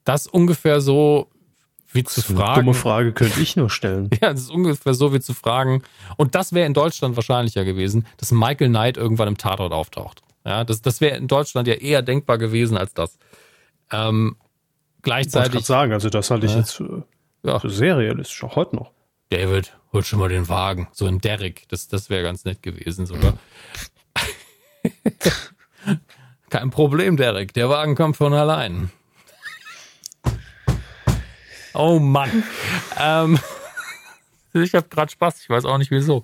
Das 0.06 0.27
ungefähr 0.27 0.82
so 0.82 1.30
wie 1.91 2.03
zu 2.03 2.22
fragen. 2.22 2.41
Eine 2.41 2.60
dumme 2.61 2.73
Frage 2.73 3.14
könnte 3.14 3.41
ich 3.41 3.56
nur 3.56 3.69
stellen. 3.69 4.10
Ja, 4.22 4.32
das 4.32 4.41
ist 4.41 4.52
ungefähr 4.52 4.94
so 4.94 5.14
wie 5.14 5.19
zu 5.19 5.34
fragen. 5.34 5.84
Und 6.18 6.36
das 6.36 6.53
wäre 6.53 6.65
in 6.65 6.73
Deutschland 6.73 7.15
wahrscheinlicher 7.15 7.65
gewesen, 7.65 8.06
dass 8.18 8.32
Michael 8.32 8.69
Knight 8.69 8.98
irgendwann 8.98 9.27
im 9.27 9.38
Tatort 9.38 9.73
auftaucht. 9.73 10.22
Ja, 10.45 10.64
das, 10.64 10.82
das 10.82 11.02
wäre 11.02 11.18
in 11.18 11.27
Deutschland 11.27 11.68
ja 11.68 11.73
eher 11.73 12.02
denkbar 12.02 12.38
gewesen 12.38 12.77
als 12.77 12.94
das. 12.94 13.18
Ähm, 13.91 14.36
gleichzeitig. 15.02 15.61
Ich 15.61 15.65
sagen, 15.65 15.94
also 15.94 16.10
das 16.10 16.30
halte 16.30 16.45
ich 16.45 16.53
äh, 16.53 16.57
jetzt 16.57 16.73
für, 16.73 17.03
ja. 17.44 17.60
sehr 17.64 17.98
realistisch, 17.98 18.44
auch 18.44 18.56
heute 18.56 18.76
noch. 18.76 18.91
David, 19.30 19.76
hol 19.91 20.03
schon 20.03 20.19
mal 20.19 20.30
den 20.30 20.48
Wagen. 20.49 20.88
So 20.91 21.07
ein 21.07 21.19
Derrick, 21.19 21.68
das, 21.69 21.88
das 21.88 22.10
wäre 22.10 22.23
ganz 22.23 22.45
nett 22.45 22.61
gewesen 22.61 23.07
sogar. 23.07 23.34
Kein 26.49 26.69
Problem, 26.69 27.18
Derek. 27.18 27.53
Der 27.53 27.69
Wagen 27.69 27.95
kommt 27.95 28.18
von 28.18 28.34
allein. 28.34 28.91
Oh 31.76 32.00
Mann. 32.00 32.44
ähm, 33.00 33.40
ich 34.54 34.74
habe 34.74 34.88
gerade 34.88 35.12
Spaß, 35.12 35.42
ich 35.42 35.50
weiß 35.50 35.66
auch 35.66 35.78
nicht 35.78 35.92
wieso. 35.92 36.24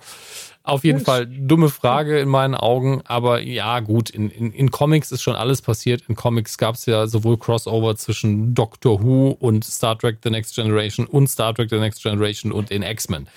Auf 0.64 0.84
jeden 0.84 0.99
Fall 0.99 1.26
dumme 1.26 1.69
Frage 1.69 2.19
in 2.19 2.30
meinen 2.30 2.53
Augen, 2.53 3.02
aber 3.06 3.41
ja, 3.41 3.80
gut, 3.80 4.11
in, 4.11 4.30
in, 4.30 4.53
in 4.53 4.69
Comics 4.69 5.11
ist 5.11 5.23
schon 5.23 5.36
alles 5.36 5.61
passiert. 5.61 6.03
In 6.07 6.15
Comics 6.15 6.57
gab 6.57 6.76
es 6.76 6.86
ja 6.86 7.07
sowohl 7.07 7.38
Crossover 7.38 7.95
zwischen 7.95 8.53
Doctor 8.53 9.02
Who 9.02 9.32
und 9.40 9.65
Star 9.65 9.98
Trek 9.98 10.19
The 10.23 10.30
Next 10.30 10.56
Generation 10.56 11.07
und 11.07 11.28
Star 11.30 11.56
Trek 11.56 11.69
The 11.72 11.80
Next 11.80 12.03
Generation 12.03 12.52
und 12.52 12.69
in 12.69 12.84
X-Men. 12.84 13.28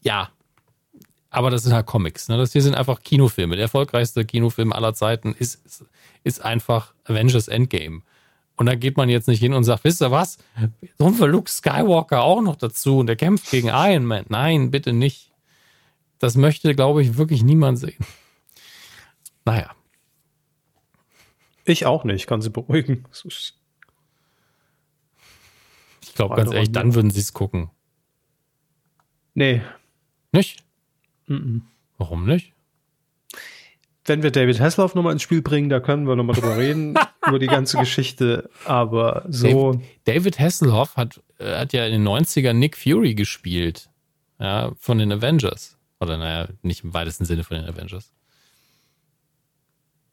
Ja, 0.00 0.30
aber 1.28 1.50
das 1.50 1.62
sind 1.62 1.72
halt 1.72 1.86
Comics. 1.86 2.28
Ne? 2.28 2.38
Das 2.38 2.52
hier 2.52 2.62
sind 2.62 2.74
einfach 2.74 3.02
Kinofilme. 3.02 3.56
Der 3.56 3.64
erfolgreichste 3.64 4.24
Kinofilm 4.24 4.72
aller 4.72 4.94
Zeiten 4.94 5.34
ist, 5.38 5.86
ist 6.24 6.42
einfach 6.42 6.94
Avengers 7.04 7.48
Endgame. 7.48 8.02
Und 8.62 8.66
da 8.66 8.76
geht 8.76 8.96
man 8.96 9.08
jetzt 9.08 9.26
nicht 9.26 9.40
hin 9.40 9.54
und 9.54 9.64
sagt, 9.64 9.82
wisst 9.82 10.00
ihr 10.00 10.12
was? 10.12 10.38
So 10.96 11.18
wir 11.18 11.26
Luke 11.26 11.50
Skywalker 11.50 12.22
auch 12.22 12.40
noch 12.40 12.54
dazu 12.54 12.98
und 12.98 13.08
der 13.08 13.16
kämpft 13.16 13.50
gegen 13.50 13.66
Iron 13.66 14.04
Man. 14.04 14.24
Nein, 14.28 14.70
bitte 14.70 14.92
nicht. 14.92 15.32
Das 16.20 16.36
möchte, 16.36 16.72
glaube 16.76 17.02
ich, 17.02 17.16
wirklich 17.16 17.42
niemand 17.42 17.80
sehen. 17.80 18.06
Naja. 19.44 19.74
Ich 21.64 21.86
auch 21.86 22.04
nicht, 22.04 22.28
kann 22.28 22.40
sie 22.40 22.50
beruhigen. 22.50 23.04
Ich 26.00 26.14
glaube, 26.14 26.36
ganz 26.36 26.52
ehrlich, 26.52 26.70
dann 26.70 26.94
würden 26.94 27.10
sie 27.10 27.18
es 27.18 27.32
gucken. 27.32 27.68
Nee. 29.34 29.60
Nicht? 30.30 30.62
Mm 31.26 31.34
-mm. 31.34 31.60
Warum 31.98 32.26
nicht? 32.26 32.52
Wenn 34.04 34.22
wir 34.22 34.32
David 34.32 34.58
Hasselhoff 34.58 34.94
nochmal 34.94 35.12
ins 35.12 35.22
Spiel 35.22 35.42
bringen, 35.42 35.68
da 35.68 35.78
können 35.78 36.08
wir 36.08 36.16
nochmal 36.16 36.34
drüber 36.34 36.56
reden, 36.56 36.94
über 37.26 37.38
die 37.38 37.46
ganze 37.46 37.78
Geschichte. 37.78 38.50
Aber 38.64 39.24
so. 39.28 39.72
David, 39.72 39.86
David 40.04 40.38
Hasselhoff 40.40 40.96
hat, 40.96 41.20
äh, 41.38 41.58
hat 41.58 41.72
ja 41.72 41.86
in 41.86 41.92
den 41.92 42.08
90ern 42.08 42.54
Nick 42.54 42.76
Fury 42.76 43.14
gespielt. 43.14 43.88
Ja, 44.40 44.72
von 44.76 44.98
den 44.98 45.12
Avengers. 45.12 45.78
Oder 46.00 46.18
naja, 46.18 46.48
nicht 46.62 46.82
im 46.82 46.92
weitesten 46.94 47.24
Sinne 47.24 47.44
von 47.44 47.58
den 47.58 47.66
Avengers. 47.66 48.12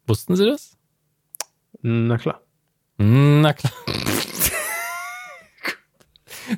Wussten 0.06 0.36
Sie 0.36 0.46
das? 0.46 0.78
Na 1.82 2.18
klar. 2.18 2.42
Na 2.98 3.54
klar. 3.54 3.74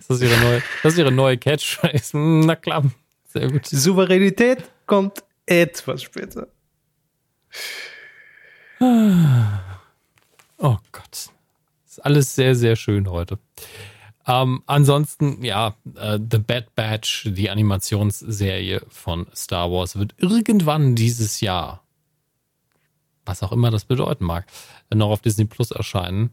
das, 0.07 0.09
ist 0.09 0.21
ihre 0.21 0.37
neue, 0.41 0.63
das 0.83 0.93
ist 0.93 0.99
ihre 0.99 1.11
neue 1.11 1.37
Catchphrase. 1.37 2.17
Na 2.17 2.57
klar. 2.57 2.83
Sehr 3.27 3.49
gut. 3.49 3.65
Souveränität 3.67 4.69
kommt 4.85 5.23
etwas 5.45 6.03
später. 6.03 6.47
Oh 10.57 10.77
Gott. 10.91 11.29
Ist 11.87 12.05
alles 12.05 12.35
sehr, 12.35 12.55
sehr 12.55 12.75
schön 12.75 13.09
heute. 13.09 13.37
Ähm, 14.27 14.63
ansonsten, 14.65 15.43
ja, 15.43 15.75
äh, 15.95 16.19
The 16.19 16.37
Bad 16.37 16.75
Batch, 16.75 17.27
die 17.31 17.49
Animationsserie 17.49 18.81
von 18.87 19.27
Star 19.35 19.71
Wars, 19.71 19.97
wird 19.97 20.13
irgendwann 20.17 20.95
dieses 20.95 21.41
Jahr, 21.41 21.83
was 23.25 23.43
auch 23.43 23.51
immer 23.51 23.71
das 23.71 23.85
bedeuten 23.85 24.25
mag, 24.25 24.45
noch 24.93 25.09
auf 25.09 25.21
Disney 25.21 25.45
Plus 25.45 25.71
erscheinen. 25.71 26.31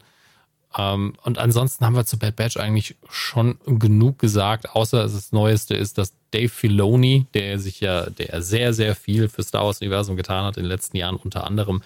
Ähm, 0.76 1.14
und 1.22 1.38
ansonsten 1.38 1.84
haben 1.84 1.96
wir 1.96 2.04
zu 2.04 2.18
Bad 2.18 2.36
Batch 2.36 2.56
eigentlich 2.56 2.96
schon 3.08 3.58
genug 3.64 4.18
gesagt, 4.18 4.70
außer 4.70 5.02
das 5.02 5.32
Neueste 5.32 5.74
ist, 5.74 5.98
dass 5.98 6.14
Dave 6.30 6.50
Filoni, 6.50 7.26
der 7.32 7.58
sich 7.58 7.80
ja, 7.80 8.10
der 8.10 8.42
sehr, 8.42 8.74
sehr 8.74 8.94
viel 8.94 9.28
für 9.28 9.42
Star 9.42 9.64
Wars 9.64 9.80
Universum 9.80 10.16
getan 10.16 10.44
hat 10.44 10.56
in 10.56 10.64
den 10.64 10.68
letzten 10.68 10.96
Jahren, 10.98 11.16
unter 11.16 11.44
anderem 11.44 11.82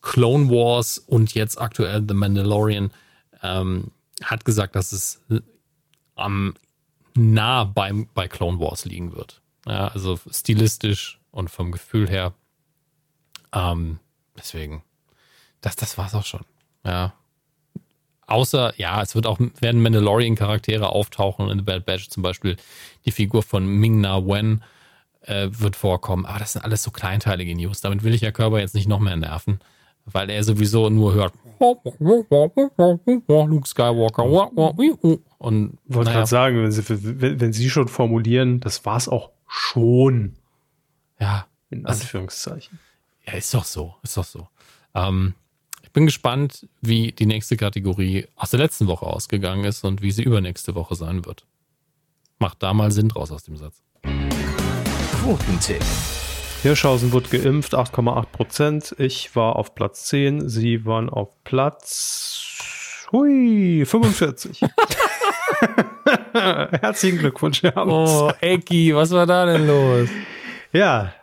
Clone 0.00 0.48
Wars 0.48 0.98
und 0.98 1.34
jetzt 1.34 1.60
aktuell 1.60 2.04
The 2.06 2.14
Mandalorian, 2.14 2.92
ähm, 3.42 3.90
hat 4.22 4.44
gesagt, 4.44 4.76
dass 4.76 4.92
es 4.92 5.20
am 6.14 6.54
nah 7.14 7.64
beim, 7.64 8.08
bei 8.14 8.28
Clone 8.28 8.60
Wars 8.60 8.84
liegen 8.84 9.14
wird. 9.16 9.40
Ja, 9.66 9.88
also 9.88 10.18
stilistisch 10.30 11.18
und 11.32 11.50
vom 11.50 11.72
Gefühl 11.72 12.08
her. 12.08 12.32
Ähm, 13.52 13.98
deswegen, 14.38 14.82
das, 15.60 15.74
das 15.76 15.98
war's 15.98 16.14
auch 16.14 16.24
schon. 16.24 16.44
Ja. 16.84 17.14
Außer, 18.30 18.72
ja, 18.76 19.02
es 19.02 19.14
wird 19.14 19.26
auch, 19.26 19.38
werden 19.60 19.82
Mandalorian-Charaktere 19.82 20.90
auftauchen 20.90 21.50
in 21.50 21.58
The 21.58 21.64
Bad 21.64 21.84
Batch, 21.84 22.08
zum 22.08 22.22
Beispiel 22.22 22.56
die 23.04 23.10
Figur 23.10 23.42
von 23.42 23.66
Ming-Na 23.66 24.24
Wen 24.26 24.62
äh, 25.22 25.48
wird 25.50 25.76
vorkommen. 25.76 26.26
Aber 26.26 26.38
das 26.38 26.52
sind 26.54 26.62
alles 26.62 26.82
so 26.82 26.90
kleinteilige 26.90 27.54
News. 27.54 27.80
Damit 27.80 28.04
will 28.04 28.14
ich 28.14 28.20
ja 28.20 28.32
Körper 28.32 28.58
jetzt 28.58 28.74
nicht 28.74 28.88
noch 28.88 29.00
mehr 29.00 29.16
nerven 29.16 29.60
weil 30.06 30.30
er 30.30 30.42
sowieso 30.44 30.88
nur 30.90 31.14
hört 31.14 31.34
Luke 33.46 33.68
Skywalker 33.68 34.24
und 35.38 35.78
wollte 35.86 36.10
naja. 36.10 36.18
gerade 36.18 36.26
sagen, 36.26 36.62
wenn 36.62 36.72
sie, 36.72 37.20
wenn, 37.20 37.40
wenn 37.40 37.52
sie 37.52 37.70
schon 37.70 37.88
formulieren, 37.88 38.60
das 38.60 38.84
war's 38.84 39.08
auch 39.08 39.30
schon. 39.46 40.36
Ja, 41.18 41.46
in 41.70 41.86
Anführungszeichen. 41.86 42.78
Ja, 43.26 43.34
ist 43.34 43.52
doch 43.52 43.64
so, 43.64 43.94
ist 44.02 44.16
doch 44.16 44.24
so. 44.24 44.48
Ähm, 44.94 45.34
ich 45.90 45.92
bin 45.92 46.06
gespannt, 46.06 46.68
wie 46.80 47.10
die 47.10 47.26
nächste 47.26 47.56
Kategorie 47.56 48.28
aus 48.36 48.50
der 48.50 48.60
letzten 48.60 48.86
Woche 48.86 49.06
ausgegangen 49.06 49.64
ist 49.64 49.82
und 49.82 50.02
wie 50.02 50.12
sie 50.12 50.22
übernächste 50.22 50.76
Woche 50.76 50.94
sein 50.94 51.26
wird. 51.26 51.48
Macht 52.38 52.62
da 52.62 52.72
mal 52.72 52.92
Sinn 52.92 53.08
draus 53.08 53.32
aus 53.32 53.42
dem 53.42 53.56
Satz. 53.56 53.82
Quotentipp. 55.20 55.82
Hirschhausen 56.62 57.10
wurde 57.10 57.36
geimpft, 57.36 57.74
8,8 57.74 58.26
Prozent. 58.26 58.94
Ich 58.98 59.34
war 59.34 59.56
auf 59.56 59.74
Platz 59.74 60.04
10, 60.04 60.48
Sie 60.48 60.84
waren 60.84 61.10
auf 61.10 61.42
Platz 61.42 63.08
hui, 63.10 63.84
45. 63.84 64.60
Herzlichen 66.32 67.18
Glückwunsch, 67.18 67.64
Herr 67.64 67.84
Oh, 67.84 68.30
Ecki, 68.40 68.94
was 68.94 69.10
war 69.10 69.26
da 69.26 69.44
denn 69.44 69.66
los? 69.66 70.08
Ja, 70.72 71.14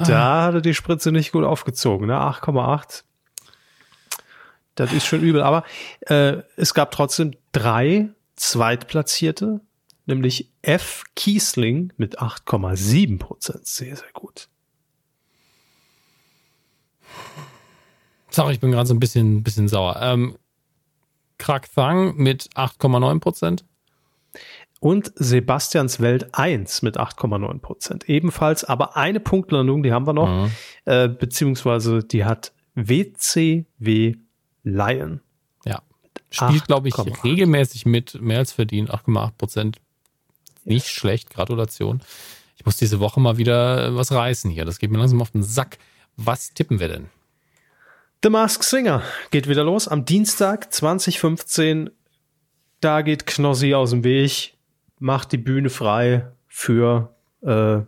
da 0.00 0.42
hatte 0.42 0.60
die 0.60 0.74
Spritze 0.74 1.12
nicht 1.12 1.30
gut 1.30 1.44
aufgezogen, 1.44 2.08
ne? 2.08 2.14
8,8. 2.16 3.04
Das 4.78 4.92
ist 4.92 5.06
schon 5.06 5.22
übel, 5.22 5.42
aber 5.42 5.64
äh, 6.02 6.36
es 6.56 6.72
gab 6.72 6.92
trotzdem 6.92 7.32
drei 7.50 8.10
Zweitplatzierte, 8.36 9.60
nämlich 10.06 10.52
F. 10.62 11.02
Kiesling 11.16 11.92
mit 11.96 12.20
8,7 12.20 13.18
Prozent. 13.18 13.66
Sehr, 13.66 13.96
sehr 13.96 14.12
gut. 14.12 14.48
Sorry, 18.30 18.52
ich 18.52 18.60
bin 18.60 18.70
gerade 18.70 18.86
so 18.86 18.94
ein 18.94 19.00
bisschen, 19.00 19.42
bisschen 19.42 19.66
sauer. 19.66 19.98
Ähm, 20.00 20.36
Krak 21.38 21.68
Thang 21.74 22.14
mit 22.16 22.50
8,9 22.54 23.18
Prozent. 23.18 23.64
Und 24.78 25.12
Sebastians 25.16 25.98
Welt 25.98 26.28
1 26.36 26.82
mit 26.82 27.00
8,9 27.00 27.58
Prozent. 27.58 28.08
Ebenfalls, 28.08 28.62
aber 28.62 28.96
eine 28.96 29.18
Punktlandung, 29.18 29.82
die 29.82 29.92
haben 29.92 30.06
wir 30.06 30.12
noch, 30.12 30.28
mhm. 30.28 30.52
äh, 30.84 31.08
beziehungsweise 31.08 32.04
die 32.04 32.24
hat 32.24 32.52
WCW 32.76 34.14
Lion. 34.70 35.20
Ja. 35.64 35.82
Spielt, 36.30 36.66
glaube 36.66 36.88
ich, 36.88 36.98
8, 36.98 37.24
regelmäßig 37.24 37.86
mit, 37.86 38.20
mehr 38.20 38.38
als 38.38 38.52
verdient, 38.52 38.90
8,8 38.92 39.32
Prozent. 39.38 39.78
Nicht 40.64 40.86
yes. 40.86 40.90
schlecht, 40.90 41.30
Gratulation. 41.30 42.00
Ich 42.56 42.66
muss 42.66 42.76
diese 42.76 43.00
Woche 43.00 43.20
mal 43.20 43.38
wieder 43.38 43.94
was 43.94 44.12
reißen 44.12 44.50
hier. 44.50 44.64
Das 44.64 44.78
geht 44.78 44.90
mir 44.90 44.98
langsam 44.98 45.22
auf 45.22 45.30
den 45.30 45.42
Sack. 45.42 45.78
Was 46.16 46.52
tippen 46.52 46.80
wir 46.80 46.88
denn? 46.88 47.06
The 48.22 48.30
Mask 48.30 48.64
Singer 48.64 49.02
geht 49.30 49.48
wieder 49.48 49.64
los 49.64 49.86
am 49.86 50.04
Dienstag 50.04 50.72
2015. 50.72 51.90
Da 52.80 53.02
geht 53.02 53.26
Knossi 53.26 53.74
aus 53.74 53.90
dem 53.90 54.04
Weg, 54.04 54.54
macht 54.98 55.32
die 55.32 55.38
Bühne 55.38 55.70
frei 55.70 56.30
für 56.48 57.14
äh, 57.42 57.80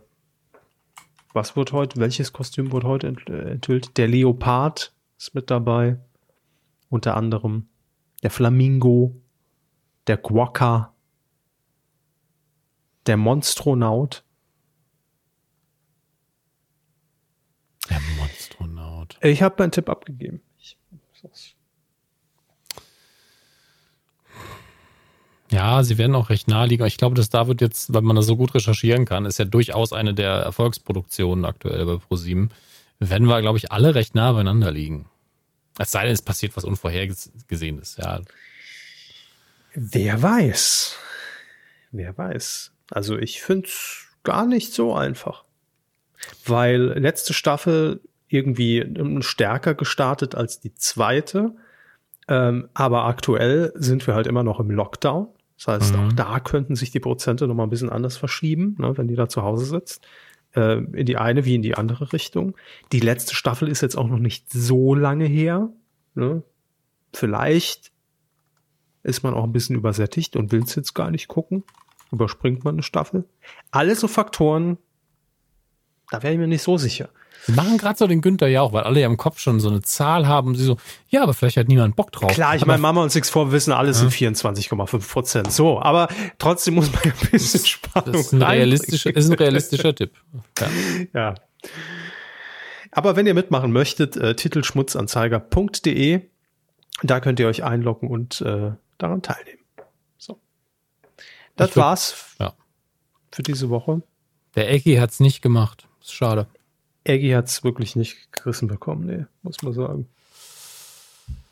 was 1.33 1.55
wird 1.55 1.71
heute, 1.71 1.99
welches 1.99 2.33
Kostüm 2.33 2.71
wird 2.71 2.83
heute 2.83 3.15
äh, 3.27 3.51
enthüllt? 3.51 3.97
Der 3.97 4.07
Leopard 4.07 4.93
ist 5.17 5.35
mit 5.35 5.49
dabei. 5.49 5.97
Unter 6.91 7.15
anderem 7.15 7.69
der 8.21 8.29
Flamingo, 8.29 9.15
der 10.07 10.17
Quokka, 10.17 10.93
der 13.07 13.15
Monstronaut. 13.15 14.25
Der 17.89 17.99
Monstronaut. 18.17 19.17
Ich 19.21 19.41
habe 19.41 19.55
meinen 19.57 19.71
Tipp 19.71 19.89
abgegeben. 19.89 20.41
Ja, 25.49 25.83
sie 25.83 25.97
werden 25.97 26.15
auch 26.15 26.29
recht 26.29 26.49
naheliegen. 26.49 26.85
Ich 26.85 26.97
glaube, 26.97 27.15
dass 27.15 27.29
da 27.29 27.47
wird 27.47 27.61
jetzt, 27.61 27.93
weil 27.93 28.01
man 28.01 28.17
das 28.17 28.25
so 28.25 28.35
gut 28.35 28.53
recherchieren 28.53 29.05
kann, 29.05 29.25
ist 29.25 29.39
ja 29.39 29.45
durchaus 29.45 29.93
eine 29.93 30.13
der 30.13 30.31
Erfolgsproduktionen 30.31 31.45
aktuell 31.45 31.85
bei 31.85 31.97
ProSieben. 31.97 32.49
Werden 32.99 33.27
wir, 33.27 33.41
glaube 33.41 33.57
ich, 33.57 33.71
alle 33.71 33.95
recht 33.95 34.13
nah 34.13 34.33
beieinander 34.33 34.71
liegen. 34.71 35.09
Es 35.77 35.91
sei 35.91 36.03
denn, 36.03 36.13
es 36.13 36.21
passiert 36.21 36.55
was 36.55 36.63
Unvorhergesehenes, 36.63 37.97
ja. 37.97 38.21
Wer 39.73 40.21
weiß. 40.21 40.97
Wer 41.91 42.17
weiß. 42.17 42.71
Also 42.89 43.17
ich 43.17 43.41
finde 43.41 43.67
es 43.67 44.07
gar 44.23 44.45
nicht 44.45 44.73
so 44.73 44.93
einfach 44.93 45.45
weil 46.45 46.97
letzte 46.99 47.33
Staffel 47.33 48.01
irgendwie 48.27 48.85
stärker 49.21 49.75
gestartet 49.75 50.35
als 50.35 50.59
die 50.59 50.73
zweite. 50.73 51.55
Ähm, 52.27 52.69
aber 52.73 53.05
aktuell 53.05 53.73
sind 53.75 54.07
wir 54.07 54.15
halt 54.15 54.27
immer 54.27 54.43
noch 54.43 54.59
im 54.59 54.71
Lockdown. 54.71 55.27
Das 55.57 55.67
heißt, 55.67 55.95
mhm. 55.95 55.99
auch 55.99 56.13
da 56.13 56.39
könnten 56.39 56.75
sich 56.75 56.91
die 56.91 56.99
Prozente 56.99 57.47
nochmal 57.47 57.67
ein 57.67 57.71
bisschen 57.71 57.89
anders 57.89 58.17
verschieben, 58.17 58.75
ne, 58.79 58.97
wenn 58.97 59.07
die 59.07 59.15
da 59.15 59.27
zu 59.27 59.43
Hause 59.43 59.65
sitzt. 59.65 60.07
Äh, 60.55 60.79
in 60.93 61.05
die 61.05 61.17
eine 61.17 61.45
wie 61.45 61.55
in 61.55 61.61
die 61.61 61.75
andere 61.75 62.11
Richtung. 62.13 62.55
Die 62.91 62.99
letzte 62.99 63.35
Staffel 63.35 63.67
ist 63.67 63.81
jetzt 63.81 63.97
auch 63.97 64.07
noch 64.07 64.19
nicht 64.19 64.51
so 64.51 64.95
lange 64.95 65.25
her. 65.25 65.69
Ne? 66.13 66.43
Vielleicht 67.13 67.91
ist 69.03 69.23
man 69.23 69.33
auch 69.33 69.43
ein 69.43 69.53
bisschen 69.53 69.75
übersättigt 69.75 70.35
und 70.35 70.51
will 70.51 70.63
es 70.63 70.75
jetzt 70.75 70.93
gar 70.93 71.11
nicht 71.11 71.27
gucken. 71.27 71.63
Überspringt 72.11 72.63
man 72.63 72.75
eine 72.75 72.83
Staffel. 72.83 73.25
Alles 73.71 74.01
so 74.01 74.07
Faktoren, 74.07 74.77
da 76.09 76.21
wäre 76.21 76.33
ich 76.33 76.39
mir 76.39 76.47
nicht 76.47 76.63
so 76.63 76.77
sicher. 76.77 77.09
Sie 77.47 77.53
machen 77.53 77.77
gerade 77.77 77.97
so 77.97 78.05
den 78.05 78.21
Günther 78.21 78.47
ja 78.47 78.61
auch, 78.61 78.71
weil 78.71 78.83
alle 78.83 78.99
ja 78.99 79.07
im 79.07 79.17
Kopf 79.17 79.39
schon 79.39 79.59
so 79.59 79.69
eine 79.69 79.81
Zahl 79.81 80.27
haben. 80.27 80.53
Sie 80.55 80.63
so, 80.63 80.77
ja, 81.09 81.23
aber 81.23 81.33
vielleicht 81.33 81.57
hat 81.57 81.67
niemand 81.67 81.95
Bock 81.95 82.11
drauf. 82.11 82.31
Klar, 82.31 82.55
ich 82.55 82.65
meine, 82.65 82.81
Mama 82.81 83.01
und 83.01 83.11
Six 83.11 83.29
vor 83.31 83.51
wissen, 83.51 83.71
alles 83.73 84.01
ja. 84.01 84.09
sind 84.09 84.35
24,5 84.35 85.11
Prozent. 85.11 85.51
So, 85.51 85.81
aber 85.81 86.07
trotzdem 86.37 86.75
muss 86.75 86.91
man 86.91 87.01
ein 87.03 87.13
bisschen 87.31 87.65
Spannung 87.65 88.13
Das 88.13 88.27
ist 88.27 88.33
ein 88.33 88.43
realistischer, 88.43 89.15
ist 89.15 89.29
ein 89.29 89.33
realistischer 89.33 89.95
Tipp. 89.95 90.11
Ja. 90.59 90.67
ja. 91.13 91.35
Aber 92.91 93.15
wenn 93.15 93.25
ihr 93.25 93.33
mitmachen 93.33 93.71
möchtet, 93.71 94.17
äh, 94.17 94.35
titelschmutzanzeiger.de, 94.35 96.21
da 97.03 97.19
könnt 97.19 97.39
ihr 97.39 97.47
euch 97.47 97.63
einloggen 97.63 98.09
und 98.09 98.41
äh, 98.41 98.73
daran 98.97 99.21
teilnehmen. 99.21 99.63
So. 100.17 100.39
Das 101.55 101.71
glaub, 101.71 101.85
war's 101.85 102.35
ja. 102.39 102.53
für 103.31 103.43
diese 103.43 103.69
Woche. 103.69 104.01
Der 104.55 104.69
Ecki 104.69 104.95
hat's 104.97 105.19
nicht 105.19 105.41
gemacht. 105.41 105.87
Ist 106.01 106.13
schade. 106.13 106.47
Eggy 107.03 107.31
hat 107.31 107.47
es 107.47 107.63
wirklich 107.63 107.95
nicht 107.95 108.31
gerissen 108.31 108.67
bekommen, 108.67 109.05
nee, 109.05 109.25
muss 109.41 109.61
man 109.61 109.73
sagen. 109.73 110.07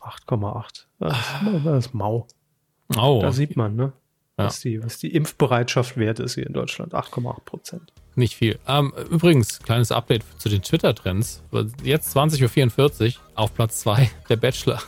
8,8. 0.00 0.84
Das, 0.98 1.16
das 1.64 1.86
ist 1.86 1.94
mau. 1.94 2.26
Oh, 2.96 3.20
da 3.20 3.32
sieht 3.32 3.56
man, 3.56 3.76
ne? 3.76 3.92
Ja. 4.38 4.46
Was, 4.46 4.60
die, 4.60 4.82
was 4.82 4.98
die 4.98 5.14
Impfbereitschaft 5.14 5.96
wert 5.96 6.18
ist 6.18 6.34
hier 6.34 6.46
in 6.46 6.52
Deutschland. 6.52 6.94
8,8 6.94 7.40
Prozent. 7.44 7.92
Nicht 8.14 8.36
viel. 8.36 8.58
Ähm, 8.66 8.92
übrigens, 9.10 9.60
kleines 9.60 9.92
Update 9.92 10.24
zu 10.38 10.48
den 10.48 10.62
Twitter-Trends. 10.62 11.42
Jetzt 11.82 12.16
20.44 12.16 13.16
Uhr 13.16 13.22
auf 13.34 13.54
Platz 13.54 13.80
2, 13.80 14.10
der 14.28 14.36
Bachelor. 14.36 14.80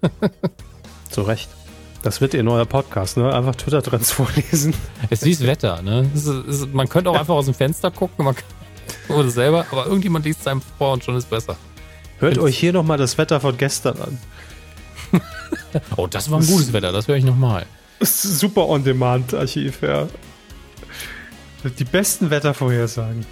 Zu 1.10 1.22
Recht. 1.22 1.48
Das 2.02 2.20
wird 2.20 2.34
ihr 2.34 2.42
neuer 2.42 2.66
Podcast, 2.66 3.16
ne? 3.16 3.32
Einfach 3.34 3.56
Twitter-Trends 3.56 4.12
vorlesen. 4.12 4.74
Es 5.08 5.22
ist 5.22 5.24
wie 5.24 5.32
das 5.32 5.46
Wetter, 5.46 5.80
ne? 5.80 6.10
Es 6.14 6.26
ist, 6.26 6.46
es 6.46 6.60
ist, 6.60 6.74
man 6.74 6.88
könnte 6.88 7.08
auch 7.10 7.18
einfach 7.18 7.34
aus 7.34 7.46
dem 7.46 7.54
Fenster 7.54 7.90
gucken, 7.90 8.26
man 8.26 8.34
kann 8.34 8.44
oder 9.08 9.28
selber, 9.30 9.66
aber 9.70 9.86
irgendjemand 9.86 10.24
liest 10.24 10.40
es 10.40 10.46
einem 10.46 10.62
vor 10.78 10.92
und 10.92 11.04
schon 11.04 11.16
ist 11.16 11.30
besser. 11.30 11.56
Hört 12.18 12.38
euch 12.38 12.58
hier 12.58 12.72
nochmal 12.72 12.98
das 12.98 13.18
Wetter 13.18 13.40
von 13.40 13.56
gestern 13.56 13.98
an. 13.98 14.18
oh, 15.96 16.06
das 16.06 16.30
war 16.30 16.40
ein 16.40 16.46
gutes 16.46 16.72
Wetter, 16.72 16.92
das 16.92 17.08
höre 17.08 17.16
ich 17.16 17.24
nochmal. 17.24 17.66
Super 18.00 18.68
On-Demand-Archiv, 18.68 19.82
ja. 19.82 20.08
Die 21.78 21.84
besten 21.84 22.30
Wettervorhersagen. 22.30 23.24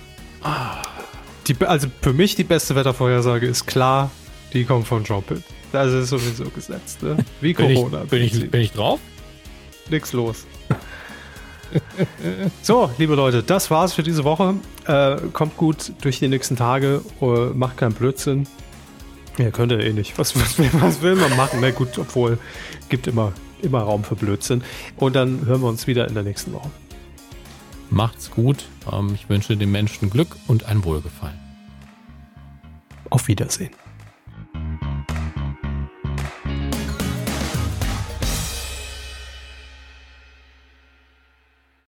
Die, 1.46 1.56
also 1.66 1.88
für 2.00 2.12
mich 2.12 2.34
die 2.34 2.44
beste 2.44 2.74
Wettervorhersage 2.74 3.46
ist 3.46 3.66
klar, 3.66 4.10
die 4.52 4.64
kommt 4.64 4.86
von 4.86 5.04
Jobit. 5.04 5.42
Das 5.72 5.92
ist 5.92 6.10
sowieso 6.10 6.44
gesetzt, 6.44 7.02
ne? 7.02 7.16
Wie 7.40 7.54
Corona. 7.54 8.04
Bin 8.04 8.22
ich, 8.22 8.32
bin 8.32 8.42
ich, 8.44 8.50
bin 8.50 8.60
ich 8.60 8.72
drauf? 8.72 9.00
Nix 9.90 10.12
los. 10.12 10.46
So, 12.62 12.90
liebe 12.98 13.14
Leute, 13.14 13.42
das 13.42 13.70
war's 13.70 13.92
für 13.92 14.02
diese 14.02 14.24
Woche. 14.24 14.54
Äh, 14.86 15.16
kommt 15.32 15.56
gut 15.56 15.92
durch 16.02 16.18
die 16.18 16.28
nächsten 16.28 16.56
Tage, 16.56 17.02
uh, 17.20 17.50
macht 17.54 17.76
keinen 17.76 17.94
Blödsinn. 17.94 18.46
Ja, 19.38 19.50
könnt 19.50 19.72
ihr 19.72 19.80
eh 19.80 19.92
nicht. 19.92 20.18
Was, 20.18 20.36
was, 20.36 20.58
was 20.80 21.02
will 21.02 21.16
man 21.16 21.34
machen? 21.36 21.60
Na 21.60 21.70
gut, 21.70 21.98
obwohl 21.98 22.38
gibt 22.88 23.06
immer, 23.06 23.32
immer 23.62 23.80
Raum 23.80 24.04
für 24.04 24.14
Blödsinn. 24.14 24.62
Und 24.96 25.16
dann 25.16 25.46
hören 25.46 25.62
wir 25.62 25.68
uns 25.68 25.86
wieder 25.86 26.06
in 26.06 26.14
der 26.14 26.22
nächsten 26.22 26.52
Woche. 26.52 26.70
Macht's 27.90 28.30
gut. 28.30 28.66
Ähm, 28.90 29.12
ich 29.14 29.28
wünsche 29.28 29.56
den 29.56 29.70
Menschen 29.70 30.10
Glück 30.10 30.36
und 30.48 30.66
ein 30.66 30.84
Wohlgefallen. 30.84 31.38
Auf 33.10 33.28
Wiedersehen. 33.28 33.70